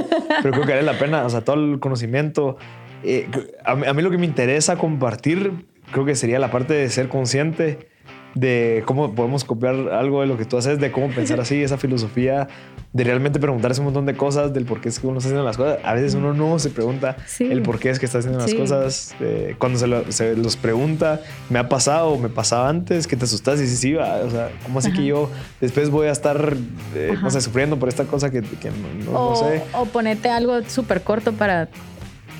pero 0.41 0.53
creo 0.53 0.65
que 0.65 0.71
vale 0.71 0.83
la 0.83 0.97
pena. 0.97 1.25
O 1.25 1.29
sea, 1.29 1.41
todo 1.41 1.57
el 1.63 1.79
conocimiento. 1.79 2.57
Eh, 3.03 3.27
a, 3.65 3.71
a 3.73 3.93
mí 3.93 4.01
lo 4.01 4.09
que 4.11 4.17
me 4.17 4.25
interesa 4.25 4.77
compartir, 4.77 5.51
creo 5.91 6.05
que 6.05 6.15
sería 6.15 6.39
la 6.39 6.49
parte 6.51 6.73
de 6.73 6.89
ser 6.89 7.07
consciente 7.09 7.89
de 8.33 8.83
cómo 8.85 9.13
podemos 9.13 9.43
copiar 9.43 9.75
algo 9.91 10.21
de 10.21 10.27
lo 10.27 10.37
que 10.37 10.45
tú 10.45 10.57
haces, 10.57 10.79
de 10.79 10.91
cómo 10.91 11.09
pensar 11.09 11.39
así, 11.41 11.61
esa 11.61 11.77
filosofía, 11.77 12.47
de 12.93 13.03
realmente 13.03 13.39
preguntarse 13.39 13.81
un 13.81 13.85
montón 13.85 14.05
de 14.05 14.15
cosas, 14.15 14.53
del 14.53 14.65
por 14.65 14.79
qué 14.81 14.89
es 14.89 14.99
que 14.99 15.07
uno 15.07 15.17
está 15.17 15.27
haciendo 15.29 15.43
las 15.45 15.57
cosas. 15.57 15.79
A 15.83 15.93
veces 15.93 16.13
uno 16.15 16.33
no 16.33 16.57
se 16.59 16.69
pregunta 16.69 17.17
Sí. 17.25 17.45
el 17.51 17.61
por 17.61 17.77
qué 17.79 17.89
es 17.89 17.99
que 17.99 18.05
está 18.05 18.19
haciendo 18.19 18.39
las 18.39 18.49
Sí. 18.51 18.57
cosas. 18.57 19.15
Eh, 19.19 19.55
cuando 19.57 19.77
se, 19.79 19.87
lo- 19.87 20.09
se 20.11 20.35
los 20.37 20.55
pregunta, 20.57 21.19
me 21.49 21.59
ha 21.59 21.67
pasado, 21.69 22.17
me 22.17 22.29
pasaba 22.29 22.69
antes, 22.69 23.07
que 23.07 23.15
te 23.17 23.25
asustas 23.25 23.59
y 23.59 23.63
dices, 23.63 23.79
sí, 23.79 23.93
va, 23.93 24.17
o 24.25 24.29
sea, 24.29 24.49
¿cómo 24.63 24.79
así 24.79 24.91
que 24.93 25.05
yo 25.05 25.29
después 25.59 25.89
voy 25.89 26.07
a 26.07 26.11
estar, 26.11 26.55
eh, 26.95 27.13
no 27.21 27.29
sé, 27.31 27.41
sufriendo 27.41 27.77
por 27.79 27.89
esta 27.89 28.05
cosa 28.05 28.29
que, 28.31 28.41
que 28.41 28.69
no, 28.71 29.05
no- 29.05 29.11
no 29.11 29.27
o, 29.31 29.35
sé? 29.35 29.63
o 29.73 29.85
ponete 29.85 30.29
algo 30.29 30.61
súper 30.67 31.01
corto 31.01 31.33
para 31.33 31.69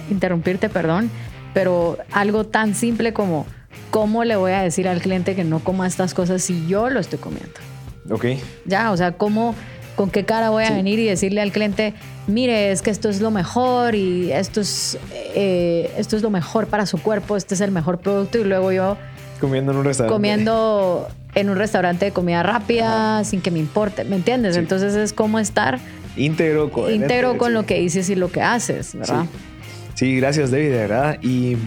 interrumpirte, 0.10 0.70
perdón, 0.70 1.10
pero 1.54 1.98
algo 2.12 2.46
tan 2.46 2.76
simple 2.76 3.14
como 3.14 3.46
cómo 3.90 4.24
le 4.24 4.36
voy 4.36 4.52
a 4.54 4.62
decir 4.62 4.88
al 4.88 5.02
cliente 5.02 5.36
que 5.36 5.44
no 5.44 5.60
coma 5.60 5.88
estas 5.88 6.14
cosas 6.14 6.42
si 6.42 6.68
yo 6.68 6.90
lo 6.90 7.00
estoy 7.00 7.20
comiendo. 7.20 7.54
Ok, 8.10 8.26
Ya, 8.66 8.92
o 8.92 8.98
sea, 8.98 9.12
cómo, 9.14 9.54
con 9.96 10.10
qué 10.10 10.24
cara 10.26 10.50
voy 10.50 10.64
a 10.64 10.68
Sí. 10.70 10.74
venir 10.74 10.98
y 11.00 11.06
decirle 11.06 11.42
al 11.42 11.52
cliente, 11.52 11.94
mire, 12.28 12.72
es 12.72 12.82
que 12.82 12.90
esto 12.90 13.10
es 13.10 13.22
lo 13.22 13.32
mejor 13.32 13.96
y 13.96 14.32
esto 14.32 14.62
es, 14.62 14.98
eh, 15.36 15.92
esto 15.98 16.16
es 16.16 16.24
lo 16.24 16.30
mejor 16.30 16.68
para 16.68 16.86
su 16.86 16.98
cuerpo, 17.02 17.36
este 17.38 17.54
es 17.56 17.62
el 17.62 17.72
mejor 17.72 18.00
producto 18.00 18.38
y 18.40 18.44
luego 18.44 18.72
yo 18.72 18.98
comiendo 19.40 19.72
en 19.72 19.78
un 19.80 19.86
restaurante. 19.86 20.14
comiendo 20.14 21.08
en 21.36 21.50
un 21.50 21.56
restaurante 21.58 22.06
de 22.06 22.12
comida 22.12 22.44
rápida 22.44 23.24
sin 23.24 23.42
que 23.42 23.52
me 23.52 23.60
importe, 23.60 24.04
¿me 24.04 24.16
entiendes? 24.16 24.56
Sí. 24.56 24.60
Entonces 24.60 24.96
es 24.96 25.14
como 25.14 25.40
estar 25.40 25.80
Íntegro, 26.18 26.70
íntegro 26.92 27.38
con 27.38 27.54
lo 27.54 27.66
que 27.66 27.80
dices 27.80 28.10
y 28.10 28.16
lo 28.16 28.30
que 28.32 28.42
haces, 28.42 28.94
¿verdad? 28.96 29.24
Sí, 29.24 29.38
gracias 30.18 30.52
David, 30.52 30.72
de 30.72 30.78
verdad. 30.78 31.18
¿Y 31.22 31.58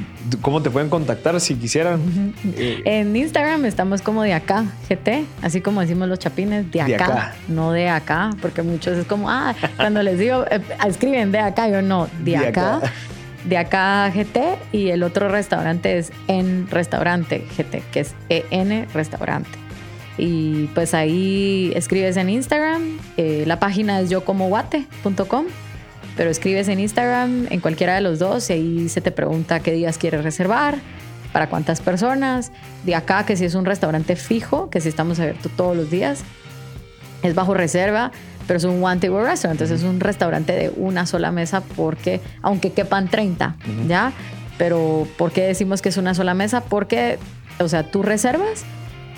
cómo 0.41 0.61
te 0.63 0.71
pueden 0.71 0.89
contactar 0.89 1.41
si 1.41 1.55
quisieran? 1.55 2.01
Eh, 2.57 2.83
En 2.85 3.15
Instagram 3.15 3.65
estamos 3.65 4.03
como 4.03 4.23
de 4.23 4.33
acá, 4.35 4.65
GT, 4.89 5.25
así 5.43 5.61
como 5.61 5.81
decimos 5.81 6.09
los 6.09 6.19
chapines, 6.19 6.71
de 6.73 6.81
acá, 6.81 6.89
De 6.89 6.95
acá. 6.95 7.35
no 7.49 7.73
de 7.73 7.89
acá, 7.89 8.31
porque 8.43 8.63
muchos 8.63 8.99
es 8.99 9.07
como, 9.07 9.31
ah, 9.31 9.55
cuando 9.77 10.03
les 10.03 10.19
digo, 10.19 10.45
eh, 10.51 10.61
escriben 10.87 11.31
de 11.33 11.39
acá, 11.39 11.69
yo 11.69 11.81
no, 11.83 12.09
de, 12.25 12.33
De 12.33 12.37
acá, 12.39 12.77
acá. 12.77 12.93
de 13.45 13.57
acá 13.57 14.11
GT, 14.13 14.39
y 14.73 14.89
el 14.91 15.03
otro 15.03 15.29
restaurante 15.29 15.99
es 15.99 16.11
en 16.27 16.67
restaurante 16.71 17.47
GT, 17.57 17.83
que 17.93 18.01
es 18.01 18.15
EN 18.29 18.87
restaurante. 18.95 19.51
Y 20.17 20.67
pues 20.75 20.95
ahí 20.95 21.73
escribes 21.75 22.17
en 22.17 22.31
Instagram, 22.31 22.99
eh, 23.17 23.45
la 23.47 23.59
página 23.59 24.01
es 24.01 24.11
yocomoguate.com, 24.11 25.47
pero 26.17 26.31
escribes 26.31 26.69
en 26.69 26.81
Instagram, 26.81 27.47
en 27.51 27.61
cualquiera 27.61 27.95
de 27.95 28.01
los 28.01 28.19
dos, 28.19 28.51
y 28.51 28.53
ahí 28.55 28.89
se 28.89 29.01
te 29.01 29.11
pregunta 29.11 29.61
qué 29.61 29.73
días 29.73 29.99
quieres 29.99 30.23
reservar, 30.23 30.79
para 31.35 31.49
cuántas 31.49 31.81
personas. 31.81 32.53
De 32.85 32.95
acá, 32.95 33.27
que 33.27 33.37
si 33.37 33.45
es 33.45 33.55
un 33.55 33.65
restaurante 33.65 34.15
fijo, 34.17 34.71
que 34.71 34.81
si 34.81 34.89
estamos 34.89 35.19
abiertos 35.19 35.51
todos 35.57 35.77
los 35.77 35.91
días, 35.91 36.23
es 37.23 37.35
bajo 37.35 37.55
reserva, 37.55 38.13
pero 38.47 38.59
es 38.59 38.65
un 38.65 38.83
one 38.83 39.01
table 39.01 39.25
restaurant, 39.25 39.61
entonces 39.61 39.81
es 39.81 39.85
un 39.85 40.01
restaurante 40.01 40.53
de 40.53 40.73
una 40.77 41.07
sola 41.07 41.33
mesa 41.33 41.63
porque, 41.77 42.21
aunque 42.43 42.73
quepan 42.73 43.09
30, 43.09 43.57
¿ya? 43.89 44.13
Pero 44.59 45.09
¿por 45.17 45.33
qué 45.33 45.43
decimos 45.43 45.83
que 45.83 45.89
es 45.89 45.97
una 45.97 46.15
sola 46.15 46.35
mesa? 46.35 46.61
Porque, 46.63 47.19
o 47.59 47.69
sea, 47.69 47.91
tú 47.91 48.03
reservas 48.03 48.65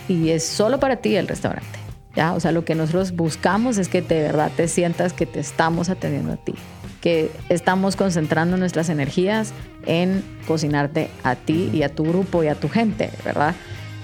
y 0.08 0.30
es 0.30 0.44
solo 0.46 0.80
para 0.80 0.96
ti 0.96 1.16
el 1.16 1.28
restaurante, 1.28 1.78
¿ya? 2.14 2.32
O 2.32 2.40
sea, 2.40 2.52
lo 2.52 2.64
que 2.64 2.74
nosotros 2.74 3.12
buscamos 3.12 3.76
es 3.76 3.88
que 3.88 4.00
de 4.00 4.22
verdad 4.22 4.50
te 4.56 4.68
sientas 4.68 5.12
que 5.12 5.26
te 5.26 5.40
estamos 5.40 5.90
atendiendo 5.90 6.32
a 6.32 6.36
ti, 6.36 6.54
que 7.00 7.30
estamos 7.48 7.96
concentrando 7.96 8.56
nuestras 8.56 8.88
energías 8.88 9.52
en 9.86 10.22
cocinarte 10.46 11.08
a 11.22 11.34
ti 11.36 11.70
y 11.72 11.82
a 11.82 11.88
tu 11.88 12.04
grupo 12.04 12.42
y 12.42 12.48
a 12.48 12.54
tu 12.54 12.68
gente, 12.68 13.10
¿verdad? 13.24 13.54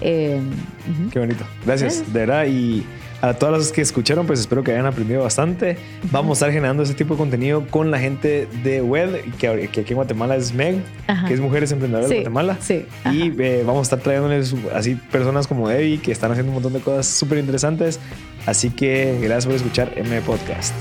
Eh. 0.01 0.41
Qué 1.13 1.19
bonito. 1.19 1.45
Gracias, 1.65 1.95
Gracias. 1.99 2.13
de 2.13 2.21
verdad. 2.21 2.47
Y 2.47 2.85
a 3.21 3.35
todas 3.35 3.57
las 3.57 3.71
que 3.71 3.81
escucharon, 3.83 4.27
pues 4.27 4.41
espero 4.41 4.65
que 4.65 4.73
hayan 4.73 4.87
aprendido 4.87 5.23
bastante. 5.23 5.77
Vamos 6.11 6.31
a 6.31 6.47
estar 6.47 6.53
generando 6.53 6.83
ese 6.83 6.95
tipo 6.95 7.15
de 7.15 7.19
contenido 7.19 7.65
con 7.69 7.93
la 7.93 8.01
gente 8.01 8.49
de 8.65 8.83
web, 8.83 9.23
que, 9.39 9.69
que 9.69 9.81
aquí 9.83 9.93
en 9.93 9.97
Guatemala 9.97 10.35
es 10.35 10.53
Meg, 10.53 10.83
Ajá. 11.07 11.29
que 11.29 11.35
es 11.35 11.41
Mujeres 11.41 11.71
Emprendedoras 11.71 12.09
Sí, 12.09 12.15
de 12.17 12.21
Guatemala. 12.23 12.57
sí, 12.61 12.85
Y 13.13 13.33
eh, 13.41 13.63
vamos 13.65 13.79
a 13.81 13.83
estar 13.83 14.01
trayéndoles 14.01 14.55
así 14.75 14.97
personas 15.13 15.47
como 15.47 15.69
Debbie, 15.69 15.99
que 15.99 16.11
están 16.11 16.33
haciendo 16.33 16.51
un 16.51 16.55
montón 16.55 16.73
de 16.73 16.81
cosas 16.81 17.07
súper 17.07 17.39
interesantes. 17.39 18.01
Así 18.45 18.71
que 18.71 19.17
gracias 19.21 19.47
por 19.47 19.55
escuchar 19.55 19.93
M 19.95 20.21
Podcast. 20.23 20.75